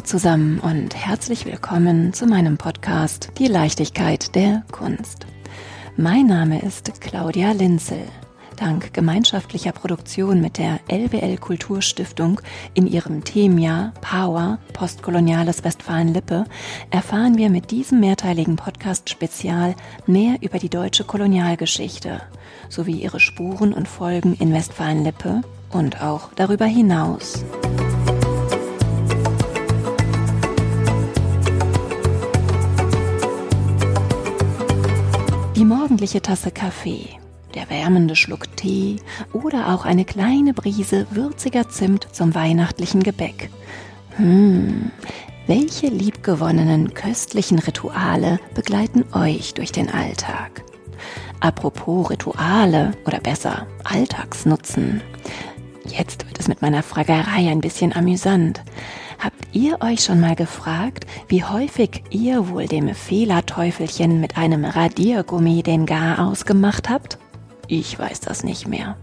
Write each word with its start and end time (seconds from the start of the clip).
Hallo 0.00 0.06
zusammen 0.06 0.60
und 0.60 0.96
herzlich 0.96 1.44
willkommen 1.44 2.14
zu 2.14 2.24
meinem 2.24 2.56
Podcast 2.56 3.32
Die 3.36 3.48
Leichtigkeit 3.48 4.34
der 4.34 4.62
Kunst. 4.72 5.26
Mein 5.98 6.26
Name 6.26 6.62
ist 6.62 7.02
Claudia 7.02 7.52
Linzel. 7.52 8.06
Dank 8.56 8.94
gemeinschaftlicher 8.94 9.72
Produktion 9.72 10.40
mit 10.40 10.56
der 10.56 10.80
LWL 10.88 11.36
Kulturstiftung 11.36 12.40
in 12.72 12.86
ihrem 12.86 13.24
Themenjahr 13.24 13.92
Power 14.00 14.58
Postkoloniales 14.72 15.64
Westfalen-Lippe 15.64 16.46
erfahren 16.90 17.36
wir 17.36 17.50
mit 17.50 17.70
diesem 17.70 18.00
mehrteiligen 18.00 18.56
Podcast-Spezial 18.56 19.74
mehr 20.06 20.36
über 20.40 20.58
die 20.58 20.70
deutsche 20.70 21.04
Kolonialgeschichte 21.04 22.22
sowie 22.70 23.02
ihre 23.02 23.20
Spuren 23.20 23.74
und 23.74 23.86
Folgen 23.86 24.34
in 24.36 24.54
Westfalen-Lippe 24.54 25.42
und 25.68 26.00
auch 26.00 26.30
darüber 26.36 26.64
hinaus. 26.64 27.44
Die 35.60 35.66
morgendliche 35.66 36.22
Tasse 36.22 36.50
Kaffee, 36.50 37.06
der 37.54 37.68
wärmende 37.68 38.16
Schluck 38.16 38.56
Tee 38.56 38.96
oder 39.34 39.74
auch 39.74 39.84
eine 39.84 40.06
kleine 40.06 40.54
Brise 40.54 41.06
würziger 41.10 41.68
Zimt 41.68 42.08
zum 42.12 42.34
weihnachtlichen 42.34 43.02
Gebäck. 43.02 43.50
Hm, 44.16 44.90
welche 45.46 45.88
liebgewonnenen 45.88 46.94
köstlichen 46.94 47.58
Rituale 47.58 48.40
begleiten 48.54 49.04
euch 49.12 49.52
durch 49.52 49.70
den 49.70 49.90
Alltag? 49.90 50.64
Apropos 51.40 52.08
Rituale 52.08 52.92
oder 53.06 53.20
besser 53.20 53.66
Alltagsnutzen. 53.84 55.02
Jetzt 55.84 56.26
wird 56.26 56.40
es 56.40 56.48
mit 56.48 56.62
meiner 56.62 56.82
Fragerei 56.82 57.50
ein 57.50 57.60
bisschen 57.60 57.92
amüsant. 57.92 58.62
Habt 59.20 59.36
ihr 59.52 59.82
euch 59.82 60.02
schon 60.02 60.18
mal 60.18 60.34
gefragt, 60.34 61.06
wie 61.28 61.44
häufig 61.44 62.02
ihr 62.08 62.48
wohl 62.48 62.66
dem 62.66 62.94
Fehlerteufelchen 62.94 64.18
mit 64.18 64.38
einem 64.38 64.64
Radiergummi 64.64 65.62
den 65.62 65.84
Garaus 65.84 66.46
gemacht 66.46 66.88
habt? 66.88 67.18
Ich 67.66 67.98
weiß 67.98 68.20
das 68.20 68.44
nicht 68.44 68.66
mehr. 68.66 68.96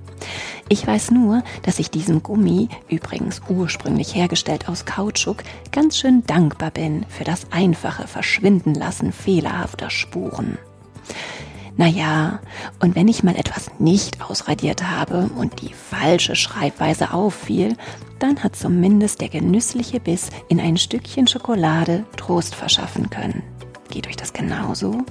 Ich 0.70 0.88
weiß 0.88 1.12
nur, 1.12 1.44
dass 1.62 1.78
ich 1.78 1.92
diesem 1.92 2.24
Gummi, 2.24 2.68
übrigens 2.90 3.44
ursprünglich 3.48 4.16
hergestellt 4.16 4.68
aus 4.68 4.86
Kautschuk, 4.86 5.44
ganz 5.72 6.00
schön 6.00 6.26
dankbar 6.26 6.72
bin 6.72 7.06
für 7.08 7.24
das 7.24 7.52
einfache 7.52 8.08
Verschwindenlassen 8.08 9.12
fehlerhafter 9.12 9.92
Spuren. 9.92 10.58
Naja, 11.78 12.40
und 12.80 12.96
wenn 12.96 13.08
ich 13.08 13.24
mal 13.24 13.36
etwas 13.36 13.70
nicht 13.78 14.22
ausradiert 14.28 14.84
habe 14.84 15.30
und 15.38 15.62
die 15.62 15.74
falsche 15.74 16.36
Schreibweise 16.36 17.14
auffiel, 17.14 17.76
dann 18.18 18.44
hat 18.44 18.56
zumindest 18.56 19.22
der 19.22 19.30
genüssliche 19.30 20.00
Biss 20.00 20.32
in 20.50 20.60
ein 20.60 20.78
Stückchen 20.78 21.28
Schokolade 21.28 22.04
Trost 22.18 22.56
verschaffen 22.56 23.12
können. 23.12 23.44
Geht 23.92 24.08
euch 24.08 24.16
das 24.16 24.34
genauso? 24.34 25.04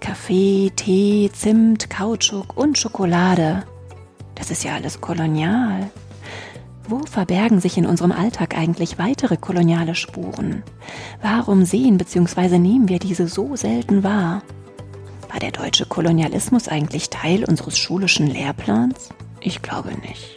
Kaffee, 0.00 0.72
Tee, 0.74 1.30
Zimt, 1.30 1.90
Kautschuk 1.90 2.56
und 2.56 2.78
Schokolade. 2.78 3.64
Das 4.34 4.50
ist 4.50 4.64
ja 4.64 4.74
alles 4.74 5.02
kolonial. 5.02 5.90
Wo 6.88 7.00
verbergen 7.00 7.60
sich 7.60 7.76
in 7.76 7.84
unserem 7.84 8.12
Alltag 8.12 8.56
eigentlich 8.56 8.98
weitere 8.98 9.36
koloniale 9.36 9.94
Spuren? 9.94 10.62
Warum 11.20 11.66
sehen 11.66 11.98
bzw. 11.98 12.58
nehmen 12.58 12.88
wir 12.88 12.98
diese 12.98 13.28
so 13.28 13.56
selten 13.56 14.02
wahr? 14.02 14.42
War 15.30 15.38
der 15.38 15.52
deutsche 15.52 15.86
Kolonialismus 15.86 16.66
eigentlich 16.66 17.08
Teil 17.08 17.44
unseres 17.44 17.78
schulischen 17.78 18.26
Lehrplans? 18.26 19.10
Ich 19.40 19.62
glaube 19.62 19.92
nicht. 20.06 20.36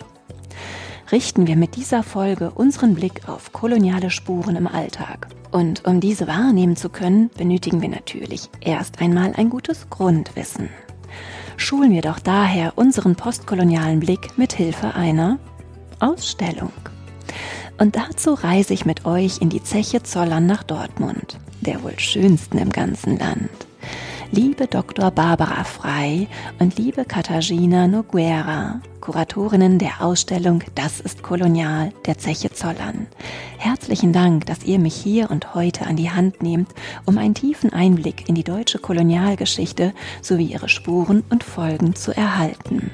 Richten 1.12 1.48
wir 1.48 1.56
mit 1.56 1.76
dieser 1.76 2.04
Folge 2.04 2.52
unseren 2.52 2.94
Blick 2.94 3.28
auf 3.28 3.54
koloniale 3.54 4.12
Spuren 4.12 4.56
im 4.56 4.68
Alltag. 4.68 5.28
Und 5.52 5.86
um 5.86 6.00
diese 6.00 6.28
wahrnehmen 6.28 6.76
zu 6.76 6.90
können, 6.90 7.32
benötigen 7.36 7.82
wir 7.82 7.90
natürlich 7.90 8.50
erst 8.62 9.02
einmal 9.02 9.34
ein 9.36 9.50
gutes 9.50 9.90
Grundwissen. 9.90 10.70
Schulen 11.58 11.92
wir 11.92 12.02
doch 12.02 12.20
daher 12.20 12.74
unseren 12.76 13.16
postkolonialen 13.16 14.00
Blick 14.00 14.38
mit 14.38 14.54
Hilfe 14.54 14.94
einer 14.94 15.40
Ausstellung. 16.00 16.72
Und 17.80 17.96
dazu 17.96 18.36
reise 18.36 18.76
ich 18.76 18.86
mit 18.86 19.06
euch 19.06 19.42
in 19.42 19.50
die 19.50 19.64
Zeche 19.64 20.04
Zollern 20.04 20.46
nach 20.46 20.62
Dortmund, 20.62 21.40
der 21.62 21.82
wohl 21.82 21.98
schönsten 22.00 22.60
im 22.60 22.70
ganzen 22.70 23.18
Land 23.18 23.50
liebe 24.34 24.66
Dr. 24.66 25.12
Barbara 25.12 25.64
Frei 25.64 26.28
und 26.58 26.76
liebe 26.80 27.06
Katharina 27.06 27.88
Noguera, 27.88 28.82
Kuratorinnen 29.00 29.78
der 29.78 30.02
Ausstellung 30.02 30.64
Das 30.74 31.00
ist 31.00 31.22
Kolonial 31.22 31.92
der 32.08 32.18
Zeche 32.18 32.52
Zollern. 32.52 33.06
Herzlichen 33.60 34.12
Dank, 34.12 34.48
dass 34.48 34.64
ihr 34.64 34.80
mich 34.80 34.96
hier 34.96 35.30
und 35.30 35.54
heute 35.54 35.86
an 35.86 35.98
die 35.98 36.10
Hand 36.10 36.42
nehmt, 36.42 36.70
um 37.06 37.20
einen 37.20 37.36
tiefen 37.36 37.72
Einblick 37.74 38.28
in 38.28 38.34
die 38.34 38.44
deutsche 38.44 38.80
Kolonialgeschichte 38.80 39.94
sowie 40.24 40.46
ihre 40.46 40.68
Spuren 40.68 41.24
und 41.30 41.44
Folgen 41.44 41.94
zu 41.96 42.12
erhalten. 42.12 42.90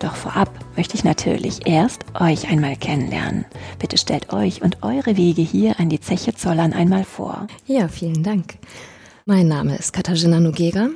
Doch 0.00 0.16
vorab 0.16 0.50
möchte 0.76 0.96
ich 0.96 1.04
natürlich 1.04 1.66
erst 1.66 2.04
euch 2.20 2.50
einmal 2.50 2.76
kennenlernen. 2.76 3.46
Bitte 3.78 3.96
stellt 3.96 4.34
euch 4.34 4.60
und 4.60 4.82
eure 4.82 5.16
Wege 5.16 5.42
hier 5.42 5.80
an 5.80 5.88
die 5.88 6.00
Zeche 6.00 6.34
Zollern 6.34 6.74
einmal 6.74 7.04
vor. 7.04 7.46
Ja, 7.66 7.88
vielen 7.88 8.22
Dank. 8.22 8.58
Mein 9.24 9.46
Name 9.46 9.76
ist 9.76 9.92
Katharina 9.92 10.40
Nogega. 10.40 10.90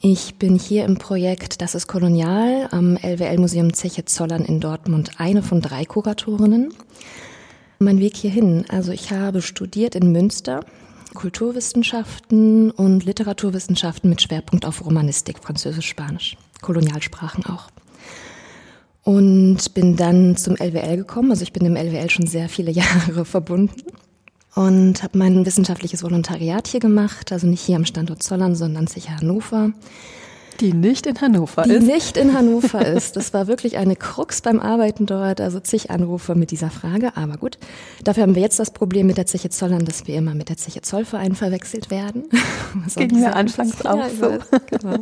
Ich 0.00 0.36
bin 0.36 0.56
hier 0.56 0.84
im 0.84 0.98
Projekt 0.98 1.60
Das 1.60 1.74
ist 1.74 1.88
Kolonial 1.88 2.68
am 2.70 2.96
LWL 2.96 3.38
Museum 3.38 3.72
Zeche 3.72 4.04
Zollern 4.04 4.44
in 4.44 4.60
Dortmund 4.60 5.10
eine 5.18 5.42
von 5.42 5.60
drei 5.60 5.84
Kuratorinnen. 5.84 6.72
Mein 7.80 7.98
Weg 7.98 8.16
hierhin, 8.16 8.66
also 8.68 8.92
ich 8.92 9.10
habe 9.10 9.42
studiert 9.42 9.96
in 9.96 10.12
Münster 10.12 10.64
Kulturwissenschaften 11.14 12.70
und 12.70 13.04
Literaturwissenschaften 13.04 14.08
mit 14.08 14.22
Schwerpunkt 14.22 14.64
auf 14.64 14.86
Romanistik, 14.86 15.40
Französisch, 15.40 15.88
Spanisch, 15.88 16.36
Kolonialsprachen 16.60 17.46
auch. 17.46 17.68
Und 19.02 19.74
bin 19.74 19.96
dann 19.96 20.36
zum 20.36 20.54
LWL 20.54 20.98
gekommen, 20.98 21.32
also 21.32 21.42
ich 21.42 21.52
bin 21.52 21.66
im 21.66 21.74
LWL 21.74 22.10
schon 22.10 22.28
sehr 22.28 22.48
viele 22.48 22.70
Jahre 22.70 23.24
verbunden 23.24 23.82
und 24.54 25.02
habe 25.02 25.18
mein 25.18 25.46
wissenschaftliches 25.46 26.02
Volontariat 26.02 26.68
hier 26.68 26.80
gemacht, 26.80 27.32
also 27.32 27.46
nicht 27.46 27.62
hier 27.62 27.76
am 27.76 27.84
Standort 27.84 28.22
Zollern, 28.22 28.54
sondern 28.54 28.86
sicher 28.86 29.16
Hannover. 29.16 29.72
Die 30.60 30.74
nicht 30.74 31.06
in 31.06 31.20
Hannover 31.20 31.62
die 31.62 31.72
ist. 31.72 31.82
Die 31.82 31.92
nicht 31.92 32.16
in 32.16 32.34
Hannover 32.34 32.86
ist. 32.86 33.16
Das 33.16 33.32
war 33.32 33.46
wirklich 33.46 33.78
eine 33.78 33.96
Krux 33.96 34.42
beim 34.42 34.60
Arbeiten 34.60 35.06
dort, 35.06 35.40
also 35.40 35.60
zig 35.60 35.90
Anrufe 35.90 36.34
mit 36.34 36.50
dieser 36.50 36.70
Frage. 36.70 37.16
Aber 37.16 37.36
gut, 37.38 37.58
dafür 38.04 38.24
haben 38.24 38.34
wir 38.34 38.42
jetzt 38.42 38.58
das 38.58 38.70
Problem 38.70 39.06
mit 39.06 39.16
der 39.16 39.26
Zeche 39.26 39.48
Zollern, 39.48 39.84
dass 39.84 40.06
wir 40.06 40.16
immer 40.16 40.34
mit 40.34 40.50
der 40.50 40.58
Zeche 40.58 40.82
Zollverein 40.82 41.34
verwechselt 41.34 41.90
werden. 41.90 42.24
Ging 42.96 43.18
mir 43.18 43.34
anfangs 43.34 43.84
auch 43.84 44.08
so. 44.08 44.38
Genau. 44.66 44.98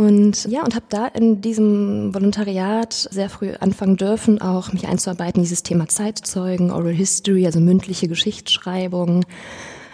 Und 0.00 0.46
ja, 0.46 0.64
und 0.64 0.74
habe 0.74 0.86
da 0.88 1.08
in 1.08 1.42
diesem 1.42 2.14
Volontariat 2.14 2.94
sehr 3.10 3.28
früh 3.28 3.52
anfangen 3.60 3.98
dürfen, 3.98 4.40
auch 4.40 4.72
mich 4.72 4.88
einzuarbeiten, 4.88 5.42
dieses 5.42 5.62
Thema 5.62 5.88
Zeitzeugen, 5.88 6.70
Oral 6.70 6.94
History, 6.94 7.44
also 7.44 7.60
mündliche 7.60 8.08
Geschichtsschreibung, 8.08 9.26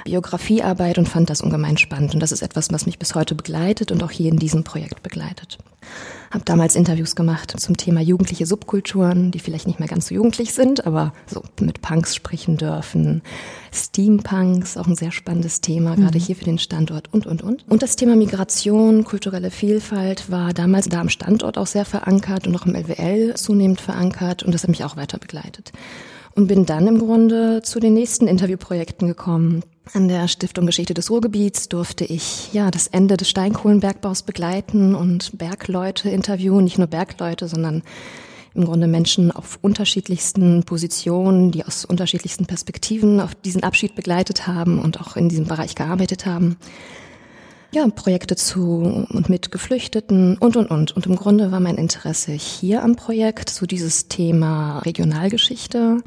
Biografiearbeit 0.06 0.98
und 0.98 1.08
fand 1.08 1.28
das 1.30 1.40
ungemein 1.40 1.76
spannend. 1.76 2.14
Und 2.14 2.20
das 2.20 2.32
ist 2.32 2.42
etwas, 2.42 2.72
was 2.72 2.86
mich 2.86 2.98
bis 2.98 3.14
heute 3.14 3.34
begleitet 3.34 3.90
und 3.90 4.02
auch 4.02 4.10
hier 4.10 4.30
in 4.30 4.38
diesem 4.38 4.62
Projekt 4.64 5.02
begleitet. 5.02 5.58
Habe 6.30 6.44
damals 6.44 6.76
Interviews 6.76 7.16
gemacht 7.16 7.54
zum 7.58 7.76
Thema 7.76 8.00
jugendliche 8.00 8.46
Subkulturen, 8.46 9.30
die 9.30 9.38
vielleicht 9.38 9.66
nicht 9.66 9.78
mehr 9.80 9.88
ganz 9.88 10.08
so 10.08 10.14
jugendlich 10.14 10.54
sind, 10.54 10.86
aber 10.86 11.12
so 11.26 11.42
mit 11.60 11.82
Punks 11.82 12.14
sprechen 12.14 12.56
dürfen. 12.56 13.22
Steampunks, 13.72 14.76
auch 14.76 14.86
ein 14.86 14.96
sehr 14.96 15.12
spannendes 15.12 15.60
Thema, 15.60 15.96
mhm. 15.96 16.02
gerade 16.02 16.18
hier 16.18 16.36
für 16.36 16.44
den 16.44 16.58
Standort 16.58 17.12
und, 17.12 17.26
und, 17.26 17.42
und. 17.42 17.68
Und 17.68 17.82
das 17.82 17.96
Thema 17.96 18.16
Migration, 18.16 19.04
kulturelle 19.04 19.50
Vielfalt 19.50 20.30
war 20.30 20.52
damals 20.52 20.88
da 20.88 21.00
am 21.00 21.08
Standort 21.08 21.58
auch 21.58 21.66
sehr 21.66 21.84
verankert 21.84 22.46
und 22.46 22.56
auch 22.56 22.66
im 22.66 22.74
LWL 22.74 23.34
zunehmend 23.34 23.80
verankert 23.80 24.42
und 24.42 24.52
das 24.52 24.62
hat 24.62 24.70
mich 24.70 24.84
auch 24.84 24.96
weiter 24.96 25.18
begleitet 25.18 25.72
und 26.36 26.46
bin 26.46 26.66
dann 26.66 26.86
im 26.86 26.98
Grunde 26.98 27.62
zu 27.62 27.80
den 27.80 27.94
nächsten 27.94 28.28
Interviewprojekten 28.28 29.08
gekommen. 29.08 29.62
An 29.94 30.08
der 30.08 30.28
Stiftung 30.28 30.66
Geschichte 30.66 30.94
des 30.94 31.10
Ruhrgebiets 31.10 31.68
durfte 31.68 32.04
ich 32.04 32.52
ja 32.52 32.70
das 32.70 32.88
Ende 32.88 33.16
des 33.16 33.30
Steinkohlenbergbaus 33.30 34.22
begleiten 34.22 34.94
und 34.94 35.38
Bergleute 35.38 36.10
interviewen, 36.10 36.64
nicht 36.64 36.78
nur 36.78 36.88
Bergleute, 36.88 37.48
sondern 37.48 37.82
im 38.54 38.64
Grunde 38.64 38.88
Menschen 38.88 39.30
auf 39.30 39.58
unterschiedlichsten 39.62 40.64
Positionen, 40.64 41.52
die 41.52 41.64
aus 41.64 41.84
unterschiedlichsten 41.84 42.46
Perspektiven 42.46 43.20
auf 43.20 43.34
diesen 43.34 43.62
Abschied 43.62 43.94
begleitet 43.94 44.46
haben 44.46 44.80
und 44.80 45.00
auch 45.00 45.16
in 45.16 45.28
diesem 45.28 45.46
Bereich 45.46 45.74
gearbeitet 45.74 46.26
haben 46.26 46.56
ja, 47.76 47.86
Projekte 47.88 48.36
zu 48.36 49.06
und 49.10 49.28
mit 49.28 49.50
Geflüchteten 49.50 50.38
und, 50.38 50.56
und, 50.56 50.70
und. 50.70 50.96
Und 50.96 51.06
im 51.06 51.16
Grunde 51.16 51.52
war 51.52 51.60
mein 51.60 51.76
Interesse 51.76 52.32
hier 52.32 52.82
am 52.82 52.96
Projekt 52.96 53.50
so 53.50 53.66
dieses 53.66 54.08
Thema 54.08 54.78
Regionalgeschichte, 54.80 56.02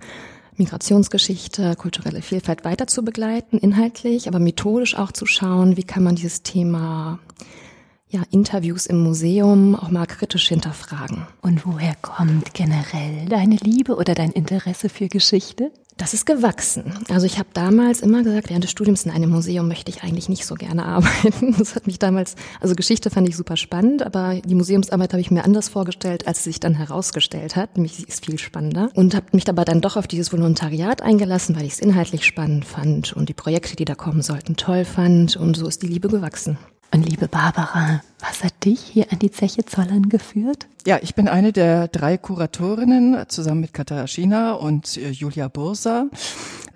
Migrationsgeschichte, 0.59 1.75
kulturelle 1.75 2.21
Vielfalt 2.21 2.63
weiter 2.65 2.87
zu 2.87 3.03
begleiten, 3.03 3.57
inhaltlich, 3.57 4.27
aber 4.27 4.39
methodisch 4.39 4.95
auch 4.95 5.11
zu 5.11 5.25
schauen, 5.25 5.77
wie 5.77 5.83
kann 5.83 6.03
man 6.03 6.15
dieses 6.15 6.43
Thema 6.43 7.19
ja, 8.09 8.21
Interviews 8.31 8.85
im 8.85 9.01
Museum 9.01 9.75
auch 9.75 9.89
mal 9.89 10.05
kritisch 10.05 10.49
hinterfragen. 10.49 11.27
Und 11.41 11.65
woher 11.65 11.95
kommt 12.01 12.53
generell 12.53 13.25
deine 13.27 13.55
Liebe 13.55 13.95
oder 13.95 14.15
dein 14.15 14.31
Interesse 14.31 14.89
für 14.89 15.07
Geschichte? 15.07 15.71
Das 15.99 16.13
ist 16.13 16.25
gewachsen. 16.25 16.93
Also 17.09 17.25
ich 17.25 17.39
habe 17.39 17.49
damals 17.53 17.99
immer 17.99 18.23
gesagt, 18.23 18.47
während 18.47 18.63
des 18.63 18.71
Studiums 18.71 19.03
in 19.03 19.11
einem 19.11 19.29
Museum 19.29 19.67
möchte 19.67 19.91
ich 19.91 20.01
eigentlich 20.01 20.29
nicht 20.29 20.45
so 20.45 20.55
gerne 20.55 20.85
arbeiten. 20.85 21.53
Das 21.59 21.75
hat 21.75 21.87
mich 21.87 21.99
damals, 21.99 22.35
also 22.61 22.73
Geschichte 22.73 23.09
fand 23.09 23.27
ich 23.27 23.35
super 23.35 23.57
spannend, 23.57 24.01
aber 24.03 24.39
die 24.43 24.55
Museumsarbeit 24.55 25.11
habe 25.11 25.19
ich 25.19 25.29
mir 25.29 25.43
anders 25.43 25.67
vorgestellt, 25.67 26.25
als 26.25 26.37
es 26.37 26.43
sich 26.45 26.61
dann 26.61 26.73
herausgestellt 26.73 27.57
hat. 27.57 27.77
Mich 27.77 28.07
ist 28.07 28.25
viel 28.25 28.39
spannender 28.39 28.89
und 28.93 29.13
habe 29.13 29.25
mich 29.33 29.43
dabei 29.43 29.65
dann 29.65 29.81
doch 29.81 29.97
auf 29.97 30.07
dieses 30.07 30.31
Volontariat 30.31 31.01
eingelassen, 31.01 31.57
weil 31.57 31.65
ich 31.65 31.73
es 31.73 31.79
inhaltlich 31.79 32.25
spannend 32.25 32.63
fand 32.63 33.11
und 33.11 33.27
die 33.27 33.33
Projekte, 33.33 33.75
die 33.75 33.85
da 33.85 33.95
kommen 33.95 34.21
sollten, 34.21 34.55
toll 34.55 34.85
fand 34.85 35.35
und 35.35 35.57
so 35.57 35.67
ist 35.67 35.83
die 35.83 35.87
Liebe 35.87 36.07
gewachsen. 36.07 36.57
Und 36.91 37.07
liebe 37.07 37.27
Barbara, 37.27 38.01
was 38.19 38.43
hat 38.43 38.65
dich 38.65 38.81
hier 38.81 39.11
an 39.11 39.19
die 39.19 39.31
Zeche 39.31 39.65
Zollern 39.65 40.09
geführt? 40.09 40.67
Ja, 40.85 40.99
ich 41.01 41.15
bin 41.15 41.27
eine 41.27 41.53
der 41.53 41.87
drei 41.87 42.17
Kuratorinnen 42.17 43.25
zusammen 43.27 43.61
mit 43.61 43.73
Katharina 43.73 44.53
und 44.53 44.97
äh, 44.97 45.09
Julia 45.09 45.47
Bursa, 45.47 46.07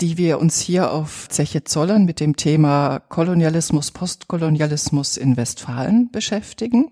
die 0.02 0.18
wir 0.18 0.40
uns 0.40 0.60
hier 0.60 0.92
auf 0.92 1.28
Zeche 1.30 1.64
Zollern 1.64 2.06
mit 2.06 2.20
dem 2.20 2.36
Thema 2.36 3.00
Kolonialismus, 3.10 3.92
Postkolonialismus 3.92 5.18
in 5.18 5.38
Westfalen 5.38 6.12
beschäftigen. 6.12 6.92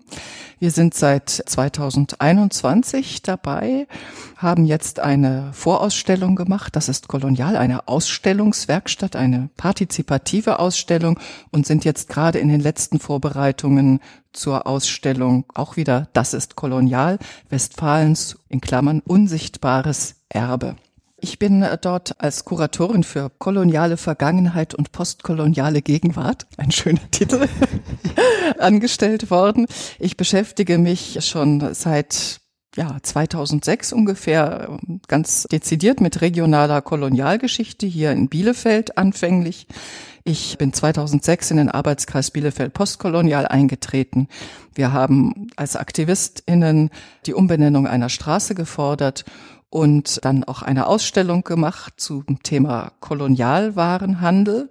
Wir 0.58 0.70
sind 0.70 0.94
seit 0.94 1.28
2021 1.28 3.22
dabei, 3.22 3.86
haben 4.36 4.64
jetzt 4.64 5.00
eine 5.00 5.50
Vorausstellung 5.52 6.36
gemacht. 6.36 6.76
Das 6.76 6.88
ist 6.88 7.08
kolonial, 7.08 7.56
eine 7.56 7.88
Ausstellungswerkstatt, 7.88 9.16
eine 9.16 9.50
partizipative 9.56 10.58
Ausstellung 10.58 11.18
und 11.50 11.66
sind 11.66 11.84
jetzt 11.84 12.08
gerade 12.08 12.38
in 12.38 12.48
den 12.48 12.60
letzten 12.60 13.00
Vorbereitungen 13.00 14.00
zur 14.32 14.66
Ausstellung 14.66 15.44
auch 15.54 15.76
wieder 15.76 16.08
Das 16.12 16.34
ist 16.34 16.56
kolonial, 16.56 17.18
Westfalens 17.48 18.38
in 18.48 18.60
Klammern 18.60 19.00
unsichtbares 19.00 20.16
Erbe. 20.28 20.76
Ich 21.24 21.38
bin 21.38 21.62
äh, 21.62 21.78
dort 21.80 22.20
als 22.20 22.44
Kuratorin 22.44 23.04
für 23.04 23.30
koloniale 23.38 23.96
Vergangenheit 23.96 24.74
und 24.74 24.90
postkoloniale 24.90 25.80
Gegenwart, 25.80 26.46
ein 26.56 26.72
schöner 26.72 27.10
Titel, 27.12 27.48
angestellt 28.58 29.30
worden. 29.30 29.66
Ich 30.00 30.16
beschäftige 30.16 30.78
mich 30.78 31.24
schon 31.24 31.74
seit 31.74 32.41
ja, 32.76 32.96
2006 33.02 33.92
ungefähr 33.92 34.78
ganz 35.08 35.44
dezidiert 35.44 36.00
mit 36.00 36.20
regionaler 36.20 36.80
Kolonialgeschichte 36.80 37.86
hier 37.86 38.12
in 38.12 38.28
Bielefeld 38.28 38.96
anfänglich. 38.96 39.66
Ich 40.24 40.56
bin 40.56 40.72
2006 40.72 41.50
in 41.50 41.56
den 41.58 41.68
Arbeitskreis 41.68 42.30
Bielefeld 42.30 42.72
Postkolonial 42.72 43.46
eingetreten. 43.46 44.28
Wir 44.74 44.92
haben 44.92 45.48
als 45.56 45.76
AktivistInnen 45.76 46.90
die 47.26 47.34
Umbenennung 47.34 47.86
einer 47.86 48.08
Straße 48.08 48.54
gefordert 48.54 49.24
und 49.68 50.24
dann 50.24 50.44
auch 50.44 50.62
eine 50.62 50.86
Ausstellung 50.86 51.42
gemacht 51.44 51.94
zum 51.96 52.42
Thema 52.42 52.92
Kolonialwarenhandel 53.00 54.68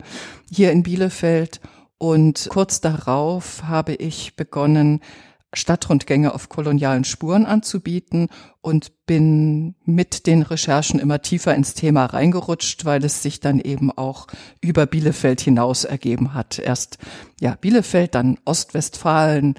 hier 0.50 0.72
in 0.72 0.84
Bielefeld. 0.84 1.60
Und 1.98 2.48
kurz 2.50 2.82
darauf 2.82 3.64
habe 3.64 3.94
ich 3.94 4.36
begonnen, 4.36 5.02
Stadtrundgänge 5.54 6.34
auf 6.34 6.50
kolonialen 6.50 7.04
Spuren 7.04 7.46
anzubieten 7.46 8.30
und 8.62 9.06
bin 9.06 9.76
mit 9.86 10.28
den 10.28 10.44
Recherchen 10.44 11.00
immer 11.00 11.22
tiefer 11.22 11.54
ins 11.56 11.74
Thema 11.74 12.06
reingerutscht, 12.06 12.86
weil 12.86 13.04
es 13.04 13.22
sich 13.22 13.40
dann 13.40 13.60
eben 13.60 13.92
auch 13.92 14.28
über 14.62 14.86
Bielefeld 14.86 15.42
hinaus 15.42 15.84
ergeben 15.84 16.34
hat. 16.34 16.60
Erst 16.60 16.98
ja 17.40 17.56
Bielefeld, 17.60 18.16
dann 18.16 18.38
Ostwestfalen, 18.46 19.56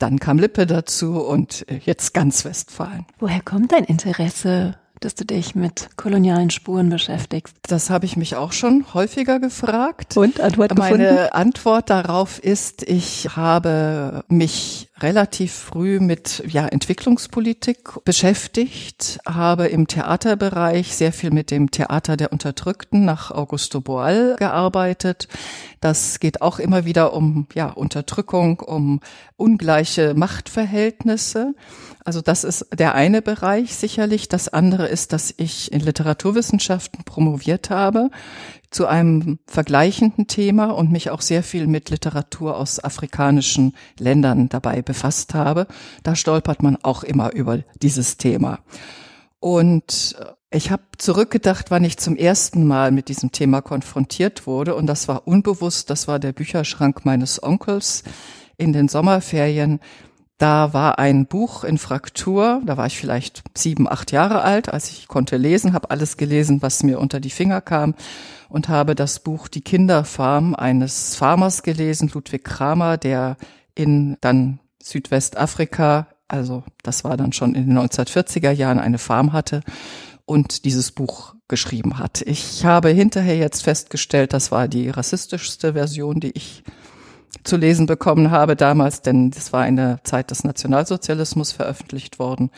dann 0.00 0.18
kam 0.18 0.38
Lippe 0.38 0.66
dazu 0.66 1.20
und 1.20 1.68
äh, 1.68 1.80
jetzt 1.84 2.14
ganz 2.14 2.44
Westfalen. 2.44 3.06
Woher 3.18 3.42
kommt 3.42 3.72
dein 3.72 3.84
Interesse, 3.84 4.78
dass 5.00 5.14
du 5.14 5.24
dich 5.24 5.54
mit 5.54 5.90
kolonialen 5.96 6.50
Spuren 6.50 6.90
beschäftigst? 6.90 7.54
Das 7.62 7.90
habe 7.90 8.06
ich 8.06 8.16
mich 8.16 8.36
auch 8.36 8.52
schon 8.52 8.84
häufiger 8.94 9.38
gefragt. 9.40 10.16
Und 10.16 10.40
Antwort 10.40 10.76
Meine 10.76 11.04
gefunden? 11.04 11.32
Antwort 11.32 11.90
darauf 11.90 12.38
ist, 12.38 12.82
ich 12.82 13.36
habe 13.36 14.24
mich 14.28 14.89
relativ 15.02 15.52
früh 15.52 16.00
mit 16.00 16.42
ja, 16.46 16.66
Entwicklungspolitik 16.66 18.04
beschäftigt, 18.04 19.18
habe 19.26 19.66
im 19.66 19.86
Theaterbereich 19.86 20.94
sehr 20.94 21.12
viel 21.12 21.30
mit 21.30 21.50
dem 21.50 21.70
Theater 21.70 22.16
der 22.16 22.32
Unterdrückten 22.32 23.04
nach 23.04 23.30
Augusto 23.30 23.80
Boal 23.80 24.36
gearbeitet. 24.38 25.28
Das 25.80 26.20
geht 26.20 26.42
auch 26.42 26.58
immer 26.58 26.84
wieder 26.84 27.12
um 27.14 27.46
ja, 27.54 27.68
Unterdrückung, 27.68 28.60
um 28.60 29.00
ungleiche 29.36 30.14
Machtverhältnisse. 30.14 31.54
Also 32.04 32.20
das 32.20 32.44
ist 32.44 32.66
der 32.74 32.94
eine 32.94 33.22
Bereich 33.22 33.76
sicherlich. 33.76 34.28
Das 34.28 34.48
andere 34.48 34.88
ist, 34.88 35.12
dass 35.12 35.32
ich 35.36 35.72
in 35.72 35.80
Literaturwissenschaften 35.80 37.04
promoviert 37.04 37.70
habe 37.70 38.10
zu 38.70 38.86
einem 38.86 39.40
vergleichenden 39.46 40.28
Thema 40.28 40.70
und 40.70 40.92
mich 40.92 41.10
auch 41.10 41.20
sehr 41.20 41.42
viel 41.42 41.66
mit 41.66 41.90
Literatur 41.90 42.56
aus 42.56 42.82
afrikanischen 42.82 43.74
Ländern 43.98 44.48
dabei 44.48 44.80
befasst 44.80 45.34
habe. 45.34 45.66
Da 46.04 46.14
stolpert 46.14 46.62
man 46.62 46.76
auch 46.76 47.02
immer 47.02 47.32
über 47.32 47.58
dieses 47.82 48.16
Thema. 48.16 48.60
Und 49.40 50.16
ich 50.52 50.70
habe 50.70 50.82
zurückgedacht, 50.98 51.70
wann 51.70 51.84
ich 51.84 51.96
zum 51.96 52.16
ersten 52.16 52.66
Mal 52.66 52.92
mit 52.92 53.08
diesem 53.08 53.32
Thema 53.32 53.60
konfrontiert 53.60 54.46
wurde. 54.46 54.74
Und 54.76 54.86
das 54.86 55.08
war 55.08 55.26
unbewusst, 55.26 55.90
das 55.90 56.06
war 56.06 56.18
der 56.18 56.32
Bücherschrank 56.32 57.04
meines 57.04 57.42
Onkels 57.42 58.04
in 58.56 58.72
den 58.72 58.88
Sommerferien. 58.88 59.80
Da 60.38 60.72
war 60.72 60.98
ein 60.98 61.26
Buch 61.26 61.64
in 61.64 61.76
Fraktur, 61.76 62.62
da 62.64 62.76
war 62.76 62.86
ich 62.86 62.98
vielleicht 62.98 63.42
sieben, 63.56 63.88
acht 63.88 64.10
Jahre 64.10 64.42
alt, 64.42 64.72
als 64.72 64.90
ich 64.90 65.06
konnte 65.06 65.36
lesen, 65.36 65.74
habe 65.74 65.90
alles 65.90 66.16
gelesen, 66.16 66.62
was 66.62 66.82
mir 66.82 66.98
unter 66.98 67.20
die 67.20 67.30
Finger 67.30 67.60
kam 67.60 67.94
und 68.50 68.68
habe 68.68 68.94
das 68.94 69.20
Buch 69.20 69.48
Die 69.48 69.62
Kinderfarm 69.62 70.54
eines 70.54 71.14
Farmers 71.14 71.62
gelesen, 71.62 72.10
Ludwig 72.12 72.44
Kramer, 72.44 72.98
der 72.98 73.36
in 73.74 74.16
dann 74.20 74.60
Südwestafrika, 74.82 76.08
also 76.28 76.64
das 76.82 77.04
war 77.04 77.16
dann 77.16 77.32
schon 77.32 77.54
in 77.54 77.68
den 77.68 77.78
1940er 77.78 78.50
Jahren, 78.50 78.78
eine 78.78 78.98
Farm 78.98 79.32
hatte 79.32 79.62
und 80.26 80.64
dieses 80.64 80.92
Buch 80.92 81.34
geschrieben 81.48 81.98
hat. 81.98 82.22
Ich 82.22 82.64
habe 82.64 82.90
hinterher 82.90 83.36
jetzt 83.36 83.62
festgestellt, 83.62 84.32
das 84.32 84.50
war 84.50 84.68
die 84.68 84.90
rassistischste 84.90 85.72
Version, 85.72 86.20
die 86.20 86.32
ich 86.32 86.64
zu 87.44 87.56
lesen 87.56 87.86
bekommen 87.86 88.30
habe 88.30 88.56
damals, 88.56 89.02
denn 89.02 89.30
das 89.30 89.52
war 89.52 89.66
in 89.66 89.76
der 89.76 90.02
Zeit 90.04 90.30
des 90.30 90.44
Nationalsozialismus 90.44 91.52
veröffentlicht 91.52 92.18
worden. 92.18 92.50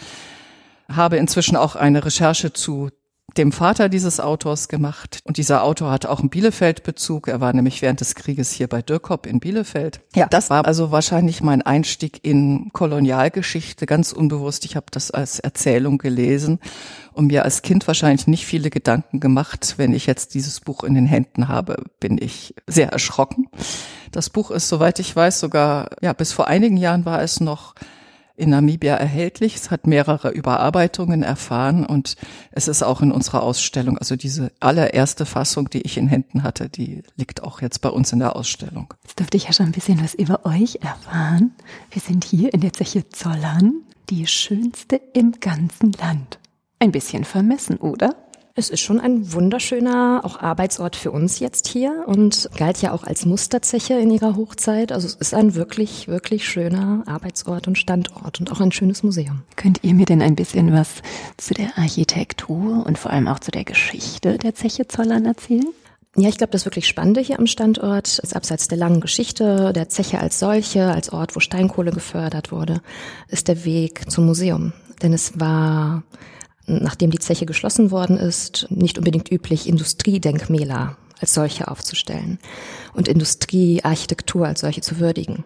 Habe 0.89 1.19
inzwischen 1.19 1.57
auch 1.57 1.77
eine 1.77 2.05
Recherche 2.05 2.53
zu 2.53 2.91
dem 3.37 3.53
Vater 3.53 3.89
dieses 3.89 4.21
Autors 4.21 4.69
gemacht. 4.69 5.21
Und 5.25 5.37
dieser 5.37 5.65
Autor 5.65 5.91
hatte 5.91 6.11
auch 6.11 6.21
einen 6.21 6.31
Bielefeld-Bezug. 6.31 7.29
Er 7.29 7.41
war 7.41 7.53
nämlich 7.53 7.83
während 7.83 8.01
des 8.01 8.15
Krieges 8.15 8.53
hier 8.53 8.69
bei 8.69 8.83
Dürkop 8.83 9.27
in 9.27 9.41
Bielefeld. 9.41 10.01
Ja, 10.15 10.27
das 10.27 10.51
war 10.51 10.67
also 10.67 10.91
wahrscheinlich 10.91 11.43
mein 11.43 11.63
Einstieg 11.63 12.25
in 12.25 12.71
Kolonialgeschichte, 12.73 13.87
ganz 13.87 14.13
unbewusst. 14.13 14.65
Ich 14.65 14.77
habe 14.77 14.87
das 14.91 15.11
als 15.11 15.39
Erzählung 15.39 15.99
gelesen 15.99 16.59
und 17.13 17.27
mir 17.27 17.45
als 17.45 17.63
Kind 17.63 17.87
wahrscheinlich 17.87 18.27
nicht 18.27 18.47
viele 18.47 18.71
Gedanken 18.71 19.21
gemacht. 19.21 19.75
Wenn 19.77 19.93
ich 19.93 20.07
jetzt 20.07 20.35
dieses 20.35 20.61
Buch 20.61 20.85
in 20.85 20.95
den 20.95 21.07
Händen 21.07 21.49
habe, 21.49 21.85
bin 22.01 22.19
ich 22.19 22.55
sehr 22.67 22.91
erschrocken. 22.93 23.49
Das 24.11 24.29
Buch 24.29 24.51
ist, 24.51 24.69
soweit 24.69 24.99
ich 24.99 25.15
weiß, 25.15 25.41
sogar, 25.41 25.91
ja, 26.03 26.13
bis 26.13 26.33
vor 26.33 26.47
einigen 26.49 26.77
Jahren 26.77 27.07
war 27.07 27.23
es 27.23 27.41
noch 27.41 27.75
in 28.37 28.51
Namibia 28.51 28.95
erhältlich. 28.95 29.57
Es 29.57 29.71
hat 29.71 29.87
mehrere 29.87 30.31
Überarbeitungen 30.31 31.23
erfahren 31.23 31.85
und 31.85 32.17
es 32.51 32.69
ist 32.69 32.83
auch 32.83 33.01
in 33.03 33.13
unserer 33.13 33.43
Ausstellung, 33.43 33.99
also 33.99 34.17
diese 34.17 34.53
allererste 34.61 35.27
Fassung, 35.27 35.71
die 35.71 35.83
ich 35.83 35.97
in 35.97 36.09
Händen 36.09 36.43
hatte, 36.43 36.69
die 36.69 37.03
liegt 37.17 37.43
auch 37.43 37.61
jetzt 37.61 37.81
bei 37.81 37.89
uns 37.89 38.13
in 38.13 38.19
der 38.19 38.37
Ausstellung. 38.37 38.95
Jetzt 39.03 39.19
dürfte 39.19 39.37
ich 39.37 39.45
ja 39.45 39.53
schon 39.53 39.67
ein 39.67 39.73
bisschen 39.73 40.03
was 40.03 40.15
über 40.15 40.45
euch 40.45 40.79
erfahren. 40.83 41.53
Wir 41.91 42.03
sind 42.03 42.25
hier 42.25 42.53
in 42.55 42.61
der 42.61 42.73
Zeche 42.73 43.09
Zollern, 43.09 43.83
die 44.11 44.27
schönste 44.27 45.01
im 45.15 45.33
ganzen 45.41 45.93
Land. 45.93 46.39
Ein 46.79 46.93
bisschen 46.93 47.25
vermessen, 47.25 47.77
oder? 47.77 48.17
Es 48.55 48.69
ist 48.69 48.81
schon 48.81 49.01
ein 49.01 49.33
wunderschöner 49.33 50.21
auch 50.25 50.39
Arbeitsort 50.39 50.95
für 50.95 51.11
uns 51.11 51.39
jetzt 51.39 51.69
hier 51.69 52.05
und 52.07 52.51
galt 52.55 52.83
ja 52.83 52.93
auch 52.93 53.03
als 53.03 53.25
Musterzeche 53.25 53.95
in 53.95 54.11
ihrer 54.11 54.37
Hochzeit. 54.37 54.93
Also 54.93 55.07
es 55.07 55.15
ist 55.15 55.33
ein 55.33 55.55
wirklich, 55.55 56.07
wirklich 56.07 56.47
schöner 56.47 57.03
Arbeitsort 57.07 57.67
und 57.67 57.79
Standort 57.79 58.41
und 58.41 58.53
auch 58.53 58.61
ein 58.61 58.71
schönes 58.71 59.03
Museum. 59.03 59.41
Könnt 59.57 59.83
ihr 59.83 59.95
mir 59.95 60.05
denn 60.05 60.21
ein 60.21 60.37
bisschen 60.37 60.71
was 60.71 61.01
zu 61.39 61.55
der 61.55 61.79
Architektur 61.79 62.85
und 62.87 62.99
vor 62.99 63.11
allem 63.11 63.27
auch 63.27 63.39
zu 63.39 63.51
der 63.51 63.65
Geschichte 63.65 64.37
der 64.37 64.55
Zeche 64.55 64.87
Zollern 64.87 65.25
erzählen? 65.25 65.73
Ja, 66.15 66.29
ich 66.29 66.37
glaube, 66.37 66.51
das 66.51 66.67
wirklich 66.67 66.87
Spannende 66.87 67.23
hier 67.23 67.39
am 67.39 67.47
Standort 67.47 68.19
ist 68.19 68.37
abseits 68.37 68.69
der 68.69 68.77
langen 68.77 69.01
Geschichte, 69.01 69.73
der 69.73 69.89
Zeche 69.89 70.21
als 70.21 70.39
solche, 70.39 70.89
als 70.89 71.11
Ort, 71.11 71.35
wo 71.35 71.41
Steinkohle 71.41 71.91
gefördert 71.91 72.53
wurde, 72.53 72.83
ist 73.29 73.49
der 73.49 73.65
Weg 73.65 74.11
zum 74.11 74.27
Museum. 74.27 74.75
Denn 75.03 75.15
es 75.15 75.41
war 75.41 76.03
nachdem 76.93 77.11
die 77.11 77.19
Zeche 77.19 77.47
geschlossen 77.47 77.91
worden 77.91 78.19
ist, 78.19 78.67
nicht 78.69 78.99
unbedingt 78.99 79.33
üblich, 79.33 79.67
Industriedenkmäler 79.67 80.99
als 81.19 81.33
solche 81.33 81.69
aufzustellen 81.69 82.39
und 82.93 83.09
Industriearchitektur 83.09 84.47
als 84.47 84.61
solche 84.61 84.83
zu 84.83 84.99
würdigen. 84.99 85.43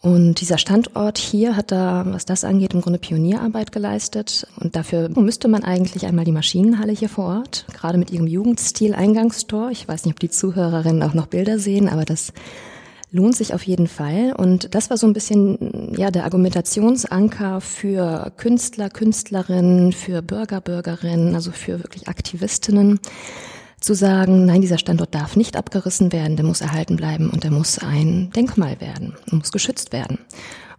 Und 0.00 0.40
dieser 0.40 0.58
Standort 0.58 1.18
hier 1.18 1.56
hat 1.56 1.72
da, 1.72 2.04
was 2.06 2.24
das 2.24 2.44
angeht, 2.44 2.72
im 2.72 2.82
Grunde 2.82 3.00
Pionierarbeit 3.00 3.72
geleistet. 3.72 4.46
Und 4.60 4.76
dafür 4.76 5.08
müsste 5.08 5.48
man 5.48 5.64
eigentlich 5.64 6.06
einmal 6.06 6.24
die 6.24 6.30
Maschinenhalle 6.30 6.92
hier 6.92 7.08
vor 7.08 7.38
Ort, 7.38 7.66
gerade 7.72 7.98
mit 7.98 8.12
ihrem 8.12 8.28
Jugendstil 8.28 8.94
Eingangstor. 8.94 9.70
Ich 9.72 9.88
weiß 9.88 10.04
nicht, 10.04 10.14
ob 10.14 10.20
die 10.20 10.30
Zuhörerinnen 10.30 11.02
auch 11.02 11.14
noch 11.14 11.26
Bilder 11.26 11.58
sehen, 11.58 11.88
aber 11.88 12.04
das 12.04 12.32
lohnt 13.14 13.36
sich 13.36 13.54
auf 13.54 13.62
jeden 13.62 13.86
Fall. 13.86 14.34
Und 14.36 14.74
das 14.74 14.90
war 14.90 14.96
so 14.96 15.06
ein 15.06 15.12
bisschen 15.12 15.94
ja 15.96 16.10
der 16.10 16.24
Argumentationsanker 16.24 17.60
für 17.60 18.32
Künstler, 18.36 18.90
Künstlerinnen, 18.90 19.92
für 19.92 20.20
Bürger, 20.20 20.60
Bürgerinnen, 20.60 21.34
also 21.34 21.52
für 21.52 21.82
wirklich 21.82 22.08
Aktivistinnen 22.08 22.98
zu 23.80 23.94
sagen, 23.94 24.46
nein, 24.46 24.62
dieser 24.62 24.78
Standort 24.78 25.14
darf 25.14 25.36
nicht 25.36 25.56
abgerissen 25.56 26.12
werden, 26.12 26.36
der 26.36 26.44
muss 26.44 26.60
erhalten 26.60 26.96
bleiben 26.96 27.30
und 27.30 27.44
der 27.44 27.50
muss 27.50 27.78
ein 27.78 28.30
Denkmal 28.34 28.80
werden 28.80 29.14
muss 29.30 29.52
geschützt 29.52 29.92
werden. 29.92 30.18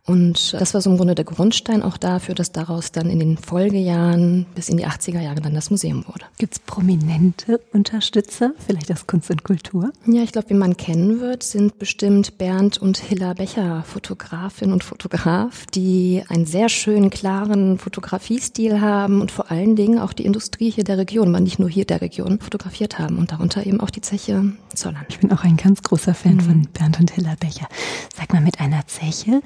Und 0.06 0.54
das 0.54 0.74
war 0.76 0.82
so 0.82 0.92
im 0.92 0.98
Grunde 0.98 1.16
der 1.16 1.26
Grundstein 1.26 1.82
auch 1.82 1.98
dafür, 1.98 2.36
dass 2.36 2.52
daraus 2.52 2.92
dann 2.92 3.10
in 3.10 3.20
den 3.20 3.38
Folgejahren 3.38 4.46
bis 4.54 4.70
in 4.70 4.78
die 4.78 4.86
80er 4.86 5.20
Jahre 5.20 5.42
dann 5.42 5.56
das 5.56 5.72
Museum 5.72 6.06
wurde. 6.08 6.26
Gibt 6.38 6.54
es 6.54 6.60
prominente 6.60 7.60
Unterstützer, 7.74 8.52
vielleicht 8.66 8.92
aus 8.92 9.08
Kunst 9.08 9.32
und 9.32 9.44
Kultur? 9.44 9.92
Ja, 10.06 10.22
ich 10.22 10.32
glaube, 10.32 10.52
wie 10.52 10.56
man 10.56 10.78
kennen 10.78 11.22
wird, 11.22 11.42
sind 11.42 11.80
bestimmt 11.80 12.38
Bernd 12.38 12.78
und 12.78 12.98
Hilla 12.98 13.34
Becher, 13.34 13.84
Fotografin 13.84 14.72
und 14.72 14.84
Fotograf, 14.84 15.66
die 15.74 16.24
einen 16.30 16.46
sehr 16.46 16.70
schönen, 16.70 17.10
klaren 17.10 17.80
Fotografiestil 17.80 18.82
haben 18.82 19.22
und 19.22 19.32
vor 19.32 19.50
allen 19.50 19.76
Dingen 19.76 19.98
auch 19.98 20.14
die 20.14 20.26
Industrie 20.26 20.70
hier 20.70 20.84
der 20.84 21.00
Region, 21.00 21.30
aber 21.30 21.40
nicht 21.40 21.58
nur 21.58 21.70
hier 21.70 21.86
der 21.86 22.02
Region, 22.02 22.40
fotografiert 22.40 23.00
haben 23.00 23.18
und 23.18 23.32
darunter 23.32 23.66
eben 23.66 23.80
auch 23.80 23.90
die 23.90 24.02
Zeche 24.02 24.54
Zollern. 24.76 25.06
Ich 25.10 25.20
bin 25.20 25.32
auch 25.32 25.44
ein 25.44 25.58
ganz 25.58 25.82
großer 25.82 26.14
Fan 26.14 26.36
mhm. 26.36 26.42
von 26.42 26.62
Bernd 26.74 27.00
und 27.00 27.12
Hilla 27.12 27.36
Becher. 27.40 27.68
Sag 28.16 28.34
mal, 28.34 28.42
mit 28.42 28.60
einer 28.60 28.86
Zeche 28.88 29.42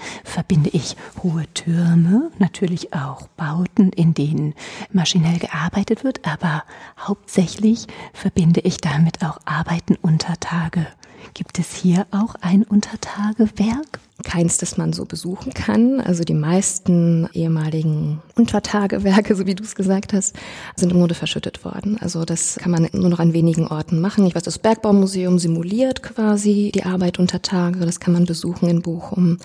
verbinde 0.49 0.71
ich 0.73 0.95
hohe 1.21 1.45
Türme, 1.53 2.31
natürlich 2.39 2.91
auch 2.91 3.27
Bauten, 3.37 3.91
in 3.91 4.15
denen 4.15 4.55
maschinell 4.91 5.37
gearbeitet 5.37 6.03
wird, 6.03 6.27
aber 6.27 6.63
hauptsächlich 6.97 7.85
verbinde 8.13 8.61
ich 8.61 8.77
damit 8.77 9.23
auch 9.23 9.37
Arbeiten 9.45 9.95
unter 10.01 10.39
Tage. 10.39 10.87
Gibt 11.35 11.59
es 11.59 11.75
hier 11.75 12.07
auch 12.09 12.33
ein 12.41 12.63
Untertagewerk? 12.63 13.99
keins, 14.23 14.57
das 14.57 14.77
man 14.77 14.93
so 14.93 15.05
besuchen 15.05 15.53
kann. 15.53 16.01
Also 16.01 16.23
die 16.23 16.33
meisten 16.33 17.29
ehemaligen 17.33 18.21
Untertagewerke, 18.35 19.35
so 19.35 19.45
wie 19.45 19.55
du 19.55 19.63
es 19.63 19.75
gesagt 19.75 20.13
hast, 20.13 20.35
sind 20.75 20.91
im 20.91 20.99
Grunde 20.99 21.15
verschüttet 21.15 21.63
worden. 21.63 21.97
Also 22.01 22.25
das 22.25 22.57
kann 22.57 22.71
man 22.71 22.89
nur 22.91 23.09
noch 23.09 23.19
an 23.19 23.33
wenigen 23.33 23.67
Orten 23.67 24.01
machen. 24.01 24.25
Ich 24.25 24.35
weiß, 24.35 24.43
das 24.43 24.59
Bergbaumuseum 24.59 25.39
simuliert 25.39 26.03
quasi 26.03 26.71
die 26.73 26.83
Arbeit 26.83 27.19
unter 27.19 27.41
Tage. 27.41 27.79
Das 27.85 27.99
kann 27.99 28.13
man 28.13 28.25
besuchen 28.25 28.69
in 28.69 28.81
Bochum. 28.81 29.37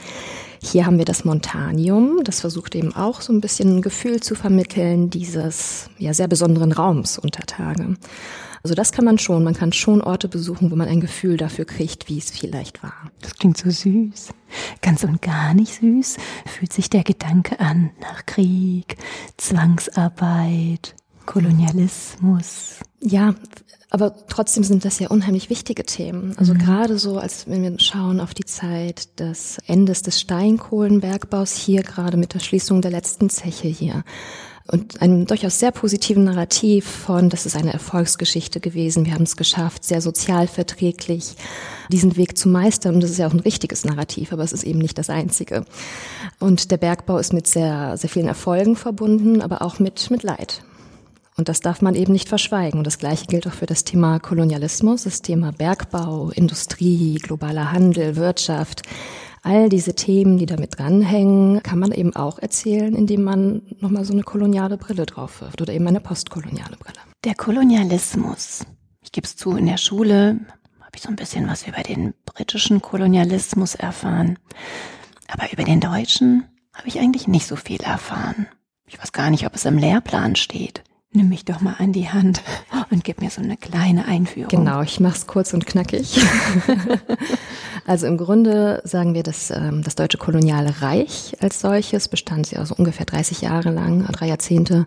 Hier 0.64 0.87
haben 0.87 0.97
wir 0.97 1.04
das 1.04 1.26
Montanium. 1.26 2.25
Das 2.25 2.40
versucht 2.40 2.75
eben 2.75 2.97
auch 2.97 3.21
so 3.21 3.35
ein 3.35 3.42
bisschen 3.42 3.76
ein 3.76 3.83
Gefühl 3.83 4.21
zu 4.21 4.35
vermitteln 4.35 5.11
dieses 5.11 5.90
ja 5.99 6.14
sehr 6.14 6.26
besonderen 6.26 6.73
Raums 6.73 7.18
unter 7.18 7.44
Tage. 7.44 7.97
Also 8.62 8.75
das 8.75 8.90
kann 8.90 9.04
man 9.04 9.18
schon. 9.18 9.44
Man 9.44 9.52
kann 9.52 9.73
schon 9.73 10.00
Orte 10.00 10.26
besuchen, 10.26 10.71
wo 10.71 10.76
man 10.76 10.88
ein 10.88 11.02
Gefühl 11.02 11.37
dafür 11.37 11.66
kriegt, 11.66 12.09
wie 12.09 12.16
es 12.16 12.30
vielleicht 12.30 12.83
war. 12.83 12.94
Das 13.21 13.35
klingt 13.35 13.59
so 13.59 13.68
süß. 13.68 14.30
Ganz 14.80 15.04
und 15.04 15.21
gar 15.21 15.52
nicht 15.52 15.75
süß 15.75 16.16
fühlt 16.47 16.73
sich 16.73 16.88
der 16.88 17.04
Gedanke 17.04 17.61
an 17.61 17.90
nach 18.00 18.25
Krieg, 18.25 18.97
Zwangsarbeit, 19.37 20.94
Kolonialismus. 21.26 22.76
Ja, 23.00 23.35
aber 23.94 24.12
trotzdem 24.26 24.64
sind 24.64 24.84
das 24.84 24.98
ja 24.98 25.06
unheimlich 25.06 25.50
wichtige 25.50 25.84
Themen. 25.84 26.34
Also 26.36 26.52
mhm. 26.52 26.58
gerade 26.58 26.98
so, 26.98 27.16
als 27.18 27.46
wenn 27.46 27.62
wir 27.62 27.78
schauen 27.78 28.18
auf 28.18 28.34
die 28.34 28.44
Zeit 28.44 29.20
des 29.20 29.58
Endes 29.68 30.02
des 30.02 30.20
Steinkohlenbergbaus 30.20 31.54
hier, 31.54 31.84
gerade 31.84 32.16
mit 32.16 32.34
der 32.34 32.40
Schließung 32.40 32.82
der 32.82 32.90
letzten 32.90 33.30
Zeche 33.30 33.68
hier 33.68 34.02
und 34.66 35.00
einem 35.00 35.26
durchaus 35.26 35.60
sehr 35.60 35.70
positiven 35.70 36.24
Narrativ 36.24 36.84
von, 36.84 37.30
das 37.30 37.46
ist 37.46 37.54
eine 37.54 37.72
Erfolgsgeschichte 37.72 38.58
gewesen, 38.58 39.06
wir 39.06 39.14
haben 39.14 39.22
es 39.22 39.36
geschafft, 39.36 39.84
sehr 39.84 40.00
sozialverträglich 40.00 41.36
diesen 41.88 42.16
Weg 42.16 42.36
zu 42.36 42.48
meistern. 42.48 42.96
Und 42.96 43.02
das 43.04 43.12
ist 43.12 43.18
ja 43.18 43.28
auch 43.28 43.32
ein 43.32 43.40
richtiges 43.40 43.84
Narrativ, 43.84 44.32
aber 44.32 44.42
es 44.42 44.52
ist 44.52 44.64
eben 44.64 44.80
nicht 44.80 44.98
das 44.98 45.08
einzige. 45.08 45.66
Und 46.40 46.72
der 46.72 46.78
Bergbau 46.78 47.18
ist 47.18 47.32
mit 47.32 47.46
sehr, 47.46 47.96
sehr 47.96 48.10
vielen 48.10 48.26
Erfolgen 48.26 48.74
verbunden, 48.74 49.40
aber 49.40 49.62
auch 49.62 49.78
mit, 49.78 50.10
mit 50.10 50.24
Leid. 50.24 50.64
Und 51.36 51.48
das 51.48 51.60
darf 51.60 51.82
man 51.82 51.94
eben 51.94 52.12
nicht 52.12 52.28
verschweigen. 52.28 52.78
Und 52.78 52.86
das 52.86 52.98
Gleiche 52.98 53.26
gilt 53.26 53.46
auch 53.46 53.52
für 53.52 53.66
das 53.66 53.84
Thema 53.84 54.20
Kolonialismus, 54.20 55.02
das 55.04 55.20
Thema 55.20 55.52
Bergbau, 55.52 56.30
Industrie, 56.30 57.16
globaler 57.16 57.72
Handel, 57.72 58.16
Wirtschaft. 58.16 58.82
All 59.42 59.68
diese 59.68 59.94
Themen, 59.94 60.38
die 60.38 60.46
damit 60.46 60.78
dranhängen, 60.78 61.62
kann 61.62 61.78
man 61.78 61.92
eben 61.92 62.14
auch 62.16 62.38
erzählen, 62.38 62.94
indem 62.94 63.24
man 63.24 63.62
nochmal 63.80 64.04
so 64.04 64.12
eine 64.12 64.22
koloniale 64.22 64.78
Brille 64.78 65.06
drauf 65.06 65.40
wirft 65.40 65.60
oder 65.60 65.72
eben 65.72 65.86
eine 65.86 66.00
postkoloniale 66.00 66.76
Brille. 66.76 66.98
Der 67.24 67.34
Kolonialismus. 67.34 68.64
Ich 69.02 69.12
gebe 69.12 69.26
es 69.26 69.36
zu, 69.36 69.56
in 69.56 69.66
der 69.66 69.76
Schule 69.76 70.40
habe 70.80 70.96
ich 70.96 71.02
so 71.02 71.08
ein 71.08 71.16
bisschen 71.16 71.48
was 71.48 71.66
über 71.66 71.82
den 71.82 72.14
britischen 72.24 72.80
Kolonialismus 72.80 73.74
erfahren. 73.74 74.38
Aber 75.28 75.52
über 75.52 75.64
den 75.64 75.80
deutschen 75.80 76.44
habe 76.72 76.88
ich 76.88 77.00
eigentlich 77.00 77.26
nicht 77.26 77.46
so 77.46 77.56
viel 77.56 77.80
erfahren. 77.80 78.46
Ich 78.86 78.98
weiß 79.00 79.12
gar 79.12 79.30
nicht, 79.30 79.44
ob 79.44 79.54
es 79.56 79.64
im 79.64 79.76
Lehrplan 79.76 80.36
steht. 80.36 80.84
Nimm 81.16 81.28
mich 81.28 81.44
doch 81.44 81.61
mal 81.61 81.76
an 81.78 81.92
die 81.92 82.09
Hand 82.09 82.42
und 82.90 83.04
gib 83.04 83.21
mir 83.21 83.30
so 83.30 83.40
eine 83.40 83.56
kleine 83.56 84.04
Einführung. 84.06 84.49
Genau, 84.49 84.83
ich 84.83 84.99
mach's 84.99 85.28
kurz 85.28 85.54
und 85.54 85.64
knackig. 85.64 86.21
also 87.87 88.09
im 88.09 88.16
Grunde 88.16 88.83
sagen 88.83 89.14
wir, 89.14 89.23
dass 89.23 89.52
ähm, 89.52 89.85
das 89.85 89.94
deutsche 89.94 90.18
koloniale 90.18 90.83
Reich 90.83 91.37
als 91.40 91.61
solches 91.61 92.09
bestand 92.09 92.50
ja 92.50 92.66
so 92.66 92.75
ungefähr 92.75 93.06
30 93.06 93.42
Jahre 93.42 93.71
lang, 93.71 94.04
drei 94.11 94.26
Jahrzehnte, 94.26 94.87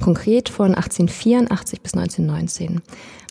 konkret 0.00 0.48
von 0.48 0.76
1884 0.76 1.80
bis 1.80 1.94
1919. 1.94 2.80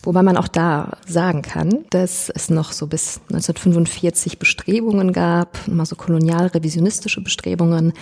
Wobei 0.02 0.22
man 0.22 0.36
auch 0.36 0.48
da 0.48 0.98
sagen 1.06 1.40
kann, 1.40 1.86
dass 1.88 2.28
es 2.28 2.50
noch 2.50 2.72
so 2.72 2.86
bis 2.86 3.22
1945 3.30 4.38
Bestrebungen 4.38 5.14
gab, 5.14 5.66
mal 5.66 5.86
so 5.86 5.96
kolonial-revisionistische 5.96 7.22
Bestrebungen, 7.22 7.94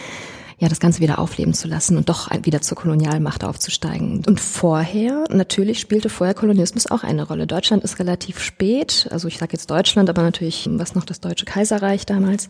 ja, 0.63 0.69
das 0.69 0.79
Ganze 0.79 1.01
wieder 1.01 1.19
aufleben 1.19 1.55
zu 1.55 1.67
lassen 1.67 1.97
und 1.97 2.09
doch 2.09 2.31
wieder 2.45 2.61
zur 2.61 2.77
Kolonialmacht 2.77 3.43
aufzusteigen. 3.43 4.23
Und 4.25 4.39
vorher, 4.39 5.25
natürlich 5.29 5.81
spielte 5.81 6.09
vorher 6.09 6.35
Kolonialismus 6.35 6.87
auch 6.87 7.03
eine 7.03 7.27
Rolle. 7.27 7.49
Deutschland 7.49 7.83
ist 7.83 7.99
relativ 7.99 8.39
spät, 8.39 9.09
also 9.11 9.27
ich 9.27 9.39
sage 9.39 9.55
jetzt 9.55 9.73
Deutschland, 9.73 10.09
aber 10.09 10.23
natürlich 10.23 10.69
was 10.71 10.95
noch 10.95 11.05
das 11.05 11.19
Deutsche 11.19 11.47
Kaiserreich 11.47 12.07
damals, 12.07 12.49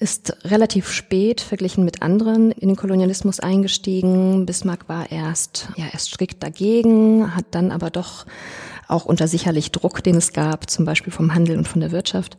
ist 0.00 0.36
relativ 0.44 0.90
spät 0.90 1.40
verglichen 1.40 1.84
mit 1.84 2.02
anderen 2.02 2.50
in 2.50 2.66
den 2.66 2.76
Kolonialismus 2.76 3.38
eingestiegen. 3.38 4.44
Bismarck 4.44 4.88
war 4.88 5.12
erst, 5.12 5.68
ja, 5.76 5.84
erst 5.92 6.08
strikt 6.08 6.42
dagegen, 6.42 7.36
hat 7.36 7.44
dann 7.52 7.70
aber 7.70 7.90
doch 7.90 8.26
auch 8.92 9.04
unter 9.04 9.26
sicherlich 9.26 9.72
Druck, 9.72 10.02
den 10.04 10.16
es 10.16 10.32
gab, 10.32 10.70
zum 10.70 10.84
Beispiel 10.84 11.12
vom 11.12 11.34
Handel 11.34 11.56
und 11.56 11.66
von 11.66 11.80
der 11.80 11.90
Wirtschaft, 11.90 12.36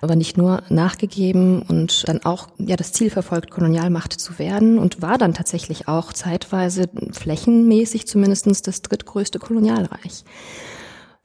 aber 0.00 0.14
nicht 0.14 0.36
nur 0.36 0.62
nachgegeben 0.68 1.62
und 1.62 2.06
dann 2.08 2.24
auch 2.24 2.48
ja 2.58 2.76
das 2.76 2.92
Ziel 2.92 3.10
verfolgt, 3.10 3.50
Kolonialmacht 3.50 4.12
zu 4.12 4.38
werden 4.38 4.78
und 4.78 5.02
war 5.02 5.18
dann 5.18 5.34
tatsächlich 5.34 5.88
auch 5.88 6.12
zeitweise 6.12 6.88
flächenmäßig 7.12 8.06
zumindestens 8.06 8.62
das 8.62 8.82
drittgrößte 8.82 9.38
Kolonialreich. 9.38 10.24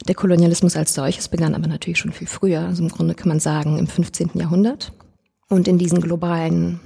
Der 0.08 0.16
Kolonialismus 0.16 0.78
als 0.78 0.94
solches 0.94 1.28
begann 1.28 1.56
aber 1.56 1.68
natürlich 1.68 2.00
schon 2.00 2.14
viel 2.14 2.28
früher, 2.28 2.62
also 2.62 2.82
im 2.82 2.90
Grunde 2.90 3.16
kann 3.16 3.28
man 3.28 3.40
sagen 3.40 3.78
im 3.78 3.88
15. 3.88 4.32
Jahrhundert. 4.36 4.94
Und 5.50 5.68
in 5.68 5.78
diesen 5.78 6.00
globalen 6.00 6.80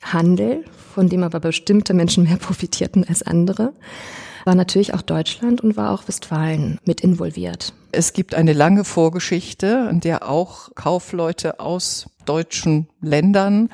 Handel, 0.00 0.64
von 0.94 1.08
dem 1.08 1.22
aber 1.22 1.40
bestimmte 1.40 1.92
Menschen 1.92 2.24
mehr 2.24 2.36
profitierten 2.40 3.04
als 3.06 3.22
andere, 3.22 3.72
war 4.46 4.54
natürlich 4.54 4.94
auch 4.94 5.02
Deutschland 5.02 5.60
und 5.60 5.76
war 5.76 5.90
auch 5.90 6.06
Westfalen 6.08 6.78
mit 6.84 7.00
involviert. 7.00 7.74
Es 7.92 8.12
gibt 8.12 8.34
eine 8.34 8.52
lange 8.52 8.84
Vorgeschichte, 8.84 9.88
in 9.90 10.00
der 10.00 10.28
auch 10.28 10.70
Kaufleute 10.74 11.60
aus 11.60 12.08
deutschen 12.24 12.88
Ländern 13.00 13.70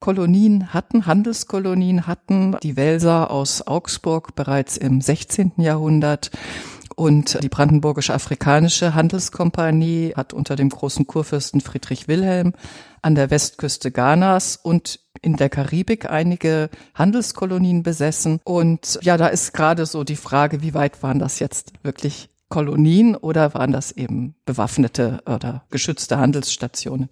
Kolonien 0.00 0.72
hatten, 0.72 1.06
Handelskolonien 1.06 2.06
hatten. 2.06 2.56
Die 2.62 2.76
Welser 2.76 3.30
aus 3.30 3.66
Augsburg 3.66 4.34
bereits 4.34 4.76
im 4.76 5.00
16. 5.00 5.52
Jahrhundert. 5.58 6.30
Und 6.96 7.42
die 7.42 7.48
Brandenburgische 7.48 8.14
Afrikanische 8.14 8.94
Handelskompanie 8.94 10.12
hat 10.16 10.32
unter 10.32 10.56
dem 10.56 10.68
großen 10.68 11.06
Kurfürsten 11.06 11.60
Friedrich 11.60 12.08
Wilhelm 12.08 12.52
an 13.02 13.14
der 13.14 13.30
Westküste 13.30 13.90
Ghanas 13.90 14.56
und 14.56 15.00
in 15.22 15.36
der 15.36 15.48
Karibik 15.48 16.10
einige 16.10 16.70
Handelskolonien 16.94 17.82
besessen. 17.82 18.40
Und 18.44 18.98
ja, 19.02 19.16
da 19.16 19.28
ist 19.28 19.52
gerade 19.52 19.86
so 19.86 20.04
die 20.04 20.16
Frage, 20.16 20.62
wie 20.62 20.74
weit 20.74 21.02
waren 21.02 21.18
das 21.18 21.38
jetzt 21.38 21.72
wirklich 21.82 22.30
Kolonien 22.48 23.14
oder 23.14 23.54
waren 23.54 23.72
das 23.72 23.92
eben 23.92 24.34
bewaffnete 24.44 25.22
oder 25.26 25.64
geschützte 25.70 26.18
Handelsstationen? 26.18 27.08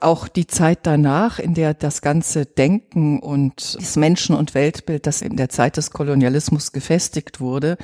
Auch 0.00 0.26
die 0.26 0.48
Zeit 0.48 0.80
danach, 0.82 1.38
in 1.38 1.54
der 1.54 1.74
das 1.74 2.02
ganze 2.02 2.44
Denken 2.44 3.20
und 3.20 3.76
das 3.76 3.94
Menschen- 3.96 4.34
und 4.34 4.54
Weltbild, 4.54 5.06
das 5.06 5.22
in 5.22 5.36
der 5.36 5.48
Zeit 5.48 5.76
des 5.76 5.92
Kolonialismus 5.92 6.72
gefestigt 6.72 7.40
wurde, 7.40 7.76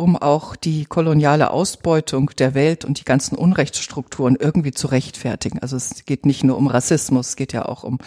um 0.00 0.16
auch 0.16 0.56
die 0.56 0.86
koloniale 0.86 1.50
Ausbeutung 1.50 2.30
der 2.38 2.54
Welt 2.54 2.84
und 2.84 2.98
die 2.98 3.04
ganzen 3.04 3.36
Unrechtsstrukturen 3.36 4.36
irgendwie 4.40 4.72
zu 4.72 4.86
rechtfertigen. 4.86 5.58
Also 5.58 5.76
es 5.76 6.06
geht 6.06 6.24
nicht 6.24 6.42
nur 6.42 6.56
um 6.56 6.66
Rassismus, 6.66 7.28
es 7.28 7.36
geht 7.36 7.52
ja 7.52 7.66
auch 7.66 7.84
um 7.84 7.98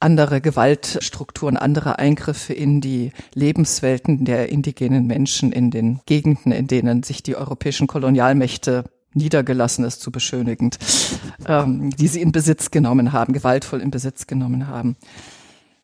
andere 0.00 0.40
Gewaltstrukturen, 0.40 1.56
andere 1.56 1.98
Eingriffe 1.98 2.52
in 2.52 2.80
die 2.80 3.12
Lebenswelten 3.34 4.24
der 4.24 4.48
indigenen 4.48 5.06
Menschen 5.06 5.52
in 5.52 5.70
den 5.70 6.00
Gegenden, 6.06 6.52
in 6.52 6.66
denen 6.66 7.02
sich 7.02 7.22
die 7.22 7.36
europäischen 7.36 7.86
Kolonialmächte 7.86 8.84
niedergelassen 9.14 9.84
ist, 9.84 10.00
zu 10.00 10.10
beschönigend, 10.10 10.78
ähm, 11.46 11.90
die 11.90 12.08
sie 12.08 12.20
in 12.20 12.32
Besitz 12.32 12.70
genommen 12.70 13.12
haben, 13.12 13.32
gewaltvoll 13.32 13.80
in 13.80 13.90
Besitz 13.90 14.26
genommen 14.26 14.66
haben. 14.66 14.96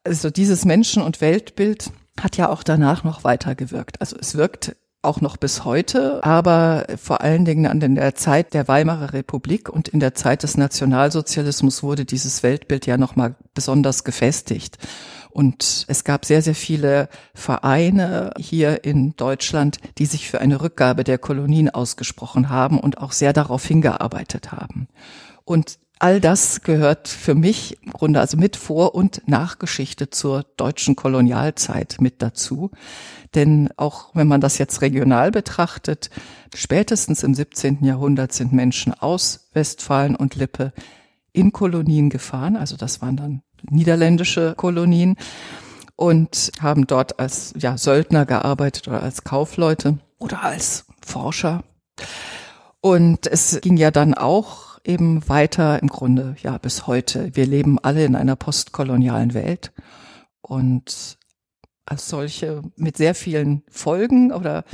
Also 0.05 0.31
dieses 0.31 0.65
Menschen- 0.65 1.03
und 1.03 1.21
Weltbild 1.21 1.91
hat 2.21 2.37
ja 2.37 2.49
auch 2.49 2.63
danach 2.63 3.05
noch 3.05 3.25
weiter 3.25 3.55
gewirkt. 3.55 4.01
Also 4.01 4.17
es 4.21 4.37
wirkt 4.37 4.77
auch 5.05 5.21
noch 5.21 5.37
bis 5.37 5.65
heute, 5.65 6.23
aber 6.25 6.87
vor 7.03 7.21
allen 7.21 7.45
Dingen 7.45 7.67
an 7.67 7.81
der 7.81 8.15
Zeit 8.15 8.55
der 8.55 8.69
Weimarer 8.69 9.13
Republik 9.13 9.69
und 9.69 9.89
in 9.89 10.01
der 10.01 10.15
Zeit 10.15 10.43
des 10.43 10.57
Nationalsozialismus 10.57 11.83
wurde 11.83 12.05
dieses 12.05 12.43
Weltbild 12.43 12.87
ja 12.87 12.97
noch 12.97 13.17
mal 13.17 13.35
besonders 13.55 14.05
gefestigt. 14.05 14.79
Und 15.31 15.85
es 15.89 16.05
gab 16.05 16.25
sehr, 16.25 16.43
sehr 16.43 16.55
viele 16.55 17.09
Vereine 17.35 18.33
hier 18.39 18.85
in 18.85 19.17
Deutschland, 19.17 19.79
die 19.99 20.07
sich 20.07 20.31
für 20.31 20.41
eine 20.41 20.61
Rückgabe 20.61 21.03
der 21.03 21.19
Kolonien 21.19 21.71
ausgesprochen 21.71 22.51
haben 22.51 22.79
und 22.79 22.99
auch 22.99 23.11
sehr 23.11 23.33
darauf 23.33 23.65
hingearbeitet 23.65 24.53
haben. 24.53 24.87
Und 25.45 25.79
all 25.99 26.21
das 26.21 26.63
gehört 26.63 27.09
für 27.09 27.35
mich 27.35 27.79
im 27.83 27.93
Grunde 27.93 28.21
also 28.21 28.37
mit 28.37 28.57
Vor- 28.57 28.95
und 28.95 29.23
Nachgeschichte 29.27 30.11
zur 30.11 30.45
deutschen 30.57 30.97
Kolonialzeit 30.97 31.97
mit 31.99 32.23
dazu. 32.23 32.71
Denn 33.35 33.71
auch 33.77 34.15
wenn 34.15 34.29
man 34.29 34.41
das 34.41 34.59
jetzt 34.59 34.81
regional 34.81 35.31
betrachtet, 35.31 36.11
spätestens 36.55 37.23
im 37.23 37.35
17. 37.35 37.85
Jahrhundert 37.85 38.33
sind 38.33 38.53
Menschen 38.53 38.95
aus 38.95 39.49
Westfalen 39.53 40.15
und 40.17 40.37
Lippe 40.37 40.73
in 41.33 41.53
Kolonien 41.53 42.11
gefahren. 42.11 42.57
Also 42.57 42.77
das 42.77 43.03
waren 43.03 43.17
dann 43.17 43.43
niederländische 43.69 44.55
Kolonien 44.57 45.17
und 45.97 46.53
haben 46.61 46.87
dort 46.87 47.19
als 47.19 47.55
ja, 47.57 47.77
Söldner 47.77 48.27
gearbeitet 48.27 48.89
oder 48.89 49.03
als 49.03 49.25
Kaufleute 49.25 49.99
oder 50.19 50.43
als 50.43 50.87
Forscher. 51.05 51.65
Und 52.81 53.27
es 53.27 53.61
ging 53.63 53.77
ja 53.77 53.91
dann 53.91 54.15
auch 54.15 54.79
eben 54.85 55.27
weiter 55.29 55.81
im 55.81 55.89
Grunde, 55.89 56.37
ja, 56.43 56.59
bis 56.59 56.87
heute. 56.87 57.35
Wir 57.35 57.47
leben 57.47 57.79
alle 57.79 58.05
in 58.05 58.15
einer 58.15 58.37
postkolonialen 58.37 59.35
Welt 59.35 59.73
und 60.43 61.17
als 61.87 62.09
solche 62.09 62.63
mit 62.77 62.97
sehr 62.97 63.15
vielen 63.15 63.63
Folgen 63.71 64.33
oder 64.33 64.65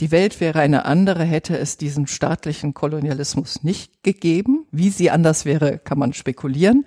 die 0.00 0.10
Welt 0.10 0.40
wäre 0.40 0.60
eine 0.60 0.84
andere, 0.84 1.24
hätte 1.24 1.56
es 1.58 1.78
diesen 1.78 2.06
staatlichen 2.06 2.74
Kolonialismus 2.74 3.62
nicht 3.62 4.02
gegeben. 4.02 4.66
Wie 4.70 4.90
sie 4.90 5.10
anders 5.10 5.46
wäre, 5.46 5.78
kann 5.78 5.98
man 5.98 6.12
spekulieren. 6.12 6.84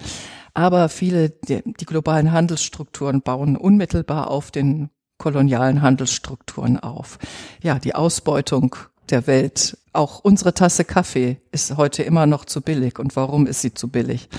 Aber 0.53 0.89
viele, 0.89 1.29
die, 1.29 1.61
die 1.65 1.85
globalen 1.85 2.31
Handelsstrukturen 2.31 3.21
bauen 3.21 3.57
unmittelbar 3.57 4.29
auf 4.29 4.51
den 4.51 4.89
kolonialen 5.17 5.81
Handelsstrukturen 5.81 6.79
auf. 6.79 7.17
Ja, 7.61 7.79
die 7.79 7.95
Ausbeutung 7.95 8.75
der 9.09 9.25
Welt. 9.25 9.77
Auch 9.91 10.19
unsere 10.19 10.53
Tasse 10.53 10.85
Kaffee 10.85 11.38
ist 11.51 11.77
heute 11.77 12.03
immer 12.03 12.27
noch 12.27 12.45
zu 12.45 12.61
billig. 12.61 12.99
Und 12.99 13.15
warum 13.15 13.47
ist 13.47 13.61
sie 13.61 13.73
zu 13.73 13.88
billig? 13.88 14.29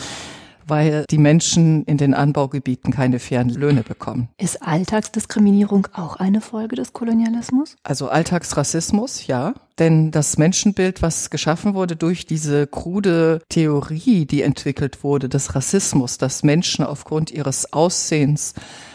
Weil 0.70 1.04
die 1.10 1.18
Menschen 1.18 1.84
in 1.84 1.98
den 1.98 2.14
Anbaugebieten 2.14 2.92
keine 2.92 3.18
fairen 3.18 3.50
Löhne 3.50 3.82
bekommen. 3.82 4.28
Ist 4.38 4.62
Alltagsdiskriminierung 4.62 5.88
auch 5.92 6.16
eine 6.16 6.40
Folge 6.40 6.76
des 6.76 6.92
Kolonialismus? 6.92 7.76
Also 7.82 8.08
Alltagsrassismus, 8.08 9.26
ja. 9.26 9.54
Denn 9.78 10.10
das 10.10 10.38
Menschenbild, 10.38 11.02
was 11.02 11.30
geschaffen 11.30 11.74
wurde 11.74 11.96
durch 11.96 12.26
diese 12.26 12.66
krude 12.66 13.40
Theorie, 13.48 14.26
die 14.26 14.42
entwickelt 14.42 15.02
wurde, 15.02 15.28
des 15.28 15.54
Rassismus, 15.54 16.18
dass 16.18 16.42
Menschen 16.42 16.84
aufgrund 16.84 17.30
ihres 17.30 17.72
Aussehens 17.72 18.54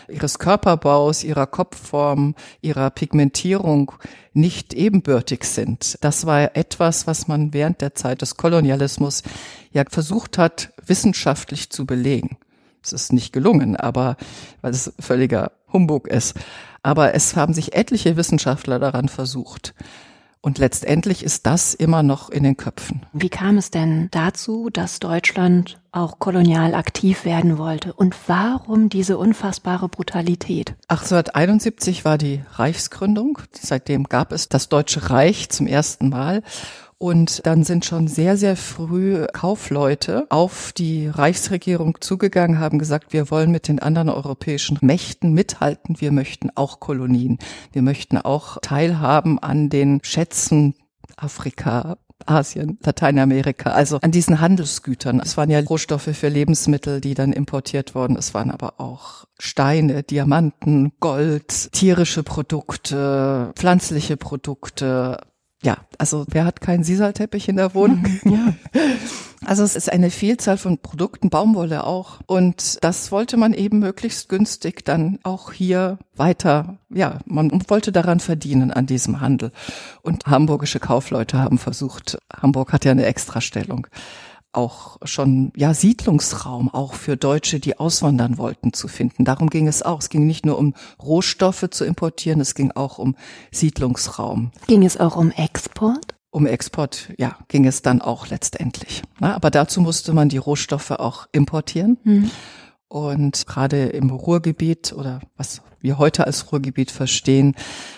ihres 0.09 0.39
Körperbaus, 0.39 1.23
ihrer 1.23 1.47
Kopfform, 1.47 2.35
ihrer 2.61 2.89
Pigmentierung 2.89 3.91
nicht 4.33 4.73
ebenbürtig 4.73 5.43
sind. 5.43 5.97
Das 6.01 6.25
war 6.25 6.55
etwas, 6.55 7.07
was 7.07 7.27
man 7.27 7.53
während 7.53 7.81
der 7.81 7.95
Zeit 7.95 8.21
des 8.21 8.37
Kolonialismus 8.37 9.23
ja 9.71 9.83
versucht 9.89 10.37
hat, 10.37 10.71
wissenschaftlich 10.85 11.69
zu 11.69 11.85
belegen. 11.85 12.37
Es 12.83 12.93
ist 12.93 13.13
nicht 13.13 13.33
gelungen, 13.33 13.75
aber 13.75 14.15
weil 14.61 14.71
es 14.71 14.93
völliger 14.99 15.51
Humbug 15.73 16.07
ist. 16.07 16.35
Aber 16.83 17.15
es 17.15 17.35
haben 17.35 17.53
sich 17.53 17.75
etliche 17.75 18.15
Wissenschaftler 18.15 18.77
daran 18.77 19.09
versucht. 19.09 19.73
Und 20.45 20.59
letztendlich 20.59 21.23
ist 21.23 21.47
das 21.47 21.73
immer 21.73 22.03
noch 22.03 22.29
in 22.29 22.43
den 22.43 22.55
Köpfen. 22.55 23.01
Wie 23.13 23.29
kam 23.29 23.57
es 23.57 23.71
denn 23.71 24.09
dazu, 24.11 24.69
dass 24.71 24.99
Deutschland 24.99 25.79
auch 25.91 26.19
kolonial 26.19 26.75
aktiv 26.75 27.25
werden 27.25 27.57
wollte? 27.57 27.93
Und 27.93 28.15
warum 28.27 28.89
diese 28.89 29.17
unfassbare 29.17 29.89
Brutalität? 29.89 30.75
1871 30.87 32.05
war 32.05 32.19
die 32.19 32.43
Reichsgründung. 32.51 33.39
Seitdem 33.59 34.03
gab 34.03 34.31
es 34.31 34.47
das 34.47 34.69
Deutsche 34.69 35.09
Reich 35.09 35.49
zum 35.49 35.65
ersten 35.65 36.09
Mal. 36.09 36.43
Und 36.97 37.45
dann 37.45 37.63
sind 37.63 37.83
schon 37.83 38.07
sehr, 38.07 38.37
sehr 38.37 38.55
früh 38.55 39.25
Kaufleute 39.33 40.27
auf 40.29 40.71
die 40.71 41.07
Reichsregierung 41.07 41.97
zugegangen, 41.99 42.59
haben 42.59 42.79
gesagt, 42.79 43.11
wir 43.11 43.29
wollen 43.29 43.51
mit 43.51 43.67
den 43.67 43.79
anderen 43.79 44.09
europäischen 44.09 44.77
Mächten 44.81 45.33
mithalten, 45.33 45.99
wir 45.99 46.13
möchten 46.13 46.51
auch 46.55 46.79
Kolonien, 46.79 47.37
wir 47.73 47.81
möchten 47.81 48.17
auch 48.17 48.57
teilhaben 48.61 49.39
an 49.39 49.69
den 49.69 49.99
Schätzen 50.03 50.73
Afrika, 51.17 51.97
Asien, 52.25 52.79
Lateinamerika, 52.83 53.71
also 53.71 53.99
an 54.01 54.11
diesen 54.11 54.39
Handelsgütern. 54.39 55.19
Es 55.19 55.37
waren 55.37 55.49
ja 55.49 55.59
Rohstoffe 55.59 56.09
für 56.13 56.29
Lebensmittel, 56.29 57.01
die 57.01 57.13
dann 57.13 57.33
importiert 57.33 57.93
wurden. 57.93 58.15
Es 58.15 58.33
waren 58.33 58.51
aber 58.51 58.79
auch 58.79 59.25
Steine, 59.37 60.03
Diamanten, 60.03 60.93
Gold, 60.99 61.71
tierische 61.73 62.23
Produkte, 62.23 63.51
pflanzliche 63.55 64.17
Produkte, 64.17 65.19
ja, 65.63 65.77
also 65.97 66.25
wer 66.29 66.45
hat 66.45 66.61
keinen 66.61 66.83
Sisalteppich 66.83 67.49
in 67.49 67.57
der 67.57 67.73
Wohnung? 67.73 68.05
Ja. 68.25 68.53
Also 69.45 69.63
es 69.63 69.75
ist 69.75 69.91
eine 69.91 70.09
Vielzahl 70.09 70.57
von 70.57 70.79
Produkten, 70.79 71.29
Baumwolle 71.29 71.83
auch. 71.83 72.19
Und 72.25 72.83
das 72.83 73.11
wollte 73.11 73.37
man 73.37 73.53
eben 73.53 73.77
möglichst 73.77 74.29
günstig 74.29 74.83
dann 74.83 75.19
auch 75.21 75.51
hier 75.51 75.99
weiter, 76.15 76.79
ja, 76.89 77.19
man 77.25 77.61
wollte 77.67 77.91
daran 77.91 78.19
verdienen 78.19 78.71
an 78.71 78.87
diesem 78.87 79.21
Handel. 79.21 79.51
Und 80.01 80.25
hamburgische 80.25 80.79
Kaufleute 80.79 81.37
haben 81.37 81.59
versucht, 81.59 82.17
Hamburg 82.35 82.73
hat 82.73 82.85
ja 82.85 82.91
eine 82.91 83.05
Extrastellung 83.05 83.87
auch 84.55 84.97
schon 85.03 85.51
ja 85.55 85.73
Siedlungsraum 85.73 86.73
auch 86.73 86.93
für 86.93 87.17
Deutsche, 87.17 87.59
die 87.59 87.79
auswandern 87.79 88.37
wollten, 88.37 88.73
zu 88.73 88.87
finden. 88.87 89.25
Darum 89.25 89.49
ging 89.49 89.67
es 89.67 89.83
auch. 89.83 89.99
Es 89.99 90.09
ging 90.09 90.25
nicht 90.25 90.45
nur 90.45 90.57
um 90.57 90.73
Rohstoffe 91.01 91.67
zu 91.69 91.85
importieren, 91.85 92.41
es 92.41 92.55
ging 92.55 92.71
auch 92.71 92.97
um 92.97 93.15
Siedlungsraum. 93.51 94.51
Ging 94.67 94.83
es 94.83 94.97
auch 94.97 95.15
um 95.15 95.31
Export? 95.31 96.15
Um 96.31 96.45
Export, 96.45 97.13
ja, 97.17 97.37
ging 97.47 97.65
es 97.65 97.81
dann 97.81 98.01
auch 98.01 98.27
letztendlich. 98.27 99.03
Na, 99.19 99.35
aber 99.35 99.51
dazu 99.51 99.79
musste 99.79 100.11
man 100.11 100.27
die 100.27 100.37
Rohstoffe 100.37 100.91
auch 100.91 101.27
importieren. 101.31 101.97
Mhm. 102.03 102.31
Und 102.87 103.47
gerade 103.47 103.85
im 103.85 104.09
Ruhrgebiet 104.09 104.93
oder 104.93 105.21
was 105.37 105.61
wir 105.79 105.97
heute 105.97 106.25
als 106.27 106.51
Ruhrgebiet 106.51 106.91
verstehen, 106.91 107.55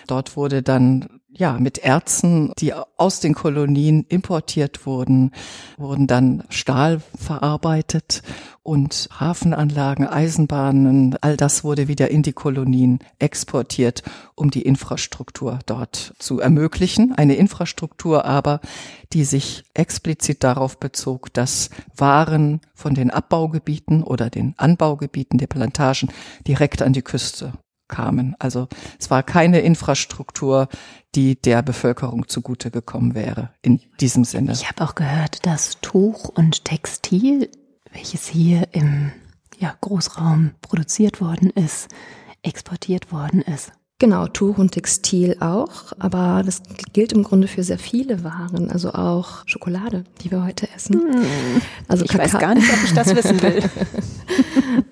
dort 0.07 0.37
wurde 0.37 0.61
dann 0.61 1.16
ja, 1.37 1.53
mit 1.59 1.77
Erzen, 1.77 2.51
die 2.57 2.73
aus 2.73 3.19
den 3.19 3.35
Kolonien 3.35 4.05
importiert 4.09 4.85
wurden, 4.85 5.31
wurden 5.77 6.07
dann 6.07 6.43
Stahl 6.49 7.01
verarbeitet 7.15 8.23
und 8.63 9.07
Hafenanlagen, 9.17 10.07
Eisenbahnen, 10.07 11.15
all 11.21 11.37
das 11.37 11.63
wurde 11.63 11.87
wieder 11.87 12.09
in 12.09 12.23
die 12.23 12.33
Kolonien 12.33 12.99
exportiert, 13.19 14.03
um 14.35 14.49
die 14.49 14.63
Infrastruktur 14.63 15.59
dort 15.67 16.15
zu 16.17 16.39
ermöglichen. 16.39 17.13
Eine 17.15 17.35
Infrastruktur 17.35 18.25
aber, 18.25 18.59
die 19.13 19.23
sich 19.23 19.63
explizit 19.73 20.43
darauf 20.43 20.79
bezog, 20.79 21.33
dass 21.33 21.69
Waren 21.95 22.61
von 22.73 22.95
den 22.95 23.11
Abbaugebieten 23.11 24.03
oder 24.03 24.29
den 24.29 24.55
Anbaugebieten 24.57 25.37
der 25.37 25.47
Plantagen 25.47 26.09
direkt 26.45 26.81
an 26.81 26.93
die 26.93 27.03
Küste 27.03 27.53
kamen. 27.87 28.35
Also 28.39 28.67
es 28.99 29.09
war 29.09 29.23
keine 29.23 29.59
Infrastruktur, 29.61 30.67
die 31.15 31.39
der 31.39 31.61
Bevölkerung 31.61 32.27
zugute 32.27 32.71
gekommen 32.71 33.15
wäre 33.15 33.49
in 33.61 33.81
diesem 33.99 34.23
Sinne. 34.23 34.51
Ich 34.51 34.69
habe 34.69 34.83
auch 34.83 34.95
gehört, 34.95 35.45
dass 35.45 35.79
Tuch 35.81 36.29
und 36.29 36.65
Textil, 36.65 37.49
welches 37.91 38.27
hier 38.27 38.67
im 38.71 39.11
ja, 39.57 39.75
Großraum 39.81 40.51
produziert 40.61 41.21
worden 41.21 41.49
ist, 41.49 41.87
exportiert 42.43 43.11
worden 43.11 43.41
ist. 43.41 43.71
Genau, 43.99 44.27
Tuch 44.27 44.59
und 44.59 44.73
Textil 44.73 45.37
auch, 45.39 45.91
aber 45.97 46.43
das 46.45 46.61
gilt 46.93 47.13
im 47.13 47.23
Grunde 47.23 47.47
für 47.47 47.63
sehr 47.63 47.79
viele 47.79 48.23
Waren, 48.23 48.69
also 48.69 48.93
auch 48.93 49.41
Schokolade, 49.47 50.03
die 50.21 50.29
wir 50.29 50.45
heute 50.45 50.69
essen. 50.75 51.01
Hm. 51.01 51.25
Also 51.87 52.05
ich 52.05 52.11
Kakao. 52.11 52.25
weiß 52.33 52.39
gar 52.39 52.53
nicht, 52.53 52.71
ob 52.71 52.83
ich 52.83 52.93
das 52.93 53.15
wissen 53.15 53.41
will. 53.41 53.63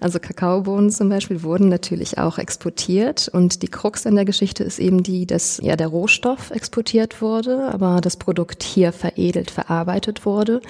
Also 0.06 0.20
Kakaobohnen 0.20 0.92
zum 0.92 1.10
Beispiel 1.10 1.42
wurden 1.42 1.68
natürlich 1.68 2.20
auch 2.20 2.38
exportiert 2.38 3.28
und 3.28 3.64
die 3.64 3.68
Krux 3.68 4.06
an 4.06 4.14
der 4.14 4.24
Geschichte 4.24 4.64
ist 4.64 4.78
eben 4.78 5.02
die, 5.02 5.26
dass 5.26 5.60
ja 5.64 5.76
der 5.76 5.88
Rohstoff 5.88 6.52
exportiert 6.52 7.24
wurde, 7.24 7.74
aber 7.74 8.02
das 8.02 8.16
Produkt 8.16 8.62
hier 8.62 8.92
veredelt, 8.92 9.50
verarbeitet 9.50 10.24
wurde. 10.24 10.62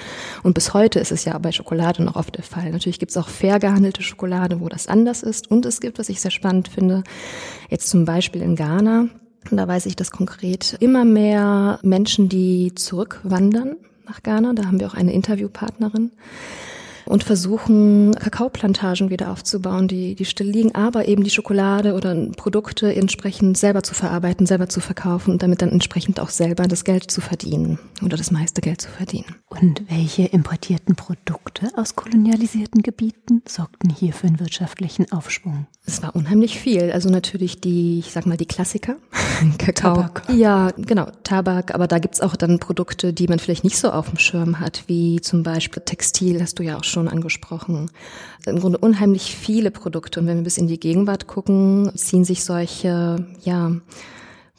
Und 0.43 0.53
bis 0.53 0.73
heute 0.73 1.01
ist 1.01 1.11
es 1.11 1.25
ja 1.25 1.37
bei 1.37 1.51
Schokolade 1.51 2.01
noch 2.01 2.15
oft 2.15 2.37
der 2.37 2.45
Fall. 2.45 2.71
Natürlich 2.71 2.97
gibt 2.97 3.11
es 3.11 3.17
auch 3.17 3.27
fair 3.27 3.59
gehandelte 3.59 4.03
Schokolade, 4.03 4.61
wo 4.61 4.69
das 4.69 4.87
anders 4.87 5.21
ist. 5.21 5.51
Und 5.51 5.65
es 5.65 5.81
gibt, 5.81 5.99
was 5.99 6.07
ich 6.07 6.21
sehr 6.21 6.31
spannend 6.31 6.69
finde, 6.69 7.03
jetzt 7.69 7.89
zum 7.89 8.05
Beispiel 8.05 8.41
in 8.41 8.55
Ghana, 8.55 9.09
und 9.51 9.57
da 9.57 9.67
weiß 9.67 9.85
ich 9.87 9.97
das 9.97 10.11
konkret, 10.11 10.77
immer 10.79 11.03
mehr 11.03 11.79
Menschen, 11.81 12.29
die 12.29 12.73
zurückwandern 12.73 13.75
nach 14.07 14.23
Ghana. 14.23 14.53
Da 14.53 14.63
haben 14.63 14.79
wir 14.79 14.87
auch 14.87 14.93
eine 14.93 15.11
Interviewpartnerin 15.11 16.11
und 17.05 17.23
versuchen, 17.23 18.13
Kakaoplantagen 18.15 19.09
wieder 19.09 19.31
aufzubauen, 19.31 19.87
die, 19.87 20.15
die 20.15 20.25
still 20.25 20.47
liegen, 20.47 20.73
aber 20.75 21.07
eben 21.07 21.23
die 21.23 21.29
Schokolade 21.29 21.93
oder 21.93 22.15
Produkte 22.35 22.93
entsprechend 22.93 23.57
selber 23.57 23.83
zu 23.83 23.93
verarbeiten, 23.93 24.45
selber 24.45 24.69
zu 24.69 24.79
verkaufen 24.79 25.31
und 25.31 25.43
damit 25.43 25.61
dann 25.61 25.69
entsprechend 25.69 26.19
auch 26.19 26.29
selber 26.29 26.67
das 26.67 26.83
Geld 26.83 27.11
zu 27.11 27.21
verdienen 27.21 27.79
oder 28.03 28.17
das 28.17 28.31
meiste 28.31 28.61
Geld 28.61 28.81
zu 28.81 28.89
verdienen. 28.89 29.35
Und 29.47 29.83
welche 29.89 30.23
importierten 30.23 30.95
Produkte 30.95 31.69
aus 31.75 31.95
kolonialisierten 31.95 32.81
Gebieten 32.81 33.41
sorgten 33.47 33.89
hier 33.89 34.13
für 34.13 34.27
einen 34.27 34.39
wirtschaftlichen 34.39 35.11
Aufschwung? 35.11 35.67
Es 35.85 36.01
war 36.01 36.15
unheimlich 36.15 36.59
viel. 36.59 36.91
Also 36.91 37.09
natürlich 37.09 37.61
die, 37.61 37.99
ich 37.99 38.11
sag 38.11 38.25
mal, 38.25 38.37
die 38.37 38.47
Klassiker. 38.47 38.95
Kakao. 39.57 39.95
Tabak. 39.95 40.23
Ja, 40.33 40.71
genau, 40.77 41.07
Tabak. 41.23 41.75
Aber 41.75 41.87
da 41.87 41.99
gibt's 41.99 42.21
auch 42.21 42.35
dann 42.35 42.59
Produkte, 42.59 43.13
die 43.13 43.27
man 43.27 43.39
vielleicht 43.39 43.63
nicht 43.63 43.77
so 43.77 43.91
auf 43.91 44.09
dem 44.09 44.17
Schirm 44.17 44.59
hat, 44.59 44.83
wie 44.87 45.21
zum 45.21 45.43
Beispiel 45.43 45.83
Textil, 45.83 46.41
hast 46.41 46.57
du 46.59 46.63
ja 46.63 46.77
auch 46.77 46.83
schon 46.83 46.94
angesprochen. 46.99 47.91
Im 48.45 48.59
Grunde 48.59 48.77
unheimlich 48.77 49.35
viele 49.35 49.71
Produkte. 49.71 50.19
Und 50.19 50.27
wenn 50.27 50.37
wir 50.37 50.43
bis 50.43 50.57
in 50.57 50.67
die 50.67 50.79
Gegenwart 50.79 51.27
gucken, 51.27 51.91
ziehen 51.95 52.25
sich 52.25 52.43
solche, 52.43 53.25
ja, 53.43 53.71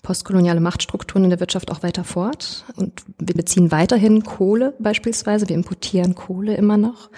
postkoloniale 0.02 0.60
Machtstrukturen 0.60 1.24
in 1.24 1.30
der 1.30 1.40
Wirtschaft 1.40 1.70
auch 1.70 1.82
weiter 1.82 2.04
fort. 2.04 2.64
Und 2.76 3.02
wir 3.18 3.34
beziehen 3.34 3.72
weiterhin 3.72 4.22
Kohle 4.22 4.74
beispielsweise. 4.78 5.48
Wir 5.48 5.56
importieren 5.56 6.14
Kohle 6.14 6.54
immer 6.54 6.76
noch. 6.76 7.10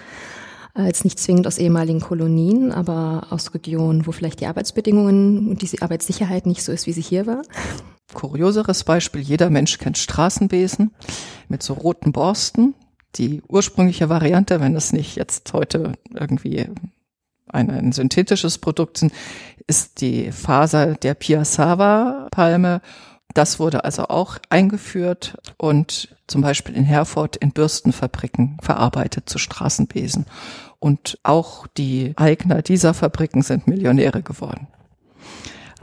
Jetzt 0.77 1.03
nicht 1.03 1.19
zwingend 1.19 1.45
aus 1.45 1.57
ehemaligen 1.57 1.99
Kolonien, 1.99 2.71
aber 2.71 3.27
aus 3.31 3.53
Regionen, 3.53 4.07
wo 4.07 4.11
vielleicht 4.11 4.39
die 4.39 4.45
Arbeitsbedingungen 4.45 5.49
und 5.49 5.61
diese 5.61 5.81
Arbeitssicherheit 5.81 6.45
nicht 6.45 6.63
so 6.63 6.71
ist, 6.71 6.87
wie 6.87 6.93
sie 6.93 7.01
hier 7.01 7.27
war. 7.27 7.41
Kurioseres 8.13 8.85
Beispiel, 8.85 9.21
jeder 9.21 9.49
Mensch 9.49 9.77
kennt 9.77 9.97
Straßenbesen 9.97 10.91
mit 11.47 11.63
so 11.63 11.73
roten 11.73 12.11
Borsten. 12.11 12.75
Die 13.15 13.41
ursprüngliche 13.47 14.09
Variante, 14.09 14.59
wenn 14.59 14.75
es 14.75 14.93
nicht 14.93 15.15
jetzt 15.15 15.51
heute 15.53 15.93
irgendwie 16.13 16.67
ein, 17.47 17.69
ein 17.69 17.91
synthetisches 17.91 18.57
Produkt 18.57 18.97
sind, 18.97 19.13
ist 19.67 20.01
die 20.01 20.31
Faser 20.31 20.95
der 20.95 21.15
Piassava-Palme. 21.15 22.81
Das 23.33 23.59
wurde 23.59 23.83
also 23.83 24.07
auch 24.07 24.37
eingeführt 24.49 25.37
und 25.57 26.15
zum 26.27 26.41
Beispiel 26.41 26.75
in 26.75 26.83
Herford 26.83 27.35
in 27.35 27.51
Bürstenfabriken 27.51 28.57
verarbeitet 28.61 29.29
zu 29.29 29.37
Straßenbesen. 29.37 30.25
Und 30.79 31.19
auch 31.23 31.67
die 31.67 32.13
Eigner 32.15 32.61
dieser 32.61 32.93
Fabriken 32.93 33.41
sind 33.41 33.67
Millionäre 33.67 34.21
geworden. 34.21 34.67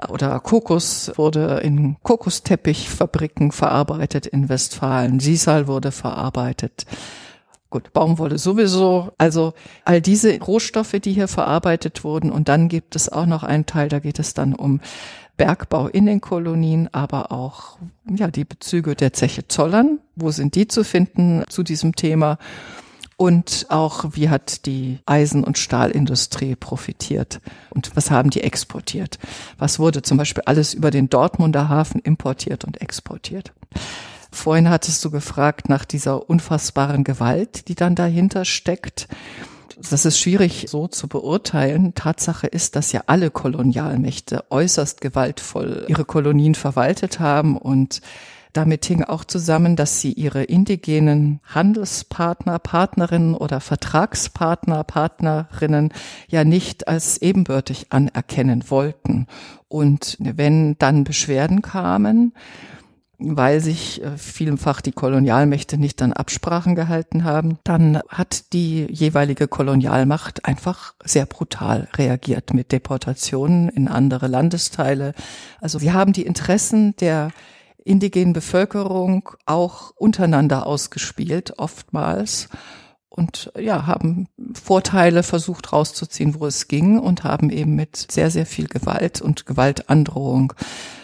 Oder 0.08 0.38
Kokos 0.40 1.12
wurde 1.16 1.60
in 1.62 1.96
Kokosteppichfabriken 2.02 3.52
verarbeitet 3.52 4.26
in 4.26 4.48
Westfalen. 4.48 5.20
Sisal 5.20 5.66
wurde 5.66 5.90
verarbeitet. 5.92 6.86
Gut, 7.70 7.92
Baumwolle 7.92 8.38
sowieso. 8.38 9.12
Also 9.18 9.54
all 9.84 10.00
diese 10.00 10.38
Rohstoffe, 10.40 10.96
die 11.02 11.12
hier 11.12 11.28
verarbeitet 11.28 12.04
wurden. 12.04 12.30
Und 12.30 12.48
dann 12.48 12.68
gibt 12.68 12.94
es 12.94 13.08
auch 13.08 13.26
noch 13.26 13.42
einen 13.42 13.66
Teil, 13.66 13.88
da 13.88 13.98
geht 13.98 14.18
es 14.18 14.34
dann 14.34 14.54
um 14.54 14.80
Bergbau 15.36 15.88
in 15.88 16.06
den 16.06 16.20
Kolonien, 16.20 16.88
aber 16.92 17.32
auch 17.32 17.78
ja 18.08 18.28
die 18.28 18.44
Bezüge 18.44 18.94
der 18.94 19.12
Zeche 19.12 19.48
Zollern. 19.48 19.98
Wo 20.14 20.30
sind 20.30 20.54
die 20.54 20.68
zu 20.68 20.84
finden 20.84 21.44
zu 21.48 21.62
diesem 21.62 21.94
Thema? 21.94 22.38
Und 23.16 23.66
auch, 23.70 24.04
wie 24.10 24.28
hat 24.28 24.66
die 24.66 24.98
Eisen- 25.06 25.44
und 25.44 25.56
Stahlindustrie 25.56 26.54
profitiert? 26.54 27.40
Und 27.70 27.96
was 27.96 28.10
haben 28.10 28.28
die 28.28 28.42
exportiert? 28.42 29.18
Was 29.56 29.78
wurde 29.78 30.02
zum 30.02 30.18
Beispiel 30.18 30.42
alles 30.44 30.74
über 30.74 30.90
den 30.90 31.08
Dortmunder 31.08 31.70
Hafen 31.70 32.00
importiert 32.00 32.64
und 32.66 32.82
exportiert? 32.82 33.52
Vorhin 34.30 34.68
hattest 34.68 35.02
du 35.02 35.10
gefragt 35.10 35.70
nach 35.70 35.86
dieser 35.86 36.28
unfassbaren 36.28 37.04
Gewalt, 37.04 37.68
die 37.68 37.74
dann 37.74 37.94
dahinter 37.94 38.44
steckt. 38.44 39.08
Das 39.90 40.04
ist 40.04 40.18
schwierig 40.18 40.66
so 40.68 40.86
zu 40.86 41.08
beurteilen. 41.08 41.94
Tatsache 41.94 42.46
ist, 42.46 42.76
dass 42.76 42.92
ja 42.92 43.04
alle 43.06 43.30
Kolonialmächte 43.30 44.44
äußerst 44.50 45.00
gewaltvoll 45.00 45.86
ihre 45.88 46.04
Kolonien 46.04 46.54
verwaltet 46.54 47.18
haben 47.18 47.56
und 47.56 48.02
damit 48.56 48.86
hing 48.86 49.04
auch 49.04 49.24
zusammen, 49.24 49.76
dass 49.76 50.00
sie 50.00 50.12
ihre 50.12 50.44
indigenen 50.44 51.40
Handelspartner, 51.44 52.58
Partnerinnen 52.58 53.34
oder 53.34 53.60
Vertragspartner, 53.60 54.84
Partnerinnen 54.84 55.92
ja 56.28 56.44
nicht 56.44 56.88
als 56.88 57.20
ebenbürtig 57.20 57.86
anerkennen 57.90 58.64
wollten. 58.68 59.26
Und 59.68 60.16
wenn 60.20 60.78
dann 60.78 61.04
Beschwerden 61.04 61.62
kamen, 61.62 62.32
weil 63.18 63.60
sich 63.60 64.02
äh, 64.02 64.16
vielfach 64.18 64.80
die 64.80 64.92
Kolonialmächte 64.92 65.78
nicht 65.78 66.02
an 66.02 66.12
Absprachen 66.12 66.74
gehalten 66.74 67.24
haben, 67.24 67.58
dann 67.64 68.00
hat 68.08 68.52
die 68.52 68.86
jeweilige 68.90 69.48
Kolonialmacht 69.48 70.44
einfach 70.44 70.94
sehr 71.02 71.26
brutal 71.26 71.88
reagiert 71.96 72.52
mit 72.52 72.72
Deportationen 72.72 73.68
in 73.70 73.88
andere 73.88 74.26
Landesteile. 74.26 75.14
Also 75.60 75.78
sie 75.78 75.92
haben 75.92 76.12
die 76.12 76.26
Interessen 76.26 76.94
der 76.96 77.30
indigenen 77.86 78.32
Bevölkerung 78.32 79.30
auch 79.46 79.92
untereinander 79.96 80.66
ausgespielt, 80.66 81.58
oftmals. 81.58 82.48
Und 83.08 83.50
ja, 83.58 83.86
haben 83.86 84.28
Vorteile 84.52 85.22
versucht 85.22 85.72
rauszuziehen, 85.72 86.38
wo 86.38 86.46
es 86.46 86.68
ging 86.68 86.98
und 86.98 87.24
haben 87.24 87.48
eben 87.48 87.74
mit 87.74 87.96
sehr, 87.96 88.30
sehr 88.30 88.44
viel 88.44 88.66
Gewalt 88.66 89.22
und 89.22 89.46
Gewaltandrohung 89.46 90.52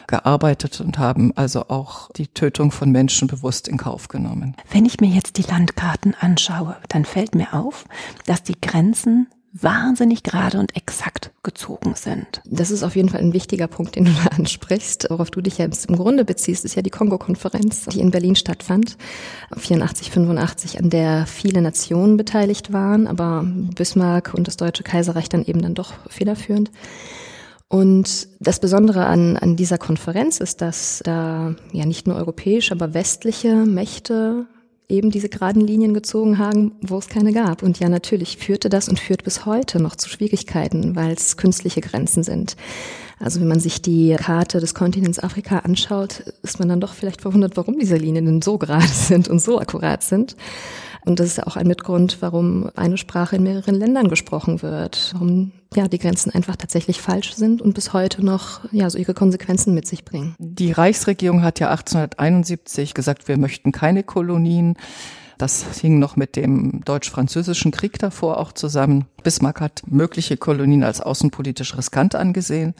gearbeitet 0.08 0.82
und 0.82 0.98
haben 0.98 1.34
also 1.36 1.68
auch 1.68 2.10
die 2.12 2.26
Tötung 2.26 2.70
von 2.70 2.90
Menschen 2.90 3.28
bewusst 3.28 3.66
in 3.66 3.78
Kauf 3.78 4.08
genommen. 4.08 4.56
Wenn 4.70 4.84
ich 4.84 5.00
mir 5.00 5.08
jetzt 5.08 5.38
die 5.38 5.42
Landkarten 5.42 6.14
anschaue, 6.20 6.76
dann 6.88 7.06
fällt 7.06 7.34
mir 7.34 7.54
auf, 7.54 7.86
dass 8.26 8.42
die 8.42 8.60
Grenzen 8.60 9.28
wahnsinnig 9.52 10.22
gerade 10.22 10.58
und 10.58 10.74
exakt 10.76 11.30
gezogen 11.42 11.94
sind. 11.94 12.40
Das 12.44 12.70
ist 12.70 12.82
auf 12.82 12.96
jeden 12.96 13.10
Fall 13.10 13.20
ein 13.20 13.34
wichtiger 13.34 13.66
Punkt, 13.66 13.96
den 13.96 14.06
du 14.06 14.10
da 14.12 14.30
ansprichst. 14.36 15.08
Worauf 15.10 15.30
du 15.30 15.42
dich 15.42 15.58
jetzt 15.58 15.86
im 15.86 15.96
Grunde 15.96 16.24
beziehst, 16.24 16.64
ist 16.64 16.74
ja 16.74 16.82
die 16.82 16.90
Kongo-Konferenz, 16.90 17.84
die 17.86 18.00
in 18.00 18.10
Berlin 18.10 18.34
stattfand, 18.34 18.96
84, 19.56 20.10
85, 20.10 20.78
an 20.78 20.88
der 20.88 21.26
viele 21.26 21.60
Nationen 21.60 22.16
beteiligt 22.16 22.72
waren, 22.72 23.06
aber 23.06 23.44
Bismarck 23.44 24.32
und 24.34 24.48
das 24.48 24.56
Deutsche 24.56 24.82
Kaiserreich 24.82 25.28
dann 25.28 25.44
eben 25.44 25.60
dann 25.60 25.74
doch 25.74 25.92
federführend. 26.08 26.70
Und 27.68 28.28
das 28.38 28.60
Besondere 28.60 29.06
an, 29.06 29.38
an 29.38 29.56
dieser 29.56 29.78
Konferenz 29.78 30.40
ist, 30.40 30.60
dass 30.60 31.00
da 31.04 31.54
ja 31.72 31.86
nicht 31.86 32.06
nur 32.06 32.16
europäische, 32.16 32.74
aber 32.74 32.92
westliche 32.92 33.54
Mächte 33.54 34.46
eben 34.92 35.10
diese 35.10 35.28
geraden 35.28 35.66
Linien 35.66 35.94
gezogen 35.94 36.38
haben, 36.38 36.72
wo 36.82 36.98
es 36.98 37.08
keine 37.08 37.32
gab. 37.32 37.62
Und 37.62 37.80
ja, 37.80 37.88
natürlich 37.88 38.36
führte 38.36 38.68
das 38.68 38.88
und 38.88 39.00
führt 39.00 39.24
bis 39.24 39.46
heute 39.46 39.80
noch 39.80 39.96
zu 39.96 40.08
Schwierigkeiten, 40.08 40.94
weil 40.94 41.12
es 41.12 41.36
künstliche 41.36 41.80
Grenzen 41.80 42.22
sind. 42.22 42.56
Also 43.18 43.40
wenn 43.40 43.48
man 43.48 43.60
sich 43.60 43.80
die 43.80 44.14
Karte 44.18 44.60
des 44.60 44.74
Kontinents 44.74 45.18
Afrika 45.18 45.60
anschaut, 45.60 46.24
ist 46.42 46.58
man 46.58 46.68
dann 46.68 46.80
doch 46.80 46.92
vielleicht 46.92 47.22
verwundert, 47.22 47.56
warum 47.56 47.78
diese 47.78 47.96
Linien 47.96 48.26
denn 48.26 48.42
so 48.42 48.58
gerade 48.58 48.86
sind 48.86 49.28
und 49.28 49.40
so 49.40 49.58
akkurat 49.58 50.02
sind. 50.02 50.36
Und 51.04 51.18
das 51.18 51.26
ist 51.26 51.46
auch 51.46 51.56
ein 51.56 51.66
Mitgrund, 51.66 52.18
warum 52.20 52.70
eine 52.76 52.96
Sprache 52.96 53.36
in 53.36 53.42
mehreren 53.42 53.74
Ländern 53.74 54.08
gesprochen 54.08 54.62
wird, 54.62 55.10
warum 55.14 55.52
ja 55.74 55.88
die 55.88 55.98
Grenzen 55.98 56.30
einfach 56.30 56.56
tatsächlich 56.56 57.00
falsch 57.00 57.34
sind 57.34 57.60
und 57.60 57.74
bis 57.74 57.92
heute 57.92 58.24
noch 58.24 58.60
ja 58.72 58.88
so 58.88 58.98
ihre 58.98 59.14
Konsequenzen 59.14 59.74
mit 59.74 59.86
sich 59.86 60.04
bringen. 60.04 60.36
Die 60.38 60.72
Reichsregierung 60.72 61.42
hat 61.42 61.58
ja 61.60 61.70
1871 61.70 62.94
gesagt, 62.94 63.26
wir 63.26 63.36
möchten 63.36 63.72
keine 63.72 64.02
Kolonien. 64.02 64.76
Das 65.38 65.80
hing 65.80 65.98
noch 65.98 66.14
mit 66.14 66.36
dem 66.36 66.84
deutsch-französischen 66.84 67.72
Krieg 67.72 67.98
davor 67.98 68.38
auch 68.38 68.52
zusammen. 68.52 69.06
Bismarck 69.24 69.60
hat 69.60 69.82
mögliche 69.86 70.36
Kolonien 70.36 70.84
als 70.84 71.00
außenpolitisch 71.00 71.76
riskant 71.76 72.14
angesehen. 72.14 72.74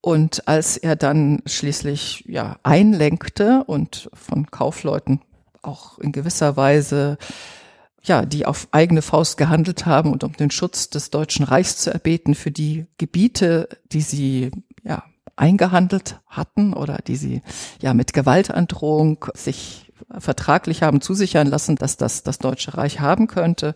Und 0.00 0.46
als 0.48 0.76
er 0.76 0.96
dann 0.96 1.42
schließlich 1.44 2.24
ja 2.26 2.56
einlenkte 2.62 3.64
und 3.66 4.08
von 4.14 4.46
Kaufleuten 4.50 5.20
auch 5.62 5.98
in 5.98 6.12
gewisser 6.12 6.56
Weise 6.56 7.18
ja, 8.02 8.24
die 8.24 8.46
auf 8.46 8.68
eigene 8.70 9.02
Faust 9.02 9.36
gehandelt 9.36 9.86
haben 9.86 10.12
und 10.12 10.24
um 10.24 10.32
den 10.32 10.50
Schutz 10.50 10.88
des 10.88 11.10
Deutschen 11.10 11.44
Reichs 11.44 11.76
zu 11.76 11.92
erbeten 11.92 12.34
für 12.34 12.50
die 12.50 12.86
Gebiete, 12.96 13.68
die 13.92 14.00
sie 14.00 14.50
ja 14.82 15.04
eingehandelt 15.36 16.20
hatten 16.26 16.72
oder 16.72 16.98
die 17.06 17.16
sie 17.16 17.42
ja 17.80 17.94
mit 17.94 18.12
Gewaltandrohung 18.12 19.26
sich 19.34 19.92
vertraglich 20.16 20.82
haben 20.82 21.00
zusichern 21.00 21.46
lassen, 21.46 21.76
dass 21.76 21.96
das 21.96 22.22
das 22.22 22.38
Deutsche 22.38 22.76
Reich 22.76 23.00
haben 23.00 23.26
könnte. 23.26 23.74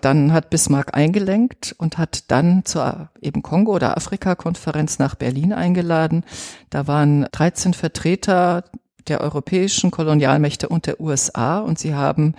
Dann 0.00 0.32
hat 0.32 0.50
Bismarck 0.50 0.96
eingelenkt 0.96 1.74
und 1.78 1.98
hat 1.98 2.30
dann 2.30 2.64
zur 2.64 3.10
eben 3.20 3.42
Kongo- 3.42 3.74
oder 3.74 3.96
Afrika-Konferenz 3.96 4.98
nach 4.98 5.14
Berlin 5.14 5.52
eingeladen. 5.52 6.24
Da 6.70 6.86
waren 6.86 7.26
13 7.32 7.74
Vertreter 7.74 8.64
der 9.08 9.20
europäischen 9.20 9.90
Kolonialmächte 9.90 10.68
und 10.68 10.86
der 10.86 11.00
USA 11.00 11.60
und 11.60 11.78
sie 11.78 11.94
haben 11.94 12.34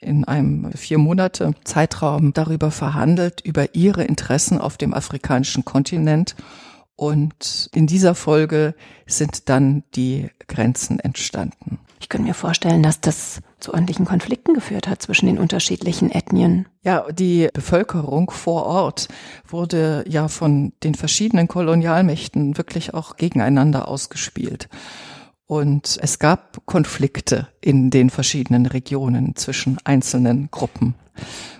in 0.00 0.24
einem 0.24 0.72
vier 0.72 0.98
Monate 0.98 1.54
Zeitraum 1.64 2.32
darüber 2.32 2.70
verhandelt, 2.70 3.40
über 3.44 3.74
ihre 3.74 4.04
Interessen 4.04 4.58
auf 4.58 4.76
dem 4.76 4.94
afrikanischen 4.94 5.64
Kontinent. 5.64 6.36
Und 6.94 7.70
in 7.74 7.86
dieser 7.86 8.14
Folge 8.14 8.74
sind 9.06 9.48
dann 9.48 9.84
die 9.94 10.30
Grenzen 10.46 10.98
entstanden. 11.00 11.78
Ich 12.00 12.08
könnte 12.08 12.28
mir 12.28 12.34
vorstellen, 12.34 12.82
dass 12.82 13.00
das 13.00 13.40
zu 13.60 13.72
ordentlichen 13.72 14.04
Konflikten 14.04 14.54
geführt 14.54 14.86
hat 14.86 15.02
zwischen 15.02 15.26
den 15.26 15.38
unterschiedlichen 15.38 16.10
Ethnien. 16.10 16.66
Ja, 16.82 17.04
die 17.10 17.48
Bevölkerung 17.52 18.30
vor 18.30 18.66
Ort 18.66 19.08
wurde 19.46 20.04
ja 20.08 20.28
von 20.28 20.72
den 20.84 20.94
verschiedenen 20.94 21.48
Kolonialmächten 21.48 22.56
wirklich 22.56 22.94
auch 22.94 23.16
gegeneinander 23.16 23.88
ausgespielt. 23.88 24.68
Und 25.48 25.98
es 26.02 26.18
gab 26.18 26.64
Konflikte 26.66 27.48
in 27.62 27.88
den 27.88 28.10
verschiedenen 28.10 28.66
Regionen 28.66 29.34
zwischen 29.34 29.78
einzelnen 29.82 30.50
Gruppen. 30.50 30.94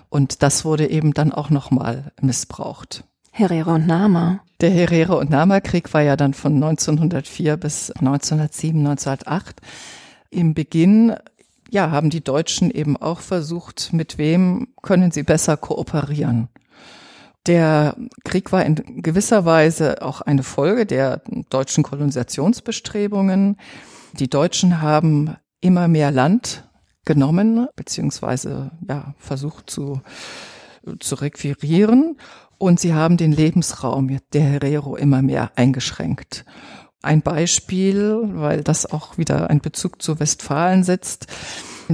Und 0.09 0.43
das 0.43 0.63
wurde 0.63 0.87
eben 0.87 1.15
dann 1.15 1.33
auch 1.33 1.49
nochmal 1.49 2.11
missbraucht. 2.21 3.03
Herero 3.31 3.73
und 3.73 3.87
Nama. 3.87 4.41
Der 4.61 4.69
Herero 4.69 5.19
und 5.19 5.31
Nama 5.31 5.59
Krieg 5.59 5.91
war 5.91 6.01
ja 6.01 6.15
dann 6.15 6.35
von 6.35 6.53
1904 6.53 7.57
bis 7.57 7.89
1907, 7.89 8.79
1908. 8.79 9.59
Im 10.29 10.53
Beginn 10.53 11.15
ja, 11.71 11.89
haben 11.89 12.11
die 12.11 12.23
Deutschen 12.23 12.69
eben 12.69 12.95
auch 12.95 13.21
versucht, 13.21 13.91
mit 13.91 14.19
wem 14.19 14.67
können 14.83 15.09
sie 15.09 15.23
besser 15.23 15.57
kooperieren. 15.57 16.47
Der 17.49 17.95
Krieg 18.25 18.51
war 18.51 18.63
in 18.63 18.75
gewisser 19.01 19.43
Weise 19.43 20.03
auch 20.03 20.21
eine 20.21 20.43
Folge 20.43 20.85
der 20.85 21.23
deutschen 21.49 21.83
Kolonisationsbestrebungen. 21.83 23.57
Die 24.13 24.29
Deutschen 24.29 24.83
haben 24.83 25.35
immer 25.59 25.87
mehr 25.87 26.11
Land 26.11 26.69
genommen, 27.05 27.65
beziehungsweise 27.75 28.69
ja, 28.87 29.15
versucht 29.17 29.67
zu, 29.67 29.99
zu 30.99 31.15
requirieren. 31.15 32.17
Und 32.59 32.79
sie 32.79 32.93
haben 32.93 33.17
den 33.17 33.31
Lebensraum 33.31 34.15
der 34.31 34.41
Herero 34.43 34.95
immer 34.95 35.23
mehr 35.23 35.49
eingeschränkt. 35.55 36.45
Ein 37.01 37.23
Beispiel, 37.23 38.19
weil 38.25 38.61
das 38.63 38.85
auch 38.85 39.17
wieder 39.17 39.49
ein 39.49 39.59
Bezug 39.59 40.03
zu 40.03 40.19
Westfalen 40.19 40.83
setzt 40.83 41.25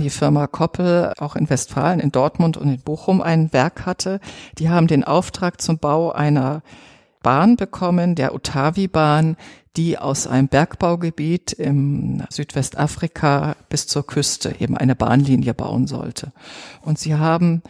die 0.02 0.10
Firma 0.10 0.48
Koppel 0.48 1.14
auch 1.20 1.36
in 1.36 1.50
Westfalen, 1.50 2.00
in 2.00 2.12
Dortmund 2.12 2.58
und 2.58 2.70
in 2.70 2.80
Bochum 2.82 3.22
ein 3.22 3.52
Werk 3.54 3.86
hatte. 3.86 4.20
Die 4.58 4.70
haben 4.70 4.88
den 4.88 5.04
Auftrag 5.04 5.62
zum 5.62 5.78
Bau 5.78 6.12
einer 6.12 6.62
Bahn 7.24 7.56
bekommen, 7.56 8.16
der 8.16 8.36
Otavi-Bahn, 8.36 9.36
die 9.78 9.98
aus 9.98 10.28
einem 10.28 10.48
Bergbaugebiet 10.48 11.54
im 11.54 12.24
Südwestafrika 12.30 13.56
bis 13.68 13.88
zur 13.88 14.06
Küste 14.06 14.56
eben 14.60 14.78
eine 14.78 14.96
Bahnlinie 14.96 15.54
bauen 15.54 15.88
sollte. 15.88 16.32
Und 16.82 17.00
sie 17.00 17.16
haben 17.16 17.62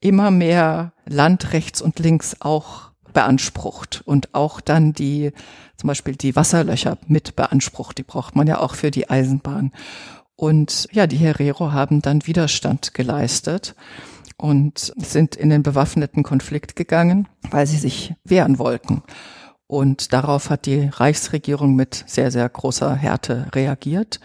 immer 0.00 0.30
mehr 0.30 0.92
Land 1.06 1.52
rechts 1.52 1.80
und 1.80 1.98
links 1.98 2.36
auch 2.40 2.90
beansprucht 3.12 4.02
und 4.04 4.34
auch 4.34 4.60
dann 4.60 4.92
die, 4.92 5.32
zum 5.78 5.88
Beispiel 5.88 6.16
die 6.16 6.36
Wasserlöcher 6.36 6.98
mit 7.06 7.34
beansprucht. 7.34 7.96
Die 7.96 8.02
braucht 8.02 8.36
man 8.36 8.46
ja 8.46 8.60
auch 8.60 8.74
für 8.74 8.90
die 8.90 9.08
Eisenbahn. 9.08 9.72
Und 10.36 10.88
ja, 10.92 11.06
die 11.06 11.16
Herero 11.16 11.72
haben 11.72 12.02
dann 12.02 12.26
Widerstand 12.26 12.94
geleistet 12.94 13.74
und 14.36 14.92
sind 14.96 15.34
in 15.34 15.48
den 15.48 15.62
bewaffneten 15.62 16.22
Konflikt 16.22 16.76
gegangen, 16.76 17.26
weil 17.50 17.66
sie 17.66 17.78
sich 17.78 18.14
wehren 18.24 18.58
wollten. 18.58 19.02
Und 19.66 20.12
darauf 20.12 20.50
hat 20.50 20.66
die 20.66 20.88
Reichsregierung 20.92 21.74
mit 21.74 22.04
sehr, 22.06 22.30
sehr 22.30 22.48
großer 22.48 22.94
Härte 22.94 23.48
reagiert. 23.54 24.20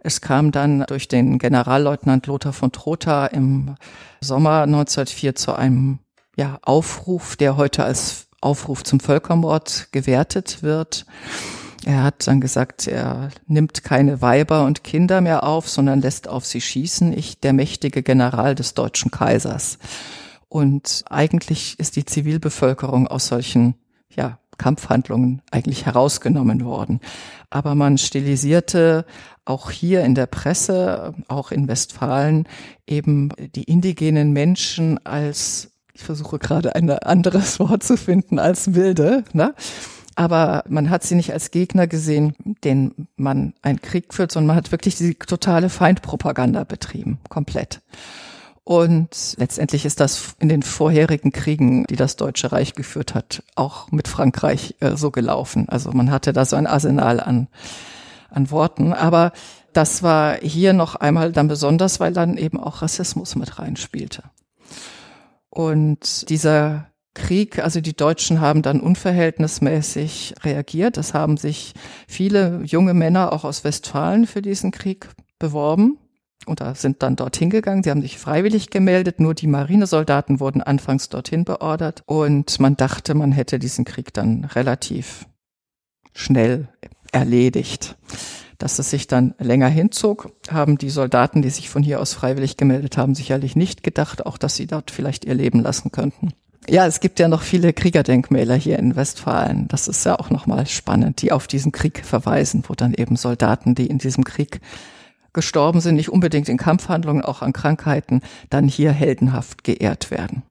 Es 0.00 0.20
kam 0.20 0.52
dann 0.52 0.84
durch 0.86 1.08
den 1.08 1.38
Generalleutnant 1.38 2.26
Lothar 2.26 2.52
von 2.52 2.70
Trotha 2.70 3.26
im 3.26 3.76
Sommer 4.20 4.62
1904 4.62 5.34
zu 5.34 5.54
einem 5.54 5.98
ja, 6.36 6.58
Aufruf, 6.62 7.36
der 7.36 7.56
heute 7.56 7.84
als 7.84 8.26
Aufruf 8.40 8.84
zum 8.84 9.00
Völkermord 9.00 9.88
gewertet 9.92 10.62
wird. 10.62 11.06
Er 11.86 12.02
hat 12.02 12.26
dann 12.26 12.40
gesagt, 12.40 12.86
er 12.86 13.28
nimmt 13.46 13.84
keine 13.84 14.22
Weiber 14.22 14.64
und 14.64 14.84
Kinder 14.84 15.20
mehr 15.20 15.44
auf, 15.44 15.68
sondern 15.68 16.00
lässt 16.00 16.28
auf 16.28 16.46
sie 16.46 16.60
schießen. 16.60 17.12
Ich, 17.12 17.40
der 17.40 17.52
mächtige 17.52 18.02
General 18.02 18.54
des 18.54 18.74
deutschen 18.74 19.10
Kaisers. 19.10 19.78
Und 20.48 21.04
eigentlich 21.10 21.78
ist 21.78 21.96
die 21.96 22.04
Zivilbevölkerung 22.04 23.06
aus 23.06 23.26
solchen, 23.26 23.74
ja, 24.10 24.38
Kampfhandlungen 24.56 25.42
eigentlich 25.50 25.84
herausgenommen 25.84 26.64
worden. 26.64 27.00
Aber 27.50 27.74
man 27.74 27.98
stilisierte 27.98 29.04
auch 29.44 29.70
hier 29.70 30.04
in 30.04 30.14
der 30.14 30.26
Presse, 30.26 31.12
auch 31.28 31.50
in 31.50 31.68
Westfalen, 31.68 32.46
eben 32.86 33.30
die 33.54 33.64
indigenen 33.64 34.32
Menschen 34.32 35.04
als, 35.04 35.72
ich 35.92 36.04
versuche 36.04 36.38
gerade 36.38 36.74
ein 36.76 36.88
anderes 36.88 37.58
Wort 37.58 37.82
zu 37.82 37.96
finden, 37.96 38.38
als 38.38 38.74
Wilde, 38.74 39.24
ne? 39.32 39.54
Aber 40.16 40.64
man 40.68 40.90
hat 40.90 41.02
sie 41.02 41.14
nicht 41.14 41.32
als 41.32 41.50
Gegner 41.50 41.86
gesehen, 41.86 42.34
den 42.64 43.08
man 43.16 43.54
einen 43.62 43.80
Krieg 43.80 44.14
führt, 44.14 44.32
sondern 44.32 44.48
man 44.48 44.56
hat 44.56 44.72
wirklich 44.72 44.96
die 44.96 45.14
totale 45.14 45.68
Feindpropaganda 45.68 46.64
betrieben, 46.64 47.18
komplett. 47.28 47.80
Und 48.64 49.34
letztendlich 49.36 49.84
ist 49.84 50.00
das 50.00 50.36
in 50.38 50.48
den 50.48 50.62
vorherigen 50.62 51.32
Kriegen, 51.32 51.84
die 51.84 51.96
das 51.96 52.16
Deutsche 52.16 52.50
Reich 52.50 52.74
geführt 52.74 53.14
hat, 53.14 53.42
auch 53.56 53.92
mit 53.92 54.08
Frankreich 54.08 54.76
äh, 54.80 54.96
so 54.96 55.10
gelaufen. 55.10 55.68
Also 55.68 55.92
man 55.92 56.10
hatte 56.10 56.32
da 56.32 56.46
so 56.46 56.56
ein 56.56 56.66
Arsenal 56.66 57.20
an, 57.20 57.48
an 58.30 58.50
Worten. 58.50 58.94
Aber 58.94 59.32
das 59.74 60.02
war 60.02 60.36
hier 60.36 60.72
noch 60.72 60.94
einmal 60.94 61.32
dann 61.32 61.48
besonders, 61.48 62.00
weil 62.00 62.14
dann 62.14 62.38
eben 62.38 62.58
auch 62.58 62.80
Rassismus 62.80 63.36
mit 63.36 63.58
reinspielte. 63.58 64.22
Und 65.50 66.30
dieser 66.30 66.86
Krieg, 67.14 67.60
also 67.60 67.80
die 67.80 67.96
Deutschen 67.96 68.40
haben 68.40 68.62
dann 68.62 68.80
unverhältnismäßig 68.80 70.34
reagiert. 70.42 70.98
Es 70.98 71.14
haben 71.14 71.36
sich 71.36 71.74
viele 72.06 72.60
junge 72.64 72.94
Männer 72.94 73.32
auch 73.32 73.44
aus 73.44 73.64
Westfalen 73.64 74.26
für 74.26 74.42
diesen 74.42 74.72
Krieg 74.72 75.08
beworben 75.38 75.98
oder 76.46 76.74
sind 76.74 77.02
dann 77.02 77.16
dorthin 77.16 77.50
gegangen. 77.50 77.82
Sie 77.82 77.90
haben 77.90 78.02
sich 78.02 78.18
freiwillig 78.18 78.70
gemeldet. 78.70 79.20
Nur 79.20 79.34
die 79.34 79.46
Marinesoldaten 79.46 80.40
wurden 80.40 80.62
anfangs 80.62 81.08
dorthin 81.08 81.44
beordert. 81.44 82.02
Und 82.06 82.60
man 82.60 82.76
dachte, 82.76 83.14
man 83.14 83.32
hätte 83.32 83.58
diesen 83.58 83.84
Krieg 83.84 84.12
dann 84.12 84.44
relativ 84.44 85.26
schnell 86.12 86.68
erledigt. 87.12 87.96
Dass 88.58 88.78
es 88.78 88.90
sich 88.90 89.06
dann 89.06 89.34
länger 89.38 89.68
hinzog, 89.68 90.30
haben 90.48 90.78
die 90.78 90.90
Soldaten, 90.90 91.42
die 91.42 91.50
sich 91.50 91.68
von 91.68 91.82
hier 91.82 92.00
aus 92.00 92.14
freiwillig 92.14 92.56
gemeldet 92.56 92.96
haben, 92.96 93.14
sicherlich 93.14 93.56
nicht 93.56 93.82
gedacht, 93.82 94.26
auch 94.26 94.38
dass 94.38 94.56
sie 94.56 94.66
dort 94.66 94.90
vielleicht 94.90 95.24
ihr 95.24 95.34
Leben 95.34 95.60
lassen 95.60 95.90
könnten. 95.90 96.34
Ja, 96.68 96.86
es 96.86 97.00
gibt 97.00 97.18
ja 97.18 97.28
noch 97.28 97.42
viele 97.42 97.74
Kriegerdenkmäler 97.74 98.54
hier 98.54 98.78
in 98.78 98.96
Westfalen. 98.96 99.68
Das 99.68 99.86
ist 99.86 100.04
ja 100.04 100.18
auch 100.18 100.30
nochmal 100.30 100.66
spannend, 100.66 101.20
die 101.20 101.30
auf 101.30 101.46
diesen 101.46 101.72
Krieg 101.72 102.04
verweisen, 102.04 102.64
wo 102.66 102.74
dann 102.74 102.94
eben 102.94 103.16
Soldaten, 103.16 103.74
die 103.74 103.86
in 103.86 103.98
diesem 103.98 104.24
Krieg 104.24 104.60
gestorben 105.34 105.80
sind, 105.80 105.96
nicht 105.96 106.08
unbedingt 106.08 106.48
in 106.48 106.56
Kampfhandlungen, 106.56 107.22
auch 107.22 107.42
an 107.42 107.52
Krankheiten, 107.52 108.22
dann 108.48 108.66
hier 108.66 108.92
heldenhaft 108.92 109.64
geehrt 109.64 110.10
werden. 110.10 110.42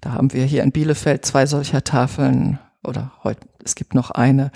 Da 0.00 0.12
haben 0.12 0.32
wir 0.32 0.44
hier 0.44 0.62
in 0.62 0.72
Bielefeld 0.72 1.24
zwei 1.24 1.46
solcher 1.46 1.84
Tafeln 1.84 2.58
oder 2.82 3.12
heute, 3.22 3.46
es 3.64 3.74
gibt 3.74 3.94
noch 3.94 4.10
eine, 4.10 4.50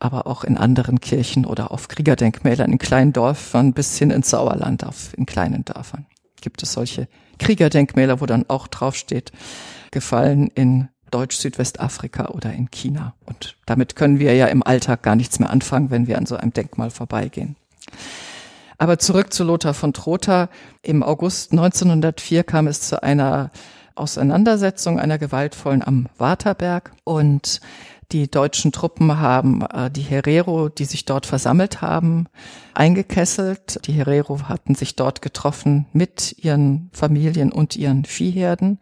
aber 0.00 0.26
auch 0.26 0.44
in 0.44 0.58
anderen 0.58 1.00
Kirchen 1.00 1.46
oder 1.46 1.70
auf 1.70 1.88
Kriegerdenkmälern 1.88 2.72
in 2.72 2.78
kleinen 2.78 3.12
Dörfern 3.12 3.72
bis 3.72 3.96
hin 3.96 4.10
ins 4.10 4.30
Sauerland 4.30 4.84
auf, 4.84 5.16
in 5.16 5.24
kleinen 5.24 5.64
Dörfern 5.64 6.06
gibt 6.46 6.62
es 6.62 6.72
solche 6.72 7.08
Kriegerdenkmäler, 7.40 8.20
wo 8.20 8.26
dann 8.26 8.44
auch 8.48 8.68
draufsteht, 8.68 9.32
gefallen 9.96 10.48
in 10.54 10.88
Deutsch-Südwestafrika 11.10 12.26
oder 12.26 12.52
in 12.52 12.70
China. 12.70 13.14
Und 13.24 13.56
damit 13.64 13.96
können 13.96 14.18
wir 14.18 14.34
ja 14.34 14.46
im 14.48 14.62
Alltag 14.62 15.02
gar 15.02 15.16
nichts 15.16 15.38
mehr 15.38 15.48
anfangen, 15.48 15.90
wenn 15.90 16.06
wir 16.06 16.18
an 16.18 16.26
so 16.26 16.36
einem 16.36 16.52
Denkmal 16.52 16.90
vorbeigehen. 16.90 17.56
Aber 18.76 18.98
zurück 18.98 19.32
zu 19.32 19.42
Lothar 19.42 19.72
von 19.72 19.94
Trotha. 19.94 20.50
Im 20.82 21.02
August 21.02 21.52
1904 21.52 22.44
kam 22.44 22.66
es 22.66 22.82
zu 22.82 23.02
einer 23.02 23.50
Auseinandersetzung, 23.94 25.00
einer 25.00 25.16
gewaltvollen 25.16 25.82
am 25.82 26.08
Waterberg 26.18 26.92
und 27.04 27.62
die 28.12 28.30
deutschen 28.30 28.72
Truppen 28.72 29.18
haben 29.18 29.62
äh, 29.62 29.90
die 29.90 30.02
Herero, 30.02 30.68
die 30.68 30.84
sich 30.84 31.04
dort 31.04 31.26
versammelt 31.26 31.82
haben, 31.82 32.26
eingekesselt. 32.74 33.80
Die 33.86 33.92
Herero 33.92 34.48
hatten 34.48 34.74
sich 34.74 34.96
dort 34.96 35.22
getroffen 35.22 35.86
mit 35.92 36.36
ihren 36.38 36.90
Familien 36.92 37.52
und 37.52 37.76
ihren 37.76 38.04
Viehherden 38.04 38.78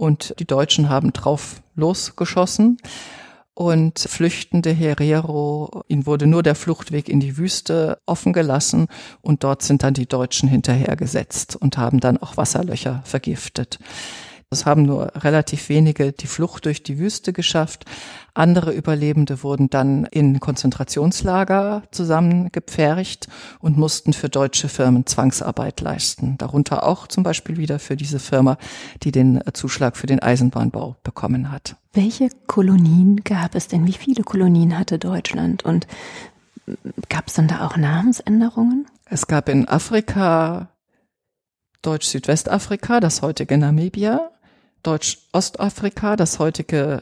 und 0.00 0.34
die 0.38 0.46
Deutschen 0.46 0.88
haben 0.88 1.12
drauf 1.12 1.62
losgeschossen 1.74 2.78
und 3.52 3.98
flüchtende 3.98 4.70
Herero, 4.70 5.82
ihnen 5.88 6.06
wurde 6.06 6.26
nur 6.26 6.42
der 6.42 6.54
Fluchtweg 6.54 7.10
in 7.10 7.20
die 7.20 7.36
Wüste 7.36 7.98
offen 8.06 8.32
gelassen 8.32 8.86
und 9.20 9.44
dort 9.44 9.60
sind 9.60 9.82
dann 9.82 9.92
die 9.92 10.08
Deutschen 10.08 10.48
hinterhergesetzt 10.48 11.56
und 11.56 11.76
haben 11.76 12.00
dann 12.00 12.16
auch 12.16 12.38
Wasserlöcher 12.38 13.02
vergiftet. 13.04 13.78
Es 14.52 14.66
haben 14.66 14.82
nur 14.82 15.12
relativ 15.14 15.68
wenige 15.68 16.10
die 16.10 16.26
Flucht 16.26 16.64
durch 16.64 16.82
die 16.82 16.98
Wüste 16.98 17.32
geschafft. 17.32 17.84
Andere 18.34 18.72
Überlebende 18.72 19.44
wurden 19.44 19.70
dann 19.70 20.06
in 20.06 20.40
Konzentrationslager 20.40 21.84
zusammengepfercht 21.92 23.28
und 23.60 23.78
mussten 23.78 24.12
für 24.12 24.28
deutsche 24.28 24.68
Firmen 24.68 25.06
Zwangsarbeit 25.06 25.80
leisten. 25.80 26.36
Darunter 26.36 26.82
auch 26.82 27.06
zum 27.06 27.22
Beispiel 27.22 27.58
wieder 27.58 27.78
für 27.78 27.94
diese 27.94 28.18
Firma, 28.18 28.58
die 29.04 29.12
den 29.12 29.40
Zuschlag 29.52 29.96
für 29.96 30.08
den 30.08 30.18
Eisenbahnbau 30.18 30.96
bekommen 31.04 31.52
hat. 31.52 31.76
Welche 31.92 32.28
Kolonien 32.48 33.22
gab 33.22 33.54
es 33.54 33.68
denn? 33.68 33.86
Wie 33.86 33.92
viele 33.92 34.24
Kolonien 34.24 34.76
hatte 34.76 34.98
Deutschland? 34.98 35.64
Und 35.64 35.86
gab 37.08 37.28
es 37.28 37.34
dann 37.34 37.46
da 37.46 37.64
auch 37.64 37.76
Namensänderungen? 37.76 38.86
Es 39.04 39.28
gab 39.28 39.48
in 39.48 39.68
Afrika 39.68 40.70
Deutsch-Südwestafrika, 41.82 42.98
das 42.98 43.22
heutige 43.22 43.56
Namibia, 43.56 44.30
Deutsch-Ostafrika, 44.82 46.16
das 46.16 46.38
heutige 46.38 47.00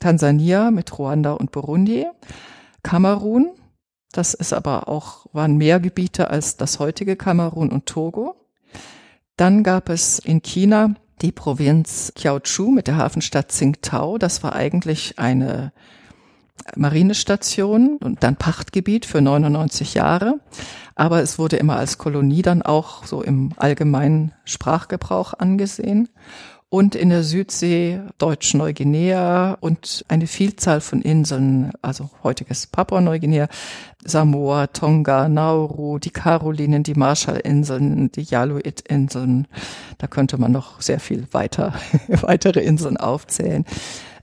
Tansania 0.00 0.70
mit 0.70 0.98
Ruanda 0.98 1.32
und 1.32 1.52
Burundi, 1.52 2.06
Kamerun, 2.82 3.50
das 4.12 4.34
ist 4.34 4.52
aber 4.52 4.88
auch, 4.88 5.26
waren 5.32 5.56
mehr 5.56 5.78
Gebiete 5.78 6.30
als 6.30 6.56
das 6.56 6.78
heutige 6.78 7.16
Kamerun 7.16 7.70
und 7.70 7.86
Togo. 7.86 8.34
Dann 9.36 9.62
gab 9.62 9.88
es 9.88 10.18
in 10.18 10.42
China 10.42 10.94
die 11.22 11.32
Provinz 11.32 12.12
Kiaochu 12.14 12.70
mit 12.70 12.86
der 12.86 12.96
Hafenstadt 12.96 13.48
Tsingtao. 13.48 14.18
Das 14.18 14.42
war 14.42 14.54
eigentlich 14.54 15.18
eine 15.18 15.72
Marinestation 16.76 17.98
und 17.98 18.22
dann 18.22 18.36
Pachtgebiet 18.36 19.06
für 19.06 19.20
99 19.20 19.94
Jahre. 19.94 20.40
Aber 20.94 21.22
es 21.22 21.38
wurde 21.38 21.56
immer 21.56 21.76
als 21.76 21.98
Kolonie 21.98 22.42
dann 22.42 22.62
auch 22.62 23.06
so 23.06 23.22
im 23.22 23.52
allgemeinen 23.56 24.32
Sprachgebrauch 24.44 25.34
angesehen 25.34 26.08
und 26.70 26.94
in 26.94 27.10
der 27.10 27.24
Südsee 27.24 28.00
Deutsch-Neuguinea 28.18 29.58
und 29.60 30.04
eine 30.06 30.28
Vielzahl 30.28 30.80
von 30.80 31.02
Inseln, 31.02 31.72
also 31.82 32.10
heutiges 32.22 32.68
Papua-Neuguinea, 32.68 33.48
Samoa, 34.04 34.68
Tonga, 34.68 35.28
Nauru, 35.28 35.98
die 35.98 36.10
Karolinen, 36.10 36.84
die 36.84 36.94
Marshallinseln, 36.94 38.12
die 38.12 38.22
Yaluit-Inseln. 38.22 39.48
Da 39.98 40.06
könnte 40.06 40.38
man 40.38 40.52
noch 40.52 40.80
sehr 40.80 41.00
viel 41.00 41.26
weiter, 41.32 41.74
weitere 42.08 42.60
Inseln 42.60 42.96
aufzählen. 42.96 43.66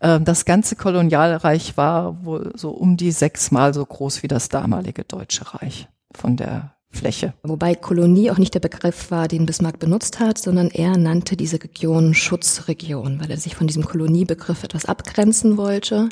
Ähm, 0.02 0.24
das 0.24 0.46
ganze 0.46 0.78
Kolonialreich 0.78 1.76
war 1.76 2.24
wohl 2.24 2.54
so 2.56 2.72
um 2.72 2.96
die 2.96 3.12
sechsmal 3.12 3.74
so 3.74 3.86
groß 3.86 4.24
wie 4.24 4.30
das 4.30 4.48
damalige 4.48 5.04
Deutsche 5.04 5.54
Reich 5.54 5.90
von 6.14 6.38
der 6.38 6.77
Fläche. 6.98 7.34
Wobei 7.44 7.76
Kolonie 7.76 8.32
auch 8.32 8.38
nicht 8.38 8.54
der 8.54 8.60
Begriff 8.60 9.12
war, 9.12 9.28
den 9.28 9.46
Bismarck 9.46 9.80
benutzt 9.80 10.20
hat, 10.20 10.38
sondern 10.38 10.70
er 10.70 10.98
nannte 10.98 11.38
diese 11.38 11.62
Region 11.64 12.14
Schutzregion, 12.14 13.20
weil 13.22 13.32
er 13.32 13.38
sich 13.38 13.56
von 13.56 13.68
diesem 13.68 13.86
Koloniebegriff 13.86 14.64
etwas 14.64 14.86
abgrenzen 14.86 15.58
wollte. 15.58 16.10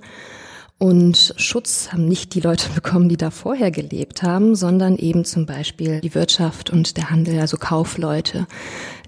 Und 0.78 1.34
Schutz 1.38 1.92
haben 1.92 2.08
nicht 2.08 2.36
die 2.36 2.42
Leute 2.42 2.70
bekommen, 2.76 3.10
die 3.10 3.18
da 3.18 3.32
vorher 3.32 3.72
gelebt 3.72 4.24
haben, 4.24 4.56
sondern 4.56 4.98
eben 4.98 5.26
zum 5.26 5.46
Beispiel 5.46 6.02
die 6.02 6.16
Wirtschaft 6.16 6.70
und 6.70 6.98
der 6.98 7.10
Handel, 7.10 7.40
also 7.40 7.58
Kaufleute, 7.58 8.48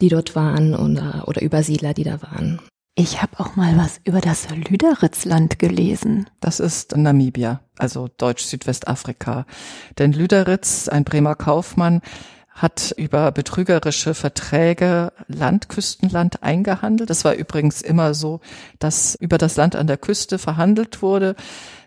die 0.01 0.09
dort 0.09 0.35
waren 0.35 0.75
oder, 0.75 1.27
oder 1.27 1.41
Übersiedler, 1.41 1.93
die 1.93 2.03
da 2.03 2.21
waren. 2.21 2.59
Ich 2.99 3.21
habe 3.21 3.39
auch 3.39 3.55
mal 3.55 3.77
was 3.77 4.01
über 4.05 4.21
das 4.21 4.49
Lüderitzland 4.49 5.59
gelesen. 5.59 6.27
Das 6.39 6.59
ist 6.59 6.97
Namibia, 6.97 7.61
also 7.77 8.09
Deutsch-Südwestafrika. 8.17 9.45
Denn 9.99 10.13
Lüderitz, 10.13 10.87
ein 10.87 11.03
Bremer 11.03 11.35
Kaufmann, 11.35 12.01
hat 12.49 12.95
über 12.97 13.31
betrügerische 13.31 14.15
Verträge 14.15 15.13
Landküstenland 15.27 16.41
eingehandelt. 16.41 17.11
Das 17.11 17.23
war 17.23 17.35
übrigens 17.35 17.83
immer 17.83 18.15
so, 18.15 18.41
dass 18.79 19.13
über 19.13 19.37
das 19.37 19.57
Land 19.57 19.75
an 19.75 19.85
der 19.85 19.97
Küste 19.97 20.39
verhandelt 20.39 21.03
wurde 21.03 21.35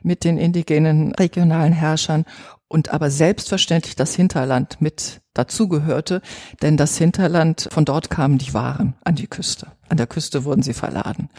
mit 0.05 0.23
den 0.23 0.39
indigenen 0.39 1.13
regionalen 1.17 1.73
Herrschern 1.73 2.25
und 2.71 2.91
aber 2.91 3.11
selbstverständlich 3.11 3.97
das 3.97 4.15
Hinterland 4.15 4.81
mit 4.81 5.21
dazugehörte, 5.35 6.23
denn 6.63 6.77
das 6.77 6.97
Hinterland, 6.97 7.69
von 7.71 7.85
dort 7.85 8.11
kamen 8.11 8.39
die 8.39 8.55
Waren 8.55 8.95
an 9.05 9.17
die 9.17 9.27
Küste. 9.27 9.73
An 9.89 9.97
der 9.97 10.07
Küste 10.07 10.45
wurden 10.45 10.63
sie 10.63 10.73
verladen. 10.73 11.31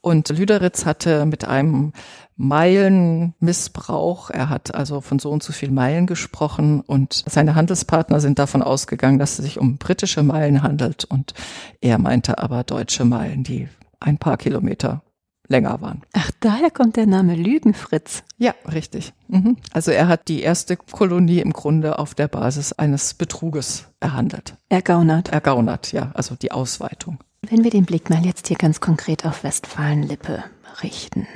Und 0.00 0.30
Lüderitz 0.30 0.86
hatte 0.86 1.26
mit 1.26 1.44
einem 1.44 1.92
Meilenmissbrauch, 2.36 4.30
er 4.30 4.48
hat 4.48 4.74
also 4.74 5.02
von 5.02 5.18
so 5.18 5.30
und 5.30 5.42
so 5.42 5.52
viel 5.52 5.70
Meilen 5.70 6.06
gesprochen 6.06 6.80
und 6.80 7.22
seine 7.28 7.54
Handelspartner 7.54 8.18
sind 8.18 8.38
davon 8.38 8.62
ausgegangen, 8.62 9.18
dass 9.18 9.38
es 9.38 9.44
sich 9.44 9.58
um 9.58 9.76
britische 9.76 10.22
Meilen 10.22 10.62
handelt 10.62 11.04
und 11.04 11.34
er 11.82 11.98
meinte 11.98 12.38
aber 12.38 12.64
deutsche 12.64 13.04
Meilen, 13.04 13.44
die 13.44 13.68
ein 14.00 14.16
paar 14.16 14.38
Kilometer 14.38 15.02
länger 15.48 15.80
waren. 15.80 16.02
Ach, 16.12 16.30
daher 16.40 16.70
kommt 16.70 16.96
der 16.96 17.06
Name 17.06 17.34
Lügenfritz. 17.34 18.22
Ja, 18.38 18.54
richtig. 18.70 19.12
Mhm. 19.28 19.56
Also 19.72 19.90
er 19.90 20.08
hat 20.08 20.28
die 20.28 20.42
erste 20.42 20.76
Kolonie 20.76 21.40
im 21.40 21.52
Grunde 21.52 21.98
auf 21.98 22.14
der 22.14 22.28
Basis 22.28 22.72
eines 22.72 23.14
Betruges 23.14 23.88
erhandelt. 24.00 24.56
Ergaunert. 24.68 25.28
Ergaunert, 25.28 25.92
ja, 25.92 26.12
also 26.14 26.34
die 26.34 26.52
Ausweitung. 26.52 27.18
Wenn 27.42 27.64
wir 27.64 27.70
den 27.70 27.84
Blick 27.84 28.08
mal 28.08 28.24
jetzt 28.24 28.48
hier 28.48 28.56
ganz 28.56 28.80
konkret 28.80 29.26
auf 29.26 29.42
Westfalen-Lippe 29.42 30.44
richten. 30.82 31.26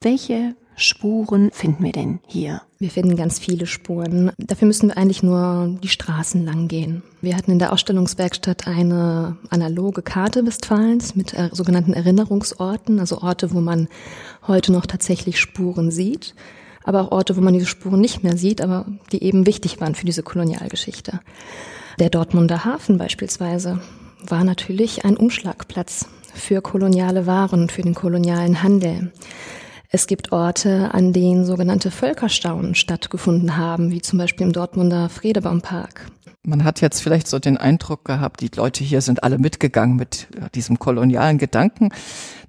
Welche 0.00 0.54
Spuren 0.76 1.50
finden 1.52 1.84
wir 1.84 1.92
denn 1.92 2.20
hier? 2.26 2.62
Wir 2.78 2.90
finden 2.90 3.16
ganz 3.16 3.38
viele 3.38 3.66
Spuren. 3.66 4.32
Dafür 4.38 4.66
müssen 4.66 4.88
wir 4.88 4.96
eigentlich 4.96 5.22
nur 5.22 5.78
die 5.82 5.88
Straßen 5.88 6.44
lang 6.44 6.68
gehen. 6.68 7.02
Wir 7.20 7.36
hatten 7.36 7.52
in 7.52 7.58
der 7.58 7.72
Ausstellungswerkstatt 7.72 8.66
eine 8.66 9.36
analoge 9.50 10.02
Karte 10.02 10.44
Westfalens 10.46 11.14
mit 11.14 11.32
äh, 11.34 11.50
sogenannten 11.52 11.92
Erinnerungsorten, 11.92 12.98
also 12.98 13.22
Orte, 13.22 13.52
wo 13.52 13.60
man 13.60 13.88
heute 14.46 14.72
noch 14.72 14.86
tatsächlich 14.86 15.40
Spuren 15.40 15.90
sieht, 15.90 16.34
aber 16.82 17.02
auch 17.02 17.12
Orte, 17.12 17.36
wo 17.36 17.40
man 17.40 17.54
diese 17.54 17.66
Spuren 17.66 18.00
nicht 18.00 18.22
mehr 18.22 18.36
sieht, 18.36 18.60
aber 18.60 18.86
die 19.12 19.22
eben 19.22 19.46
wichtig 19.46 19.80
waren 19.80 19.94
für 19.94 20.06
diese 20.06 20.22
Kolonialgeschichte. 20.22 21.20
Der 21.98 22.10
Dortmunder 22.10 22.64
Hafen 22.64 22.98
beispielsweise 22.98 23.80
war 24.26 24.42
natürlich 24.42 25.04
ein 25.04 25.16
Umschlagplatz 25.16 26.06
für 26.34 26.60
koloniale 26.60 27.26
Waren, 27.26 27.68
für 27.68 27.82
den 27.82 27.94
kolonialen 27.94 28.62
Handel. 28.62 29.12
Es 29.94 30.08
gibt 30.08 30.32
Orte, 30.32 30.92
an 30.92 31.12
denen 31.12 31.44
sogenannte 31.44 31.92
Völkerstaunen 31.92 32.74
stattgefunden 32.74 33.56
haben, 33.56 33.92
wie 33.92 34.02
zum 34.02 34.18
Beispiel 34.18 34.44
im 34.44 34.52
Dortmunder 34.52 35.08
Fredebaumpark. 35.08 36.10
Man 36.42 36.64
hat 36.64 36.80
jetzt 36.80 37.00
vielleicht 37.00 37.28
so 37.28 37.38
den 37.38 37.58
Eindruck 37.58 38.04
gehabt, 38.04 38.40
die 38.40 38.50
Leute 38.56 38.82
hier 38.82 39.02
sind 39.02 39.22
alle 39.22 39.38
mitgegangen 39.38 39.94
mit 39.94 40.26
diesem 40.56 40.80
kolonialen 40.80 41.38
Gedanken. 41.38 41.90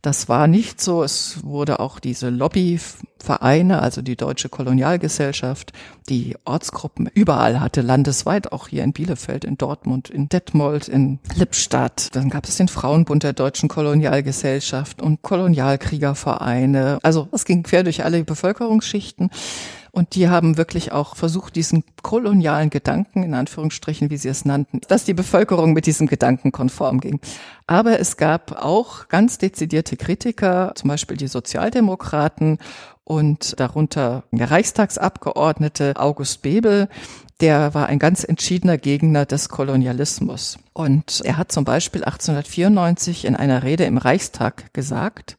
Das 0.02 0.30
war 0.30 0.48
nicht 0.48 0.82
so. 0.82 1.04
Es 1.04 1.44
wurde 1.44 1.80
auch 1.80 2.00
diese 2.00 2.30
Lobbyvereine, 2.30 3.82
also 3.82 4.02
die 4.02 4.16
Deutsche 4.16 4.50
Kolonialgesellschaft, 4.50 5.74
die 6.10 6.36
Ortsgruppen 6.46 7.10
überall 7.14 7.60
hatte, 7.60 7.82
landesweit, 7.82 8.52
auch 8.52 8.68
hier 8.68 8.84
in 8.84 8.94
Bielefeld, 8.94 9.46
in 9.46 9.58
Dortmund, 9.58 10.10
in 10.10 10.30
Detmold, 10.30 10.88
in 10.88 11.20
Lippstadt. 11.36 12.16
Dann 12.16 12.30
gab 12.30 12.48
es 12.48 12.58
den 12.58 12.68
Frauenbund 12.68 13.24
der 13.24 13.34
Deutschen 13.34 13.70
Kolonialgesellschaft 13.70 15.02
und 15.02 15.22
Kolonialkriegervereine. 15.22 17.00
Also 17.02 17.28
es 17.32 17.46
ging 17.46 17.64
quer 17.64 17.84
durch 17.84 18.04
alle 18.04 18.24
Bevölkerungsschichten. 18.24 19.32
Und 19.96 20.16
die 20.16 20.28
haben 20.28 20.58
wirklich 20.58 20.92
auch 20.92 21.16
versucht, 21.16 21.56
diesen 21.56 21.86
kolonialen 22.04 22.70
Gedanken, 22.70 23.24
in 23.24 23.34
Anführungsstrichen, 23.34 24.10
wie 24.10 24.18
sie 24.18 24.28
es 24.28 24.44
nannten, 24.44 24.82
dass 24.90 25.06
die 25.06 25.14
Bevölkerung 25.14 25.72
mit 25.72 25.86
diesem 25.86 26.08
Gedanken 26.08 26.52
konform 26.52 27.00
ging. 27.00 27.22
Aber 27.66 27.98
es 27.98 28.18
gab 28.18 28.62
auch 28.62 29.08
ganz 29.08 29.38
dezidierte 29.38 29.96
Kritiker, 29.96 30.74
zum 30.76 30.90
Beispiel 30.90 31.16
die 31.16 31.30
Sozialdemokraten 31.30 32.58
und 33.06 33.58
darunter 33.58 34.26
der 34.32 34.52
Reichstagsabgeordnete 34.52 35.94
August 35.96 36.42
Bebel, 36.42 36.90
der 37.40 37.74
war 37.74 37.88
ein 37.88 37.98
ganz 37.98 38.26
entschiedener 38.26 38.78
Gegner 38.78 39.26
des 39.26 39.48
Kolonialismus. 39.48 40.58
Und 40.74 41.22
er 41.24 41.38
hat 41.38 41.54
zum 41.54 41.64
Beispiel 41.64 42.04
1894 42.04 43.24
in 43.24 43.38
einer 43.38 43.64
Rede 43.64 43.86
im 43.86 43.98
Reichstag 43.98 44.74
gesagt, 44.74 45.38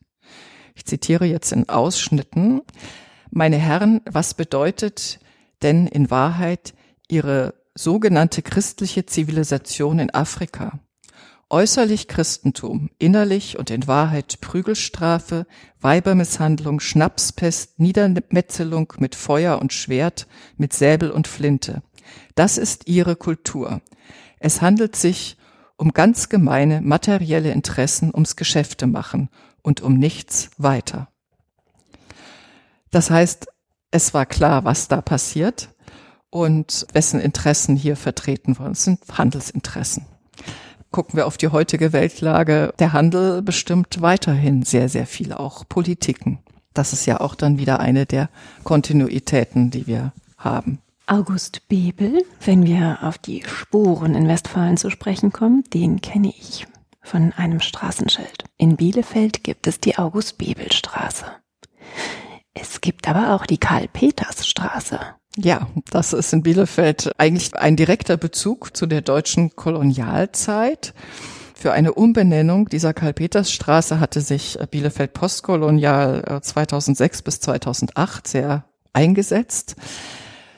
ich 0.74 0.86
zitiere 0.86 1.26
jetzt 1.26 1.52
in 1.52 1.68
Ausschnitten, 1.68 2.62
meine 3.36 3.58
Herren, 3.58 4.00
was 4.06 4.32
bedeutet 4.32 5.20
denn 5.62 5.86
in 5.86 6.10
Wahrheit 6.10 6.72
Ihre 7.06 7.54
sogenannte 7.74 8.40
christliche 8.40 9.04
Zivilisation 9.04 9.98
in 9.98 10.12
Afrika? 10.12 10.80
Äußerlich 11.50 12.08
Christentum, 12.08 12.88
innerlich 12.98 13.58
und 13.58 13.70
in 13.70 13.86
Wahrheit 13.86 14.40
Prügelstrafe, 14.40 15.46
Weibermisshandlung, 15.80 16.80
Schnapspest, 16.80 17.78
Niedermetzelung 17.78 18.94
mit 18.98 19.14
Feuer 19.14 19.60
und 19.60 19.74
Schwert, 19.74 20.26
mit 20.56 20.72
Säbel 20.72 21.10
und 21.10 21.28
Flinte. 21.28 21.82
Das 22.34 22.56
ist 22.56 22.88
ihre 22.88 23.16
Kultur. 23.16 23.82
Es 24.40 24.62
handelt 24.62 24.96
sich 24.96 25.36
um 25.76 25.92
ganz 25.92 26.30
gemeine 26.30 26.80
materielle 26.80 27.52
Interessen, 27.52 28.10
ums 28.14 28.36
Geschäfte 28.36 28.86
machen 28.86 29.28
und 29.62 29.82
um 29.82 29.98
nichts 29.98 30.50
weiter. 30.56 31.08
Das 32.96 33.10
heißt, 33.10 33.48
es 33.90 34.14
war 34.14 34.24
klar, 34.24 34.64
was 34.64 34.88
da 34.88 35.02
passiert 35.02 35.68
und 36.30 36.86
wessen 36.94 37.20
Interessen 37.20 37.76
hier 37.76 37.94
vertreten 37.94 38.58
wurden. 38.58 38.72
Es 38.72 38.84
sind 38.84 39.00
Handelsinteressen. 39.12 40.06
gucken 40.92 41.18
wir 41.18 41.26
auf 41.26 41.36
die 41.36 41.48
heutige 41.48 41.92
Weltlage, 41.92 42.72
der 42.78 42.94
Handel 42.94 43.42
bestimmt 43.42 44.00
weiterhin 44.00 44.62
sehr, 44.62 44.88
sehr 44.88 45.06
viel, 45.06 45.34
auch 45.34 45.68
Politiken. 45.68 46.38
Das 46.72 46.94
ist 46.94 47.04
ja 47.04 47.20
auch 47.20 47.34
dann 47.34 47.58
wieder 47.58 47.80
eine 47.80 48.06
der 48.06 48.30
Kontinuitäten, 48.64 49.70
die 49.70 49.86
wir 49.86 50.14
haben. 50.38 50.78
August 51.06 51.68
Bebel, 51.68 52.22
wenn 52.46 52.64
wir 52.64 53.00
auf 53.02 53.18
die 53.18 53.44
Spuren 53.46 54.14
in 54.14 54.26
Westfalen 54.26 54.78
zu 54.78 54.88
sprechen 54.88 55.34
kommen, 55.34 55.64
den 55.74 56.00
kenne 56.00 56.28
ich 56.28 56.66
von 57.02 57.34
einem 57.34 57.60
Straßenschild. 57.60 58.44
In 58.56 58.76
Bielefeld 58.76 59.44
gibt 59.44 59.66
es 59.66 59.80
die 59.80 59.98
August-Bebel-Straße. 59.98 61.26
Es 62.58 62.80
gibt 62.80 63.06
aber 63.06 63.34
auch 63.34 63.44
die 63.44 63.58
Karl-Peters-Straße. 63.58 64.98
Ja, 65.36 65.66
das 65.90 66.14
ist 66.14 66.32
in 66.32 66.42
Bielefeld 66.42 67.12
eigentlich 67.18 67.54
ein 67.54 67.76
direkter 67.76 68.16
Bezug 68.16 68.74
zu 68.74 68.86
der 68.86 69.02
deutschen 69.02 69.54
Kolonialzeit. 69.54 70.94
Für 71.54 71.72
eine 71.72 71.92
Umbenennung 71.92 72.68
dieser 72.70 72.94
Karl-Peters-Straße 72.94 74.00
hatte 74.00 74.22
sich 74.22 74.58
Bielefeld 74.70 75.12
postkolonial 75.12 76.40
2006 76.40 77.20
äh, 77.20 77.22
bis 77.22 77.40
2008 77.40 78.26
sehr 78.26 78.64
eingesetzt. 78.94 79.76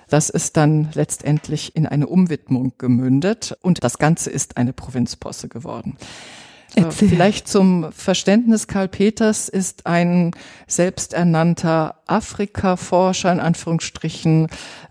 Das 0.09 0.31
ist 0.31 0.57
dann 0.57 0.91
letztendlich 0.95 1.75
in 1.75 1.87
eine 1.87 2.07
Umwidmung 2.07 2.75
gemündet 2.79 3.59
und 3.61 3.83
das 3.83 3.99
Ganze 3.99 4.31
ist 4.31 4.57
eine 4.57 4.73
Provinzposse 4.73 5.49
geworden. 5.49 5.99
Äh, 6.75 6.83
Erzähl. 6.83 7.09
Vielleicht 7.09 7.49
zum 7.49 7.93
Verständnis, 7.93 8.67
Karl 8.67 8.89
Peters 8.89 9.49
ist 9.49 9.87
ein 9.87 10.33
selbsternannter 10.67 11.97
Afrika-Forscher 12.07 13.33
in 13.33 13.41
Anführungsstrichen, 13.41 14.49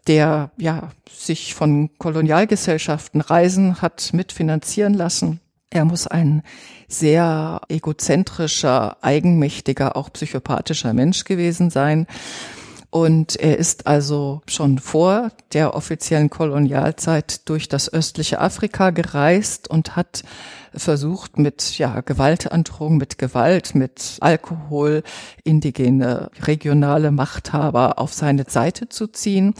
der 0.07 0.51
ja 0.57 0.91
sich 1.11 1.53
von 1.53 1.89
Kolonialgesellschaften 1.97 3.21
Reisen 3.21 3.82
hat 3.82 4.11
mitfinanzieren 4.13 4.93
lassen. 4.93 5.39
Er 5.69 5.84
muss 5.84 6.07
ein 6.07 6.43
sehr 6.88 7.59
egozentrischer, 7.67 8.97
eigenmächtiger, 9.01 9.97
auch 9.97 10.11
psychopathischer 10.13 10.93
Mensch 10.93 11.25
gewesen 11.25 11.69
sein. 11.69 12.07
Und 12.89 13.35
er 13.35 13.57
ist 13.57 13.85
also 13.85 14.41
schon 14.47 14.79
vor 14.79 15.31
der 15.51 15.75
offiziellen 15.75 16.29
Kolonialzeit 16.29 17.47
durch 17.49 17.67
das 17.67 17.91
östliche 17.91 18.39
Afrika 18.39 18.91
gereist 18.91 19.69
und 19.69 19.95
hat 19.97 20.23
versucht, 20.73 21.38
mit 21.38 21.77
ja, 21.77 22.01
Gewaltandrohung, 22.01 22.97
mit 22.97 23.17
Gewalt, 23.17 23.75
mit 23.75 24.17
Alkohol 24.21 25.03
indigene 25.43 26.31
regionale 26.41 27.11
Machthaber 27.11 27.99
auf 27.99 28.13
seine 28.13 28.45
Seite 28.47 28.88
zu 28.88 29.07
ziehen. 29.07 29.53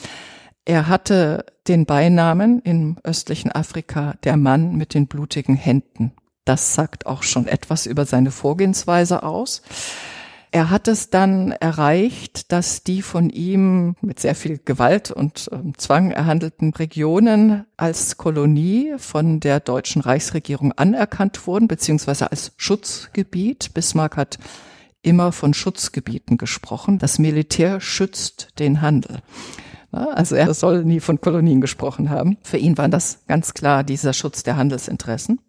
Er 0.64 0.88
hatte 0.88 1.46
den 1.68 1.86
Beinamen 1.86 2.62
im 2.62 2.98
östlichen 3.04 3.52
Afrika 3.52 4.16
der 4.24 4.38
Mann 4.38 4.76
mit 4.76 4.94
den 4.94 5.08
blutigen 5.08 5.56
Händen. 5.56 6.14
Das 6.46 6.76
sagt 6.76 7.06
auch 7.06 7.24
schon 7.24 7.48
etwas 7.48 7.86
über 7.86 8.06
seine 8.06 8.32
Vorgehensweise 8.32 9.24
aus. 9.24 9.62
Er 10.52 10.70
hat 10.70 10.88
es 10.88 11.10
dann 11.10 11.52
erreicht, 11.52 12.52
dass 12.52 12.84
die 12.84 13.02
von 13.02 13.30
ihm 13.30 13.96
mit 14.02 14.20
sehr 14.20 14.36
viel 14.36 14.60
Gewalt 14.64 15.12
und 15.12 15.50
äh, 15.52 15.58
Zwang 15.78 16.12
erhandelten 16.12 16.74
Regionen 16.74 17.66
als 17.76 18.18
Kolonie 18.18 18.94
von 18.98 19.40
der 19.40 19.60
deutschen 19.60 20.02
Reichsregierung 20.02 20.72
anerkannt 20.72 21.48
wurden, 21.48 21.68
beziehungsweise 21.68 22.32
als 22.32 22.54
Schutzgebiet. 22.56 23.74
Bismarck 23.74 24.16
hat 24.16 24.40
immer 25.02 25.32
von 25.32 25.54
Schutzgebieten 25.54 26.38
gesprochen. 26.38 26.98
Das 26.98 27.20
Militär 27.20 27.82
schützt 27.82 28.60
den 28.60 28.82
Handel. 28.82 29.20
Also 29.92 30.36
er 30.36 30.54
soll 30.54 30.84
nie 30.84 31.00
von 31.00 31.22
Kolonien 31.22 31.62
gesprochen 31.62 32.10
haben. 32.10 32.38
Für 32.44 32.58
ihn 32.58 32.78
war 32.78 32.90
das 32.90 33.26
ganz 33.28 33.54
klar 33.54 33.84
dieser 33.84 34.14
Schutz 34.14 34.44
der 34.44 34.58
Handelsinteressen. 34.58 35.40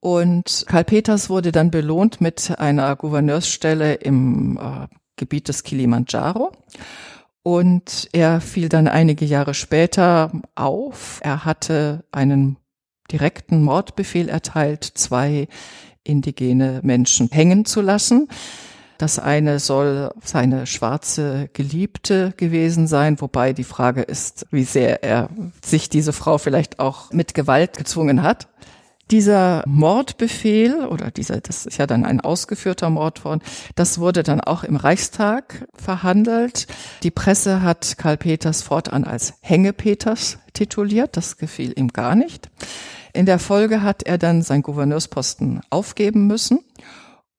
Und 0.00 0.64
Karl 0.68 0.84
Peters 0.84 1.28
wurde 1.28 1.52
dann 1.52 1.70
belohnt 1.70 2.20
mit 2.20 2.58
einer 2.58 2.94
Gouverneursstelle 2.94 3.94
im 3.94 4.58
äh, 4.58 4.86
Gebiet 5.16 5.48
des 5.48 5.64
Kilimanjaro. 5.64 6.52
Und 7.42 8.08
er 8.12 8.40
fiel 8.40 8.68
dann 8.68 8.88
einige 8.88 9.24
Jahre 9.24 9.54
später 9.54 10.30
auf. 10.54 11.20
Er 11.22 11.44
hatte 11.44 12.04
einen 12.12 12.58
direkten 13.10 13.62
Mordbefehl 13.62 14.28
erteilt, 14.28 14.84
zwei 14.84 15.48
indigene 16.04 16.80
Menschen 16.82 17.28
hängen 17.30 17.64
zu 17.64 17.80
lassen. 17.80 18.28
Das 18.98 19.20
eine 19.20 19.60
soll 19.60 20.10
seine 20.24 20.66
schwarze 20.66 21.48
Geliebte 21.52 22.34
gewesen 22.36 22.88
sein, 22.88 23.20
wobei 23.20 23.52
die 23.52 23.64
Frage 23.64 24.02
ist, 24.02 24.46
wie 24.50 24.64
sehr 24.64 25.04
er 25.04 25.30
sich 25.64 25.88
diese 25.88 26.12
Frau 26.12 26.36
vielleicht 26.36 26.80
auch 26.80 27.12
mit 27.12 27.32
Gewalt 27.32 27.76
gezwungen 27.76 28.22
hat. 28.22 28.48
Dieser 29.10 29.62
Mordbefehl 29.66 30.86
oder 30.86 31.10
dieser, 31.10 31.40
das 31.40 31.64
ist 31.64 31.78
ja 31.78 31.86
dann 31.86 32.04
ein 32.04 32.20
ausgeführter 32.20 32.90
Mord 32.90 33.24
worden, 33.24 33.40
das 33.74 33.98
wurde 33.98 34.22
dann 34.22 34.40
auch 34.40 34.64
im 34.64 34.76
Reichstag 34.76 35.66
verhandelt. 35.74 36.66
Die 37.02 37.10
Presse 37.10 37.62
hat 37.62 37.96
Karl 37.96 38.18
Peters 38.18 38.62
fortan 38.62 39.04
als 39.04 39.34
Hänge-Peters 39.40 40.38
tituliert. 40.52 41.16
Das 41.16 41.38
gefiel 41.38 41.72
ihm 41.78 41.88
gar 41.88 42.14
nicht. 42.14 42.50
In 43.14 43.26
der 43.26 43.38
Folge 43.38 43.82
hat 43.82 44.02
er 44.02 44.18
dann 44.18 44.42
sein 44.42 44.62
Gouverneursposten 44.62 45.62
aufgeben 45.70 46.26
müssen 46.26 46.60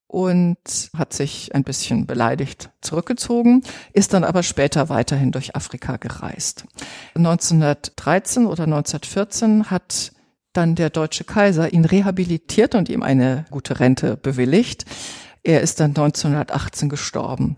und 0.10 0.58
hat 0.98 1.14
sich 1.14 1.54
ein 1.54 1.64
bisschen 1.64 2.08
beleidigt 2.08 2.72
zurückgezogen, 2.82 3.62
ist 3.94 4.14
dann 4.14 4.24
aber 4.24 4.42
später 4.42 4.90
weiterhin 4.90 5.32
durch 5.32 5.56
Afrika 5.56 5.98
gereist. 5.98 6.66
1913 7.14 8.48
oder 8.48 8.64
1914 8.64 9.70
hat 9.70 10.14
dann 10.54 10.76
der 10.76 10.90
deutsche 10.90 11.24
Kaiser 11.24 11.74
ihn 11.74 11.86
rehabilitiert 11.86 12.76
und 12.76 12.90
ihm 12.90 13.04
eine 13.04 13.46
gute 13.52 13.80
Rente 13.80 14.18
bewilligt. 14.18 14.86
Er 15.44 15.62
ist 15.62 15.80
dann 15.80 15.92
1918 15.92 16.90
gestorben. 16.90 17.56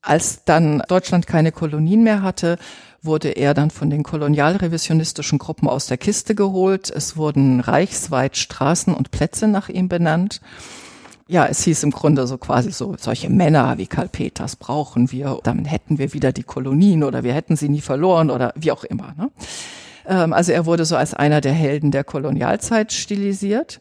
Als 0.00 0.44
dann 0.44 0.82
Deutschland 0.88 1.26
keine 1.26 1.52
Kolonien 1.52 2.02
mehr 2.02 2.22
hatte, 2.22 2.58
wurde 3.02 3.30
er 3.30 3.54
dann 3.54 3.70
von 3.70 3.90
den 3.90 4.02
kolonialrevisionistischen 4.02 5.38
Gruppen 5.38 5.68
aus 5.68 5.86
der 5.86 5.98
Kiste 5.98 6.34
geholt. 6.34 6.90
Es 6.90 7.16
wurden 7.16 7.60
reichsweit 7.60 8.36
Straßen 8.36 8.94
und 8.94 9.10
Plätze 9.10 9.46
nach 9.46 9.68
ihm 9.68 9.88
benannt. 9.88 10.40
Ja, 11.26 11.46
es 11.46 11.64
hieß 11.64 11.84
im 11.84 11.90
Grunde 11.90 12.26
so 12.26 12.36
quasi 12.36 12.70
so, 12.70 12.96
solche 12.98 13.30
Männer 13.30 13.78
wie 13.78 13.86
Karl 13.86 14.08
Peters 14.08 14.56
brauchen 14.56 15.10
wir, 15.10 15.38
dann 15.42 15.64
hätten 15.64 15.96
wir 15.96 16.12
wieder 16.12 16.32
die 16.32 16.42
Kolonien 16.42 17.02
oder 17.02 17.24
wir 17.24 17.32
hätten 17.32 17.56
sie 17.56 17.70
nie 17.70 17.80
verloren 17.80 18.30
oder 18.30 18.52
wie 18.56 18.72
auch 18.72 18.84
immer. 18.84 19.14
Ne? 19.16 19.30
Ähm, 20.06 20.32
also 20.32 20.52
er 20.52 20.66
wurde 20.66 20.84
so 20.84 20.96
als 20.96 21.14
einer 21.14 21.40
der 21.40 21.52
Helden 21.52 21.90
der 21.90 22.04
Kolonialzeit 22.04 22.92
stilisiert. 22.92 23.80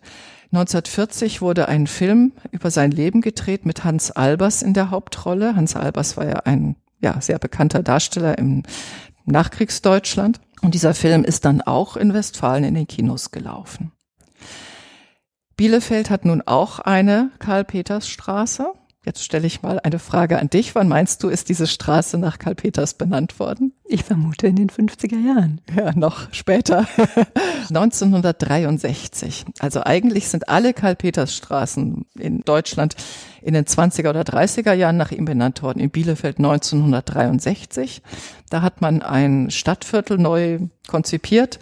1940 0.52 1.42
wurde 1.42 1.68
ein 1.68 1.88
Film 1.88 2.34
über 2.52 2.70
sein 2.70 2.92
Leben 2.92 3.22
gedreht 3.22 3.66
mit 3.66 3.84
Hans 3.84 4.12
Albers 4.12 4.62
in 4.62 4.74
der 4.74 4.92
Hauptrolle. 4.92 5.56
Hans 5.56 5.76
Albers 5.76 6.16
war 6.16 6.28
ja 6.28 6.42
ein 6.46 6.76
ja, 7.00 7.20
sehr 7.20 7.40
bekannter 7.40 7.82
Darsteller 7.82 8.38
im 8.38 8.64
Nachkriegsdeutschland. 9.26 10.40
Und 10.62 10.76
dieser 10.76 10.94
Film 10.94 11.24
ist 11.24 11.46
dann 11.46 11.62
auch 11.62 11.98
in 11.98 12.14
Westfalen 12.14 12.64
in 12.64 12.76
den 12.76 12.88
Kinos 12.88 13.32
gelaufen. 13.32 13.92
Bielefeld 15.58 16.10
hat 16.10 16.24
nun 16.26 16.42
auch 16.42 16.80
eine 16.80 17.32
Karl-Peters-Straße. 17.40 18.68
Jetzt 19.06 19.26
stelle 19.26 19.46
ich 19.46 19.62
mal 19.62 19.82
eine 19.82 20.00
Frage 20.00 20.40
an 20.40 20.50
dich. 20.50 20.76
Wann 20.76 20.88
meinst 20.88 21.24
du, 21.24 21.28
ist 21.28 21.50
diese 21.50 21.68
Straße 21.68 22.18
nach 22.18 22.40
Karl 22.40 22.56
Peters 22.56 22.94
benannt 22.94 23.38
worden? 23.38 23.74
Ich 23.84 24.06
vermute 24.06 24.48
in 24.48 24.56
den 24.56 24.70
50er 24.70 25.20
Jahren. 25.20 25.60
Ja, 25.76 25.92
noch 25.94 26.32
später. 26.32 26.88
1963. 27.68 29.44
Also 29.60 29.84
eigentlich 29.84 30.30
sind 30.30 30.48
alle 30.48 30.74
Karl 30.74 30.96
Peters 30.96 31.36
Straßen 31.36 32.06
in 32.18 32.42
Deutschland 32.42 32.96
in 33.42 33.54
den 33.54 33.66
20er 33.66 34.10
oder 34.10 34.22
30er 34.22 34.72
Jahren 34.72 34.96
nach 34.96 35.12
ihm 35.12 35.26
benannt 35.26 35.62
worden. 35.64 35.80
In 35.80 35.90
Bielefeld 35.90 36.38
1963. 36.38 38.02
Da 38.50 38.62
hat 38.62 38.80
man 38.80 39.02
ein 39.02 39.52
Stadtviertel 39.52 40.18
neu 40.18 40.60
konzipiert 40.88 41.60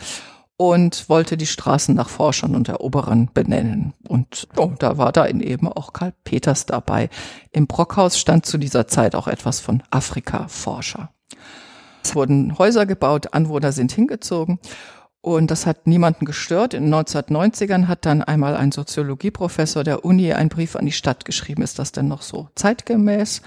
und 0.61 1.09
wollte 1.09 1.37
die 1.37 1.47
Straßen 1.47 1.95
nach 1.95 2.07
Forschern 2.07 2.55
und 2.55 2.69
Eroberern 2.69 3.31
benennen. 3.33 3.93
Und 4.07 4.47
oh, 4.57 4.71
da 4.77 4.99
war 4.99 5.11
da 5.11 5.25
eben 5.27 5.67
auch 5.67 5.91
Karl 5.91 6.13
Peters 6.23 6.67
dabei. 6.67 7.09
Im 7.51 7.65
Brockhaus 7.65 8.19
stand 8.19 8.45
zu 8.45 8.59
dieser 8.59 8.85
Zeit 8.85 9.15
auch 9.15 9.27
etwas 9.27 9.59
von 9.59 9.81
Afrika-Forscher. 9.89 11.09
Es 12.03 12.13
wurden 12.13 12.59
Häuser 12.59 12.85
gebaut, 12.85 13.33
Anwohner 13.33 13.71
sind 13.71 13.91
hingezogen. 13.91 14.59
Und 15.21 15.49
das 15.49 15.65
hat 15.65 15.87
niemanden 15.87 16.25
gestört. 16.25 16.75
In 16.75 16.83
den 16.83 16.93
1990ern 16.93 17.87
hat 17.87 18.05
dann 18.05 18.21
einmal 18.21 18.55
ein 18.55 18.71
Soziologieprofessor 18.71 19.83
der 19.83 20.05
Uni 20.05 20.31
einen 20.31 20.49
Brief 20.49 20.75
an 20.75 20.85
die 20.85 20.91
Stadt 20.91 21.25
geschrieben. 21.25 21.63
Ist 21.63 21.79
das 21.79 21.91
denn 21.91 22.07
noch 22.07 22.21
so 22.21 22.49
zeitgemäß? 22.53 23.41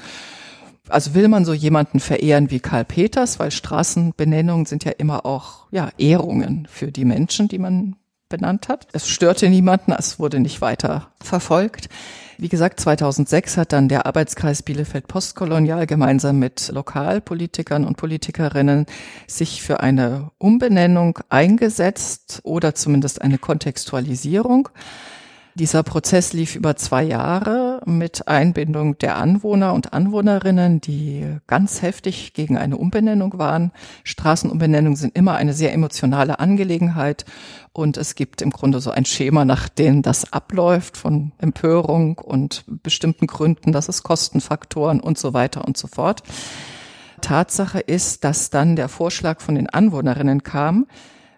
Also 0.89 1.14
will 1.14 1.28
man 1.28 1.45
so 1.45 1.55
jemanden 1.55 1.99
verehren 1.99 2.51
wie 2.51 2.61
Karl 2.61 2.85
Peters, 2.85 3.39
weil 3.39 3.51
Straßenbenennungen 3.51 4.66
sind 4.66 4.85
ja 4.85 4.93
immer 4.93 5.24
auch 5.24 5.66
ja, 5.70 5.91
Ehrungen 5.97 6.68
für 6.70 6.93
die 6.93 7.07
Menschen, 7.07 7.49
die 7.49 7.59
man 7.59 7.97
benannt 8.28 8.68
hat. 8.68 8.89
Es 8.93 9.09
störte 9.09 9.49
niemanden, 9.49 9.93
es 9.93 10.18
wurde 10.18 10.41
nicht 10.41 10.61
weiter 10.61 11.09
verfolgt. 11.20 11.89
Wie 12.37 12.49
gesagt, 12.49 12.80
2006 12.80 13.57
hat 13.57 13.72
dann 13.72 13.89
der 13.89 14.07
Arbeitskreis 14.07 14.62
Bielefeld 14.62 15.07
Postkolonial 15.07 15.87
gemeinsam 15.87 16.39
mit 16.39 16.68
Lokalpolitikern 16.72 17.85
und 17.85 17.97
Politikerinnen 17.97 18.87
sich 19.28 19.62
für 19.62 19.80
eine 19.80 20.32
Umbenennung 20.39 21.20
eingesetzt 21.28 22.41
oder 22.43 22.74
zumindest 22.74 23.22
eine 23.22 23.39
Kontextualisierung. 23.39 24.68
Dieser 25.57 25.84
Prozess 25.84 26.32
lief 26.32 26.57
über 26.57 26.74
zwei 26.74 27.05
Jahre 27.05 27.80
mit 27.86 28.26
Einbindung 28.26 28.98
der 28.98 29.16
Anwohner 29.16 29.72
und 29.72 29.92
Anwohnerinnen, 29.92 30.80
die 30.80 31.24
ganz 31.46 31.80
heftig 31.80 32.32
gegen 32.32 32.59
eine 32.59 32.76
Umbenennung 32.76 33.38
waren. 33.38 33.70
Straßenumbenennungen 34.02 34.96
sind 34.96 35.16
immer 35.16 35.36
eine 35.36 35.52
sehr 35.52 35.72
emotionale 35.72 36.40
Angelegenheit 36.40 37.24
und 37.72 37.96
es 37.98 38.16
gibt 38.16 38.42
im 38.42 38.50
Grunde 38.50 38.80
so 38.80 38.90
ein 38.90 39.05
Schema, 39.05 39.44
nach 39.44 39.68
dem 39.68 40.02
das 40.02 40.32
abläuft 40.32 40.96
von 40.96 41.30
Empörung 41.38 42.18
und 42.18 42.64
bestimmten 42.66 43.28
Gründen, 43.28 43.70
dass 43.70 43.88
es 43.88 44.02
Kostenfaktoren 44.02 44.98
und 44.98 45.18
so 45.18 45.34
weiter 45.34 45.64
und 45.64 45.76
so 45.76 45.86
fort. 45.86 46.24
Tatsache 47.20 47.78
ist, 47.78 48.24
dass 48.24 48.50
dann 48.50 48.74
der 48.74 48.88
Vorschlag 48.88 49.40
von 49.40 49.55
den 49.55 49.70
Anwohnerinnen 49.70 50.42
kam, 50.42 50.86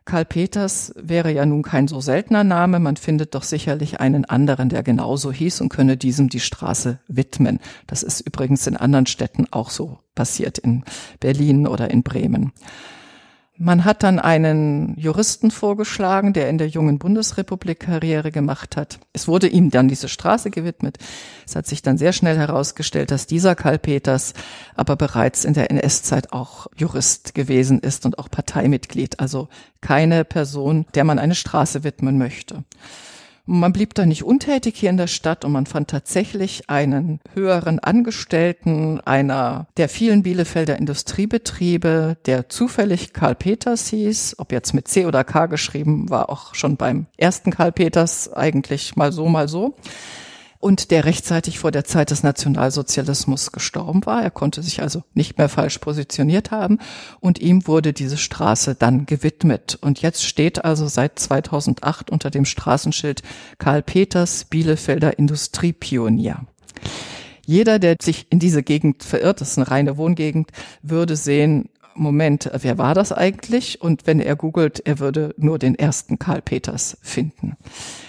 Karl 0.07 0.25
Peters 0.25 0.93
wäre 0.97 1.33
ja 1.33 1.45
nun 1.45 1.63
kein 1.63 1.89
so 1.89 2.01
seltener 2.01 2.45
Name. 2.45 2.79
Man 2.79 2.97
findet 2.97 3.35
doch 3.35 3.43
sicherlich 3.43 4.01
einen 4.01 4.25
anderen, 4.25 4.69
der 4.69 4.85
genauso 4.85 5.33
hieß 5.33 5.61
und 5.61 5.69
könne 5.69 5.97
diesem 5.97 6.29
die 6.29 6.41
Straße 6.41 7.01
widmen. 7.09 7.59
Das 7.89 8.05
ist 8.05 8.21
übrigens 8.21 8.67
in 8.69 8.77
anderen 8.77 9.07
Städten 9.07 9.47
auch 9.51 9.69
so 9.69 9.99
passiert, 10.15 10.59
in 10.59 10.85
Berlin 11.19 11.67
oder 11.67 11.91
in 11.91 12.05
Bremen. 12.05 12.53
Man 13.59 13.87
hat 13.87 14.03
dann 14.03 14.19
einen 14.19 14.99
Juristen 14.99 15.51
vorgeschlagen, 15.51 16.35
der 16.35 16.51
in 16.51 16.59
der 16.59 16.69
jungen 16.69 16.99
Bundesrepublik 16.99 17.81
Karriere 17.81 18.31
gemacht 18.31 18.77
hat. 18.77 18.99
Es 19.15 19.29
wurde 19.29 19.49
ihm 19.49 19.71
dann 19.71 19.89
diese 19.89 20.09
Straße 20.09 20.51
gewidmet. 20.51 20.99
Es 21.47 21.57
hat 21.57 21.67
sich 21.67 21.81
dann 21.81 21.97
sehr 21.97 22.13
schnell 22.13 22.37
herausgestellt, 22.37 23.11
dass 23.11 23.27
dieser 23.27 23.55
Karl 23.55 23.79
Peters 23.79 24.35
aber 24.75 24.97
bereits 24.97 25.47
in 25.47 25.55
der 25.55 25.71
NS-Zeit 25.71 26.35
auch 26.35 26.67
Jurist 26.77 27.35
gewesen 27.35 27.81
ist 27.81 28.05
und 28.05 28.19
auch 28.19 28.31
Parteimitglied. 28.31 29.21
Also 29.21 29.49
keine 29.81 30.25
Person, 30.25 30.85
der 30.95 31.05
man 31.05 31.19
eine 31.19 31.35
Straße 31.35 31.83
widmen 31.83 32.19
möchte. 32.19 32.63
Man 33.49 33.73
blieb 33.73 33.95
da 33.95 34.05
nicht 34.07 34.25
untätig 34.25 34.77
hier 34.77 34.91
in 34.91 34.97
der 34.97 35.07
Stadt 35.07 35.45
und 35.45 35.53
man 35.53 35.67
fand 35.67 35.89
tatsächlich 35.89 36.69
einen 36.69 37.21
höheren 37.33 37.79
Angestellten 37.79 39.01
einer 39.03 39.69
der 39.77 39.89
vielen 39.89 40.25
Bielefelder 40.25 40.77
Industriebetriebe, 40.77 42.17
der 42.27 42.49
zufällig 42.49 43.13
Karl 43.13 43.37
Peters 43.37 43.87
hieß, 43.87 44.35
ob 44.39 44.51
jetzt 44.51 44.75
mit 44.75 44.89
C 44.89 45.07
oder 45.07 45.23
K 45.23 45.47
geschrieben, 45.47 46.11
war 46.11 46.29
auch 46.29 46.57
schon 46.57 46.77
beim 46.77 47.07
ersten 47.17 47.53
Karl 47.53 47.71
Peters 47.71 48.33
eigentlich 48.33 48.97
mal 48.97 49.13
so, 49.13 49.29
mal 49.29 49.47
so 49.47 49.77
und 50.67 50.91
der 50.91 51.05
rechtzeitig 51.05 51.61
vor 51.61 51.71
der 51.71 51.85
Zeit 51.85 52.11
des 52.11 52.25
Nationalsozialismus 52.25 53.53
gestorben 53.53 54.05
war. 54.05 54.25
Er 54.25 54.33
konnte 54.33 54.65
sich 54.65 54.83
also 54.83 55.05
nicht 55.15 55.39
mehr 55.39 55.49
falsch 55.49 55.79
positioniert 55.79 56.51
haben 56.51 56.81
und 57.21 57.39
ihm 57.39 57.69
wurde 57.69 57.93
diese 57.93 58.17
Straße 58.17 58.75
dann 58.75 59.07
gewidmet. 59.07 59.79
Und 59.81 60.03
jetzt 60.03 60.25
steht 60.25 60.65
also 60.65 60.89
seit 60.89 61.21
2008 61.21 62.11
unter 62.11 62.31
dem 62.31 62.45
Straßenschild 62.45 63.23
Karl 63.59 63.81
Peters 63.81 64.47
Bielefelder 64.47 65.21
Industriepionier. 65.21 66.41
Jeder, 67.45 67.79
der 67.79 67.95
sich 68.03 68.27
in 68.31 68.41
diese 68.41 68.65
Gegend 68.65 69.05
verirrt, 69.05 69.41
das 69.41 69.51
ist 69.51 69.59
eine 69.59 69.71
reine 69.71 69.97
Wohngegend, 69.97 70.51
würde 70.83 71.15
sehen, 71.15 71.69
Moment, 71.99 72.51
wer 72.53 72.79
war 72.79 72.95
das 72.95 73.13
eigentlich? 73.13 73.81
Und 73.81 74.07
wenn 74.07 74.21
er 74.21 74.37
googelt, 74.37 74.83
er 74.85 74.99
würde 74.99 75.35
nur 75.37 75.59
den 75.59 75.75
ersten 75.75 76.19
Karl 76.19 76.43
Peters 76.43 76.99
finden. 77.03 77.57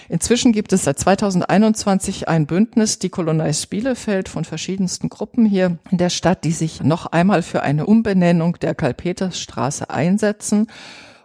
Inzwischen 0.08 0.52
gibt 0.52 0.72
es 0.72 0.84
seit 0.84 0.98
2021 0.98 2.28
ein 2.28 2.46
Bündnis, 2.46 2.98
die 2.98 3.08
Colonize 3.08 3.66
Bielefeld 3.66 4.28
von 4.28 4.44
verschiedensten 4.44 5.08
Gruppen 5.08 5.44
hier 5.44 5.78
in 5.90 5.98
der 5.98 6.10
Stadt, 6.10 6.44
die 6.44 6.52
sich 6.52 6.82
noch 6.82 7.06
einmal 7.06 7.42
für 7.42 7.62
eine 7.62 7.86
Umbenennung 7.86 8.58
der 8.60 8.74
Karl-Peters-Straße 8.74 9.90
einsetzen. 9.90 10.68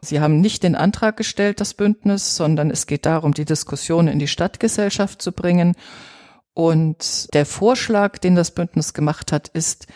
Sie 0.01 0.20
haben 0.20 0.41
nicht 0.41 0.64
den 0.64 0.76
Antrag 0.76 1.16
gestellt, 1.16 1.61
das 1.61 1.74
Bündnis, 1.74 2.36
sondern 2.36 2.72
es 2.72 2.88
geht 2.88 3.05
darum, 3.05 3.34
die 3.34 3.45
Diskussion 3.45 4.07
in 4.07 4.20
die 4.20 4.28
Stadtgesellschaft 4.28 5.22
zu 5.22 5.32
bringen. 5.32 5.76
Und 6.53 7.34
der 7.34 7.45
Vorschlag, 7.45 8.18
den 8.18 8.36
das 8.36 8.51
Bündnis 8.51 8.93
gemacht 8.93 9.32
hat, 9.32 9.47
ist, 9.47 9.88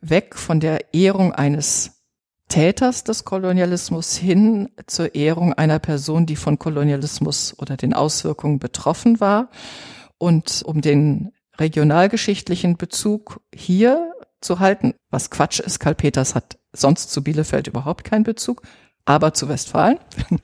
weg 0.00 0.36
von 0.36 0.60
der 0.60 0.94
Ehrung 0.94 1.32
eines 1.32 2.00
Täters 2.48 3.04
des 3.04 3.24
Kolonialismus 3.24 4.16
hin 4.16 4.70
zur 4.86 5.14
Ehrung 5.14 5.54
einer 5.54 5.78
Person, 5.78 6.26
die 6.26 6.36
von 6.36 6.58
Kolonialismus 6.58 7.54
oder 7.58 7.76
den 7.76 7.94
Auswirkungen 7.94 8.58
betroffen 8.58 9.20
war. 9.20 9.50
Und 10.18 10.62
um 10.64 10.80
den 10.80 11.32
regionalgeschichtlichen 11.58 12.76
Bezug 12.76 13.40
hier 13.54 14.12
zu 14.40 14.58
halten, 14.58 14.94
was 15.10 15.30
Quatsch 15.30 15.60
ist, 15.60 15.78
Karl 15.78 15.94
Peters 15.94 16.34
hat 16.34 16.58
sonst 16.72 17.10
zu 17.10 17.22
Bielefeld 17.22 17.68
überhaupt 17.68 18.04
keinen 18.04 18.24
Bezug, 18.24 18.62
aber 19.04 19.32
zu 19.32 19.48
Westfalen. 19.48 19.98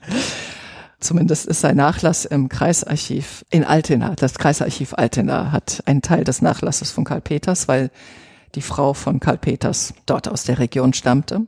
Zumindest 0.99 1.45
ist 1.45 1.61
sein 1.61 1.77
Nachlass 1.77 2.25
im 2.25 2.49
Kreisarchiv 2.49 3.45
in 3.49 3.63
Altena. 3.63 4.15
Das 4.15 4.35
Kreisarchiv 4.35 4.93
Altena 4.93 5.51
hat 5.51 5.83
einen 5.85 6.01
Teil 6.01 6.23
des 6.23 6.41
Nachlasses 6.41 6.89
von 6.91 7.03
Karl 7.03 7.21
Peters, 7.21 7.67
weil 7.67 7.91
die 8.55 8.61
Frau 8.61 8.93
von 8.93 9.19
Karl 9.19 9.37
Peters 9.37 9.93
dort 10.05 10.27
aus 10.27 10.43
der 10.43 10.59
Region 10.59 10.93
stammte. 10.93 11.47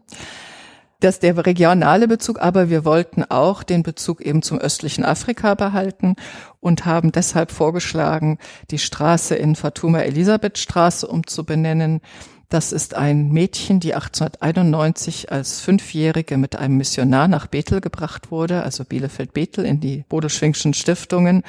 Das 1.01 1.15
ist 1.15 1.23
der 1.23 1.45
regionale 1.45 2.09
Bezug, 2.09 2.41
aber 2.41 2.69
wir 2.69 2.83
wollten 2.83 3.23
auch 3.23 3.63
den 3.63 3.83
Bezug 3.83 4.19
eben 4.21 4.41
zum 4.41 4.57
östlichen 4.57 5.05
Afrika 5.05 5.55
behalten 5.55 6.15
und 6.59 6.85
haben 6.85 7.13
deshalb 7.13 7.51
vorgeschlagen, 7.51 8.37
die 8.69 8.79
Straße 8.79 9.33
in 9.35 9.55
Fatuma 9.55 9.99
Elisabeth 9.99 10.57
Straße 10.57 11.07
umzubenennen. 11.07 12.01
Das 12.49 12.73
ist 12.73 12.95
ein 12.95 13.29
Mädchen, 13.29 13.79
die 13.79 13.93
1891 13.93 15.31
als 15.31 15.61
Fünfjährige 15.61 16.35
mit 16.35 16.57
einem 16.57 16.75
Missionar 16.75 17.29
nach 17.29 17.47
Bethel 17.47 17.79
gebracht 17.79 18.29
wurde, 18.29 18.63
also 18.63 18.83
Bielefeld-Bethel 18.83 19.65
in 19.65 19.79
die 19.79 20.03
Bodelschwingschen 20.09 20.73
Stiftungen 20.73 21.43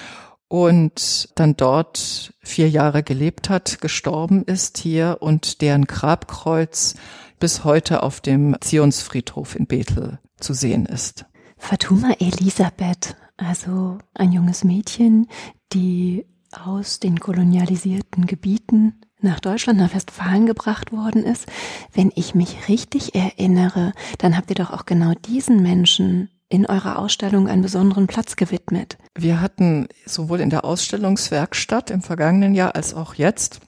und 0.51 1.29
dann 1.37 1.57
dort 1.57 2.35
vier 2.41 2.69
Jahre 2.69 3.05
gelebt 3.05 3.49
hat, 3.49 3.81
gestorben 3.81 4.43
ist 4.43 4.79
hier 4.79 5.19
und 5.21 5.61
deren 5.61 5.85
Grabkreuz 5.85 6.97
bis 7.39 7.63
heute 7.63 8.03
auf 8.03 8.21
dem 8.21 8.57
Zionsfriedhof 8.61 9.55
in 9.55 9.67
Bethel 9.67 10.19
zu 10.41 10.53
sehen 10.53 10.87
ist. 10.87 11.25
Fatuma 11.57 12.15
Elisabeth, 12.19 13.17
also 13.37 13.99
ein 14.13 14.33
junges 14.33 14.65
Mädchen, 14.65 15.29
die 15.73 16.27
aus 16.51 16.99
den 16.99 17.21
kolonialisierten 17.21 18.27
Gebieten 18.27 19.01
nach 19.21 19.39
Deutschland, 19.39 19.79
nach 19.79 19.95
Westfalen 19.95 20.47
gebracht 20.47 20.91
worden 20.91 21.23
ist. 21.23 21.47
Wenn 21.93 22.11
ich 22.17 22.35
mich 22.35 22.69
richtig 22.69 23.15
erinnere, 23.15 23.93
dann 24.19 24.37
habt 24.37 24.51
ihr 24.51 24.57
doch 24.57 24.73
auch 24.73 24.85
genau 24.85 25.13
diesen 25.15 25.63
Menschen 25.63 26.29
in 26.51 26.67
eurer 26.67 26.99
Ausstellung 26.99 27.49
einen 27.49 27.63
besonderen 27.63 28.09
Platz 28.09 28.37
gewidmet. 28.37 28.99
Wir 29.17 29.41
hatten 29.41 29.89
sowohl 30.05 30.41
in 30.41 30.51
der 30.51 30.65
Ausstellungswerkstatt 30.65 31.91
im 31.91 32.03
vergangenen 32.03 32.55
Jahr 32.55 32.75
als 32.75 32.93
auch 32.93 33.15
jetzt 33.15 33.61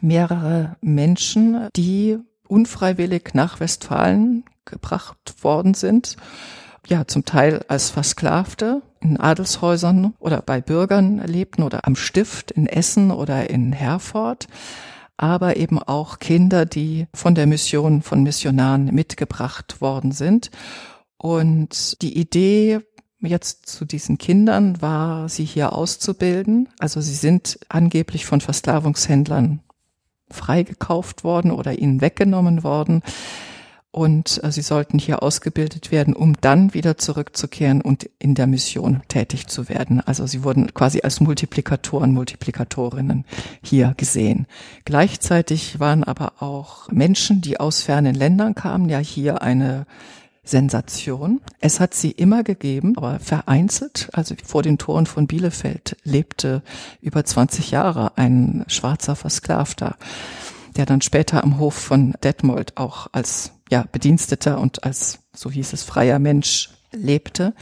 mehrere 0.00 0.76
Menschen, 0.82 1.68
die 1.76 2.18
unfreiwillig 2.48 3.30
nach 3.32 3.60
Westfalen 3.60 4.44
gebracht 4.64 5.42
worden 5.42 5.74
sind. 5.74 6.16
Ja, 6.88 7.06
zum 7.06 7.24
Teil 7.24 7.64
als 7.68 7.90
Versklavte 7.90 8.82
in 9.00 9.18
Adelshäusern 9.18 10.14
oder 10.18 10.42
bei 10.42 10.60
Bürgern 10.60 11.18
lebten 11.24 11.62
oder 11.62 11.86
am 11.86 11.94
Stift 11.94 12.50
in 12.50 12.66
Essen 12.66 13.12
oder 13.12 13.48
in 13.48 13.72
Herford 13.72 14.48
aber 15.16 15.58
eben 15.58 15.78
auch 15.78 16.18
Kinder, 16.18 16.64
die 16.64 17.06
von 17.12 17.34
der 17.34 17.46
Mission 17.46 18.00
von 18.00 18.22
Missionaren 18.22 18.86
mitgebracht 18.86 19.82
worden 19.82 20.12
sind 20.12 20.50
und 21.20 22.00
die 22.00 22.18
Idee 22.18 22.80
jetzt 23.20 23.66
zu 23.66 23.84
diesen 23.84 24.16
Kindern 24.16 24.80
war, 24.80 25.28
sie 25.28 25.44
hier 25.44 25.74
auszubilden. 25.74 26.70
Also 26.78 27.02
sie 27.02 27.14
sind 27.14 27.58
angeblich 27.68 28.24
von 28.24 28.40
Versklavungshändlern 28.40 29.60
freigekauft 30.30 31.22
worden 31.22 31.50
oder 31.50 31.78
ihnen 31.78 32.00
weggenommen 32.00 32.64
worden. 32.64 33.02
Und 33.90 34.42
äh, 34.42 34.50
sie 34.50 34.62
sollten 34.62 34.98
hier 34.98 35.22
ausgebildet 35.22 35.92
werden, 35.92 36.14
um 36.14 36.40
dann 36.40 36.72
wieder 36.72 36.96
zurückzukehren 36.96 37.82
und 37.82 38.08
in 38.18 38.34
der 38.34 38.46
Mission 38.46 39.02
tätig 39.08 39.46
zu 39.48 39.68
werden. 39.68 40.00
Also 40.00 40.26
sie 40.26 40.42
wurden 40.42 40.72
quasi 40.72 41.02
als 41.02 41.20
Multiplikatoren, 41.20 42.14
Multiplikatorinnen 42.14 43.26
hier 43.62 43.92
gesehen. 43.98 44.46
Gleichzeitig 44.86 45.80
waren 45.80 46.02
aber 46.02 46.40
auch 46.40 46.90
Menschen, 46.90 47.42
die 47.42 47.60
aus 47.60 47.82
fernen 47.82 48.14
Ländern 48.14 48.54
kamen, 48.54 48.88
ja 48.88 49.00
hier 49.00 49.42
eine 49.42 49.86
Sensation. 50.42 51.40
Es 51.60 51.80
hat 51.80 51.94
sie 51.94 52.10
immer 52.10 52.42
gegeben, 52.42 52.96
aber 52.96 53.20
vereinzelt. 53.20 54.08
Also 54.12 54.34
vor 54.44 54.62
den 54.62 54.78
Toren 54.78 55.06
von 55.06 55.26
Bielefeld 55.26 55.96
lebte 56.02 56.62
über 57.00 57.24
20 57.24 57.70
Jahre 57.70 58.16
ein 58.16 58.64
schwarzer 58.68 59.16
Versklavter, 59.16 59.96
der 60.76 60.86
dann 60.86 61.02
später 61.02 61.44
am 61.44 61.58
Hof 61.58 61.74
von 61.74 62.14
Detmold 62.22 62.76
auch 62.76 63.08
als 63.12 63.52
ja, 63.70 63.84
Bediensteter 63.92 64.58
und 64.60 64.84
als, 64.84 65.20
so 65.34 65.50
hieß 65.50 65.72
es, 65.72 65.82
freier 65.82 66.18
Mensch 66.18 66.70
lebte. 66.92 67.54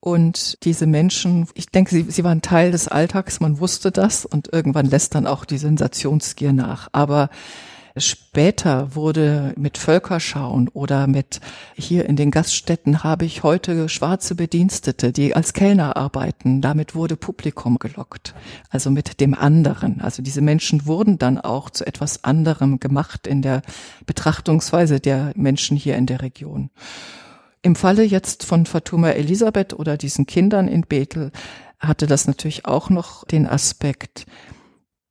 Und 0.00 0.64
diese 0.64 0.86
Menschen, 0.86 1.48
ich 1.54 1.66
denke, 1.66 1.90
sie, 1.90 2.06
sie 2.08 2.22
waren 2.22 2.40
Teil 2.40 2.70
des 2.70 2.86
Alltags, 2.86 3.40
man 3.40 3.58
wusste 3.58 3.90
das 3.90 4.24
und 4.24 4.52
irgendwann 4.52 4.86
lässt 4.86 5.14
dann 5.14 5.26
auch 5.26 5.44
die 5.44 5.58
Sensationsgier 5.58 6.52
nach. 6.52 6.88
Aber 6.92 7.30
Später 8.00 8.94
wurde 8.94 9.54
mit 9.56 9.78
Völkerschauen 9.78 10.68
oder 10.68 11.06
mit 11.06 11.40
hier 11.74 12.06
in 12.06 12.16
den 12.16 12.30
Gaststätten 12.30 13.02
habe 13.02 13.24
ich 13.24 13.42
heute 13.42 13.88
schwarze 13.88 14.34
Bedienstete, 14.34 15.12
die 15.12 15.34
als 15.34 15.52
Kellner 15.52 15.96
arbeiten. 15.96 16.60
Damit 16.60 16.94
wurde 16.94 17.16
Publikum 17.16 17.78
gelockt. 17.78 18.34
Also 18.70 18.90
mit 18.90 19.20
dem 19.20 19.34
anderen. 19.34 20.00
Also 20.00 20.22
diese 20.22 20.40
Menschen 20.40 20.86
wurden 20.86 21.18
dann 21.18 21.38
auch 21.38 21.70
zu 21.70 21.86
etwas 21.86 22.24
anderem 22.24 22.80
gemacht 22.80 23.26
in 23.26 23.42
der 23.42 23.62
Betrachtungsweise 24.06 25.00
der 25.00 25.32
Menschen 25.34 25.76
hier 25.76 25.96
in 25.96 26.06
der 26.06 26.22
Region. 26.22 26.70
Im 27.62 27.74
Falle 27.74 28.04
jetzt 28.04 28.44
von 28.44 28.66
Fatuma 28.66 29.10
Elisabeth 29.10 29.74
oder 29.74 29.96
diesen 29.96 30.26
Kindern 30.26 30.68
in 30.68 30.82
Bethel 30.82 31.32
hatte 31.80 32.06
das 32.06 32.26
natürlich 32.26 32.66
auch 32.66 32.90
noch 32.90 33.24
den 33.24 33.46
Aspekt, 33.46 34.26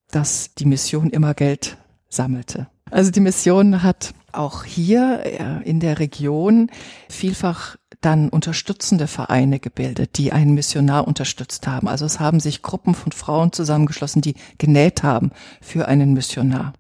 dass 0.09 0.53
die 0.55 0.65
Mission 0.65 1.09
immer 1.09 1.33
Geld 1.33 1.77
sammelte. 2.09 2.67
Also 2.91 3.11
die 3.11 3.19
Mission 3.19 3.83
hat 3.83 4.13
auch 4.31 4.63
hier 4.63 5.21
äh, 5.23 5.69
in 5.69 5.79
der 5.79 5.99
Region 5.99 6.69
vielfach 7.09 7.77
dann 8.01 8.29
unterstützende 8.29 9.07
Vereine 9.07 9.59
gebildet, 9.59 10.17
die 10.17 10.31
einen 10.31 10.53
Missionar 10.53 11.07
unterstützt 11.07 11.67
haben. 11.67 11.87
Also 11.87 12.05
es 12.05 12.19
haben 12.19 12.39
sich 12.39 12.61
Gruppen 12.61 12.93
von 12.93 13.11
Frauen 13.11 13.51
zusammengeschlossen, 13.51 14.21
die 14.21 14.35
genäht 14.57 15.03
haben 15.03 15.31
für 15.61 15.87
einen 15.87 16.13
Missionar. 16.13 16.73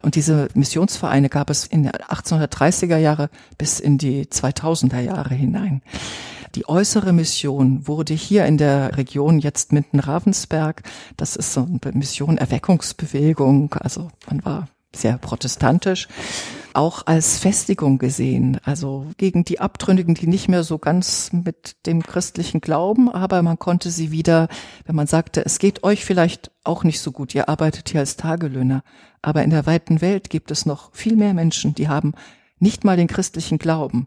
Und 0.00 0.16
diese 0.16 0.48
Missionsvereine 0.54 1.28
gab 1.28 1.50
es 1.50 1.66
in 1.66 1.84
den 1.84 1.92
1830er 1.92 2.98
Jahre 2.98 3.30
bis 3.56 3.80
in 3.80 3.98
die 3.98 4.26
2000er 4.26 5.00
Jahre 5.00 5.34
hinein. 5.34 5.82
Die 6.54 6.68
äußere 6.68 7.12
Mission 7.12 7.88
wurde 7.88 8.14
hier 8.14 8.44
in 8.44 8.58
der 8.58 8.96
Region 8.96 9.40
jetzt 9.40 9.72
Minden-Ravensberg, 9.72 10.82
das 11.16 11.34
ist 11.34 11.52
so 11.52 11.66
eine 11.66 11.92
Mission 11.94 12.38
Erweckungsbewegung, 12.38 13.74
also 13.74 14.10
man 14.28 14.44
war 14.44 14.68
sehr 14.96 15.18
protestantisch, 15.18 16.08
auch 16.74 17.06
als 17.06 17.38
Festigung 17.38 17.98
gesehen, 17.98 18.58
also 18.64 19.06
gegen 19.16 19.44
die 19.44 19.60
Abtrünnigen, 19.60 20.14
die 20.14 20.26
nicht 20.26 20.48
mehr 20.48 20.64
so 20.64 20.78
ganz 20.78 21.32
mit 21.32 21.76
dem 21.86 22.02
christlichen 22.02 22.60
Glauben, 22.60 23.08
aber 23.10 23.42
man 23.42 23.58
konnte 23.58 23.90
sie 23.90 24.10
wieder, 24.10 24.48
wenn 24.84 24.96
man 24.96 25.06
sagte, 25.06 25.44
es 25.44 25.58
geht 25.58 25.84
euch 25.84 26.04
vielleicht 26.04 26.50
auch 26.64 26.82
nicht 26.82 27.00
so 27.00 27.12
gut, 27.12 27.34
ihr 27.34 27.48
arbeitet 27.48 27.90
hier 27.90 28.00
als 28.00 28.16
Tagelöhner, 28.16 28.82
aber 29.22 29.44
in 29.44 29.50
der 29.50 29.66
weiten 29.66 30.00
Welt 30.00 30.30
gibt 30.30 30.50
es 30.50 30.66
noch 30.66 30.92
viel 30.92 31.16
mehr 31.16 31.34
Menschen, 31.34 31.74
die 31.74 31.88
haben 31.88 32.12
nicht 32.58 32.84
mal 32.84 32.96
den 32.96 33.08
christlichen 33.08 33.58
Glauben. 33.58 34.06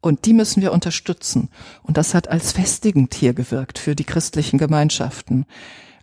Und 0.00 0.26
die 0.26 0.32
müssen 0.32 0.62
wir 0.62 0.72
unterstützen. 0.72 1.48
Und 1.82 1.96
das 1.96 2.14
hat 2.14 2.28
als 2.28 2.52
festigend 2.52 3.14
hier 3.14 3.34
gewirkt 3.34 3.78
für 3.78 3.96
die 3.96 4.04
christlichen 4.04 4.56
Gemeinschaften. 4.56 5.44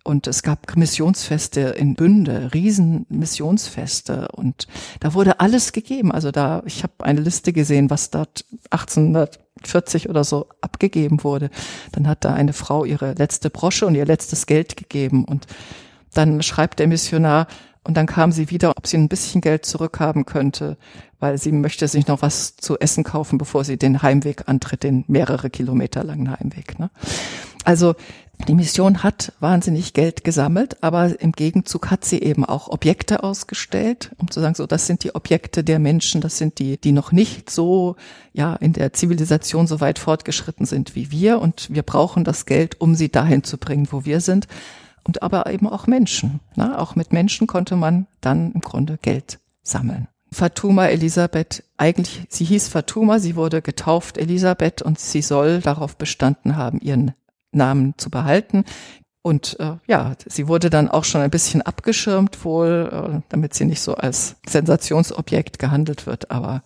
Und 0.06 0.28
es 0.28 0.44
gab 0.44 0.78
Missionsfeste 0.78 1.62
in 1.62 1.96
Bünde, 1.96 2.52
Riesenmissionsfeste 2.54 4.28
und 4.34 4.68
da 5.00 5.16
wurde 5.16 5.40
alles 5.40 5.72
gegeben. 5.74 6.12
Also 6.12 6.30
da, 6.30 6.62
ich 6.68 6.84
habe 6.84 6.94
eine 7.00 7.22
Liste 7.22 7.54
gesehen, 7.54 7.90
was 7.90 8.12
dort 8.12 8.46
1840 8.70 10.08
oder 10.08 10.24
so 10.24 10.46
abgegeben 10.62 11.24
wurde. 11.24 11.50
Dann 11.92 12.08
hat 12.08 12.24
da 12.24 12.36
eine 12.36 12.54
Frau 12.54 12.86
ihre 12.86 13.14
letzte 13.14 13.50
Brosche 13.50 13.88
und 13.88 13.96
ihr 13.96 14.06
letztes 14.06 14.46
Geld 14.46 14.78
gegeben 14.78 15.26
und 15.26 15.48
dann 16.14 16.44
schreibt 16.44 16.78
der 16.78 16.88
Missionar, 16.88 17.48
und 17.86 17.98
dann 17.98 18.08
kam 18.08 18.32
sie 18.32 18.50
wieder, 18.50 18.72
ob 18.78 18.88
sie 18.88 18.98
ein 18.98 19.10
bisschen 19.10 19.42
Geld 19.42 19.64
zurückhaben 19.64 20.26
könnte, 20.26 20.76
weil 21.20 21.38
sie 21.38 21.52
möchte 21.52 21.88
sich 21.88 22.08
noch 22.08 22.24
was 22.24 22.58
zu 22.58 22.80
essen 22.80 23.04
kaufen, 23.04 23.38
bevor 23.38 23.64
sie 23.64 23.78
den 23.78 24.02
Heimweg 24.02 24.50
antritt, 24.50 24.82
den 24.82 25.06
mehrere 25.08 25.52
Kilometer 25.52 26.04
langen 26.04 26.32
Heimweg. 26.32 26.80
Ne? 26.80 26.90
Also 27.64 27.94
die 28.48 28.54
Mission 28.54 29.02
hat 29.02 29.34
wahnsinnig 29.40 29.94
Geld 29.94 30.24
gesammelt, 30.24 30.84
aber 30.84 31.20
im 31.20 31.32
Gegenzug 31.32 31.90
hat 31.90 32.06
sie 32.06 32.22
eben 32.22 32.46
auch 32.46 32.68
Objekte 32.68 33.24
ausgestellt, 33.24 34.12
um 34.18 34.30
zu 34.30 34.40
sagen, 34.40 34.56
so, 34.56 34.68
das 34.68 34.88
sind 34.88 35.04
die 35.04 35.16
Objekte 35.16 35.64
der 35.64 35.80
Menschen, 35.80 36.22
das 36.22 36.38
sind 36.38 36.60
die, 36.60 36.78
die 36.78 36.92
noch 36.92 37.12
nicht 37.12 37.50
so, 37.50 37.96
ja, 38.34 38.56
in 38.56 38.74
der 38.74 38.94
Zivilisation 38.94 39.68
so 39.68 39.80
weit 39.80 40.00
fortgeschritten 40.00 40.66
sind 40.66 40.96
wie 40.96 41.12
wir 41.12 41.40
und 41.40 41.74
wir 41.74 41.84
brauchen 41.84 42.24
das 42.24 42.46
Geld, 42.46 42.80
um 42.80 42.94
sie 42.94 43.10
dahin 43.10 43.44
zu 43.44 43.58
bringen, 43.58 43.88
wo 43.92 44.06
wir 44.06 44.22
sind. 44.22 44.48
Und 45.04 45.22
aber 45.22 45.52
eben 45.52 45.70
auch 45.70 45.86
Menschen. 45.86 46.40
Ne? 46.56 46.80
Auch 46.80 46.96
mit 46.96 47.14
Menschen 47.14 47.46
konnte 47.46 47.76
man 47.76 48.08
dann 48.22 48.52
im 48.54 48.62
Grunde 48.62 48.98
Geld 49.00 49.40
sammeln. 49.62 50.08
Fatuma 50.32 50.88
Elisabeth, 50.88 51.64
eigentlich, 51.78 52.26
sie 52.30 52.44
hieß 52.44 52.68
Fatuma, 52.68 53.20
sie 53.20 53.36
wurde 53.36 53.62
getauft 53.62 54.18
Elisabeth 54.18 54.82
und 54.82 55.00
sie 55.00 55.22
soll 55.22 55.62
darauf 55.62 55.96
bestanden 55.96 56.58
haben, 56.58 56.82
ihren 56.82 57.14
Namen 57.56 57.94
zu 57.98 58.10
behalten. 58.10 58.66
Und 59.22 59.60
äh, 59.60 59.78
ja, 59.88 60.14
sie 60.28 60.48
wurde 60.48 60.70
dann 60.70 60.88
auch 60.88 61.04
schon 61.04 61.22
ein 61.22 61.32
bisschen 61.32 61.64
abgeschirmt 61.64 62.46
wohl, 62.46 62.90
äh, 62.92 63.22
damit 63.30 63.56
sie 63.56 63.66
nicht 63.66 63.82
so 63.82 63.96
als 63.96 64.36
Sensationsobjekt 64.48 65.58
gehandelt 65.58 66.06
wird. 66.06 66.30
Aber 66.30 66.62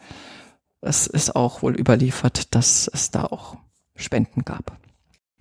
es 0.81 1.07
ist 1.07 1.35
auch 1.35 1.61
wohl 1.61 1.79
überliefert, 1.79 2.53
dass 2.53 2.89
es 2.93 3.11
da 3.11 3.23
auch 3.23 3.55
Spenden 3.95 4.43
gab. 4.43 4.77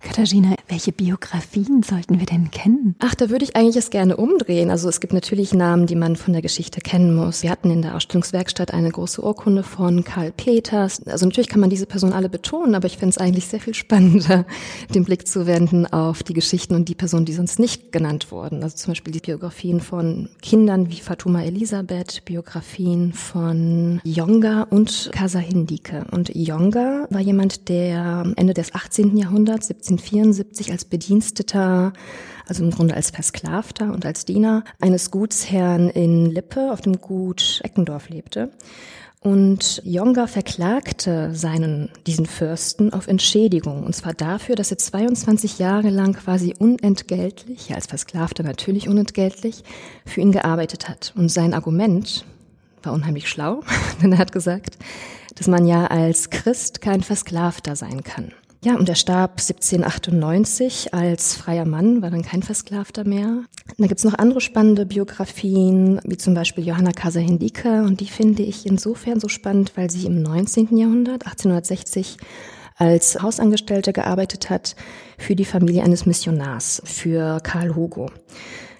Katharina, 0.01 0.55
welche 0.69 0.93
Biografien 0.93 1.83
sollten 1.83 2.19
wir 2.19 2.25
denn 2.25 2.51
kennen? 2.51 2.95
Ach, 2.99 3.15
da 3.15 3.29
würde 3.29 3.43
ich 3.43 3.57
eigentlich 3.57 3.75
es 3.75 3.89
gerne 3.89 4.15
umdrehen. 4.15 4.71
Also 4.71 4.87
es 4.87 5.01
gibt 5.01 5.11
natürlich 5.11 5.53
Namen, 5.53 5.87
die 5.87 5.95
man 5.95 6.15
von 6.15 6.31
der 6.31 6.41
Geschichte 6.41 6.79
kennen 6.79 7.13
muss. 7.13 7.43
Wir 7.43 7.49
hatten 7.49 7.69
in 7.69 7.81
der 7.81 7.95
Ausstellungswerkstatt 7.95 8.73
eine 8.73 8.91
große 8.91 9.21
Urkunde 9.21 9.61
von 9.61 10.05
Karl 10.05 10.31
Peters. 10.31 11.05
Also 11.05 11.25
natürlich 11.25 11.49
kann 11.49 11.59
man 11.59 11.69
diese 11.69 11.85
Person 11.85 12.13
alle 12.13 12.29
betonen, 12.29 12.75
aber 12.75 12.85
ich 12.85 12.97
finde 12.97 13.09
es 13.09 13.17
eigentlich 13.17 13.47
sehr 13.47 13.59
viel 13.59 13.73
spannender, 13.73 14.45
den 14.95 15.03
Blick 15.03 15.27
zu 15.27 15.47
wenden 15.47 15.85
auf 15.85 16.23
die 16.23 16.33
Geschichten 16.33 16.75
und 16.75 16.87
die 16.87 16.95
Personen, 16.95 17.25
die 17.25 17.33
sonst 17.33 17.59
nicht 17.59 17.91
genannt 17.91 18.31
wurden. 18.31 18.63
Also 18.63 18.77
zum 18.77 18.91
Beispiel 18.91 19.11
die 19.11 19.19
Biografien 19.19 19.81
von 19.81 20.29
Kindern 20.41 20.89
wie 20.89 21.01
Fatuma 21.01 21.43
Elisabeth, 21.43 22.23
Biografien 22.23 23.11
von 23.11 23.99
Yonga 24.05 24.63
und 24.69 25.09
Kasa 25.11 25.39
Hindike. 25.39 26.05
Und 26.11 26.31
Yonga 26.33 27.07
war 27.09 27.21
jemand, 27.21 27.67
der 27.67 28.31
Ende 28.37 28.53
des 28.53 28.73
18. 28.73 29.17
Jahrhunderts, 29.17 29.67
1874 29.97 30.71
als 30.71 30.85
Bediensteter, 30.85 31.93
also 32.47 32.63
im 32.63 32.71
Grunde 32.71 32.95
als 32.95 33.09
Versklavter 33.09 33.91
und 33.91 34.05
als 34.05 34.25
Diener 34.25 34.63
eines 34.79 35.11
Gutsherrn 35.11 35.89
in 35.89 36.25
Lippe 36.25 36.71
auf 36.71 36.81
dem 36.81 36.99
Gut 37.01 37.61
Eckendorf 37.63 38.09
lebte. 38.09 38.51
Und 39.21 39.81
Jonga 39.83 40.27
verklagte 40.27 41.35
seinen, 41.35 41.89
diesen 42.07 42.25
Fürsten 42.25 42.93
auf 42.93 43.07
Entschädigung. 43.07 43.83
Und 43.83 43.93
zwar 43.93 44.13
dafür, 44.13 44.55
dass 44.55 44.71
er 44.71 44.77
22 44.77 45.59
Jahre 45.59 45.89
lang 45.89 46.13
quasi 46.13 46.55
unentgeltlich, 46.57 47.67
ja 47.67 47.75
als 47.75 47.87
Versklavter 47.87 48.43
natürlich 48.43 48.87
unentgeltlich, 48.87 49.63
für 50.05 50.21
ihn 50.21 50.31
gearbeitet 50.31 50.87
hat. 50.87 51.13
Und 51.17 51.29
sein 51.29 51.53
Argument 51.53 52.25
war 52.81 52.93
unheimlich 52.93 53.27
schlau, 53.27 53.61
denn 54.01 54.13
er 54.13 54.19
hat 54.19 54.31
gesagt, 54.31 54.77
dass 55.35 55.47
man 55.47 55.67
ja 55.67 55.87
als 55.87 56.29
Christ 56.29 56.79
kein 56.79 57.01
Versklavter 57.01 57.75
sein 57.75 58.03
kann. 58.03 58.31
Ja, 58.61 58.75
und 58.75 58.89
er 58.89 58.95
starb 58.95 59.39
1798 59.39 60.93
als 60.93 61.33
freier 61.35 61.63
Mann, 61.63 62.01
war 62.01 62.09
dann 62.09 62.23
kein 62.23 62.43
Versklavter 62.43 63.05
mehr. 63.05 63.43
Da 63.77 63.87
gibt's 63.87 64.03
noch 64.03 64.15
andere 64.15 64.41
spannende 64.41 64.85
Biografien, 64.85 66.01
wie 66.03 66.17
zum 66.17 66.33
Beispiel 66.33 66.67
Johanna 66.67 66.91
Kasa-Hindike, 66.91 67.83
und 67.83 68.01
die 68.01 68.09
finde 68.09 68.43
ich 68.43 68.65
insofern 68.65 69.21
so 69.21 69.29
spannend, 69.29 69.71
weil 69.75 69.89
sie 69.89 70.05
im 70.05 70.21
19. 70.21 70.75
Jahrhundert, 70.75 71.25
1860, 71.25 72.17
als 72.75 73.21
Hausangestellte 73.21 73.93
gearbeitet 73.93 74.49
hat 74.49 74.75
für 75.17 75.35
die 75.35 75.45
Familie 75.45 75.83
eines 75.83 76.05
Missionars, 76.05 76.81
für 76.83 77.39
Karl 77.41 77.75
Hugo. 77.75 78.11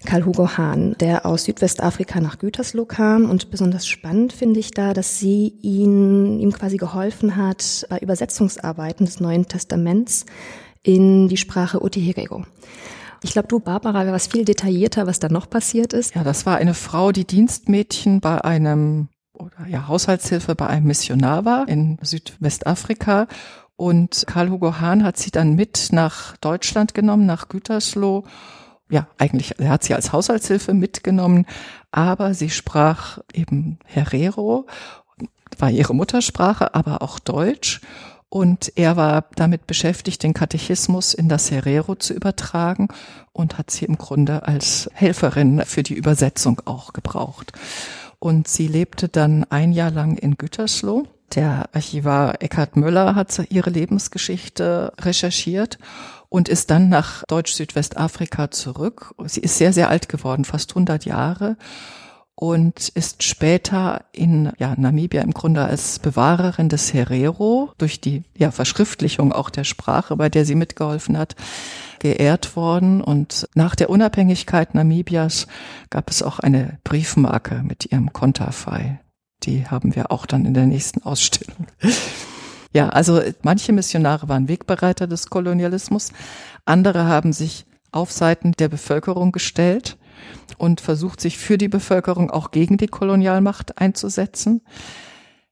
Karl 0.06 0.26
Hugo 0.26 0.58
Hahn, 0.58 0.96
der 1.00 1.26
aus 1.26 1.44
Südwestafrika 1.44 2.20
nach 2.22 2.40
Gütersloh 2.40 2.86
kam. 2.86 3.30
Und 3.30 3.52
besonders 3.52 3.88
spannend 3.88 4.34
finde 4.34 4.60
ich 4.60 4.72
da, 4.72 4.94
dass 4.94 5.20
sie 5.20 5.54
ihn, 5.62 6.40
ihm 6.40 6.52
quasi 6.54 6.78
geholfen 6.78 7.36
hat 7.36 7.86
bei 7.90 8.00
Übersetzungsarbeiten 8.00 9.06
des 9.06 9.20
Neuen 9.20 9.48
Testaments 9.48 10.26
in 10.84 11.28
die 11.28 11.38
Sprache 11.38 11.82
Otihirego. 11.82 12.46
Ich 13.22 13.34
glaube, 13.34 13.50
du, 13.50 13.60
Barbara, 13.60 14.06
wäre 14.06 14.14
was 14.14 14.28
viel 14.28 14.46
detaillierter, 14.46 15.06
was 15.06 15.20
da 15.20 15.28
noch 15.28 15.50
passiert 15.50 15.92
ist. 15.92 16.16
Ja, 16.16 16.24
das 16.24 16.46
war 16.46 16.56
eine 16.56 16.74
Frau, 16.74 17.12
die 17.12 17.26
Dienstmädchen 17.26 18.22
bei 18.22 18.42
einem 18.42 19.10
oder 19.34 19.68
ja 19.68 19.88
Haushaltshilfe 19.88 20.56
bei 20.56 20.68
einem 20.68 20.88
Missionar 20.88 21.46
war 21.46 21.68
in 21.68 21.98
Südwestafrika 22.02 23.28
und 23.76 24.26
Karl 24.28 24.50
Hugo 24.50 24.82
Hahn 24.82 25.06
hat 25.06 25.18
sie 25.18 25.32
dann 25.32 25.56
mit 25.56 25.90
nach 25.92 26.36
Deutschland 26.38 26.94
genommen, 26.94 27.26
nach 27.26 27.48
Gütersloh 27.48 28.26
ja, 28.90 29.08
eigentlich, 29.18 29.60
er 29.60 29.70
hat 29.70 29.84
sie 29.84 29.94
als 29.94 30.12
Haushaltshilfe 30.12 30.74
mitgenommen, 30.74 31.46
aber 31.92 32.34
sie 32.34 32.50
sprach 32.50 33.20
eben 33.34 33.80
Herero, 33.86 34.66
war 35.58 35.70
ihre 35.70 35.94
Muttersprache, 35.94 36.74
aber 36.76 37.02
auch 37.02 37.20
Deutsch. 37.20 37.82
Und 38.30 38.74
er 38.76 38.96
war 38.96 39.26
damit 39.36 39.66
beschäftigt, 39.66 40.22
den 40.22 40.36
Katechismus 40.36 41.16
in 41.16 41.30
das 41.30 41.50
Herero 41.50 41.96
zu 41.96 42.14
übertragen 42.14 42.88
und 43.34 43.58
hat 43.58 43.72
sie 43.72 43.86
im 43.86 43.98
Grunde 43.98 44.48
als 44.48 44.90
Helferin 44.94 45.64
für 45.66 45.82
die 45.82 45.96
Übersetzung 45.96 46.62
auch 46.66 46.94
gebraucht. 46.94 47.54
Und 48.20 48.48
sie 48.48 48.68
lebte 48.68 49.10
dann 49.10 49.46
ein 49.46 49.72
Jahr 49.72 49.92
lang 49.92 50.18
in 50.18 50.38
Gütersloh 50.38 51.08
Der 51.34 51.70
Archivar 51.74 52.42
Eckhard 52.44 52.76
Müller 52.76 53.16
hat 53.16 53.42
ihre 53.50 53.72
Lebensgeschichte 53.72 54.94
recherchiert 55.00 55.80
und 56.30 56.48
ist 56.48 56.70
dann 56.72 56.90
nach 56.90 57.24
Deutsch-Südwestafrika 57.28 58.52
zurück. 58.52 59.14
Sie 59.26 59.42
ist 59.42 59.58
sehr, 59.58 59.74
sehr 59.74 59.90
alt 59.90 60.10
geworden, 60.10 60.46
fast 60.46 60.72
100 60.72 61.06
Jahre 61.06 61.58
und 62.40 62.88
ist 62.88 63.24
später 63.24 64.06
in 64.14 64.54
ja, 64.60 64.74
Namibia 64.78 65.22
im 65.24 65.34
Grunde 65.34 65.66
als 65.66 66.00
Bewahrerin 66.00 66.70
des 66.70 66.94
Herero 66.94 67.74
durch 67.78 68.00
die 68.00 68.24
ja, 68.38 68.52
Verschriftlichung 68.52 69.34
auch 69.34 69.50
der 69.50 69.66
Sprache, 69.66 70.16
bei 70.16 70.30
der 70.30 70.46
sie 70.46 70.56
mitgeholfen 70.56 71.18
hat, 71.18 71.36
geehrt 72.00 72.56
worden. 72.56 73.02
Und 73.02 73.50
nach 73.56 73.76
der 73.76 73.90
Unabhängigkeit 73.90 74.74
Namibias 74.74 75.48
gab 75.90 76.10
es 76.10 76.24
auch 76.24 76.40
eine 76.40 76.80
Briefmarke 76.86 77.62
mit 77.62 77.92
ihrem 77.92 78.14
Konterfei. 78.14 79.02
Die 79.44 79.68
haben 79.68 79.94
wir 79.94 80.10
auch 80.10 80.26
dann 80.26 80.46
in 80.46 80.54
der 80.54 80.66
nächsten 80.66 81.04
Ausstellung. 81.04 81.68
Ja, 82.72 82.90
also 82.90 83.22
manche 83.42 83.74
Missionare 83.74 84.30
waren 84.30 84.48
Wegbereiter 84.48 85.08
des 85.08 85.30
Kolonialismus, 85.30 86.12
andere 86.66 87.06
haben 87.06 87.34
sich 87.34 87.66
auf 87.92 88.12
Seiten 88.12 88.52
der 88.54 88.68
Bevölkerung 88.68 89.32
gestellt 89.32 89.98
und 90.58 90.82
versucht 90.82 91.20
sich 91.22 91.38
für 91.38 91.58
die 91.58 91.70
Bevölkerung 91.70 92.30
auch 92.30 92.52
gegen 92.52 92.78
die 92.78 92.88
Kolonialmacht 92.88 93.80
einzusetzen. 93.80 94.62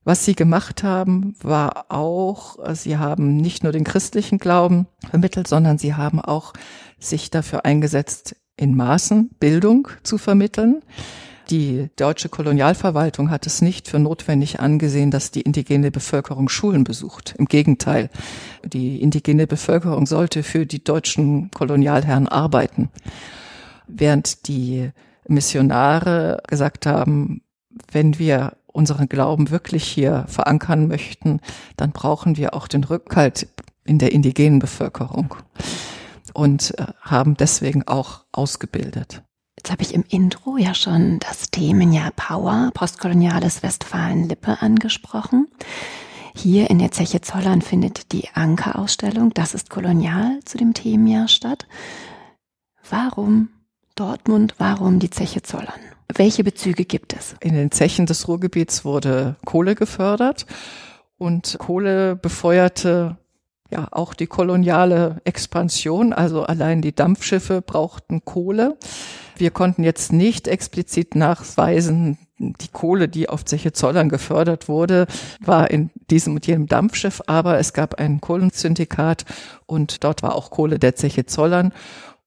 Was 0.04 0.24
sie 0.24 0.34
gemacht 0.34 0.84
haben, 0.84 1.34
war 1.42 1.86
auch, 1.90 2.56
sie 2.74 2.96
haben 2.96 3.36
nicht 3.36 3.62
nur 3.62 3.72
den 3.72 3.84
christlichen 3.84 4.38
Glauben 4.38 4.86
vermittelt, 5.10 5.48
sondern 5.48 5.76
sie 5.76 5.94
haben 5.94 6.20
auch 6.20 6.54
sich 6.98 7.30
dafür 7.30 7.64
eingesetzt, 7.64 8.36
in 8.56 8.74
Maßen 8.74 9.30
Bildung 9.38 9.88
zu 10.02 10.18
vermitteln. 10.18 10.82
Die 11.50 11.88
deutsche 11.96 12.28
Kolonialverwaltung 12.28 13.30
hat 13.30 13.46
es 13.46 13.62
nicht 13.62 13.88
für 13.88 13.98
notwendig 13.98 14.60
angesehen, 14.60 15.10
dass 15.10 15.30
die 15.30 15.40
indigene 15.40 15.90
Bevölkerung 15.90 16.48
Schulen 16.48 16.84
besucht. 16.84 17.34
Im 17.38 17.46
Gegenteil, 17.46 18.10
die 18.64 19.00
indigene 19.00 19.46
Bevölkerung 19.46 20.06
sollte 20.06 20.42
für 20.42 20.66
die 20.66 20.84
deutschen 20.84 21.50
Kolonialherren 21.50 22.28
arbeiten 22.28 22.90
während 23.88 24.46
die 24.46 24.90
Missionare 25.26 26.42
gesagt 26.46 26.86
haben, 26.86 27.42
wenn 27.90 28.18
wir 28.18 28.56
unseren 28.66 29.08
Glauben 29.08 29.50
wirklich 29.50 29.84
hier 29.84 30.24
verankern 30.28 30.86
möchten, 30.86 31.40
dann 31.76 31.92
brauchen 31.92 32.36
wir 32.36 32.54
auch 32.54 32.68
den 32.68 32.84
Rückhalt 32.84 33.48
in 33.84 33.98
der 33.98 34.12
indigenen 34.12 34.58
Bevölkerung 34.58 35.34
und 36.34 36.78
äh, 36.78 36.86
haben 37.00 37.36
deswegen 37.36 37.88
auch 37.88 38.24
ausgebildet. 38.32 39.22
Jetzt 39.58 39.72
habe 39.72 39.82
ich 39.82 39.92
im 39.92 40.04
Intro 40.08 40.56
ja 40.56 40.72
schon 40.72 41.18
das 41.18 41.50
Themenjahr 41.50 42.12
Power, 42.12 42.70
postkoloniales 42.74 43.64
Westfalen-Lippe 43.64 44.62
angesprochen. 44.62 45.48
Hier 46.32 46.70
in 46.70 46.78
der 46.78 46.92
Zeche 46.92 47.22
Zollern 47.22 47.60
findet 47.60 48.12
die 48.12 48.28
Anker-Ausstellung, 48.34 49.34
das 49.34 49.54
ist 49.54 49.68
kolonial, 49.68 50.38
zu 50.44 50.58
dem 50.58 50.74
Themenjahr 50.74 51.26
statt. 51.26 51.66
Warum 52.88 53.48
Dortmund, 53.96 54.54
warum 54.58 55.00
die 55.00 55.10
Zeche 55.10 55.42
Zollern? 55.42 55.80
Welche 56.14 56.44
Bezüge 56.44 56.84
gibt 56.84 57.12
es? 57.12 57.34
In 57.40 57.54
den 57.54 57.72
Zechen 57.72 58.06
des 58.06 58.28
Ruhrgebiets 58.28 58.84
wurde 58.84 59.34
Kohle 59.44 59.74
gefördert 59.74 60.46
und 61.18 61.56
Kohle 61.58 62.14
befeuerte 62.14 63.18
ja 63.72 63.88
auch 63.90 64.14
die 64.14 64.28
koloniale 64.28 65.20
Expansion. 65.24 66.12
Also 66.12 66.44
allein 66.44 66.80
die 66.80 66.94
Dampfschiffe 66.94 67.60
brauchten 67.60 68.24
Kohle. 68.24 68.78
Wir 69.40 69.50
konnten 69.50 69.84
jetzt 69.84 70.12
nicht 70.12 70.48
explizit 70.48 71.14
nachweisen, 71.14 72.18
die 72.38 72.68
Kohle, 72.68 73.08
die 73.08 73.28
auf 73.28 73.44
Zeche 73.44 73.72
Zollern 73.72 74.08
gefördert 74.08 74.68
wurde, 74.68 75.06
war 75.40 75.70
in 75.70 75.90
diesem 76.10 76.36
und 76.36 76.46
jenem 76.46 76.66
Dampfschiff, 76.66 77.22
aber 77.26 77.58
es 77.58 77.72
gab 77.72 77.96
ein 77.96 78.20
Kohlensyndikat 78.20 79.24
und 79.66 80.04
dort 80.04 80.22
war 80.22 80.34
auch 80.34 80.50
Kohle 80.50 80.78
der 80.78 80.94
Zeche 80.94 81.26
Zollern. 81.26 81.72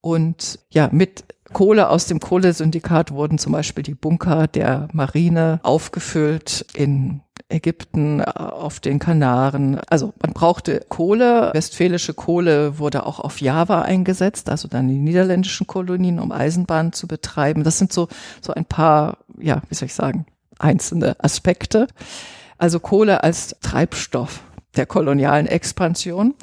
Und 0.02 0.60
ja, 0.70 0.90
mit 0.92 1.24
Kohle 1.54 1.90
aus 1.90 2.08
dem 2.08 2.20
Kohlesyndikat 2.20 3.12
wurden 3.12 3.38
zum 3.38 3.52
Beispiel 3.52 3.84
die 3.84 3.94
Bunker 3.94 4.48
der 4.48 4.88
Marine 4.94 5.60
aufgefüllt 5.64 6.66
in 6.74 7.22
Ägypten, 7.52 8.22
auf 8.22 8.80
den 8.80 9.00
Kanaren. 9.00 9.80
Also 9.90 10.14
man 10.22 10.34
brauchte 10.34 10.86
Kohle. 10.90 11.52
Westfälische 11.54 12.14
Kohle 12.14 12.80
wurde 12.80 13.06
auch 13.06 13.20
auf 13.20 13.42
Java 13.42 13.82
eingesetzt, 13.82 14.50
also 14.50 14.68
dann 14.68 14.88
die 14.88 15.00
niederländischen 15.00 15.68
Kolonien, 15.68 16.20
um 16.20 16.32
Eisenbahnen 16.32 16.94
zu 16.94 17.08
betreiben. 17.08 17.64
Das 17.64 17.78
sind 17.78 17.94
so, 17.94 18.08
so 18.42 18.54
ein 18.54 18.66
paar, 18.66 19.18
ja, 19.40 19.62
wie 19.70 19.76
soll 19.76 19.88
ich 19.88 19.94
sagen, 19.94 20.26
einzelne 20.60 21.16
Aspekte. 21.20 21.88
Also 22.58 22.80
Kohle 22.80 23.24
als 23.24 23.56
Treibstoff 23.62 24.42
der 24.76 24.86
kolonialen 24.86 25.48
Expansion. 25.48 26.36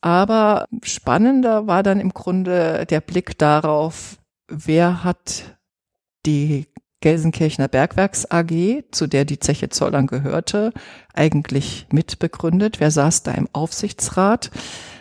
Aber 0.00 0.66
spannender 0.82 1.66
war 1.66 1.82
dann 1.82 2.00
im 2.00 2.14
Grunde 2.14 2.86
der 2.86 3.00
Blick 3.00 3.36
darauf, 3.38 4.16
wer 4.48 5.04
hat 5.04 5.56
die 6.24 6.66
Gelsenkirchener 7.00 7.68
Bergwerks 7.68 8.30
AG, 8.30 8.84
zu 8.90 9.06
der 9.06 9.24
die 9.24 9.38
Zeche 9.38 9.70
Zollern 9.70 10.06
gehörte, 10.06 10.72
eigentlich 11.14 11.86
mitbegründet? 11.90 12.80
Wer 12.80 12.90
saß 12.90 13.22
da 13.22 13.32
im 13.32 13.48
Aufsichtsrat? 13.52 14.50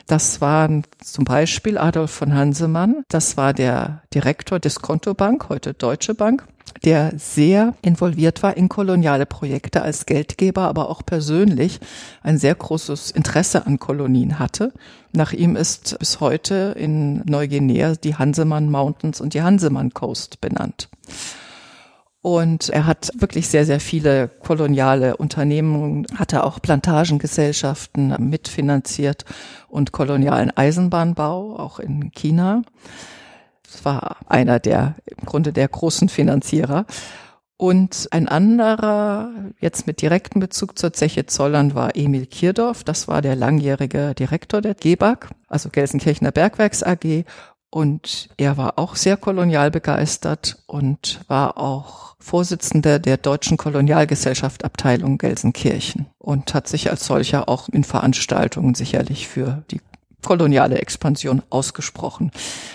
Das 0.08 0.42
waren 0.42 0.84
zum 1.04 1.24
Beispiel 1.24 1.78
Adolf 1.78 2.10
von 2.10 2.34
Hansemann, 2.34 3.04
das 3.10 3.38
war 3.38 3.54
der 3.54 4.02
Direktor 4.12 4.60
des 4.60 4.80
Kontobank, 4.80 5.50
heute 5.50 5.76
Deutsche 5.76 6.16
Bank, 6.16 6.48
der 6.84 7.14
sehr 7.16 7.76
involviert 7.84 8.42
war 8.42 8.58
in 8.58 8.70
koloniale 8.70 9.28
Projekte 9.28 9.84
als 9.84 10.08
Geldgeber, 10.08 10.64
aber 10.64 10.90
auch 10.90 11.06
persönlich 11.06 11.80
ein 12.24 12.40
sehr 12.40 12.56
großes 12.56 13.12
Interesse 13.12 13.68
an 13.68 13.78
Kolonien 13.78 14.40
hatte. 14.40 14.74
Nach 15.12 15.32
ihm 15.32 15.56
ist 15.56 16.00
bis 16.00 16.20
heute 16.20 16.74
in 16.76 17.18
Neuguinea 17.26 17.94
die 17.94 18.16
Hansemann 18.16 18.72
Mountains 18.72 19.22
und 19.22 19.36
die 19.36 19.44
Hansemann 19.44 19.94
Coast 19.94 20.42
benannt. 20.42 20.90
Und 22.22 22.70
er 22.70 22.86
hat 22.86 23.12
wirklich 23.16 23.48
sehr, 23.48 23.66
sehr 23.66 23.80
viele 23.80 24.28
koloniale 24.28 25.16
Unternehmungen, 25.16 26.06
hatte 26.16 26.44
auch 26.44 26.62
Plantagengesellschaften 26.62 28.14
mitfinanziert 28.30 29.24
und 29.70 29.94
kolonialen 29.94 30.56
Eisenbahnbau, 30.56 31.58
auch 31.58 31.80
in 31.80 32.12
China. 32.12 32.64
Das 33.64 33.86
war 33.86 34.18
einer 34.28 34.60
der, 34.60 34.96
im 35.06 35.26
Grunde 35.26 35.54
der 35.54 35.68
großen 35.70 36.10
Finanzierer. 36.10 36.86
Und 37.56 38.08
ein 38.12 38.30
anderer, 38.30 39.32
jetzt 39.60 39.86
mit 39.86 40.02
direktem 40.02 40.40
Bezug 40.40 40.80
zur 40.80 40.94
Zeche 40.94 41.26
Zollern, 41.26 41.76
war 41.76 41.96
Emil 41.96 42.26
Kierdorf. 42.26 42.86
Das 42.86 43.10
war 43.10 43.22
der 43.22 43.36
langjährige 43.36 44.14
Direktor 44.16 44.62
der 44.62 44.76
GEBAG, 44.76 45.28
also 45.50 45.70
Gelsenkirchener 45.70 46.32
Bergwerks 46.32 46.84
AG. 46.84 47.26
Und 47.72 48.30
er 48.38 48.58
war 48.58 48.80
auch 48.80 48.96
sehr 48.96 49.16
kolonial 49.16 49.70
begeistert 49.70 50.58
und 50.66 51.22
war 51.28 51.58
auch 51.58 52.16
Vorsitzender 52.20 53.00
der 53.00 53.18
Deutschen 53.18 53.58
Kolonialgesellschaft 53.58 54.66
Abteilung 54.66 55.18
Gelsenkirchen 55.18 56.08
und 56.18 56.54
hat 56.54 56.68
sich 56.68 56.90
als 56.90 57.06
solcher 57.06 57.48
auch 57.48 57.70
in 57.70 57.84
Veranstaltungen 57.84 58.76
sicherlich 58.76 59.28
für 59.28 59.64
die 59.72 59.82
koloniale 60.22 60.80
Expansion 60.80 61.42
ausgesprochen. 61.50 62.32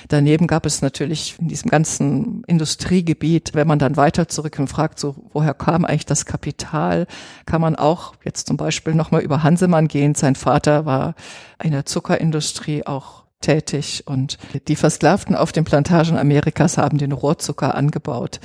Daneben 0.08 0.46
gab 0.46 0.64
es 0.64 0.80
natürlich 0.80 1.36
in 1.38 1.48
diesem 1.48 1.70
ganzen 1.70 2.42
Industriegebiet, 2.44 3.50
wenn 3.54 3.66
man 3.66 3.78
dann 3.78 3.96
weiter 3.96 4.28
zurück 4.28 4.58
und 4.58 4.68
fragt, 4.68 4.98
so 4.98 5.14
woher 5.32 5.54
kam 5.54 5.84
eigentlich 5.84 6.06
das 6.06 6.24
Kapital, 6.24 7.06
kann 7.44 7.60
man 7.60 7.76
auch 7.76 8.14
jetzt 8.24 8.46
zum 8.46 8.56
Beispiel 8.56 8.94
nochmal 8.94 9.22
über 9.22 9.42
Hansemann 9.42 9.88
gehen. 9.88 10.14
Sein 10.14 10.36
Vater 10.36 10.86
war 10.86 11.14
in 11.62 11.72
der 11.72 11.84
Zuckerindustrie 11.84 12.86
auch 12.86 13.23
tätig 13.44 14.04
und 14.06 14.38
die 14.68 14.76
Versklavten 14.76 15.36
auf 15.36 15.52
den 15.52 15.64
Plantagen 15.64 16.16
Amerikas 16.16 16.78
haben 16.78 16.98
den 16.98 17.12
Rohrzucker 17.12 17.74
angebaut 17.74 18.40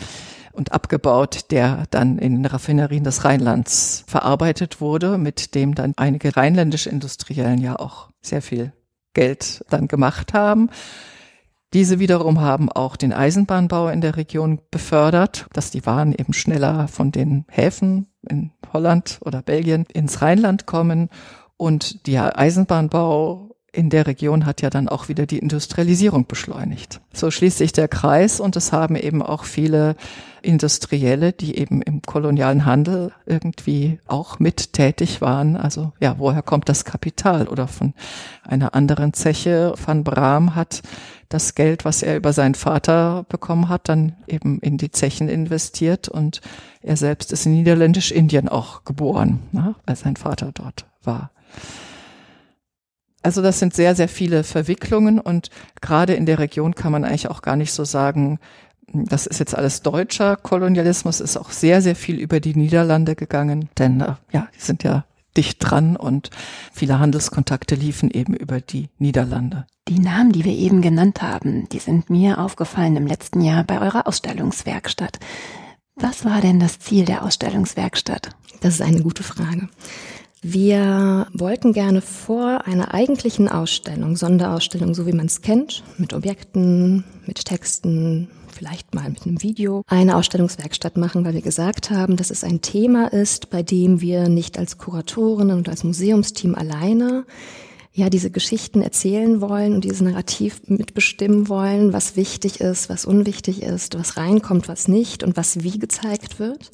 und 0.51 0.73
abgebaut, 0.73 1.51
der 1.51 1.85
dann 1.89 2.19
in 2.19 2.35
den 2.35 2.45
Raffinerien 2.45 3.03
des 3.05 3.23
Rheinlands 3.23 4.03
verarbeitet 4.07 4.81
wurde, 4.81 5.17
mit 5.17 5.55
dem 5.55 5.73
dann 5.73 5.93
einige 5.95 6.35
rheinländische 6.35 6.89
Industriellen 6.89 7.61
ja 7.61 7.79
auch 7.79 8.09
sehr 8.21 8.41
viel 8.41 8.73
Geld 9.13 9.63
dann 9.69 9.87
gemacht 9.87 10.33
haben. 10.33 10.69
Diese 11.73 11.99
wiederum 11.99 12.41
haben 12.41 12.69
auch 12.69 12.95
den 12.95 13.13
Eisenbahnbau 13.13 13.89
in 13.89 14.01
der 14.01 14.17
Region 14.17 14.59
befördert, 14.71 15.45
dass 15.53 15.71
die 15.71 15.85
Waren 15.85 16.13
eben 16.13 16.33
schneller 16.33 16.87
von 16.87 17.11
den 17.11 17.45
Häfen 17.47 18.07
in 18.27 18.51
Holland 18.73 19.19
oder 19.21 19.41
Belgien 19.41 19.85
ins 19.93 20.21
Rheinland 20.21 20.65
kommen 20.65 21.09
und 21.57 22.07
der 22.07 22.39
Eisenbahnbau 22.39 23.48
in 23.79 23.89
der 23.89 24.07
Region 24.07 24.45
hat 24.45 24.61
ja 24.61 24.69
dann 24.69 24.89
auch 24.89 25.07
wieder 25.07 25.25
die 25.25 25.39
Industrialisierung 25.39 26.27
beschleunigt. 26.27 26.99
So 27.13 27.31
schließt 27.31 27.59
sich 27.59 27.71
der 27.71 27.87
Kreis 27.87 28.41
und 28.41 28.57
es 28.57 28.73
haben 28.73 28.97
eben 28.97 29.23
auch 29.23 29.45
viele 29.45 29.95
Industrielle, 30.41 31.31
die 31.31 31.57
eben 31.57 31.81
im 31.81 32.01
kolonialen 32.01 32.65
Handel 32.65 33.13
irgendwie 33.25 33.99
auch 34.05 34.37
mit 34.37 34.73
tätig 34.73 35.21
waren. 35.21 35.55
Also 35.55 35.93
ja, 36.01 36.15
woher 36.17 36.41
kommt 36.41 36.67
das 36.67 36.83
Kapital? 36.83 37.47
Oder 37.47 37.69
von 37.69 37.93
einer 38.43 38.75
anderen 38.75 39.13
Zeche, 39.13 39.73
Van 39.83 40.03
Braam 40.03 40.55
hat 40.55 40.81
das 41.29 41.55
Geld, 41.55 41.85
was 41.85 42.03
er 42.03 42.17
über 42.17 42.33
seinen 42.33 42.55
Vater 42.55 43.25
bekommen 43.29 43.69
hat, 43.69 43.87
dann 43.87 44.17
eben 44.27 44.59
in 44.59 44.77
die 44.77 44.91
Zechen 44.91 45.29
investiert 45.29 46.09
und 46.09 46.41
er 46.81 46.97
selbst 46.97 47.31
ist 47.31 47.45
in 47.45 47.53
Niederländisch-Indien 47.53 48.49
auch 48.49 48.83
geboren, 48.83 49.39
ne, 49.53 49.75
weil 49.85 49.95
sein 49.95 50.17
Vater 50.17 50.51
dort 50.53 50.85
war. 51.01 51.31
Also 53.21 53.41
das 53.41 53.59
sind 53.59 53.73
sehr, 53.73 53.95
sehr 53.95 54.07
viele 54.07 54.43
Verwicklungen 54.43 55.19
und 55.19 55.49
gerade 55.81 56.13
in 56.13 56.25
der 56.25 56.39
Region 56.39 56.75
kann 56.75 56.91
man 56.91 57.03
eigentlich 57.03 57.29
auch 57.29 57.41
gar 57.41 57.55
nicht 57.55 57.73
so 57.73 57.83
sagen, 57.83 58.39
das 58.91 59.27
ist 59.27 59.39
jetzt 59.39 59.55
alles 59.55 59.81
deutscher 59.81 60.35
Kolonialismus, 60.35 61.19
ist 61.19 61.37
auch 61.37 61.51
sehr, 61.51 61.81
sehr 61.81 61.95
viel 61.95 62.17
über 62.19 62.39
die 62.39 62.55
Niederlande 62.55 63.15
gegangen, 63.15 63.69
denn 63.77 64.01
äh, 64.01 64.15
ja, 64.31 64.47
die 64.55 64.61
sind 64.61 64.83
ja 64.83 65.05
dicht 65.37 65.57
dran 65.59 65.95
und 65.95 66.31
viele 66.73 66.99
Handelskontakte 66.99 67.75
liefen 67.75 68.09
eben 68.09 68.33
über 68.33 68.61
die 68.61 68.89
Niederlande. 68.97 69.65
Die 69.87 69.99
Namen, 69.99 70.31
die 70.31 70.45
wir 70.45 70.53
eben 70.53 70.81
genannt 70.81 71.21
haben, 71.21 71.67
die 71.69 71.79
sind 71.79 72.09
mir 72.09 72.39
aufgefallen 72.39 72.95
im 72.95 73.07
letzten 73.07 73.41
Jahr 73.41 73.63
bei 73.63 73.79
eurer 73.79 74.07
Ausstellungswerkstatt. 74.07 75.19
Was 75.95 76.25
war 76.25 76.41
denn 76.41 76.59
das 76.59 76.79
Ziel 76.79 77.05
der 77.05 77.23
Ausstellungswerkstatt? 77.23 78.29
Das 78.61 78.75
ist 78.75 78.81
eine 78.81 79.01
gute 79.01 79.23
Frage. 79.23 79.69
Wir 80.41 81.27
wollten 81.33 81.73
gerne 81.73 81.99
vor 82.01 82.65
einer 82.65 82.93
eigentlichen 82.93 83.49
Ausstellung, 83.49 84.15
Sonderausstellung, 84.15 84.93
so 84.93 85.05
wie 85.05 85.11
man 85.11 85.25
es 85.25 85.41
kennt, 85.41 85.83
mit 85.97 86.13
Objekten, 86.13 87.03
mit 87.25 87.43
Texten, 87.43 88.29
vielleicht 88.49 88.95
mal 88.95 89.09
mit 89.09 89.25
einem 89.25 89.41
Video, 89.43 89.83
eine 89.87 90.15
Ausstellungswerkstatt 90.15 90.95
machen, 90.95 91.25
weil 91.25 91.33
wir 91.33 91.41
gesagt 91.41 91.91
haben, 91.91 92.15
dass 92.15 92.31
es 92.31 92.45
ein 92.45 92.61
Thema 92.61 93.11
ist, 93.11 93.49
bei 93.49 93.63
dem 93.63 93.99
wir 93.99 94.29
nicht 94.29 94.57
als 94.57 94.77
Kuratorinnen 94.77 95.57
und 95.57 95.67
als 95.67 95.83
Museumsteam 95.83 96.55
alleine 96.55 97.25
ja, 97.91 98.09
diese 98.09 98.31
Geschichten 98.31 98.81
erzählen 98.81 99.41
wollen 99.41 99.73
und 99.73 99.83
dieses 99.83 99.99
Narrativ 99.99 100.61
mitbestimmen 100.67 101.49
wollen, 101.49 101.91
was 101.91 102.15
wichtig 102.15 102.61
ist, 102.61 102.87
was 102.87 103.03
unwichtig 103.03 103.61
ist, 103.61 103.99
was 103.99 104.15
reinkommt, 104.15 104.69
was 104.69 104.87
nicht 104.87 105.21
und 105.21 105.35
was 105.35 105.63
wie 105.63 105.79
gezeigt 105.79 106.39
wird, 106.39 106.71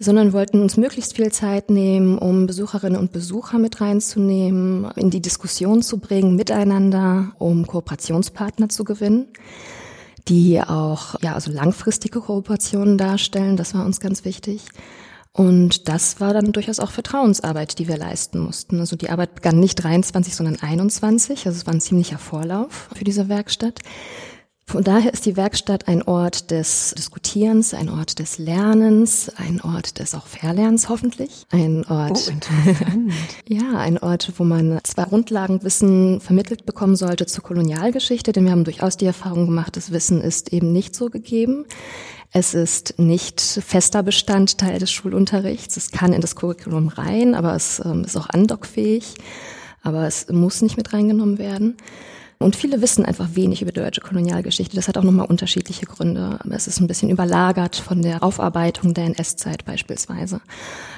sondern 0.00 0.32
wollten 0.32 0.62
uns 0.62 0.78
möglichst 0.78 1.14
viel 1.14 1.30
Zeit 1.30 1.70
nehmen, 1.70 2.16
um 2.18 2.46
Besucherinnen 2.46 2.98
und 2.98 3.12
Besucher 3.12 3.58
mit 3.58 3.82
reinzunehmen, 3.82 4.90
in 4.96 5.10
die 5.10 5.20
Diskussion 5.20 5.82
zu 5.82 5.98
bringen, 5.98 6.36
miteinander, 6.36 7.32
um 7.38 7.66
Kooperationspartner 7.66 8.70
zu 8.70 8.84
gewinnen, 8.84 9.28
die 10.26 10.60
auch, 10.60 11.16
ja, 11.20 11.34
also 11.34 11.52
langfristige 11.52 12.20
Kooperationen 12.20 12.96
darstellen. 12.96 13.58
Das 13.58 13.74
war 13.74 13.84
uns 13.84 14.00
ganz 14.00 14.24
wichtig. 14.24 14.62
Und 15.32 15.88
das 15.88 16.18
war 16.18 16.32
dann 16.32 16.52
durchaus 16.52 16.80
auch 16.80 16.90
Vertrauensarbeit, 16.90 17.78
die 17.78 17.86
wir 17.86 17.98
leisten 17.98 18.40
mussten. 18.40 18.80
Also 18.80 18.96
die 18.96 19.10
Arbeit 19.10 19.34
begann 19.36 19.60
nicht 19.60 19.76
23, 19.76 20.34
sondern 20.34 20.56
21. 20.56 21.46
Also 21.46 21.58
es 21.58 21.66
war 21.66 21.74
ein 21.74 21.80
ziemlicher 21.80 22.18
Vorlauf 22.18 22.88
für 22.96 23.04
diese 23.04 23.28
Werkstatt. 23.28 23.80
Von 24.70 24.84
daher 24.84 25.12
ist 25.12 25.26
die 25.26 25.36
Werkstatt 25.36 25.88
ein 25.88 26.00
Ort 26.04 26.52
des 26.52 26.94
Diskutierens, 26.96 27.74
ein 27.74 27.88
Ort 27.88 28.20
des 28.20 28.38
Lernens, 28.38 29.28
ein 29.34 29.60
Ort 29.60 29.98
des 29.98 30.14
auch 30.14 30.28
Verlernens 30.28 30.88
hoffentlich, 30.88 31.44
ein 31.50 31.84
Ort, 31.86 32.32
oh, 32.32 33.10
ja, 33.48 33.76
ein 33.78 33.98
Ort, 33.98 34.32
wo 34.36 34.44
man 34.44 34.78
zwar 34.84 35.06
Grundlagenwissen 35.06 36.20
vermittelt 36.20 36.66
bekommen 36.66 36.94
sollte 36.94 37.26
zur 37.26 37.42
Kolonialgeschichte, 37.42 38.30
denn 38.30 38.44
wir 38.44 38.52
haben 38.52 38.62
durchaus 38.62 38.96
die 38.96 39.06
Erfahrung 39.06 39.46
gemacht, 39.46 39.76
das 39.76 39.90
Wissen 39.90 40.20
ist 40.20 40.52
eben 40.52 40.72
nicht 40.72 40.94
so 40.94 41.10
gegeben. 41.10 41.64
Es 42.30 42.54
ist 42.54 42.94
nicht 42.96 43.40
fester 43.40 44.04
Bestandteil 44.04 44.78
des 44.78 44.92
Schulunterrichts. 44.92 45.78
Es 45.78 45.90
kann 45.90 46.12
in 46.12 46.20
das 46.20 46.36
Curriculum 46.36 46.86
rein, 46.86 47.34
aber 47.34 47.56
es 47.56 47.82
ähm, 47.84 48.04
ist 48.04 48.16
auch 48.16 48.28
andockfähig. 48.28 49.16
Aber 49.82 50.06
es 50.06 50.28
muss 50.28 50.62
nicht 50.62 50.76
mit 50.76 50.92
reingenommen 50.92 51.38
werden. 51.38 51.76
Und 52.42 52.56
viele 52.56 52.80
wissen 52.80 53.04
einfach 53.04 53.34
wenig 53.34 53.60
über 53.60 53.70
die 53.70 53.80
deutsche 53.80 54.00
Kolonialgeschichte. 54.00 54.74
Das 54.74 54.88
hat 54.88 54.96
auch 54.96 55.02
nochmal 55.02 55.26
unterschiedliche 55.26 55.84
Gründe. 55.84 56.38
Es 56.48 56.66
ist 56.66 56.80
ein 56.80 56.86
bisschen 56.86 57.10
überlagert 57.10 57.76
von 57.76 58.00
der 58.00 58.22
Aufarbeitung 58.22 58.94
der 58.94 59.04
NS-Zeit 59.04 59.66
beispielsweise. 59.66 60.40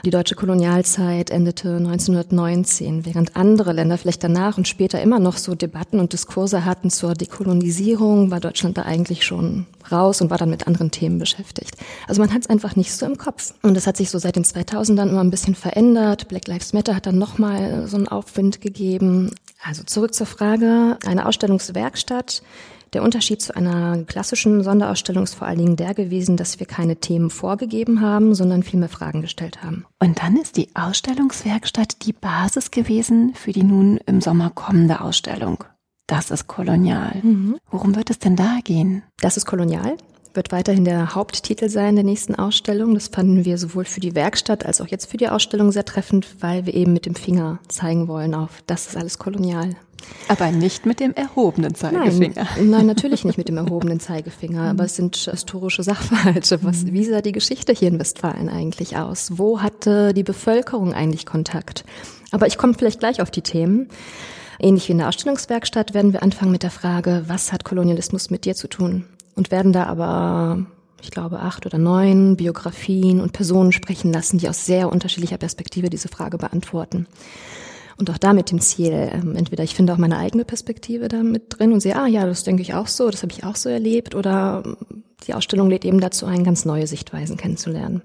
Die 0.05 0.11
deutsche 0.11 0.37
Kolonialzeit 0.37 1.31
endete 1.31 1.79
1919, 1.79 3.05
während 3.07 3.35
andere 3.35 3.73
Länder 3.73 3.99
vielleicht 3.99 4.23
danach 4.23 4.57
und 4.57 4.69
später 4.69 5.03
immer 5.03 5.19
noch 5.19 5.37
so 5.37 5.57
Debatten 5.57 5.99
und 5.99 6.13
Diskurse 6.13 6.65
hatten 6.65 6.91
zur 6.91 7.15
Dekolonisierung, 7.15 8.31
war 8.31 8.39
Deutschland 8.39 8.79
da 8.79 8.83
eigentlich 8.83 9.25
schon 9.25 9.67
raus 9.91 10.21
und 10.21 10.31
war 10.31 10.39
dann 10.39 10.51
mit 10.51 10.69
anderen 10.69 10.93
Themen 10.93 11.19
beschäftigt. 11.19 11.77
Also 12.07 12.21
man 12.21 12.33
hat 12.33 12.43
es 12.43 12.51
einfach 12.51 12.77
nicht 12.77 12.93
so 12.93 13.05
im 13.05 13.19
Kopf. 13.19 13.53
Und 13.63 13.77
das 13.77 13.89
hat 13.89 13.97
sich 13.97 14.11
so 14.11 14.19
seit 14.19 14.37
den 14.37 14.45
2000ern 14.45 15.09
immer 15.09 15.25
ein 15.25 15.31
bisschen 15.31 15.57
verändert. 15.57 16.29
Black 16.29 16.47
Lives 16.47 16.73
Matter 16.73 16.95
hat 16.95 17.07
dann 17.07 17.19
nochmal 17.19 17.89
so 17.89 17.97
einen 17.97 18.07
Aufwind 18.07 18.61
gegeben. 18.61 19.33
Also 19.63 19.85
zurück 19.85 20.15
zur 20.15 20.27
Frage, 20.27 20.99
eine 21.07 21.27
Ausstellungswerkstatt. 21.27 22.43
Der 22.93 23.03
Unterschied 23.03 23.41
zu 23.41 23.57
einer 23.57 24.03
klassischen 24.05 24.63
Sonderausstellung 24.63 25.25
ist 25.25 25.35
vor 25.35 25.47
allen 25.47 25.59
Dingen 25.59 25.77
der 25.77 25.95
gewesen, 25.95 26.37
dass 26.37 26.59
wir 26.61 26.67
keine 26.67 26.97
Themen 26.97 27.31
vorgegeben 27.31 28.03
haben, 28.03 28.35
sondern 28.35 28.63
vielmehr 28.63 28.91
Fragen 28.91 29.23
gestellt 29.23 29.63
haben. 29.63 29.87
Und 29.99 30.23
dann 30.23 30.37
ist 30.37 30.59
die 30.59 30.69
Ausstellungswerkstatt 30.75 32.05
die 32.05 32.13
Basis 32.13 32.71
gewesen 32.71 33.35
für 33.35 33.53
die 33.53 33.63
nun 33.63 33.99
im 34.07 34.21
Sommer 34.21 34.51
kommende 34.51 35.01
Ausstellung. 35.01 35.65
Das 36.07 36.31
ist 36.31 36.49
kolonial. 36.49 37.21
Mhm. 37.23 37.57
Worum 37.71 37.97
wird 37.97 38.11
es 38.11 38.19
denn 38.19 38.37
da 38.37 38.59
gehen? 38.63 39.03
Das 39.21 39.39
ist 39.39 39.47
kolonial 39.47 39.97
wird 40.35 40.53
weiterhin 40.53 40.85
der 40.85 41.15
Haupttitel 41.15 41.69
sein 41.69 41.95
der 41.95 42.05
nächsten 42.05 42.35
Ausstellung. 42.35 42.95
Das 42.95 43.09
fanden 43.09 43.45
wir 43.45 43.59
sowohl 43.59 43.85
für 43.85 44.01
die 44.01 44.15
Werkstatt 44.15 44.65
als 44.67 44.81
auch 44.81 44.89
jetzt 44.89 45.11
für 45.11 45.17
die 45.17 45.29
Ausstellung 45.29 45.73
sehr 45.73 45.85
treffend, 45.85 46.27
weil 46.41 46.67
wir 46.67 46.75
eben 46.75 46.93
mit 46.93 47.07
dem 47.07 47.15
Finger 47.15 47.59
zeigen 47.69 48.09
wollen 48.09 48.35
auf, 48.35 48.63
das 48.67 48.89
ist 48.89 48.97
alles 48.97 49.19
kolonial. 49.19 49.77
Aber 50.29 50.51
nicht 50.51 50.87
mit 50.87 51.01
dem 51.01 51.15
erhobenen 51.15 51.75
Zeigefinger. 51.75 52.47
Nein, 52.57 52.71
nein 52.71 52.87
natürlich 52.87 53.25
nicht 53.25 53.39
mit 53.39 53.49
dem 53.49 53.57
erhobenen 53.57 54.01
Zeigefinger, 54.01 54.71
aber 54.71 54.85
es 54.85 54.97
sind 54.97 55.17
historische 55.17 55.83
Sachverhalte. 55.83 56.63
Was, 56.63 56.87
wie 56.87 57.05
sah 57.05 57.21
die 57.21 57.33
Geschichte 57.33 57.73
hier 57.73 57.89
in 57.89 57.99
Westfalen 57.99 58.49
eigentlich 58.49 58.97
aus? 58.97 59.33
Wo 59.39 59.61
hatte 59.61 60.13
die 60.13 60.25
Bevölkerung 60.25 60.93
eigentlich 60.93 61.27
Kontakt? 61.27 61.85
Aber 62.31 62.47
ich 62.47 62.59
komme 62.59 62.75
vielleicht 62.75 63.01
gleich 63.01 63.21
auf 63.21 63.31
die 63.31 63.43
Themen. 63.43 63.89
Ähnlich 64.59 64.89
wie 64.89 64.93
in 64.93 64.99
der 64.99 65.09
Ausstellungswerkstatt 65.09 65.95
werden 65.95 66.13
wir 66.13 66.23
anfangen 66.23 66.53
mit 66.53 66.63
der 66.63 66.71
Frage, 66.71 67.25
was 67.27 67.53
hat 67.53 67.65
Kolonialismus 67.65 68.31
mit 68.31 68.45
dir 68.45 68.55
zu 68.55 68.69
tun? 68.69 69.05
Und 69.35 69.51
werden 69.51 69.73
da 69.73 69.85
aber, 69.85 70.67
ich 71.01 71.11
glaube, 71.11 71.41
acht 71.41 71.67
oder 71.67 71.79
neun 71.79 72.37
Biografien 72.37 73.21
und 73.21 73.33
Personen 73.33 73.73
sprechen 73.73 74.13
lassen, 74.13 74.39
die 74.39 74.49
aus 74.49 74.67
sehr 74.67 74.91
unterschiedlicher 74.91 75.39
Perspektive 75.39 75.91
diese 75.91 76.09
Frage 76.09 76.39
beantworten. 76.39 77.07
Und 77.99 78.11
auch 78.11 78.19
da 78.19 78.33
mit 78.33 78.51
dem 78.51 78.61
Ziel, 78.61 79.11
ähm, 79.13 79.37
entweder 79.37 79.65
ich 79.65 79.75
finde 79.75 79.93
auch 79.93 79.99
meine 79.99 80.19
eigene 80.19 80.45
Perspektive 80.45 81.09
da 81.09 81.23
mit 81.23 81.59
drin 81.59 81.73
und 81.73 81.81
sehe, 81.81 81.97
ah 81.97 82.07
ja, 82.07 82.27
das 82.27 82.43
denke 82.43 82.63
ich 82.63 82.75
auch 82.75 82.87
so, 82.87 83.11
das 83.11 83.23
habe 83.23 83.33
ich 83.33 83.45
auch 83.45 83.57
so 83.57 83.69
erlebt, 83.69 84.15
oder 84.15 84.63
die 85.27 85.35
Ausstellung 85.35 85.71
lädt 85.71 85.85
eben 85.85 86.01
dazu 86.01 86.27
ein, 86.27 86.45
ganz 86.45 86.65
neue 86.65 86.87
Sichtweisen 86.87 87.37
kennenzulernen. 87.37 88.03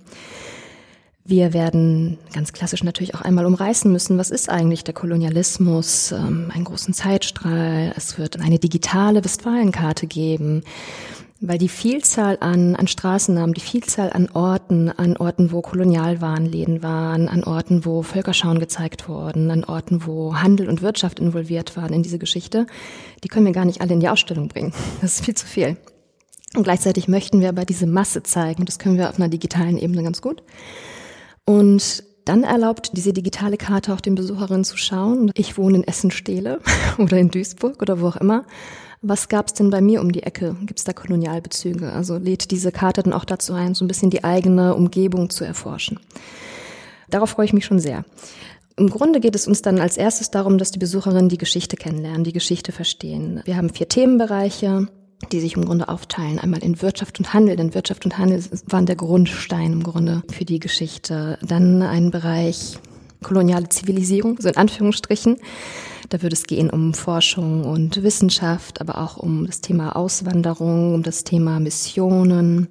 Wir 1.30 1.51
werden 1.51 2.17
ganz 2.34 2.53
klassisch 2.53 2.86
natürlich 2.86 3.13
auch 3.13 3.21
einmal 3.21 3.45
umreißen 3.45 3.91
müssen, 3.91 4.17
was 4.17 4.30
ist 4.30 4.49
eigentlich 4.49 4.86
der 4.86 4.93
Kolonialismus, 4.93 6.13
ähm, 6.13 6.49
einen 6.55 6.63
großen 6.63 6.93
Zeitstrahl. 6.93 7.91
Es 7.97 8.17
wird 8.17 8.39
eine 8.39 8.59
digitale 8.59 9.21
Westfalenkarte 9.25 10.07
geben, 10.07 10.63
weil 11.41 11.57
die 11.57 11.67
Vielzahl 11.67 12.38
an, 12.39 12.78
an 12.78 12.88
Straßennamen, 12.88 13.53
die 13.53 13.59
Vielzahl 13.59 14.13
an 14.13 14.30
Orten, 14.30 14.89
an 14.89 15.17
Orten, 15.17 15.51
wo 15.51 15.61
Kolonialwarenläden 15.61 16.82
waren, 16.82 17.28
an 17.28 17.43
Orten, 17.43 17.84
wo 17.84 18.03
Völkerschauen 18.03 18.59
gezeigt 18.59 19.09
wurden, 19.09 19.51
an 19.51 19.65
Orten, 19.65 20.07
wo 20.07 20.36
Handel 20.36 20.69
und 20.69 20.82
Wirtschaft 20.82 21.19
involviert 21.19 21.75
waren 21.75 21.91
in 21.91 22.03
diese 22.03 22.19
Geschichte, 22.19 22.67
die 23.25 23.28
können 23.28 23.45
wir 23.45 23.51
gar 23.51 23.65
nicht 23.65 23.82
alle 23.82 23.91
in 23.91 23.99
die 23.99 24.07
Ausstellung 24.07 24.47
bringen. 24.47 24.71
Das 25.01 25.15
ist 25.15 25.25
viel 25.25 25.36
zu 25.36 25.45
viel. 25.45 25.75
Und 26.55 26.63
gleichzeitig 26.63 27.09
möchten 27.09 27.41
wir 27.41 27.49
aber 27.49 27.65
diese 27.65 27.86
Masse 27.86 28.23
zeigen. 28.23 28.63
Das 28.63 28.80
können 28.80 28.97
wir 28.97 29.09
auf 29.09 29.17
einer 29.17 29.28
digitalen 29.28 29.78
Ebene 29.78 30.03
ganz 30.03 30.21
gut. 30.21 30.41
Und 31.50 32.04
dann 32.26 32.43
erlaubt 32.43 32.91
diese 32.98 33.14
digitale 33.14 33.56
Karte 33.56 33.93
auch 33.93 34.02
den 34.02 34.16
Besucherinnen 34.16 34.66
zu 34.66 34.76
schauen. 34.76 35.32
Ich 35.34 35.58
wohne 35.58 35.78
in 35.78 35.84
Essen-Stehle 35.86 36.60
oder 36.98 37.18
in 37.18 37.32
Duisburg 37.32 37.82
oder 37.82 38.02
wo 38.02 38.08
auch 38.10 38.18
immer. 38.18 38.43
Was 39.02 39.30
gab's 39.30 39.54
denn 39.54 39.70
bei 39.70 39.80
mir 39.80 40.02
um 40.02 40.12
die 40.12 40.24
Ecke? 40.24 40.58
Gibt's 40.66 40.84
da 40.84 40.91
Kolonialbezüge? 40.91 41.93
Also 41.93 42.18
lädt 42.18 42.52
diese 42.52 42.74
Karte 42.74 43.02
dann 43.02 43.14
auch 43.14 43.24
dazu 43.24 43.54
ein, 43.54 43.76
so 43.76 43.86
ein 43.86 43.88
bisschen 43.88 44.10
die 44.10 44.26
eigene 44.26 44.76
Umgebung 44.76 45.30
zu 45.30 45.45
erforschen. 45.45 46.02
Darauf 47.10 47.30
freue 47.30 47.45
ich 47.45 47.54
mich 47.54 47.66
schon 47.66 47.80
sehr. 47.80 48.04
Im 48.76 48.89
Grunde 48.89 49.22
geht 49.22 49.36
es 49.36 49.48
uns 49.48 49.62
dann 49.62 49.80
als 49.80 49.95
erstes 49.95 50.30
darum, 50.30 50.58
dass 50.58 50.72
die 50.72 50.80
Besucherinnen 50.80 51.30
die 51.30 51.38
Geschichte 51.38 51.78
kennenlernen, 51.78 52.26
die 52.26 52.34
Geschichte 52.34 52.74
verstehen. 52.74 53.41
Wir 53.45 53.56
haben 53.56 53.70
vier 53.70 53.88
Themenbereiche 53.88 54.89
die 55.32 55.39
sich 55.39 55.55
im 55.55 55.65
Grunde 55.65 55.89
aufteilen. 55.89 56.39
Einmal 56.39 56.63
in 56.63 56.82
Wirtschaft 56.82 57.20
und 57.20 57.34
Handel, 57.34 57.55
denn 57.55 57.74
Wirtschaft 57.74 58.05
und 58.05 58.18
Handel 58.18 58.43
waren 58.68 58.86
der 58.86 58.95
Grundstein 58.95 59.74
im 59.74 59.84
Grunde 59.84 60.24
für 60.32 60.45
die 60.45 60.59
Geschichte. 60.59 61.38
Dann 61.41 61.82
ein 61.82 62.11
Bereich 62.11 62.78
koloniale 63.24 63.70
Zivilisierung, 63.70 64.38
so 64.39 64.49
in 64.49 64.57
Anführungsstrichen. 64.57 65.38
Da 66.09 66.22
würde 66.22 66.36
es 66.36 66.45
gehen 66.45 66.70
um 66.70 66.93
Forschung 66.93 67.65
und 67.65 68.01
Wissenschaft, 68.01 68.80
aber 68.80 68.99
auch 68.99 69.18
um 69.18 69.45
das 69.45 69.59
Thema 69.59 69.95
Auswanderung, 69.95 70.93
um 70.93 71.03
das 71.03 71.24
Thema 71.24 71.59
Missionen. 71.59 72.68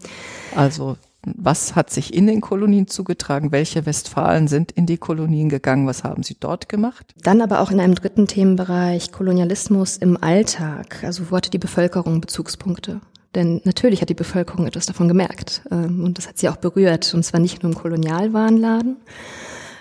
Also 0.55 0.97
was 1.35 1.75
hat 1.75 1.91
sich 1.91 2.15
in 2.15 2.29
den 2.29 2.41
Kolonien 2.41 2.87
zugetragen? 2.87 3.51
Welche 3.51 3.85
Westfalen 3.85 4.47
sind 4.47 4.71
in 4.71 4.87
die 4.87 4.97
Kolonien 4.97 5.49
gegangen? 5.49 5.87
Was 5.87 6.05
haben 6.05 6.23
sie 6.23 6.37
dort 6.39 6.69
gemacht? 6.69 7.15
Dann 7.23 7.41
aber 7.41 7.61
auch 7.61 7.73
in 7.73 7.81
einem 7.81 7.97
dritten 7.97 8.29
Themenbereich 8.29 9.11
Kolonialismus 9.11 9.97
im 9.97 10.23
Alltag. 10.23 11.03
Also 11.03 11.31
wo 11.31 11.37
hatte 11.37 11.51
die 11.51 11.59
Bevölkerung 11.59 12.21
Bezugspunkte? 12.21 13.01
Denn 13.35 13.61
natürlich 13.65 14.01
hat 14.01 14.09
die 14.09 14.15
Bevölkerung 14.15 14.67
etwas 14.67 14.87
davon 14.87 15.09
gemerkt. 15.09 15.63
Ähm, 15.71 16.05
und 16.05 16.17
das 16.17 16.29
hat 16.29 16.39
sie 16.39 16.49
auch 16.49 16.57
berührt. 16.57 17.13
Und 17.13 17.25
zwar 17.25 17.41
nicht 17.41 17.63
nur 17.63 17.73
im 17.73 17.79
Kolonialwarenladen, 17.79 18.97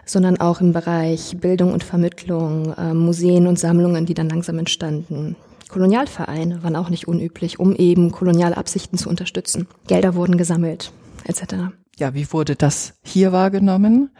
sondern 0.03 0.39
auch 0.39 0.61
im 0.61 0.73
Bereich 0.73 1.37
Bildung 1.39 1.73
und 1.73 1.83
Vermittlung, 1.83 2.73
ähm, 2.77 2.97
Museen 2.97 3.45
und 3.45 3.59
Sammlungen, 3.59 4.07
die 4.07 4.15
dann 4.15 4.29
langsam 4.29 4.57
entstanden. 4.57 5.35
Kolonialvereine 5.69 6.63
waren 6.63 6.75
auch 6.75 6.89
nicht 6.89 7.07
unüblich, 7.07 7.59
um 7.59 7.75
eben 7.75 8.11
Kolonialabsichten 8.11 8.97
zu 8.97 9.09
unterstützen. 9.09 9.67
Gelder 9.87 10.15
wurden 10.15 10.37
gesammelt 10.37 10.91
etc. 11.25 11.73
Ja, 11.97 12.13
wie 12.13 12.31
wurde 12.31 12.55
das 12.55 12.99
hier 13.03 13.31
wahrgenommen? 13.31 14.11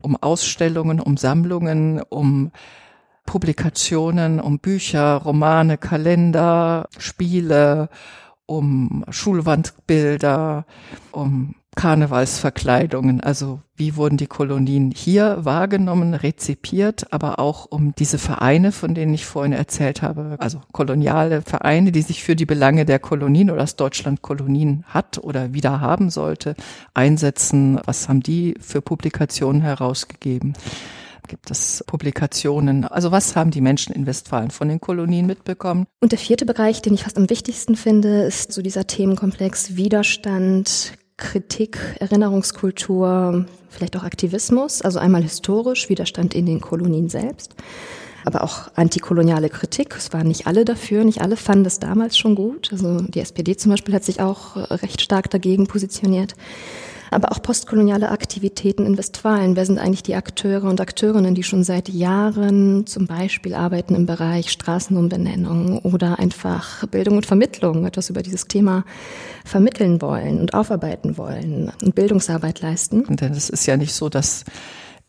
Um 0.00 0.16
Ausstellungen, 0.16 1.00
um 1.00 1.16
Sammlungen, 1.16 2.02
um 2.08 2.52
Publikationen, 3.26 4.40
um 4.40 4.58
Bücher, 4.58 5.16
Romane, 5.16 5.78
Kalender, 5.78 6.88
Spiele, 6.98 7.88
um 8.46 9.04
Schulwandbilder, 9.08 10.66
um 11.12 11.54
Karnevalsverkleidungen. 11.76 13.20
Also 13.20 13.60
wie 13.76 13.96
wurden 13.96 14.16
die 14.16 14.26
Kolonien 14.26 14.92
hier 14.94 15.38
wahrgenommen, 15.42 16.14
rezipiert, 16.14 17.12
aber 17.12 17.38
auch 17.38 17.66
um 17.70 17.94
diese 17.96 18.18
Vereine, 18.18 18.72
von 18.72 18.94
denen 18.94 19.14
ich 19.14 19.24
vorhin 19.24 19.52
erzählt 19.52 20.02
habe, 20.02 20.36
also 20.38 20.60
koloniale 20.72 21.42
Vereine, 21.42 21.92
die 21.92 22.02
sich 22.02 22.22
für 22.22 22.36
die 22.36 22.46
Belange 22.46 22.84
der 22.84 22.98
Kolonien 22.98 23.50
oder 23.50 23.60
das 23.60 23.76
Deutschland 23.76 24.20
Kolonien 24.22 24.84
hat 24.88 25.18
oder 25.18 25.54
wieder 25.54 25.80
haben 25.80 26.10
sollte, 26.10 26.54
einsetzen. 26.92 27.80
Was 27.86 28.08
haben 28.08 28.20
die 28.20 28.54
für 28.60 28.82
Publikationen 28.82 29.62
herausgegeben? 29.62 30.54
Gibt 31.28 31.52
es 31.52 31.84
Publikationen? 31.86 32.84
Also 32.84 33.12
was 33.12 33.36
haben 33.36 33.52
die 33.52 33.60
Menschen 33.60 33.94
in 33.94 34.04
Westfalen 34.04 34.50
von 34.50 34.68
den 34.68 34.80
Kolonien 34.80 35.26
mitbekommen? 35.26 35.86
Und 36.00 36.10
der 36.10 36.18
vierte 36.18 36.44
Bereich, 36.44 36.82
den 36.82 36.92
ich 36.92 37.04
fast 37.04 37.16
am 37.16 37.30
wichtigsten 37.30 37.76
finde, 37.76 38.22
ist 38.24 38.52
so 38.52 38.62
dieser 38.62 38.88
Themenkomplex 38.88 39.76
Widerstand, 39.76 40.94
Kritik, 41.20 41.78
Erinnerungskultur, 42.00 43.44
vielleicht 43.68 43.96
auch 43.96 44.02
Aktivismus, 44.02 44.82
also 44.82 44.98
einmal 44.98 45.22
historisch, 45.22 45.88
Widerstand 45.88 46.34
in 46.34 46.46
den 46.46 46.60
Kolonien 46.60 47.08
selbst, 47.08 47.54
aber 48.24 48.42
auch 48.42 48.70
antikoloniale 48.74 49.48
Kritik. 49.48 49.94
Es 49.96 50.12
waren 50.12 50.26
nicht 50.26 50.46
alle 50.46 50.64
dafür, 50.64 51.04
nicht 51.04 51.20
alle 51.20 51.36
fanden 51.36 51.64
das 51.64 51.78
damals 51.78 52.18
schon 52.18 52.34
gut. 52.34 52.70
Also 52.72 53.02
die 53.02 53.20
SPD 53.20 53.56
zum 53.56 53.70
Beispiel 53.70 53.94
hat 53.94 54.04
sich 54.04 54.20
auch 54.20 54.56
recht 54.56 55.00
stark 55.00 55.30
dagegen 55.30 55.66
positioniert 55.68 56.34
aber 57.10 57.32
auch 57.32 57.42
postkoloniale 57.42 58.10
Aktivitäten 58.10 58.86
in 58.86 58.96
Westfalen. 58.96 59.56
Wer 59.56 59.66
sind 59.66 59.78
eigentlich 59.78 60.02
die 60.02 60.14
Akteure 60.14 60.64
und 60.64 60.80
Akteurinnen, 60.80 61.34
die 61.34 61.42
schon 61.42 61.64
seit 61.64 61.88
Jahren 61.88 62.86
zum 62.86 63.06
Beispiel 63.06 63.54
arbeiten 63.54 63.94
im 63.94 64.06
Bereich 64.06 64.50
Straßenumbenennung 64.50 65.80
oder 65.80 66.18
einfach 66.18 66.86
Bildung 66.88 67.16
und 67.16 67.26
Vermittlung, 67.26 67.86
etwas 67.86 68.10
über 68.10 68.22
dieses 68.22 68.46
Thema 68.46 68.84
vermitteln 69.44 70.00
wollen 70.00 70.40
und 70.40 70.54
aufarbeiten 70.54 71.18
wollen 71.18 71.72
und 71.82 71.94
Bildungsarbeit 71.94 72.60
leisten? 72.60 73.04
Denn 73.16 73.32
es 73.32 73.50
ist 73.50 73.66
ja 73.66 73.76
nicht 73.76 73.94
so, 73.94 74.08
dass 74.08 74.44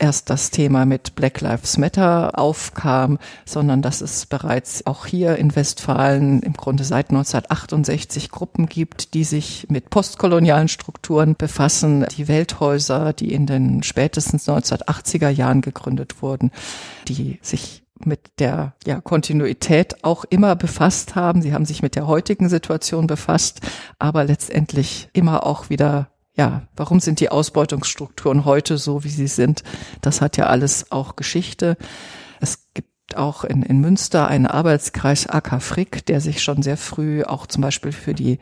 erst 0.02 0.30
das 0.32 0.50
Thema 0.50 0.86
mit 0.86 1.16
Black 1.16 1.42
Lives 1.42 1.78
Matter 1.78 2.38
aufkam, 2.38 3.20
sondern 3.46 3.82
dass 3.82 4.02
es 4.02 4.26
bereits 4.26 4.86
auch 4.88 5.06
hier 5.06 5.38
in 5.38 5.56
Westfalen 5.56 6.42
im 6.42 6.54
Grunde 6.54 6.84
seit 6.84 7.12
1968 7.12 8.32
Gruppen 8.32 8.66
gibt, 8.66 9.14
die 9.14 9.24
sich 9.24 9.68
mit 9.70 9.92
postkolonialen 9.92 10.68
Strukturen 10.68 11.36
befassen. 11.36 12.06
Die 12.18 12.28
Welthäuser, 12.28 13.14
die 13.14 13.32
in 13.32 13.46
den 13.46 13.84
spätestens 13.84 14.50
1980er 14.50 15.30
Jahren 15.30 15.62
gegründet 15.62 16.22
wurden, 16.22 16.52
die 17.08 17.38
sich 17.44 17.84
mit 18.06 18.40
der 18.40 18.74
ja, 18.86 19.00
Kontinuität 19.00 20.04
auch 20.04 20.26
immer 20.26 20.56
befasst 20.56 21.16
haben. 21.16 21.44
Sie 21.44 21.54
haben 21.54 21.66
sich 21.66 21.84
mit 21.84 21.96
der 21.96 22.08
heutigen 22.08 22.50
Situation 22.50 23.06
befasst, 23.06 23.62
aber 24.00 24.24
letztendlich 24.24 25.10
immer 25.14 25.46
auch 25.46 25.70
wieder 25.70 26.11
ja, 26.36 26.64
warum 26.76 27.00
sind 27.00 27.20
die 27.20 27.30
Ausbeutungsstrukturen 27.30 28.46
heute 28.46 28.78
so, 28.78 29.04
wie 29.04 29.10
sie 29.10 29.28
sind? 29.28 29.64
Das 30.02 30.22
hat 30.22 30.38
ja 30.38 30.48
alles 30.48 30.92
auch 30.92 31.16
Geschichte. 31.16 31.78
Es 32.40 32.70
gibt 32.74 33.18
auch 33.18 33.44
in, 33.44 33.64
in 33.64 33.80
Münster 33.80 34.28
einen 34.28 34.48
Arbeitskreis 34.48 35.28
AK 35.28 35.62
Frick, 35.62 36.06
der 36.06 36.22
sich 36.22 36.42
schon 36.42 36.64
sehr 36.64 36.78
früh 36.78 37.24
auch 37.24 37.48
zum 37.48 37.62
Beispiel 37.62 37.92
für 37.92 38.14
die 38.14 38.40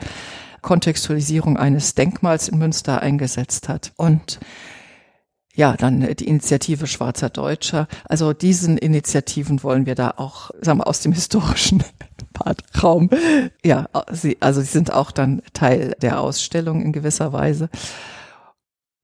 Kontextualisierung 0.61 1.57
eines 1.57 1.95
Denkmals 1.95 2.47
in 2.47 2.59
Münster 2.59 3.01
eingesetzt 3.01 3.69
hat. 3.69 3.93
Und 3.97 4.39
ja, 5.55 5.75
dann 5.75 6.01
die 6.15 6.27
Initiative 6.27 6.87
Schwarzer 6.87 7.29
Deutscher. 7.29 7.87
Also 8.05 8.33
diesen 8.33 8.77
Initiativen 8.77 9.63
wollen 9.63 9.85
wir 9.85 9.95
da 9.95 10.13
auch, 10.15 10.51
sagen 10.61 10.79
wir, 10.79 10.87
aus 10.87 11.01
dem 11.01 11.11
historischen 11.13 11.83
Raum. 12.81 13.09
Ja, 13.63 13.87
sie, 14.11 14.37
also 14.39 14.61
sie 14.61 14.67
sind 14.67 14.93
auch 14.93 15.11
dann 15.11 15.41
Teil 15.53 15.95
der 16.01 16.21
Ausstellung 16.21 16.81
in 16.81 16.91
gewisser 16.91 17.33
Weise. 17.33 17.69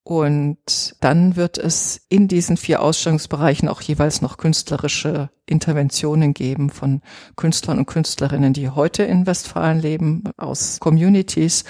Und 0.04 0.96
dann 1.02 1.36
wird 1.36 1.58
es 1.58 2.02
in 2.10 2.28
diesen 2.28 2.58
vier 2.58 2.84
Ausstellungsbereichen 2.84 3.68
auch 3.68 3.82
jeweils 3.82 4.22
noch 4.22 4.38
künstlerische 4.38 5.32
Interventionen 5.48 6.36
geben 6.36 6.70
von 6.70 7.02
Künstlern 7.36 7.80
und 7.80 7.88
Künstlerinnen, 7.88 8.54
die 8.54 8.70
heute 8.70 9.02
in 9.02 9.26
Westfalen 9.26 9.80
leben, 9.80 10.26
aus 10.38 10.80
Communities 10.80 11.64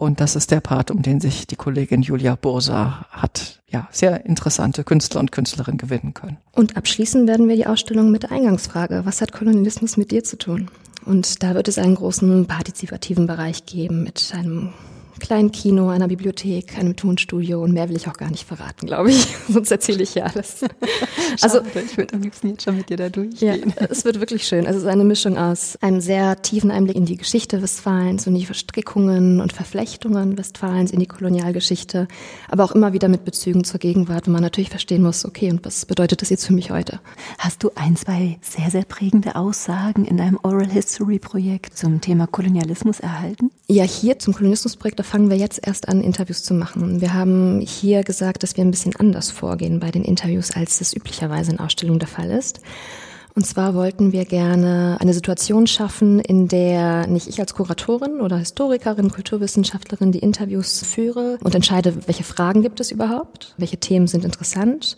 und 0.00 0.18
das 0.22 0.34
ist 0.34 0.50
der 0.50 0.62
Part, 0.62 0.90
um 0.90 1.02
den 1.02 1.20
sich 1.20 1.46
die 1.46 1.56
Kollegin 1.56 2.00
Julia 2.00 2.34
Bursa 2.34 3.04
hat, 3.10 3.60
ja, 3.68 3.86
sehr 3.92 4.24
interessante 4.24 4.82
Künstler 4.82 5.20
und 5.20 5.30
Künstlerinnen 5.30 5.76
gewinnen 5.76 6.14
können. 6.14 6.38
Und 6.52 6.78
abschließen 6.78 7.28
werden 7.28 7.50
wir 7.50 7.56
die 7.56 7.66
Ausstellung 7.66 8.10
mit 8.10 8.22
der 8.22 8.32
Eingangsfrage. 8.32 9.02
Was 9.04 9.20
hat 9.20 9.32
Kolonialismus 9.32 9.98
mit 9.98 10.10
dir 10.10 10.24
zu 10.24 10.38
tun? 10.38 10.70
Und 11.04 11.42
da 11.42 11.54
wird 11.54 11.68
es 11.68 11.78
einen 11.78 11.94
großen 11.94 12.46
partizipativen 12.46 13.26
Bereich 13.26 13.66
geben 13.66 14.02
mit 14.02 14.32
einem 14.34 14.72
kleinen 15.20 15.52
Kino, 15.52 15.88
einer 15.88 16.08
Bibliothek, 16.08 16.76
einem 16.76 16.96
Tonstudio 16.96 17.62
und 17.62 17.72
mehr 17.72 17.88
will 17.88 17.96
ich 17.96 18.08
auch 18.08 18.16
gar 18.16 18.30
nicht 18.30 18.46
verraten, 18.46 18.86
glaube 18.86 19.10
ich. 19.10 19.28
Sonst 19.48 19.70
erzähle 19.70 20.02
ich 20.02 20.14
ja 20.16 20.24
alles. 20.24 20.64
also 21.40 21.60
ich 21.60 21.96
würde 21.96 22.14
am 22.14 22.22
liebsten 22.22 22.48
jetzt 22.48 22.64
schon 22.64 22.76
mit 22.76 22.88
dir 22.88 22.96
da 22.96 23.08
durchgehen. 23.08 23.72
Ja, 23.78 23.86
es 23.88 24.04
wird 24.04 24.18
wirklich 24.18 24.46
schön. 24.46 24.66
Also 24.66 24.78
es 24.78 24.84
ist 24.84 24.90
eine 24.90 25.04
Mischung 25.04 25.38
aus 25.38 25.78
einem 25.80 26.00
sehr 26.00 26.42
tiefen 26.42 26.70
Einblick 26.70 26.96
in 26.96 27.04
die 27.04 27.16
Geschichte 27.16 27.62
Westfalens 27.62 28.26
und 28.26 28.34
die 28.34 28.46
Verstrickungen 28.46 29.40
und 29.40 29.52
Verflechtungen 29.52 30.36
Westfalens 30.38 30.90
in 30.90 30.98
die 30.98 31.06
Kolonialgeschichte, 31.06 32.08
aber 32.48 32.64
auch 32.64 32.72
immer 32.72 32.92
wieder 32.92 33.08
mit 33.08 33.24
Bezügen 33.24 33.64
zur 33.64 33.78
Gegenwart, 33.78 34.26
wo 34.26 34.30
man 34.30 34.42
natürlich 34.42 34.70
verstehen 34.70 35.02
muss, 35.02 35.24
okay, 35.24 35.50
und 35.50 35.64
was 35.64 35.86
bedeutet 35.86 36.22
das 36.22 36.30
jetzt 36.30 36.46
für 36.46 36.52
mich 36.52 36.70
heute? 36.70 37.00
Hast 37.38 37.62
du 37.62 37.70
ein, 37.74 37.96
zwei 37.96 38.38
sehr, 38.40 38.70
sehr 38.70 38.84
prägende 38.84 39.36
Aussagen 39.36 40.04
in 40.04 40.16
deinem 40.16 40.38
Oral 40.42 40.70
History 40.70 41.18
Projekt 41.18 41.76
zum 41.76 42.00
Thema 42.00 42.26
Kolonialismus 42.26 43.00
erhalten? 43.00 43.50
Ja, 43.66 43.84
hier 43.84 44.18
zum 44.18 44.34
Kolonialismusprojekt, 44.34 44.98
da 44.98 45.02
fangen 45.10 45.28
wir 45.28 45.36
jetzt 45.36 45.66
erst 45.66 45.88
an, 45.88 46.02
Interviews 46.02 46.44
zu 46.44 46.54
machen. 46.54 47.00
Wir 47.00 47.14
haben 47.14 47.60
hier 47.60 48.04
gesagt, 48.04 48.44
dass 48.44 48.56
wir 48.56 48.64
ein 48.64 48.70
bisschen 48.70 48.94
anders 48.94 49.32
vorgehen 49.32 49.80
bei 49.80 49.90
den 49.90 50.04
Interviews, 50.04 50.52
als 50.52 50.78
das 50.78 50.94
üblicherweise 50.94 51.50
in 51.50 51.58
Ausstellungen 51.58 51.98
der 51.98 52.06
Fall 52.06 52.30
ist. 52.30 52.60
Und 53.34 53.44
zwar 53.44 53.74
wollten 53.74 54.12
wir 54.12 54.24
gerne 54.24 54.98
eine 55.00 55.12
Situation 55.12 55.66
schaffen, 55.66 56.20
in 56.20 56.46
der 56.46 57.08
nicht 57.08 57.26
ich 57.26 57.40
als 57.40 57.54
Kuratorin 57.54 58.20
oder 58.20 58.38
Historikerin, 58.38 59.10
Kulturwissenschaftlerin 59.10 60.12
die 60.12 60.20
Interviews 60.20 60.80
führe 60.84 61.38
und 61.42 61.56
entscheide, 61.56 62.06
welche 62.06 62.24
Fragen 62.24 62.62
gibt 62.62 62.78
es 62.78 62.92
überhaupt, 62.92 63.54
welche 63.56 63.78
Themen 63.78 64.06
sind 64.06 64.24
interessant, 64.24 64.96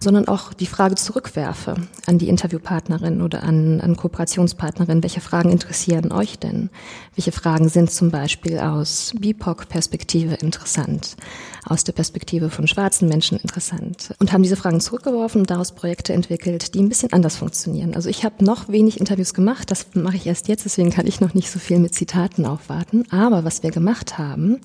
sondern 0.00 0.28
auch 0.28 0.52
die 0.52 0.66
Frage 0.66 0.94
zurückwerfe 0.94 1.74
an 2.06 2.18
die 2.18 2.28
Interviewpartnerin 2.28 3.22
oder 3.22 3.42
an, 3.42 3.80
an 3.80 3.96
Kooperationspartnerin. 3.96 5.02
Welche 5.02 5.20
Fragen 5.20 5.50
interessieren 5.50 6.12
euch 6.12 6.38
denn? 6.38 6.70
Welche 7.14 7.32
Fragen 7.32 7.68
sind 7.68 7.90
zum 7.90 8.10
Beispiel 8.10 8.58
aus 8.58 9.12
BIPOC-Perspektive 9.18 10.34
interessant? 10.34 11.16
Aus 11.64 11.84
der 11.84 11.92
Perspektive 11.92 12.50
von 12.50 12.68
schwarzen 12.68 13.08
Menschen 13.08 13.38
interessant? 13.38 14.14
Und 14.20 14.32
haben 14.32 14.42
diese 14.42 14.56
Fragen 14.56 14.80
zurückgeworfen 14.80 15.42
und 15.42 15.50
daraus 15.50 15.72
Projekte 15.72 16.12
entwickelt, 16.12 16.74
die 16.74 16.80
ein 16.80 16.88
bisschen 16.88 17.12
anders 17.12 17.36
funktionieren. 17.36 17.94
Also 17.94 18.08
ich 18.08 18.24
habe 18.24 18.44
noch 18.44 18.68
wenig 18.68 19.00
Interviews 19.00 19.34
gemacht, 19.34 19.70
das 19.70 19.86
mache 19.94 20.16
ich 20.16 20.26
erst 20.26 20.48
jetzt, 20.48 20.64
deswegen 20.64 20.90
kann 20.90 21.06
ich 21.06 21.20
noch 21.20 21.34
nicht 21.34 21.50
so 21.50 21.58
viel 21.58 21.78
mit 21.78 21.94
Zitaten 21.94 22.46
aufwarten. 22.46 23.04
Aber 23.10 23.44
was 23.44 23.62
wir 23.62 23.70
gemacht 23.70 24.18
haben, 24.18 24.60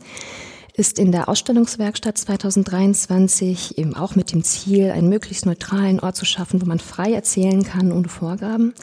ist 0.73 0.99
in 0.99 1.11
der 1.11 1.29
Ausstellungswerkstatt 1.29 2.17
2023 2.17 3.77
eben 3.77 3.95
auch 3.95 4.15
mit 4.15 4.31
dem 4.31 4.43
Ziel, 4.43 4.91
einen 4.91 5.09
möglichst 5.09 5.45
neutralen 5.45 5.99
Ort 5.99 6.15
zu 6.15 6.25
schaffen, 6.25 6.61
wo 6.61 6.65
man 6.65 6.79
frei 6.79 7.11
erzählen 7.13 7.63
kann 7.63 7.91
ohne 7.91 8.09
Vorgaben, 8.09 8.73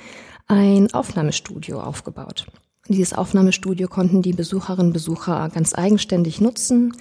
ein 0.46 0.92
Aufnahmestudio 0.92 1.80
aufgebaut. 1.80 2.46
Dieses 2.88 3.12
Aufnahmestudio 3.12 3.86
konnten 3.88 4.22
die 4.22 4.32
Besucherinnen 4.32 4.88
und 4.88 4.92
Besucher 4.92 5.50
ganz 5.52 5.74
eigenständig 5.74 6.40
nutzen. 6.40 6.94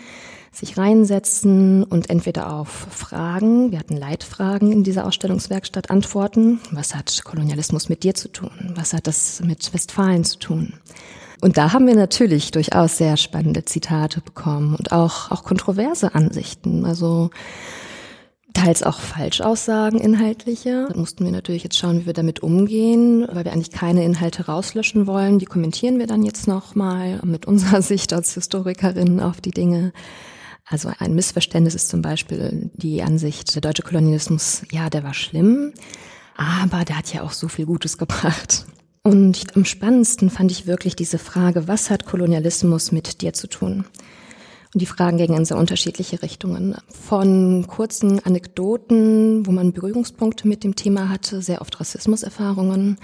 sich 0.52 0.78
reinsetzen 0.78 1.84
und 1.84 2.10
entweder 2.10 2.52
auf 2.52 2.70
Fragen, 2.70 3.72
wir 3.72 3.78
hatten 3.78 3.96
Leitfragen 3.96 4.72
in 4.72 4.84
dieser 4.84 5.06
Ausstellungswerkstatt, 5.06 5.92
antworten. 5.92 6.60
Was 6.72 6.96
hat 6.96 7.22
Kolonialismus 7.24 7.90
mit 7.90 8.02
dir 8.02 8.16
zu 8.16 8.28
tun? 8.30 8.74
Was 8.74 8.94
hat 8.94 9.06
das 9.06 9.42
mit 9.44 9.72
Westfalen 9.74 10.24
zu 10.24 10.40
tun? 10.40 10.74
Und 11.42 11.58
da 11.58 11.74
haben 11.74 11.88
wir 11.88 11.96
natürlich 11.96 12.52
durchaus 12.52 12.98
sehr 12.98 13.16
spannende 13.18 13.64
Zitate 13.66 14.22
bekommen 14.22 14.76
und 14.76 14.92
auch, 14.92 15.32
auch 15.32 15.44
kontroverse 15.44 16.16
Ansichten. 16.16 16.86
Also 16.86 17.30
teils 18.58 18.82
auch 18.82 19.00
Falschaussagen 19.00 20.00
inhaltliche. 20.00 20.88
Da 20.90 20.98
mussten 20.98 21.24
wir 21.26 21.32
natürlich 21.32 21.64
jetzt 21.64 21.78
schauen, 21.78 22.02
wie 22.02 22.06
wir 22.08 22.14
damit 22.14 22.42
umgehen, 22.42 23.28
weil 23.32 23.46
wir 23.46 23.54
eigentlich 23.54 23.72
keine 23.72 24.04
Inhalte 24.04 24.48
rauslöschen 24.48 25.06
wollen. 25.06 25.38
Die 25.38 25.46
kommentieren 25.46 26.00
wir 26.00 26.08
dann 26.08 26.24
jetzt 26.24 26.48
nochmal 26.48 27.20
mit 27.24 27.46
unserer 27.46 27.82
Sicht 27.84 28.14
als 28.14 28.34
Historikerin 28.34 29.20
auf 29.20 29.42
die 29.42 29.52
Dinge. 29.52 29.94
Also 30.66 30.92
ein 31.00 31.14
Missverständnis 31.14 31.76
ist 31.76 31.90
zum 31.90 32.02
Beispiel 32.02 32.72
die 32.74 33.02
Ansicht, 33.04 33.54
der 33.54 33.62
deutsche 33.62 33.84
Kolonialismus, 33.84 34.64
ja, 34.72 34.90
der 34.90 35.04
war 35.04 35.14
schlimm, 35.14 35.72
aber 36.36 36.84
der 36.84 36.98
hat 36.98 37.14
ja 37.14 37.22
auch 37.22 37.32
so 37.32 37.48
viel 37.48 37.66
Gutes 37.66 37.98
gebracht. 37.98 38.66
Und 39.04 39.56
am 39.56 39.66
spannendsten 39.66 40.30
fand 40.30 40.52
ich 40.52 40.68
wirklich 40.68 40.96
diese 40.96 41.18
Frage, 41.18 41.68
was 41.68 41.90
hat 41.90 42.06
Kolonialismus 42.06 42.92
mit 42.92 43.22
dir 43.22 43.34
zu 43.34 43.48
tun? 43.48 43.86
Und 44.74 44.82
die 44.82 44.86
Fragen 44.86 45.18
gingen 45.18 45.38
in 45.38 45.46
sehr 45.46 45.58
unterschiedliche 45.58 46.22
Richtungen. 46.22 46.76
Von 46.90 47.68
kurzen 47.68 48.24
Anekdoten, 48.26 49.48
wo 49.48 49.52
man 49.52 49.72
Berührungspunkte 49.72 50.48
mit 50.48 50.64
dem 50.64 50.76
Thema 50.76 51.10
hatte, 51.10 51.42
sehr 51.42 51.62
oft 51.62 51.80
Rassismuserfahrungen, 51.80 52.98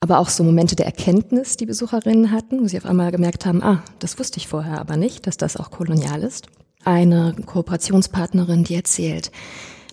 aber 0.00 0.18
auch 0.18 0.28
so 0.28 0.44
Momente 0.44 0.76
der 0.76 0.86
Erkenntnis, 0.86 1.56
die 1.56 1.66
Besucherinnen 1.66 2.30
hatten, 2.30 2.60
wo 2.60 2.68
sie 2.68 2.78
auf 2.78 2.86
einmal 2.86 3.10
gemerkt 3.10 3.46
haben, 3.46 3.62
ah, 3.62 3.82
das 3.98 4.18
wusste 4.18 4.38
ich 4.38 4.46
vorher 4.46 4.78
aber 4.78 4.96
nicht, 4.96 5.26
dass 5.26 5.36
das 5.36 5.56
auch 5.56 5.70
kolonial 5.70 6.22
ist. 6.22 6.46
Eine 6.84 7.34
Kooperationspartnerin, 7.44 8.64
die 8.64 8.76
erzählt, 8.76 9.32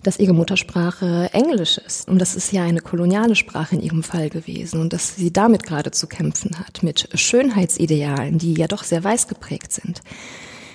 dass 0.06 0.18
ihre 0.20 0.32
Muttersprache 0.32 1.30
Englisch 1.32 1.78
ist. 1.78 2.08
Und 2.08 2.20
das 2.20 2.36
ist 2.36 2.52
ja 2.52 2.62
eine 2.62 2.80
koloniale 2.80 3.34
Sprache 3.34 3.74
in 3.74 3.82
ihrem 3.82 4.02
Fall 4.04 4.30
gewesen 4.30 4.80
und 4.80 4.92
dass 4.92 5.16
sie 5.16 5.32
damit 5.32 5.64
gerade 5.64 5.90
zu 5.90 6.06
kämpfen 6.06 6.58
hat, 6.58 6.82
mit 6.82 7.08
Schönheitsidealen, 7.14 8.38
die 8.38 8.54
ja 8.54 8.68
doch 8.68 8.84
sehr 8.84 9.02
weiß 9.02 9.26
geprägt 9.26 9.72
sind. 9.72 10.02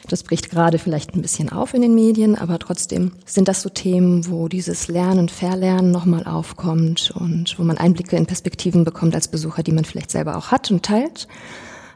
Das 0.10 0.24
bricht 0.24 0.50
gerade 0.50 0.80
vielleicht 0.80 1.16
ein 1.16 1.22
bisschen 1.22 1.50
auf 1.50 1.74
in 1.74 1.82
den 1.82 1.96
Medien, 1.96 2.36
aber 2.36 2.60
trotzdem 2.60 3.14
sind 3.26 3.48
das 3.48 3.62
so 3.62 3.70
Themen, 3.70 4.30
wo 4.30 4.50
dieses 4.50 4.90
Lernen, 4.90 5.30
Verlernen 5.30 5.92
nochmal 5.92 6.26
aufkommt 6.26 7.12
und 7.16 7.58
wo 7.58 7.64
man 7.64 7.78
Einblicke 7.78 8.18
in 8.18 8.26
Perspektiven 8.26 8.84
bekommt 8.84 9.16
als 9.16 9.30
Besucher, 9.30 9.64
die 9.64 9.72
man 9.72 9.86
vielleicht 9.86 10.12
selber 10.12 10.36
auch 10.36 10.52
hat 10.52 10.70
und 10.72 10.84
teilt, 10.84 11.30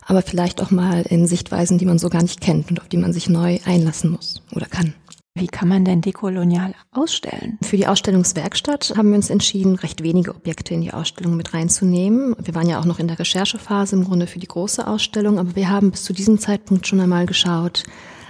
aber 0.06 0.22
vielleicht 0.22 0.62
auch 0.62 0.72
mal 0.72 1.02
in 1.02 1.28
Sichtweisen, 1.28 1.78
die 1.78 1.86
man 1.86 2.00
so 2.00 2.10
gar 2.10 2.22
nicht 2.22 2.40
kennt 2.40 2.70
und 2.70 2.80
auf 2.80 2.88
die 2.88 2.98
man 2.98 3.12
sich 3.12 3.28
neu 3.28 3.60
einlassen 3.66 4.12
muss 4.12 4.42
oder 4.54 4.68
kann. 4.68 4.94
Wie 5.38 5.48
kann 5.48 5.68
man 5.68 5.84
denn 5.84 6.00
dekolonial 6.00 6.74
ausstellen? 6.94 7.58
Für 7.62 7.76
die 7.76 7.88
Ausstellungswerkstatt 7.88 8.94
haben 8.96 9.10
wir 9.10 9.18
uns 9.18 9.30
entschieden, 9.30 9.76
recht 9.76 10.02
wenige 10.02 10.34
Objekte 10.34 10.74
in 10.74 10.80
die 10.80 10.94
Ausstellung 10.94 11.36
mit 11.36 11.54
reinzunehmen. 11.54 12.38
Wir 12.42 12.56
waren 12.56 12.70
ja 12.70 12.80
auch 12.80 12.86
noch 12.86 13.00
in 13.00 13.10
der 13.10 13.20
Recherchephase 13.20 13.98
im 13.98 14.06
Grunde 14.06 14.28
für 14.28 14.40
die 14.40 14.48
große 14.48 14.88
Ausstellung, 14.88 15.38
aber 15.38 15.58
wir 15.58 15.70
haben 15.70 15.92
bis 15.92 16.06
zu 16.06 16.14
diesem 16.14 16.40
Zeitpunkt 16.40 16.88
schon 16.88 17.02
einmal 17.02 17.26
geschaut. 17.26 17.84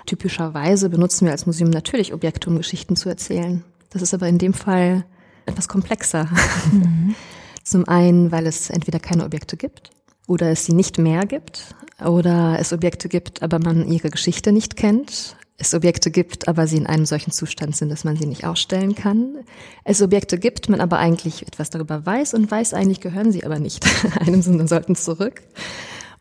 Typischerweise 0.07 0.89
benutzen 0.89 1.25
wir 1.25 1.31
als 1.31 1.45
Museum 1.45 1.69
natürlich 1.69 2.11
Objekte, 2.11 2.49
um 2.49 2.57
Geschichten 2.57 2.95
zu 2.95 3.07
erzählen. 3.07 3.63
Das 3.91 4.01
ist 4.01 4.15
aber 4.15 4.27
in 4.27 4.39
dem 4.39 4.55
Fall 4.55 5.05
etwas 5.45 5.67
komplexer. 5.67 6.27
Mhm. 6.71 7.13
Zum 7.63 7.87
einen, 7.87 8.31
weil 8.31 8.47
es 8.47 8.71
entweder 8.71 8.99
keine 8.99 9.25
Objekte 9.25 9.57
gibt 9.57 9.91
oder 10.25 10.49
es 10.49 10.65
sie 10.65 10.73
nicht 10.73 10.97
mehr 10.97 11.27
gibt 11.27 11.75
oder 12.03 12.57
es 12.59 12.73
Objekte 12.73 13.09
gibt, 13.09 13.43
aber 13.43 13.59
man 13.59 13.87
ihre 13.87 14.09
Geschichte 14.09 14.51
nicht 14.51 14.75
kennt 14.75 15.35
es 15.57 15.73
Objekte 15.73 16.11
gibt, 16.11 16.47
aber 16.47 16.67
sie 16.67 16.77
in 16.77 16.87
einem 16.87 17.05
solchen 17.05 17.31
Zustand 17.31 17.75
sind, 17.75 17.89
dass 17.89 18.03
man 18.03 18.17
sie 18.17 18.25
nicht 18.25 18.45
ausstellen 18.45 18.95
kann. 18.95 19.37
Es 19.83 20.01
Objekte 20.01 20.37
gibt, 20.37 20.69
man 20.69 20.81
aber 20.81 20.97
eigentlich 20.97 21.47
etwas 21.47 21.69
darüber 21.69 22.05
weiß 22.05 22.33
und 22.33 22.51
weiß 22.51 22.73
eigentlich 22.73 22.99
gehören 22.99 23.31
sie 23.31 23.45
aber 23.45 23.59
nicht 23.59 23.85
einem, 24.19 24.41
sondern 24.41 24.67
sollten 24.67 24.95
zurück. 24.95 25.41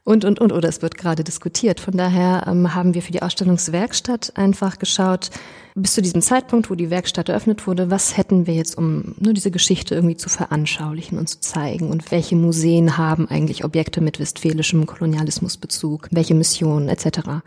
Und, 0.05 0.27
und, 0.27 0.39
und, 0.39 0.53
oder 0.53 0.69
es 0.69 0.83
wird 0.83 0.99
gerade 0.99 1.25
diskutiert. 1.25 1.81
Von 1.81 1.97
daher 1.97 2.45
ähm, 2.47 2.75
haben 2.75 2.93
wir 2.93 3.01
für 3.01 3.13
die 3.13 3.23
Ausstellungswerkstatt 3.23 4.33
einfach 4.37 4.79
geschaut, 4.79 5.31
bis 5.75 5.95
zu 5.95 6.03
diesem 6.03 6.21
Zeitpunkt, 6.21 6.71
wo 6.71 6.75
die 6.75 6.91
Werkstatt 6.91 7.31
eröffnet 7.31 7.67
wurde, 7.67 7.91
was 7.91 8.17
hätten 8.17 8.47
wir 8.47 8.55
jetzt, 8.55 8.77
um 8.77 9.15
nur 9.19 9.33
diese 9.33 9.51
Geschichte 9.51 9.95
irgendwie 9.95 10.17
zu 10.17 10.29
veranschaulichen 10.29 11.19
und 11.19 11.29
zu 11.29 11.41
zeigen? 11.41 11.91
Und 11.91 12.11
welche 12.13 12.37
Museen 12.37 12.99
haben 12.99 13.29
eigentlich 13.29 13.65
Objekte 13.65 14.03
mit 14.03 14.21
westfälischem 14.21 14.85
Kolonialismusbezug? 14.87 16.09
Welche 16.13 16.35
Missionen 16.35 16.89
etc.? 16.89 17.43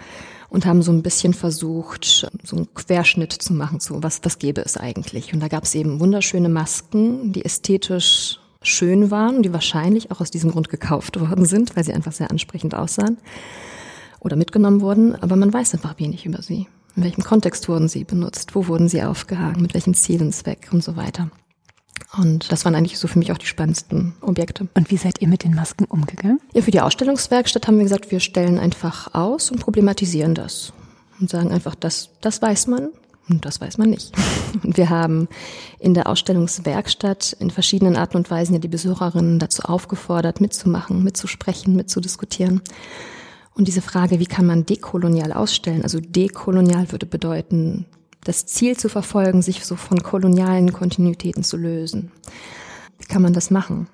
Und 0.49 0.65
haben 0.65 0.81
so 0.81 0.91
ein 0.91 1.03
bisschen 1.03 1.33
versucht, 1.33 2.29
so 2.43 2.55
einen 2.55 2.73
Querschnitt 2.73 3.33
zu 3.33 3.53
machen, 3.53 3.79
so 3.79 4.01
was, 4.03 4.21
was 4.23 4.39
gäbe 4.39 4.61
es 4.61 4.77
eigentlich. 4.77 5.33
Und 5.33 5.41
da 5.41 5.47
gab 5.47 5.63
es 5.63 5.75
eben 5.75 5.99
wunderschöne 5.99 6.49
Masken, 6.49 7.33
die 7.33 7.43
ästhetisch 7.43 8.39
schön 8.61 9.11
waren, 9.11 9.43
die 9.43 9.53
wahrscheinlich 9.53 10.11
auch 10.11 10.21
aus 10.21 10.31
diesem 10.31 10.51
Grund 10.51 10.69
gekauft 10.69 11.19
worden 11.19 11.45
sind, 11.45 11.75
weil 11.75 11.83
sie 11.83 11.93
einfach 11.93 12.11
sehr 12.11 12.31
ansprechend 12.31 12.75
aussahen 12.75 13.17
oder 14.19 14.35
mitgenommen 14.35 14.81
wurden, 14.81 15.15
aber 15.15 15.35
man 15.35 15.53
weiß 15.53 15.73
einfach 15.73 15.99
wenig 15.99 16.25
über 16.25 16.41
sie. 16.41 16.67
In 16.95 17.03
welchem 17.03 17.23
Kontext 17.23 17.69
wurden 17.69 17.87
sie 17.87 18.03
benutzt? 18.03 18.55
Wo 18.55 18.67
wurden 18.67 18.89
sie 18.89 19.03
aufgehangen? 19.03 19.61
Mit 19.61 19.75
welchem 19.75 19.93
Ziel 19.93 20.21
und 20.21 20.33
Zweck 20.33 20.69
und 20.71 20.83
so 20.83 20.95
weiter. 20.95 21.29
Und 22.17 22.51
das 22.51 22.65
waren 22.65 22.75
eigentlich 22.75 22.99
so 22.99 23.07
für 23.07 23.19
mich 23.19 23.31
auch 23.31 23.37
die 23.37 23.45
spannendsten 23.45 24.13
Objekte. 24.21 24.67
Und 24.73 24.91
wie 24.91 24.97
seid 24.97 25.21
ihr 25.21 25.27
mit 25.27 25.43
den 25.43 25.53
Masken 25.53 25.85
umgegangen? 25.85 26.39
Ja, 26.53 26.61
für 26.61 26.71
die 26.71 26.81
Ausstellungswerkstatt 26.81 27.67
haben 27.67 27.77
wir 27.77 27.83
gesagt, 27.83 28.11
wir 28.11 28.19
stellen 28.19 28.59
einfach 28.59 29.13
aus 29.13 29.51
und 29.51 29.59
problematisieren 29.59 30.35
das. 30.35 30.73
Und 31.19 31.29
sagen 31.29 31.51
einfach, 31.51 31.75
das, 31.75 32.11
das 32.21 32.41
weiß 32.41 32.67
man 32.67 32.89
und 33.29 33.45
das 33.45 33.59
weiß 33.59 33.77
man 33.77 33.89
nicht. 33.89 34.13
Und 34.63 34.77
wir 34.77 34.89
haben 34.89 35.27
in 35.79 35.93
der 35.93 36.07
Ausstellungswerkstatt 36.07 37.35
in 37.39 37.51
verschiedenen 37.51 37.97
Arten 37.97 38.17
und 38.17 38.31
Weisen 38.31 38.53
ja 38.53 38.59
die 38.59 38.69
Besucherinnen 38.69 39.39
dazu 39.39 39.63
aufgefordert, 39.63 40.39
mitzumachen, 40.39 41.03
mitzusprechen, 41.03 41.75
mitzudiskutieren. 41.75 42.61
Und 43.53 43.67
diese 43.67 43.81
Frage, 43.81 44.19
wie 44.19 44.25
kann 44.25 44.45
man 44.45 44.65
dekolonial 44.65 45.33
ausstellen? 45.33 45.83
Also 45.83 45.99
dekolonial 45.99 46.91
würde 46.91 47.05
bedeuten, 47.05 47.85
das 48.23 48.45
Ziel 48.45 48.77
zu 48.77 48.89
verfolgen, 48.89 49.41
sich 49.41 49.65
so 49.65 49.75
von 49.75 50.01
kolonialen 50.03 50.73
Kontinuitäten 50.73 51.43
zu 51.43 51.57
lösen. 51.57 52.11
Wie 52.99 53.05
kann 53.05 53.21
man 53.21 53.33
das 53.33 53.51
machen? 53.51 53.87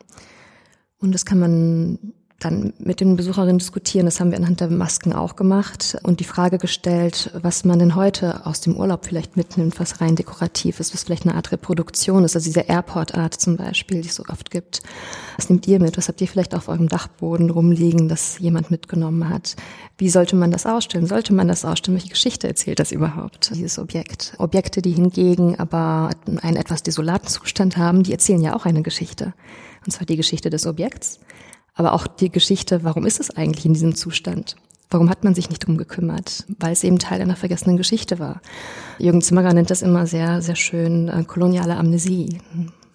Und 1.00 1.14
das 1.14 1.26
kann 1.26 1.40
man 1.40 2.14
dann 2.44 2.74
mit 2.80 3.00
den 3.00 3.16
Besucherinnen 3.16 3.60
diskutieren. 3.60 4.06
Das 4.06 4.20
haben 4.20 4.32
wir 4.32 4.38
anhand 4.38 4.60
der 4.60 4.70
Masken 4.70 5.14
auch 5.14 5.36
gemacht 5.36 5.98
und 6.04 6.20
die 6.20 6.26
Frage 6.26 6.58
gestellt, 6.58 7.32
was 7.42 7.64
man 7.64 7.80
denn 7.80 7.96
heute 7.96 8.46
aus 8.46 8.62
dem 8.62 8.76
Urlaub 8.76 9.06
vielleicht 9.06 9.38
mitnimmt, 9.38 9.80
was 9.80 10.02
rein 10.02 10.16
dekorativ 10.16 10.80
ist, 10.80 10.94
was 10.94 11.04
vielleicht 11.04 11.26
eine 11.26 11.36
Art 11.36 11.52
Reproduktion 11.52 12.24
ist, 12.24 12.36
also 12.36 12.46
diese 12.46 12.62
Airport-Art 12.62 13.34
zum 13.34 13.58
Beispiel, 13.58 14.02
die 14.02 14.10
es 14.10 14.16
so 14.16 14.24
oft 14.30 14.52
gibt. 14.52 14.82
Was 15.38 15.50
nehmt 15.50 15.68
ihr 15.68 15.80
mit? 15.80 15.98
Was 15.98 16.08
habt 16.08 16.22
ihr 16.22 16.28
vielleicht 16.28 16.56
auf 16.56 16.68
eurem 16.68 16.88
Dachboden 16.88 17.50
rumliegen, 17.50 18.08
das 18.08 18.40
jemand 18.40 18.72
mitgenommen 18.72 19.30
hat? 19.30 19.56
Wie 19.98 20.10
sollte 20.10 20.36
man 20.36 20.52
das 20.52 20.66
ausstellen? 20.66 21.08
Sollte 21.08 21.34
man 21.34 21.48
das 21.48 21.66
ausstellen? 21.66 21.96
Welche 21.96 22.10
Geschichte 22.10 22.48
erzählt 22.48 22.80
das 22.80 22.92
überhaupt, 22.92 23.52
dieses 23.56 23.80
Objekt? 23.80 24.34
Objekte, 24.38 24.82
die 24.82 24.92
hingegen 24.92 25.60
aber 25.60 26.10
einen 26.42 26.58
etwas 26.58 26.84
desolaten 26.84 27.30
Zustand 27.30 27.78
haben, 27.78 28.04
die 28.04 28.12
erzählen 28.12 28.42
ja 28.42 28.56
auch 28.56 28.66
eine 28.66 28.82
Geschichte. 28.82 29.34
Und 29.86 29.92
zwar 29.92 30.06
die 30.06 30.18
Geschichte 30.18 30.50
des 30.50 30.66
Objekts 30.66 31.20
aber 31.74 31.94
auch 31.94 32.08
die 32.08 32.30
Geschichte, 32.30 32.84
warum 32.84 33.06
ist 33.06 33.20
es 33.20 33.32
eigentlich 33.32 33.66
in 33.66 33.74
diesem 33.74 33.96
Zustand? 33.96 34.56
Warum 34.90 35.10
hat 35.10 35.24
man 35.24 35.34
sich 35.34 35.50
nicht 35.50 35.66
drum 35.66 35.78
gekümmert? 35.78 36.46
Weil 36.60 36.74
es 36.74 36.84
eben 36.84 37.00
Teil 37.00 37.20
einer 37.20 37.36
vergessenen 37.36 37.78
Geschichte 37.78 38.20
war. 38.20 38.42
Jürgen 39.00 39.24
Zimmerer 39.24 39.54
nennt 39.54 39.72
das 39.72 39.82
immer 39.82 40.06
sehr, 40.06 40.42
sehr 40.42 40.56
schön 40.56 41.08
äh, 41.08 41.24
koloniale 41.24 41.78
Amnesie. 41.78 42.38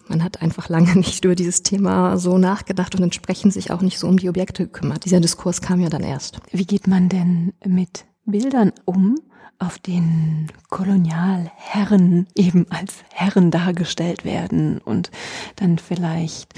Man 0.06 0.22
hat 0.22 0.40
einfach 0.40 0.68
lange 0.68 0.94
nicht 0.96 1.24
über 1.24 1.34
dieses 1.34 1.62
Thema 1.64 2.16
so 2.16 2.38
nachgedacht 2.38 2.94
und 2.94 3.02
entsprechend 3.02 3.52
sich 3.52 3.72
auch 3.72 3.82
nicht 3.82 3.98
so 3.98 4.06
um 4.06 4.16
die 4.16 4.28
Objekte 4.28 4.64
gekümmert. 4.64 5.04
Dieser 5.04 5.20
Diskurs 5.20 5.60
kam 5.60 5.80
ja 5.80 5.88
dann 5.88 6.04
erst. 6.04 6.38
Wie 6.52 6.66
geht 6.66 6.86
man 6.86 7.08
denn 7.08 7.52
mit 7.64 8.04
Bildern 8.24 8.72
um, 8.84 9.16
auf 9.58 9.78
denen 9.78 10.52
Kolonialherren 10.70 12.28
eben 12.36 12.66
als 12.70 12.94
Herren 13.12 13.50
dargestellt 13.50 14.24
werden 14.24 14.78
und 14.78 15.10
dann 15.56 15.78
vielleicht 15.78 16.54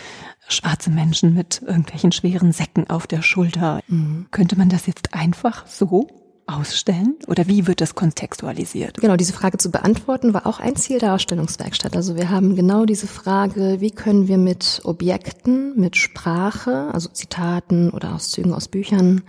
schwarze 0.53 0.90
Menschen 0.90 1.34
mit 1.34 1.62
irgendwelchen 1.62 2.12
schweren 2.12 2.53
Säcken 2.53 2.88
auf 2.90 3.07
der 3.07 3.22
Schulter. 3.22 3.80
Mhm. 3.88 4.26
Könnte 4.30 4.57
man 4.57 4.68
das 4.68 4.86
jetzt 4.86 5.14
einfach 5.14 5.66
so 5.66 6.09
ausstellen? 6.51 7.16
Oder 7.28 7.46
wie 7.46 7.66
wird 7.66 7.80
das 7.80 7.94
kontextualisiert? 7.94 8.98
Genau, 9.01 9.16
diese 9.16 9.32
Frage 9.32 9.59
zu 9.59 9.70
beantworten 9.70 10.34
war 10.34 10.46
auch 10.46 10.58
ein 10.58 10.76
Ziel 10.76 10.99
der 10.99 11.14
Ausstellungswerkstatt. 11.14 11.96
Also 11.96 12.16
wir 12.16 12.30
haben 12.30 12.57
genau 12.57 12.84
diese 12.84 13.07
Frage, 13.07 13.80
wie 13.80 13.91
können 13.91 14.29
wir 14.29 14.38
mit 14.38 14.80
Objekten, 14.84 15.79
mit 15.79 15.96
Sprache, 15.96 16.91
also 16.92 17.08
Zitaten 17.08 17.91
oder 17.91 18.14
Auszügen 18.14 18.53
aus 18.53 18.68
Büchern, 18.68 19.22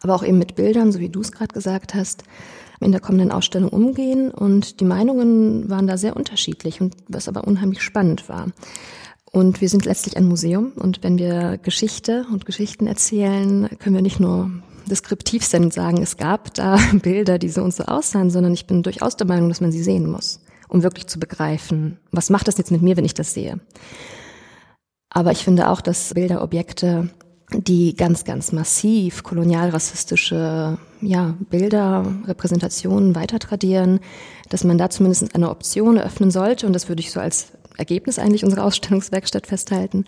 aber 0.00 0.14
auch 0.14 0.24
eben 0.24 0.38
mit 0.38 0.54
Bildern, 0.54 0.92
so 0.92 0.98
wie 0.98 1.10
du 1.10 1.20
es 1.20 1.32
gerade 1.32 1.52
gesagt 1.52 1.94
hast, 1.94 2.24
in 2.80 2.90
der 2.90 3.00
kommenden 3.00 3.30
Ausstellung 3.30 3.68
umgehen. 3.68 4.30
Und 4.30 4.80
die 4.80 4.84
Meinungen 4.84 5.68
waren 5.68 5.86
da 5.86 5.96
sehr 5.96 6.16
unterschiedlich 6.16 6.80
und 6.80 6.96
was 7.08 7.28
aber 7.28 7.44
unheimlich 7.44 7.82
spannend 7.82 8.28
war. 8.28 8.48
Und 9.34 9.62
wir 9.62 9.68
sind 9.70 9.86
letztlich 9.86 10.18
ein 10.18 10.26
Museum 10.26 10.72
und 10.76 11.02
wenn 11.02 11.16
wir 11.16 11.56
Geschichte 11.56 12.26
und 12.30 12.44
Geschichten 12.44 12.86
erzählen, 12.86 13.66
können 13.78 13.94
wir 13.94 14.02
nicht 14.02 14.20
nur 14.20 14.50
deskriptiv 14.86 15.42
sein 15.42 15.64
und 15.64 15.72
sagen, 15.72 16.02
es 16.02 16.18
gab 16.18 16.52
da 16.52 16.78
Bilder, 16.92 17.38
die 17.38 17.48
so 17.48 17.62
und 17.62 17.72
so 17.72 17.84
aussahen, 17.84 18.28
sondern 18.28 18.52
ich 18.52 18.66
bin 18.66 18.82
durchaus 18.82 19.16
der 19.16 19.26
Meinung, 19.26 19.48
dass 19.48 19.62
man 19.62 19.72
sie 19.72 19.82
sehen 19.82 20.10
muss, 20.10 20.40
um 20.68 20.82
wirklich 20.82 21.06
zu 21.06 21.18
begreifen, 21.18 21.98
was 22.10 22.28
macht 22.28 22.46
das 22.46 22.58
jetzt 22.58 22.70
mit 22.70 22.82
mir, 22.82 22.98
wenn 22.98 23.06
ich 23.06 23.14
das 23.14 23.32
sehe. 23.32 23.58
Aber 25.08 25.32
ich 25.32 25.44
finde 25.44 25.70
auch, 25.70 25.80
dass 25.80 26.12
Bilder, 26.12 26.42
Objekte, 26.42 27.08
die 27.54 27.94
ganz, 27.94 28.24
ganz 28.24 28.52
massiv 28.52 29.22
kolonialrassistische 29.22 30.78
ja, 31.00 31.34
Bilder, 31.50 32.04
Repräsentationen 32.26 33.14
weiter 33.14 33.38
tradieren, 33.38 34.00
dass 34.48 34.64
man 34.64 34.78
da 34.78 34.90
zumindest 34.90 35.34
eine 35.34 35.50
Option 35.50 35.96
eröffnen 35.96 36.30
sollte. 36.30 36.66
Und 36.66 36.72
das 36.72 36.88
würde 36.88 37.00
ich 37.00 37.10
so 37.10 37.20
als 37.20 37.52
Ergebnis 37.78 38.18
eigentlich 38.18 38.44
unserer 38.44 38.64
Ausstellungswerkstatt 38.64 39.46
festhalten, 39.46 40.04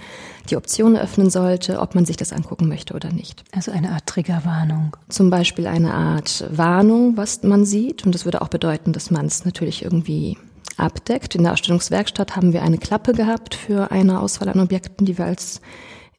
die 0.51 0.57
Option 0.57 0.97
eröffnen 0.97 1.31
sollte, 1.31 1.81
ob 1.81 1.95
man 1.95 2.05
sich 2.05 2.17
das 2.17 2.33
angucken 2.33 2.69
möchte 2.69 2.95
oder 2.95 3.13
nicht. 3.13 3.45
Also 3.53 3.71
eine 3.71 3.93
Art 3.93 4.07
Triggerwarnung. 4.07 4.97
Zum 5.09 5.31
Beispiel 5.31 5.67
eine 5.67 5.95
Art 5.95 6.45
Warnung, 6.51 7.17
was 7.17 7.43
man 7.43 7.65
sieht. 7.65 8.05
Und 8.05 8.15
das 8.15 8.25
würde 8.25 8.43
auch 8.43 8.49
bedeuten, 8.49 8.93
dass 8.93 9.11
man 9.11 9.27
es 9.27 9.45
natürlich 9.45 9.83
irgendwie 9.85 10.37
abdeckt. 10.77 11.35
In 11.35 11.45
der 11.45 11.53
Ausstellungswerkstatt 11.53 12.37
haben 12.37 12.53
wir 12.53 12.63
eine 12.63 12.79
Klappe 12.79 13.13
gehabt 13.13 13.55
für 13.55 13.91
eine 13.91 14.21
Auswahl 14.21 14.49
an 14.49 14.61
Objekten, 14.61 15.07
die 15.07 15.19
wir 15.19 15.25
als 15.25 15.61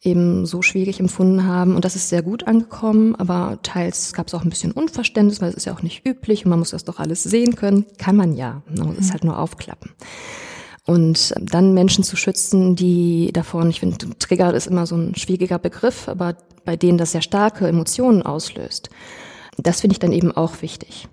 eben 0.05 0.45
so 0.45 0.61
schwierig 0.61 0.99
empfunden 0.99 1.45
haben. 1.45 1.75
Und 1.75 1.83
das 1.83 1.95
ist 1.95 2.09
sehr 2.09 2.21
gut 2.21 2.47
angekommen, 2.47 3.15
aber 3.15 3.59
teils 3.63 4.13
gab 4.13 4.27
es 4.27 4.33
auch 4.33 4.43
ein 4.43 4.49
bisschen 4.49 4.71
Unverständnis, 4.71 5.41
weil 5.41 5.49
es 5.49 5.55
ist 5.55 5.65
ja 5.65 5.73
auch 5.73 5.81
nicht 5.81 6.05
üblich 6.05 6.45
und 6.45 6.51
man 6.51 6.59
muss 6.59 6.71
das 6.71 6.85
doch 6.85 6.99
alles 6.99 7.23
sehen 7.23 7.55
können. 7.55 7.85
Kann 7.97 8.15
man 8.15 8.33
ja, 8.33 8.61
man 8.75 8.87
muss 8.87 8.97
es 8.99 9.11
halt 9.11 9.23
nur 9.23 9.39
aufklappen. 9.39 9.91
Und 10.85 11.33
dann 11.39 11.73
Menschen 11.73 12.03
zu 12.03 12.15
schützen, 12.15 12.75
die 12.75 13.31
davon, 13.33 13.69
ich 13.69 13.79
finde, 13.79 13.97
Trigger 14.19 14.53
ist 14.53 14.67
immer 14.67 14.85
so 14.85 14.95
ein 14.95 15.15
schwieriger 15.15 15.57
Begriff, 15.57 16.07
aber 16.07 16.35
bei 16.63 16.75
denen 16.75 16.97
das 16.97 17.11
sehr 17.11 17.23
starke 17.23 17.67
Emotionen 17.67 18.21
auslöst. 18.21 18.89
Das 19.57 19.81
finde 19.81 19.93
ich 19.93 19.99
dann 19.99 20.11
eben 20.11 20.31
auch 20.31 20.61
wichtig. 20.61 21.07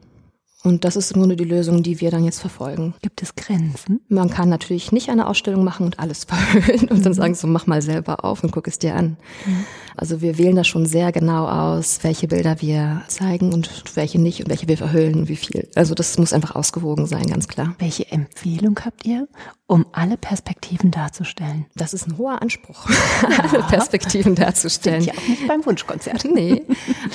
Und 0.62 0.84
das 0.84 0.96
ist 0.96 1.12
im 1.12 1.20
Grunde 1.20 1.36
die 1.36 1.44
Lösung, 1.44 1.82
die 1.82 2.00
wir 2.00 2.10
dann 2.10 2.24
jetzt 2.24 2.40
verfolgen. 2.40 2.94
Gibt 3.02 3.20
es 3.22 3.34
Grenzen? 3.34 4.00
Man 4.08 4.30
kann 4.30 4.48
natürlich 4.48 4.92
nicht 4.92 5.10
eine 5.10 5.26
Ausstellung 5.26 5.64
machen 5.64 5.86
und 5.86 5.98
alles 5.98 6.24
verhüllen 6.24 6.88
und 6.88 7.04
dann 7.04 7.12
mhm. 7.12 7.16
sagen 7.16 7.34
so, 7.34 7.46
mach 7.46 7.66
mal 7.66 7.82
selber 7.82 8.24
auf 8.24 8.44
und 8.44 8.52
guck 8.52 8.68
es 8.68 8.78
dir 8.78 8.94
an. 8.94 9.16
Mhm. 9.44 9.64
Also 9.96 10.20
wir 10.22 10.38
wählen 10.38 10.56
da 10.56 10.64
schon 10.64 10.86
sehr 10.86 11.12
genau 11.12 11.46
aus, 11.46 11.98
welche 12.02 12.28
Bilder 12.28 12.60
wir 12.60 13.02
zeigen 13.08 13.52
und 13.52 13.70
welche 13.94 14.20
nicht 14.20 14.40
und 14.40 14.48
welche 14.48 14.68
wir 14.68 14.78
verhüllen 14.78 15.16
und 15.16 15.28
wie 15.28 15.36
viel. 15.36 15.68
Also 15.74 15.94
das 15.94 16.16
muss 16.18 16.32
einfach 16.32 16.54
ausgewogen 16.54 17.06
sein, 17.06 17.26
ganz 17.26 17.48
klar. 17.48 17.74
Welche 17.78 18.10
Empfehlung 18.10 18.78
habt 18.84 19.04
ihr, 19.04 19.28
um 19.66 19.86
alle 19.92 20.16
Perspektiven 20.16 20.90
darzustellen? 20.90 21.66
Das 21.74 21.92
ist 21.92 22.06
ein 22.06 22.16
hoher 22.18 22.40
Anspruch, 22.40 22.88
alle 23.38 23.62
Perspektiven 23.64 24.34
darzustellen. 24.34 25.04
Ja 25.04 25.12
auch 25.12 25.28
nicht 25.28 25.46
beim 25.46 25.64
Wunschkonzert. 25.66 26.24
Nee, 26.24 26.62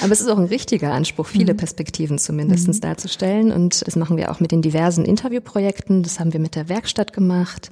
aber 0.03 0.11
es 0.11 0.21
ist 0.21 0.29
auch 0.29 0.37
ein 0.37 0.45
richtiger 0.45 0.93
Anspruch, 0.93 1.25
viele 1.25 1.53
mhm. 1.53 1.57
Perspektiven 1.57 2.19
zumindest 2.19 2.67
mhm. 2.67 2.73
Darzustellen 3.37 3.51
und 3.51 3.85
das 3.85 3.95
machen 3.95 4.17
wir 4.17 4.31
auch 4.31 4.39
mit 4.39 4.51
den 4.51 4.61
diversen 4.61 5.05
Interviewprojekten. 5.05 6.03
Das 6.03 6.19
haben 6.19 6.33
wir 6.33 6.39
mit 6.39 6.55
der 6.55 6.69
Werkstatt 6.69 7.13
gemacht. 7.13 7.69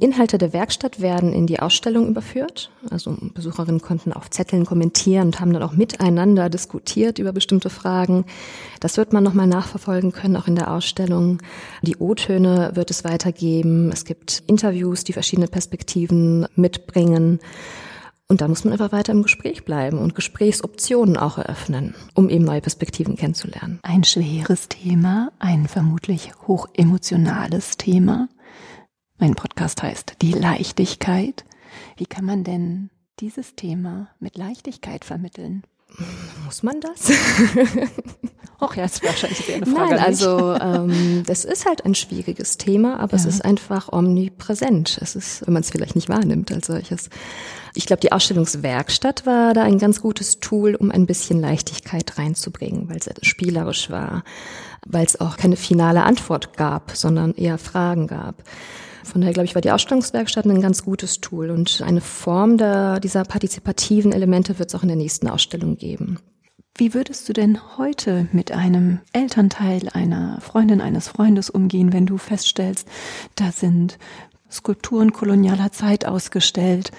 Inhalte 0.00 0.38
der 0.38 0.54
Werkstatt 0.54 1.02
werden 1.02 1.34
in 1.34 1.46
die 1.46 1.60
Ausstellung 1.60 2.08
überführt. 2.08 2.70
Also 2.90 3.14
Besucherinnen 3.34 3.82
konnten 3.82 4.12
auf 4.12 4.30
Zetteln 4.30 4.64
kommentieren 4.64 5.26
und 5.28 5.40
haben 5.40 5.52
dann 5.52 5.62
auch 5.62 5.74
miteinander 5.74 6.48
diskutiert 6.48 7.18
über 7.18 7.32
bestimmte 7.32 7.68
Fragen. 7.68 8.24
Das 8.80 8.96
wird 8.96 9.12
man 9.12 9.22
nochmal 9.22 9.46
nachverfolgen 9.46 10.12
können, 10.12 10.36
auch 10.36 10.48
in 10.48 10.56
der 10.56 10.72
Ausstellung. 10.72 11.38
Die 11.82 11.96
O-Töne 11.96 12.70
wird 12.74 12.90
es 12.90 13.04
weitergeben. 13.04 13.90
Es 13.92 14.06
gibt 14.06 14.42
Interviews, 14.46 15.04
die 15.04 15.12
verschiedene 15.12 15.48
Perspektiven 15.48 16.46
mitbringen. 16.56 17.40
Und 18.32 18.40
da 18.40 18.48
muss 18.48 18.64
man 18.64 18.72
einfach 18.72 18.92
weiter 18.92 19.12
im 19.12 19.22
Gespräch 19.22 19.66
bleiben 19.66 19.98
und 19.98 20.14
Gesprächsoptionen 20.14 21.18
auch 21.18 21.36
eröffnen, 21.36 21.94
um 22.14 22.30
eben 22.30 22.46
neue 22.46 22.62
Perspektiven 22.62 23.14
kennenzulernen. 23.14 23.78
Ein 23.82 24.04
schweres 24.04 24.70
Thema, 24.70 25.30
ein 25.38 25.68
vermutlich 25.68 26.32
hochemotionales 26.48 27.76
Thema. 27.76 28.30
Mein 29.18 29.34
Podcast 29.34 29.82
heißt 29.82 30.16
Die 30.22 30.32
Leichtigkeit. 30.32 31.44
Wie 31.98 32.06
kann 32.06 32.24
man 32.24 32.42
denn 32.42 32.88
dieses 33.20 33.54
Thema 33.54 34.08
mit 34.18 34.38
Leichtigkeit 34.38 35.04
vermitteln? 35.04 35.64
Muss 36.44 36.62
man 36.62 36.80
das? 36.80 37.10
Och 38.62 38.76
ja, 38.76 38.84
das 38.84 38.94
ist 38.94 39.04
wahrscheinlich 39.04 39.54
eine 39.54 39.66
Frage. 39.66 39.96
Nein, 39.96 40.04
also 40.04 40.54
ähm, 40.60 41.24
das 41.26 41.44
ist 41.44 41.66
halt 41.66 41.84
ein 41.84 41.96
schwieriges 41.96 42.58
Thema, 42.58 43.00
aber 43.00 43.12
ja. 43.12 43.18
es 43.18 43.26
ist 43.26 43.44
einfach 43.44 43.92
omnipräsent. 43.92 44.98
Es 45.00 45.16
ist, 45.16 45.44
wenn 45.44 45.54
man 45.54 45.62
es 45.62 45.70
vielleicht 45.70 45.96
nicht 45.96 46.08
wahrnimmt 46.08 46.52
als 46.52 46.68
solches. 46.68 47.10
Ich 47.74 47.86
glaube, 47.86 48.00
die 48.00 48.12
Ausstellungswerkstatt 48.12 49.26
war 49.26 49.52
da 49.52 49.62
ein 49.62 49.78
ganz 49.78 50.00
gutes 50.00 50.38
Tool, 50.38 50.76
um 50.76 50.92
ein 50.92 51.06
bisschen 51.06 51.40
Leichtigkeit 51.40 52.18
reinzubringen, 52.18 52.88
weil 52.88 52.98
es 52.98 53.10
spielerisch 53.26 53.90
war, 53.90 54.22
weil 54.86 55.06
es 55.06 55.20
auch 55.20 55.36
keine 55.36 55.56
finale 55.56 56.04
Antwort 56.04 56.56
gab, 56.56 56.92
sondern 56.94 57.34
eher 57.34 57.58
Fragen 57.58 58.06
gab. 58.06 58.44
Von 59.04 59.20
daher, 59.20 59.34
glaube 59.34 59.46
ich, 59.46 59.54
war 59.54 59.62
die 59.62 59.70
Ausstellungswerkstatt 59.70 60.46
ein 60.46 60.60
ganz 60.60 60.84
gutes 60.84 61.20
Tool 61.20 61.50
und 61.50 61.82
eine 61.82 62.00
Form 62.00 62.56
der, 62.56 63.00
dieser 63.00 63.24
partizipativen 63.24 64.12
Elemente 64.12 64.58
wird 64.58 64.68
es 64.68 64.74
auch 64.74 64.82
in 64.82 64.88
der 64.88 64.96
nächsten 64.96 65.28
Ausstellung 65.28 65.76
geben. 65.76 66.18
Wie 66.76 66.94
würdest 66.94 67.28
du 67.28 67.34
denn 67.34 67.58
heute 67.76 68.28
mit 68.32 68.52
einem 68.52 69.00
Elternteil, 69.12 69.88
einer 69.90 70.40
Freundin, 70.40 70.80
eines 70.80 71.08
Freundes 71.08 71.50
umgehen, 71.50 71.92
wenn 71.92 72.06
du 72.06 72.16
feststellst, 72.16 72.88
da 73.34 73.52
sind 73.52 73.98
Skulpturen 74.50 75.12
kolonialer 75.12 75.72
Zeit 75.72 76.06
ausgestellt? 76.06 76.90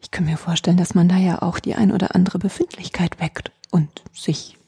Ich 0.00 0.10
kann 0.10 0.26
mir 0.26 0.36
vorstellen, 0.36 0.76
dass 0.76 0.94
man 0.94 1.08
da 1.08 1.16
ja 1.16 1.40
auch 1.40 1.58
die 1.58 1.74
ein 1.74 1.90
oder 1.90 2.14
andere 2.14 2.38
Befindlichkeit 2.38 3.18
weckt 3.18 3.50
und 3.70 4.02
sich 4.12 4.58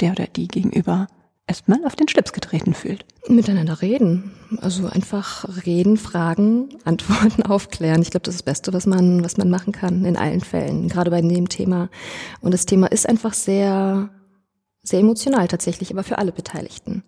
der 0.00 0.12
oder 0.12 0.26
die 0.28 0.46
gegenüber 0.46 1.08
erstmal 1.46 1.84
auf 1.84 1.96
den 1.96 2.08
Schlips 2.08 2.32
getreten 2.32 2.74
fühlt. 2.74 3.04
Miteinander 3.28 3.82
reden. 3.82 4.32
Also 4.60 4.86
einfach 4.86 5.46
reden, 5.66 5.96
fragen, 5.96 6.68
Antworten 6.84 7.42
aufklären. 7.42 8.02
Ich 8.02 8.10
glaube, 8.10 8.24
das 8.24 8.34
ist 8.34 8.40
das 8.40 8.52
Beste, 8.52 8.72
was 8.72 8.86
man, 8.86 9.24
was 9.24 9.36
man 9.36 9.50
machen 9.50 9.72
kann 9.72 10.04
in 10.04 10.16
allen 10.16 10.40
Fällen, 10.40 10.88
gerade 10.88 11.10
bei 11.10 11.20
dem 11.20 11.48
Thema. 11.48 11.88
Und 12.40 12.52
das 12.54 12.66
Thema 12.66 12.86
ist 12.86 13.08
einfach 13.08 13.34
sehr, 13.34 14.10
sehr 14.82 15.00
emotional 15.00 15.48
tatsächlich, 15.48 15.90
aber 15.90 16.04
für 16.04 16.18
alle 16.18 16.32
Beteiligten. 16.32 17.02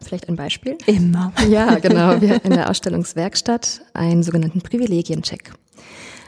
Vielleicht 0.00 0.28
ein 0.28 0.36
Beispiel? 0.36 0.78
Immer. 0.86 1.32
Ja, 1.48 1.78
genau. 1.78 2.20
Wir 2.20 2.30
hatten 2.30 2.48
in 2.48 2.54
der 2.54 2.70
Ausstellungswerkstatt 2.70 3.82
einen 3.94 4.22
sogenannten 4.22 4.60
Privilegiencheck. 4.60 5.52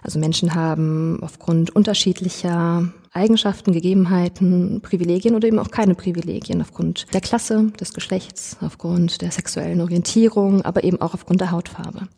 Also 0.02 0.18
Menschen 0.18 0.54
haben 0.54 1.20
aufgrund 1.22 1.70
unterschiedlicher 1.70 2.92
Eigenschaften, 3.12 3.72
Gegebenheiten, 3.72 4.80
Privilegien 4.82 5.34
oder 5.34 5.48
eben 5.48 5.58
auch 5.58 5.70
keine 5.70 5.94
Privilegien 5.94 6.60
aufgrund 6.60 7.12
der 7.12 7.20
Klasse, 7.20 7.72
des 7.80 7.92
Geschlechts, 7.92 8.56
aufgrund 8.60 9.20
der 9.20 9.32
sexuellen 9.32 9.80
Orientierung, 9.80 10.62
aber 10.62 10.84
eben 10.84 11.00
auch 11.00 11.14
aufgrund 11.14 11.40
der 11.40 11.50
Hautfarbe. 11.50 12.08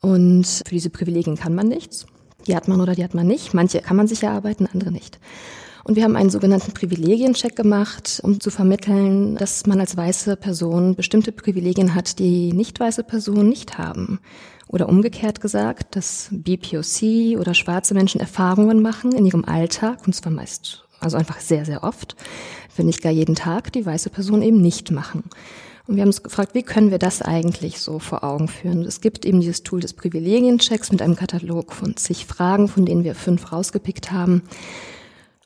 Und 0.00 0.46
für 0.46 0.74
diese 0.74 0.90
Privilegien 0.90 1.36
kann 1.36 1.54
man 1.54 1.68
nichts. 1.68 2.06
Die 2.46 2.56
hat 2.56 2.68
man 2.68 2.80
oder 2.80 2.94
die 2.94 3.04
hat 3.04 3.14
man 3.14 3.26
nicht. 3.26 3.54
Manche 3.54 3.80
kann 3.80 3.96
man 3.96 4.08
sich 4.08 4.22
erarbeiten, 4.22 4.66
andere 4.72 4.90
nicht. 4.90 5.20
Und 5.84 5.96
wir 5.96 6.04
haben 6.04 6.16
einen 6.16 6.30
sogenannten 6.30 6.72
Privilegiencheck 6.72 7.56
gemacht, 7.56 8.20
um 8.22 8.40
zu 8.40 8.50
vermitteln, 8.50 9.36
dass 9.36 9.66
man 9.66 9.80
als 9.80 9.96
weiße 9.96 10.36
Person 10.36 10.94
bestimmte 10.94 11.32
Privilegien 11.32 11.94
hat, 11.94 12.18
die 12.18 12.52
nicht 12.52 12.78
weiße 12.78 13.02
Personen 13.02 13.48
nicht 13.48 13.78
haben. 13.78 14.20
Oder 14.72 14.88
umgekehrt 14.88 15.42
gesagt, 15.42 15.94
dass 15.94 16.28
BPOC 16.32 17.38
oder 17.38 17.52
schwarze 17.52 17.92
Menschen 17.92 18.20
Erfahrungen 18.20 18.80
machen 18.80 19.12
in 19.12 19.26
ihrem 19.26 19.44
Alltag, 19.44 19.98
und 20.06 20.14
zwar 20.14 20.32
meist, 20.32 20.84
also 20.98 21.18
einfach 21.18 21.40
sehr, 21.40 21.66
sehr 21.66 21.84
oft, 21.84 22.16
wenn 22.76 22.86
nicht 22.86 23.02
gar 23.02 23.12
jeden 23.12 23.34
Tag, 23.34 23.70
die 23.72 23.84
weiße 23.84 24.08
Personen 24.08 24.42
eben 24.42 24.62
nicht 24.62 24.90
machen. 24.90 25.24
Und 25.86 25.96
wir 25.96 26.02
haben 26.02 26.08
uns 26.08 26.22
gefragt, 26.22 26.54
wie 26.54 26.62
können 26.62 26.90
wir 26.90 26.98
das 26.98 27.20
eigentlich 27.20 27.80
so 27.80 27.98
vor 27.98 28.24
Augen 28.24 28.48
führen? 28.48 28.82
Es 28.82 29.02
gibt 29.02 29.26
eben 29.26 29.40
dieses 29.40 29.62
Tool 29.62 29.80
des 29.80 29.92
Privilegienchecks 29.92 30.90
mit 30.90 31.02
einem 31.02 31.16
Katalog 31.16 31.72
von 31.72 31.96
zig 31.96 32.24
Fragen, 32.24 32.66
von 32.68 32.86
denen 32.86 33.04
wir 33.04 33.14
fünf 33.14 33.52
rausgepickt 33.52 34.10
haben, 34.10 34.42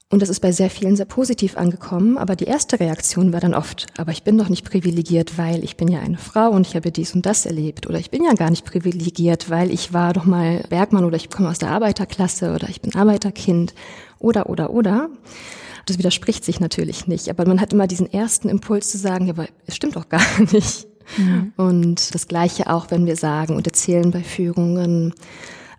und 0.08 0.22
das 0.22 0.28
ist 0.28 0.38
bei 0.38 0.52
sehr 0.52 0.70
vielen 0.70 0.94
sehr 0.94 1.06
positiv 1.06 1.56
angekommen. 1.56 2.16
Aber 2.16 2.36
die 2.36 2.44
erste 2.44 2.78
Reaktion 2.78 3.32
war 3.32 3.40
dann 3.40 3.54
oft, 3.54 3.86
aber 3.98 4.12
ich 4.12 4.22
bin 4.22 4.38
doch 4.38 4.48
nicht 4.48 4.64
privilegiert, 4.64 5.36
weil 5.36 5.64
ich 5.64 5.76
bin 5.76 5.88
ja 5.88 5.98
eine 5.98 6.16
Frau 6.16 6.50
und 6.50 6.64
ich 6.66 6.76
habe 6.76 6.92
dies 6.92 7.14
und 7.14 7.26
das 7.26 7.44
erlebt. 7.44 7.88
Oder 7.88 7.98
ich 7.98 8.10
bin 8.10 8.22
ja 8.22 8.34
gar 8.34 8.50
nicht 8.50 8.64
privilegiert, 8.64 9.50
weil 9.50 9.72
ich 9.72 9.92
war 9.92 10.12
doch 10.12 10.24
mal 10.24 10.64
Bergmann 10.68 11.04
oder 11.04 11.16
ich 11.16 11.28
komme 11.28 11.48
aus 11.48 11.58
der 11.58 11.70
Arbeiterklasse 11.70 12.54
oder 12.54 12.68
ich 12.68 12.80
bin 12.80 12.94
Arbeiterkind 12.94 13.74
oder, 14.20 14.48
oder, 14.48 14.70
oder. 14.70 15.10
Das 15.86 15.98
widerspricht 15.98 16.44
sich 16.44 16.60
natürlich 16.60 17.08
nicht. 17.08 17.28
Aber 17.28 17.44
man 17.44 17.60
hat 17.60 17.72
immer 17.72 17.88
diesen 17.88 18.12
ersten 18.12 18.48
Impuls 18.48 18.90
zu 18.90 18.98
sagen, 18.98 19.26
ja, 19.26 19.32
aber 19.32 19.48
es 19.66 19.74
stimmt 19.74 19.96
doch 19.96 20.08
gar 20.08 20.22
nicht. 20.52 20.86
Mhm. 21.16 21.52
Und 21.56 22.14
das 22.14 22.28
Gleiche 22.28 22.70
auch, 22.70 22.92
wenn 22.92 23.06
wir 23.06 23.16
sagen 23.16 23.56
und 23.56 23.66
erzählen 23.66 24.12
bei 24.12 24.22
Führungen, 24.22 25.14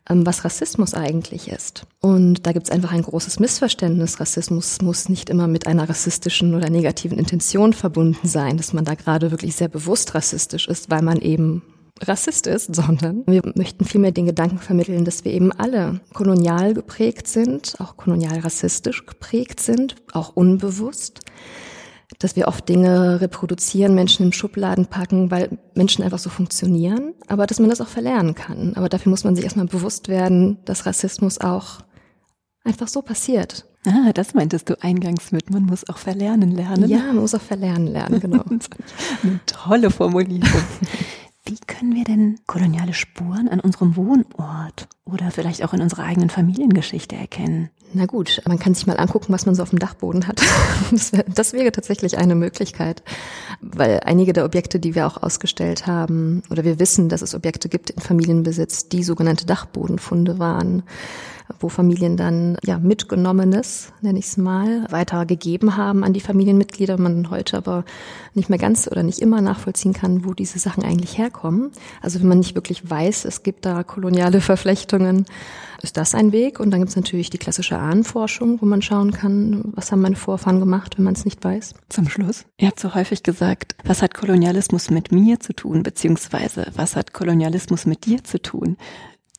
was 0.10 0.46
Rassismus 0.46 0.94
eigentlich 0.94 1.50
ist. 1.50 1.86
Und 2.02 2.46
da 2.46 2.54
gibt 2.54 2.68
es 2.68 2.72
einfach 2.72 2.92
ein 2.92 3.02
großes 3.02 3.40
Missverständnis. 3.40 4.20
Rassismus 4.20 4.82
muss 4.82 5.10
nicht 5.10 5.30
immer 5.30 5.48
mit 5.48 5.68
einer 5.68 5.90
rassistischen 5.90 6.56
oder 6.56 6.70
negativen 6.70 7.20
Intention 7.20 7.74
verbunden 7.74 8.28
sein, 8.28 8.58
dass 8.58 8.74
man 8.74 8.86
da 8.86 8.96
gerade 8.96 9.32
wirklich 9.32 9.56
sehr 9.56 9.68
bewusst 9.68 10.16
rassistisch 10.16 10.68
ist, 10.68 10.90
weil 10.90 11.02
man 11.02 11.20
eben 11.22 11.62
Rassist 12.02 12.48
ist, 12.48 12.74
sondern 12.76 13.24
wir 13.28 13.42
möchten 13.56 13.86
vielmehr 13.86 14.12
den 14.12 14.26
Gedanken 14.26 14.60
vermitteln, 14.60 15.06
dass 15.06 15.26
wir 15.26 15.34
eben 15.34 15.52
alle 15.52 16.00
kolonial 16.14 16.74
geprägt 16.74 17.28
sind, 17.28 17.76
auch 17.80 17.98
kolonial 17.98 18.40
rassistisch 18.40 19.06
geprägt 19.06 19.60
sind, 19.60 19.96
auch 20.14 20.36
unbewusst 20.36 21.22
dass 22.20 22.36
wir 22.36 22.48
oft 22.48 22.68
Dinge 22.70 23.22
reproduzieren, 23.22 23.94
Menschen 23.94 24.28
in 24.28 24.34
Schubladen 24.34 24.88
packen, 24.88 25.30
weil 25.30 25.58
Menschen 25.76 26.04
einfach 26.04 26.20
so 26.20 26.30
funktionieren, 26.30 27.14
aber 27.28 27.46
dass 27.48 27.60
man 27.60 27.70
das 27.70 27.82
auch 27.82 27.88
verlernen 27.88 28.34
kann. 28.34 28.74
Aber 28.76 28.90
dafür 28.90 29.10
muss 29.10 29.24
man 29.24 29.36
sich 29.36 29.44
erstmal 29.44 29.66
bewusst 29.66 30.08
werden, 30.08 30.58
dass 30.66 30.86
Rassismus 30.86 31.40
auch 31.40 31.80
einfach 32.64 32.88
so 32.88 33.02
passiert. 33.02 33.66
Ah, 33.86 34.12
das 34.14 34.34
meintest 34.34 34.70
du 34.70 34.82
eingangs 34.82 35.32
mit, 35.32 35.50
man 35.50 35.64
muss 35.64 35.88
auch 35.88 35.98
verlernen 35.98 36.52
lernen. 36.52 36.90
Ja, 36.90 37.00
man 37.00 37.18
muss 37.18 37.36
auch 37.36 37.42
verlernen 37.42 37.88
lernen, 37.88 38.20
genau. 38.20 38.44
Eine 39.24 39.40
tolle 39.46 39.92
Formulierung. 39.92 40.62
Wie 41.46 41.58
können 41.66 41.96
wir 41.96 42.04
denn 42.04 42.40
koloniale 42.46 42.94
Spuren 42.94 43.48
an 43.48 43.62
unserem 43.62 43.96
Wohnort 43.96 44.90
oder 45.06 45.32
vielleicht 45.32 45.64
auch 45.64 45.74
in 45.74 45.82
unserer 45.82 46.04
eigenen 46.04 46.30
Familiengeschichte 46.30 47.16
erkennen? 47.16 47.70
Na 47.94 48.06
gut, 48.06 48.42
man 48.46 48.60
kann 48.60 48.74
sich 48.74 48.86
mal 48.86 48.98
angucken, 48.98 49.32
was 49.34 49.46
man 49.46 49.56
so 49.56 49.64
auf 49.64 49.70
dem 49.70 49.80
Dachboden 49.80 50.28
hat. 50.28 50.42
Das, 50.92 51.12
wär, 51.12 51.24
das 51.24 51.54
wäre 51.54 51.72
tatsächlich 51.72 52.18
eine 52.18 52.36
Möglichkeit, 52.36 53.04
weil 53.62 54.00
einige 54.06 54.32
der 54.32 54.46
Objekte, 54.46 54.80
die 54.80 54.96
wir 54.96 55.06
auch 55.06 55.22
ausgestellt 55.22 55.86
haben, 55.86 56.44
oder 56.50 56.64
wir 56.64 56.80
wissen, 56.80 57.10
dass 57.10 57.22
es 57.22 57.36
Objekte 57.36 57.68
gibt 57.68 57.90
in 57.90 58.02
Familienbesitz, 58.02 58.88
die 58.88 59.04
sogenannte 59.04 59.46
Dachbodenfunde 59.46 60.40
waren 60.40 60.84
wo 61.60 61.70
Familien 61.70 62.18
dann 62.18 62.58
ja 62.64 62.78
mitgenommenes, 62.78 63.94
nenne 64.02 64.20
ich 64.20 64.26
es 64.26 64.38
mal, 64.38 64.86
weitergegeben 64.92 65.78
haben 65.78 66.04
an 66.04 66.14
die 66.14 66.20
Familienmitglieder, 66.20 66.98
man 66.98 67.30
heute 67.30 67.58
aber 67.58 67.86
nicht 68.34 68.50
mehr 68.50 68.60
ganz 68.60 68.88
oder 68.88 69.04
nicht 69.04 69.20
immer 69.20 69.42
nachvollziehen 69.42 69.94
kann, 69.94 70.26
wo 70.26 70.34
diese 70.34 70.60
Sachen 70.60 70.84
eigentlich 70.84 71.18
herkommen. 71.18 71.72
Also 72.02 72.20
wenn 72.20 72.28
man 72.28 72.40
nicht 72.40 72.56
wirklich 72.56 72.90
weiß, 72.90 73.26
es 73.26 73.44
gibt 73.44 73.66
da 73.66 73.84
koloniale 73.84 74.42
Verflechtungen, 74.42 75.26
ist 75.82 75.98
das 75.98 76.16
ein 76.16 76.32
Weg. 76.32 76.60
Und 76.60 76.72
dann 76.72 76.82
gibt 76.82 76.90
es 76.90 76.96
natürlich 76.96 77.30
die 77.30 77.38
klassische 77.38 77.78
Ahnenforschung, 77.78 78.62
wo 78.62 78.66
man 78.66 78.82
schauen 78.82 79.12
kann, 79.12 79.64
was 79.76 79.92
haben 79.92 80.02
meine 80.02 80.16
Vorfahren 80.16 80.60
gemacht, 80.60 80.98
wenn 80.98 81.06
man 81.06 81.14
es 81.14 81.26
nicht 81.26 81.44
weiß. 81.44 81.74
Zum 81.90 82.10
Schluss. 82.10 82.46
Ihr 82.58 82.68
habt 82.68 82.80
so 82.80 82.94
häufig 82.94 83.24
gesagt, 83.24 83.76
was 83.84 84.02
hat 84.02 84.14
Kolonialismus 84.14 84.90
mit 84.90 85.12
mir 85.12 85.40
zu 85.40 85.54
tun, 85.54 85.84
beziehungsweise 85.84 86.72
was 86.76 86.96
hat 86.96 87.14
Kolonialismus 87.14 87.86
mit 87.86 88.06
dir 88.06 88.24
zu 88.24 88.42
tun? 88.42 88.78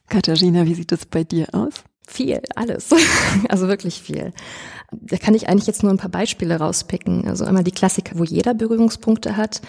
Katharina, 0.08 0.64
wie 0.66 0.74
sieht 0.74 0.92
es 0.92 1.06
bei 1.06 1.24
dir 1.24 1.48
aus? 1.52 1.74
Viel, 2.06 2.40
alles. 2.56 2.88
also 3.50 3.68
wirklich 3.68 4.00
viel. 4.00 4.32
Da 4.90 5.18
kann 5.18 5.34
ich 5.34 5.48
eigentlich 5.48 5.66
jetzt 5.66 5.82
nur 5.82 5.92
ein 5.92 5.98
paar 5.98 6.10
Beispiele 6.10 6.56
rauspicken. 6.56 7.28
Also 7.28 7.44
einmal 7.44 7.64
die 7.64 7.70
Klassiker, 7.70 8.18
wo 8.18 8.24
jeder 8.24 8.54
Berührungspunkte 8.54 9.36
hat. 9.36 9.60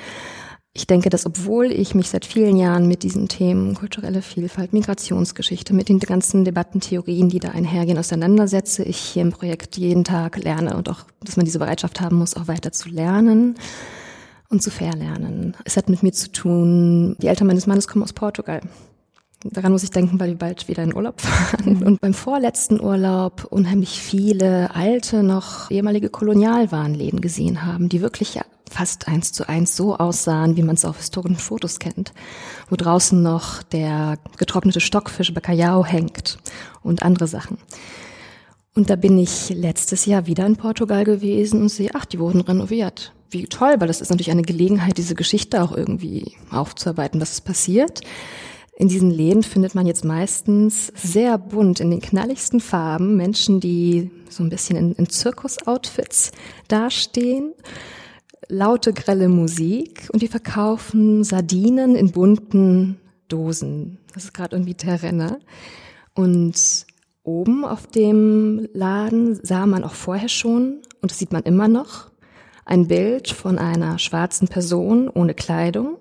Ich 0.79 0.87
denke, 0.87 1.09
dass 1.09 1.25
obwohl 1.25 1.73
ich 1.73 1.93
mich 1.93 2.09
seit 2.09 2.25
vielen 2.25 2.55
Jahren 2.55 2.87
mit 2.87 3.03
diesen 3.03 3.27
Themen 3.27 3.73
kulturelle 3.75 4.21
Vielfalt, 4.21 4.71
Migrationsgeschichte, 4.71 5.73
mit 5.73 5.89
den 5.89 5.99
ganzen 5.99 6.45
Debattentheorien, 6.45 7.27
die 7.27 7.39
da 7.39 7.49
einhergehen, 7.49 7.97
auseinandersetze, 7.97 8.83
ich 8.83 8.97
hier 8.97 9.23
im 9.23 9.33
Projekt 9.33 9.75
jeden 9.75 10.05
Tag 10.05 10.41
lerne 10.41 10.77
und 10.77 10.87
auch, 10.87 10.99
dass 11.19 11.35
man 11.35 11.43
diese 11.43 11.59
Bereitschaft 11.59 11.99
haben 11.99 12.15
muss, 12.15 12.37
auch 12.37 12.47
weiter 12.47 12.71
zu 12.71 12.87
lernen 12.87 13.55
und 14.47 14.63
zu 14.63 14.71
verlernen. 14.71 15.57
Es 15.65 15.75
hat 15.75 15.89
mit 15.89 16.01
mir 16.01 16.13
zu 16.13 16.31
tun, 16.31 17.17
die 17.21 17.27
Eltern 17.27 17.47
meines 17.47 17.67
Mannes 17.67 17.89
kommen 17.89 18.03
aus 18.03 18.13
Portugal. 18.13 18.61
Daran 19.43 19.73
muss 19.73 19.83
ich 19.83 19.91
denken, 19.91 20.17
weil 20.17 20.29
wir 20.29 20.37
bald 20.37 20.69
wieder 20.69 20.83
in 20.83 20.95
Urlaub 20.95 21.19
fahren. 21.19 21.83
Und 21.83 21.99
beim 21.99 22.13
vorletzten 22.13 22.79
Urlaub 22.79 23.47
unheimlich 23.49 23.99
viele 23.99 24.73
alte, 24.73 25.23
noch 25.23 25.69
ehemalige 25.71 26.07
Kolonialwarenläden 26.07 27.19
gesehen 27.19 27.65
haben, 27.65 27.89
die 27.89 28.01
wirklich 28.01 28.39
fast 28.69 29.07
eins 29.07 29.33
zu 29.33 29.47
eins 29.47 29.75
so 29.75 29.97
aussahen, 29.97 30.55
wie 30.55 30.63
man 30.63 30.75
es 30.75 30.85
auf 30.85 30.97
historischen 30.97 31.37
Fotos 31.37 31.79
kennt. 31.79 32.13
Wo 32.69 32.75
draußen 32.75 33.21
noch 33.21 33.63
der 33.63 34.17
getrocknete 34.37 34.79
Stockfisch 34.79 35.33
Bacalhau 35.33 35.85
hängt 35.85 36.37
und 36.83 37.03
andere 37.03 37.27
Sachen. 37.27 37.57
Und 38.75 38.89
da 38.89 38.95
bin 38.95 39.17
ich 39.17 39.49
letztes 39.49 40.05
Jahr 40.05 40.25
wieder 40.25 40.45
in 40.45 40.55
Portugal 40.55 41.03
gewesen 41.03 41.61
und 41.61 41.69
sehe, 41.69 41.89
ach, 41.93 42.05
die 42.05 42.19
wurden 42.19 42.41
renoviert. 42.41 43.13
Wie 43.29 43.45
toll, 43.45 43.75
weil 43.79 43.87
das 43.87 44.01
ist 44.01 44.09
natürlich 44.09 44.31
eine 44.31 44.41
Gelegenheit, 44.41 44.97
diese 44.97 45.15
Geschichte 45.15 45.61
auch 45.61 45.71
irgendwie 45.75 46.33
aufzuarbeiten, 46.49 47.19
was 47.19 47.41
passiert. 47.41 48.01
In 48.79 48.87
diesen 48.87 49.11
Läden 49.11 49.43
findet 49.43 49.75
man 49.75 49.85
jetzt 49.85 50.05
meistens 50.05 50.93
sehr 50.95 51.37
bunt 51.37 51.81
in 51.81 51.91
den 51.91 51.99
knalligsten 51.99 52.61
Farben 52.61 53.17
Menschen, 53.17 53.59
die 53.59 54.09
so 54.29 54.41
ein 54.41 54.49
bisschen 54.49 54.77
in, 54.77 54.93
in 54.93 55.09
Zirkus-Outfits 55.09 56.31
dastehen, 56.69 57.53
laute, 58.49 58.93
grelle 58.93 59.29
Musik 59.29 60.09
und 60.11 60.21
die 60.21 60.27
verkaufen 60.27 61.23
Sardinen 61.23 61.95
in 61.95 62.11
bunten 62.11 62.99
Dosen. 63.29 63.99
Das 64.13 64.25
ist 64.25 64.33
gerade 64.33 64.55
irgendwie 64.55 64.73
der 64.73 65.01
Renner. 65.01 65.39
Und 66.13 66.85
oben 67.23 67.63
auf 67.63 67.87
dem 67.87 68.67
Laden 68.73 69.39
sah 69.41 69.65
man 69.65 69.83
auch 69.83 69.93
vorher 69.93 70.29
schon, 70.29 70.81
und 71.01 71.11
das 71.11 71.19
sieht 71.19 71.31
man 71.31 71.43
immer 71.43 71.67
noch, 71.67 72.11
ein 72.65 72.87
Bild 72.87 73.29
von 73.29 73.57
einer 73.57 73.97
schwarzen 73.99 74.47
Person 74.47 75.09
ohne 75.09 75.33
Kleidung 75.33 75.97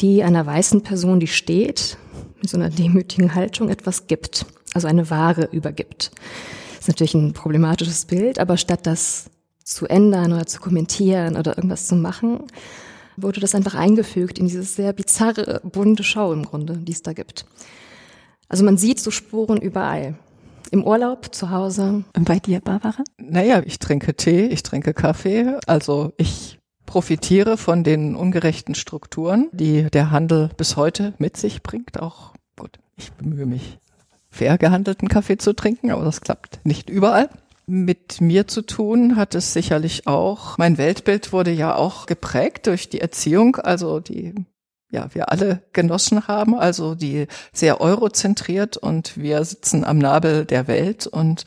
die 0.00 0.22
einer 0.22 0.44
weißen 0.44 0.82
Person, 0.82 1.20
die 1.20 1.26
steht, 1.26 1.98
mit 2.40 2.48
so 2.48 2.56
einer 2.56 2.70
demütigen 2.70 3.34
Haltung 3.34 3.68
etwas 3.68 4.06
gibt, 4.06 4.46
also 4.72 4.88
eine 4.88 5.10
Ware 5.10 5.48
übergibt. 5.52 6.10
Das 6.70 6.80
ist 6.80 6.88
natürlich 6.88 7.14
ein 7.14 7.32
problematisches 7.32 8.06
Bild, 8.06 8.38
aber 8.38 8.56
statt 8.56 8.86
das 8.86 9.30
zu 9.70 9.86
ändern 9.86 10.32
oder 10.32 10.46
zu 10.46 10.60
kommentieren 10.60 11.36
oder 11.36 11.56
irgendwas 11.56 11.86
zu 11.86 11.94
machen, 11.94 12.40
wurde 13.16 13.40
das 13.40 13.54
einfach 13.54 13.74
eingefügt 13.74 14.38
in 14.38 14.46
dieses 14.46 14.74
sehr 14.74 14.92
bizarre, 14.92 15.60
bunte 15.64 16.02
Show 16.02 16.32
im 16.32 16.44
Grunde, 16.44 16.76
die 16.76 16.92
es 16.92 17.02
da 17.02 17.12
gibt. 17.12 17.46
Also 18.48 18.64
man 18.64 18.76
sieht 18.76 18.98
so 18.98 19.10
Spuren 19.10 19.60
überall. 19.60 20.14
Im 20.72 20.84
Urlaub, 20.84 21.34
zu 21.34 21.50
Hause. 21.50 22.04
Und 22.16 22.24
bei 22.24 22.38
dir, 22.38 22.60
Barbara? 22.60 23.02
Naja, 23.18 23.62
ich 23.64 23.78
trinke 23.78 24.14
Tee, 24.14 24.46
ich 24.46 24.62
trinke 24.62 24.94
Kaffee. 24.94 25.58
Also 25.66 26.12
ich 26.16 26.58
profitiere 26.86 27.56
von 27.56 27.84
den 27.84 28.16
ungerechten 28.16 28.74
Strukturen, 28.74 29.48
die 29.52 29.88
der 29.90 30.10
Handel 30.10 30.50
bis 30.56 30.76
heute 30.76 31.14
mit 31.18 31.36
sich 31.36 31.62
bringt. 31.62 32.00
Auch 32.00 32.34
gut, 32.56 32.78
ich 32.96 33.12
bemühe 33.12 33.46
mich, 33.46 33.78
fair 34.30 34.58
gehandelten 34.58 35.08
Kaffee 35.08 35.38
zu 35.38 35.54
trinken, 35.54 35.90
aber 35.90 36.04
das 36.04 36.20
klappt 36.20 36.60
nicht 36.64 36.90
überall. 36.90 37.30
Mit 37.72 38.20
mir 38.20 38.48
zu 38.48 38.62
tun 38.62 39.14
hat 39.14 39.36
es 39.36 39.52
sicherlich 39.52 40.08
auch. 40.08 40.58
Mein 40.58 40.76
Weltbild 40.76 41.32
wurde 41.32 41.52
ja 41.52 41.76
auch 41.76 42.06
geprägt 42.06 42.66
durch 42.66 42.88
die 42.88 43.00
Erziehung, 43.00 43.54
also 43.54 44.00
die 44.00 44.34
ja, 44.90 45.06
wir 45.14 45.30
alle 45.30 45.62
genossen 45.72 46.26
haben, 46.26 46.58
also 46.58 46.96
die 46.96 47.28
sehr 47.52 47.80
eurozentriert 47.80 48.76
und 48.76 49.16
wir 49.16 49.44
sitzen 49.44 49.84
am 49.84 49.98
Nabel 49.98 50.46
der 50.46 50.66
Welt 50.66 51.06
und 51.06 51.44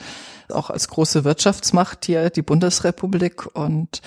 auch 0.50 0.70
als 0.70 0.88
große 0.88 1.26
Wirtschaftsmacht 1.26 2.06
hier 2.06 2.30
die 2.30 2.42
Bundesrepublik 2.42 3.54
und 3.54 4.02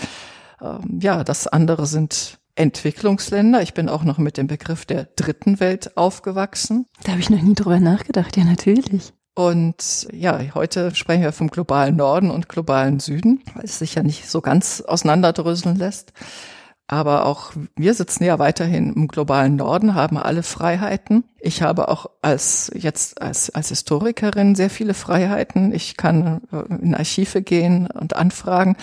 ähm, 0.62 1.00
ja, 1.02 1.22
das 1.22 1.46
andere 1.46 1.84
sind 1.86 2.38
Entwicklungsländer. 2.54 3.60
Ich 3.60 3.74
bin 3.74 3.90
auch 3.90 4.04
noch 4.04 4.16
mit 4.16 4.38
dem 4.38 4.46
Begriff 4.46 4.86
der 4.86 5.04
dritten 5.16 5.60
Welt 5.60 5.98
aufgewachsen. 5.98 6.86
Da 7.04 7.12
habe 7.12 7.20
ich 7.20 7.28
noch 7.28 7.42
nie 7.42 7.54
drüber 7.54 7.78
nachgedacht. 7.78 8.38
Ja, 8.38 8.44
natürlich. 8.44 9.12
Und 9.36 10.08
ja, 10.14 10.40
heute 10.54 10.94
sprechen 10.94 11.22
wir 11.22 11.30
vom 11.30 11.48
globalen 11.48 11.94
Norden 11.94 12.30
und 12.30 12.48
globalen 12.48 13.00
Süden, 13.00 13.42
weil 13.54 13.66
es 13.66 13.78
sich 13.78 13.94
ja 13.94 14.02
nicht 14.02 14.30
so 14.30 14.40
ganz 14.40 14.80
auseinanderdröseln 14.80 15.76
lässt. 15.76 16.14
Aber 16.86 17.26
auch 17.26 17.52
wir 17.76 17.92
sitzen 17.92 18.24
ja 18.24 18.38
weiterhin 18.38 18.94
im 18.94 19.08
globalen 19.08 19.56
Norden, 19.56 19.94
haben 19.94 20.16
alle 20.16 20.42
Freiheiten. 20.42 21.24
Ich 21.38 21.60
habe 21.60 21.88
auch 21.88 22.06
als 22.22 22.70
jetzt 22.74 23.20
als, 23.20 23.50
als 23.50 23.68
Historikerin 23.68 24.54
sehr 24.54 24.70
viele 24.70 24.94
Freiheiten. 24.94 25.74
Ich 25.74 25.98
kann 25.98 26.40
äh, 26.50 26.74
in 26.82 26.94
Archive 26.94 27.42
gehen 27.42 27.88
und 27.88 28.16
anfragen. 28.16 28.76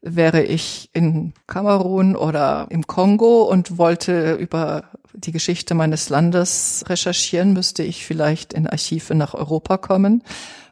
Wäre 0.00 0.42
ich 0.42 0.90
in 0.94 1.32
Kamerun 1.46 2.16
oder 2.16 2.66
im 2.70 2.88
Kongo 2.88 3.42
und 3.42 3.78
wollte 3.78 4.32
über 4.32 4.82
die 5.14 5.32
Geschichte 5.32 5.74
meines 5.74 6.08
Landes 6.08 6.84
recherchieren, 6.88 7.52
müsste 7.52 7.82
ich 7.82 8.06
vielleicht 8.06 8.52
in 8.52 8.66
Archive 8.66 9.14
nach 9.14 9.34
Europa 9.34 9.76
kommen. 9.78 10.22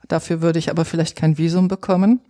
Dafür 0.08 0.40
würde 0.40 0.58
ich 0.58 0.70
aber 0.70 0.84
vielleicht 0.84 1.16
kein 1.16 1.38
Visum 1.38 1.68
bekommen. 1.68 2.20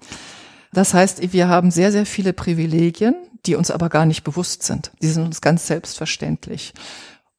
Das 0.72 0.94
heißt, 0.94 1.32
wir 1.32 1.48
haben 1.48 1.70
sehr, 1.70 1.92
sehr 1.92 2.06
viele 2.06 2.32
Privilegien, 2.32 3.14
die 3.46 3.54
uns 3.54 3.70
aber 3.70 3.88
gar 3.88 4.06
nicht 4.06 4.22
bewusst 4.22 4.62
sind. 4.62 4.92
Die 5.02 5.08
sind 5.08 5.24
uns 5.24 5.40
ganz 5.40 5.66
selbstverständlich. 5.66 6.74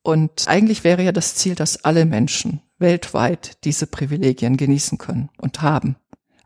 Und 0.03 0.48
eigentlich 0.48 0.84
wäre 0.84 1.03
ja 1.03 1.11
das 1.11 1.35
Ziel, 1.35 1.56
dass 1.56 1.85
alle 1.85 2.06
Menschen 2.06 2.61
weltweit 2.80 3.64
diese 3.64 3.88
Privilegien 3.88 4.57
genießen 4.57 4.98
können 4.98 5.30
und 5.38 5.61
haben. 5.61 5.95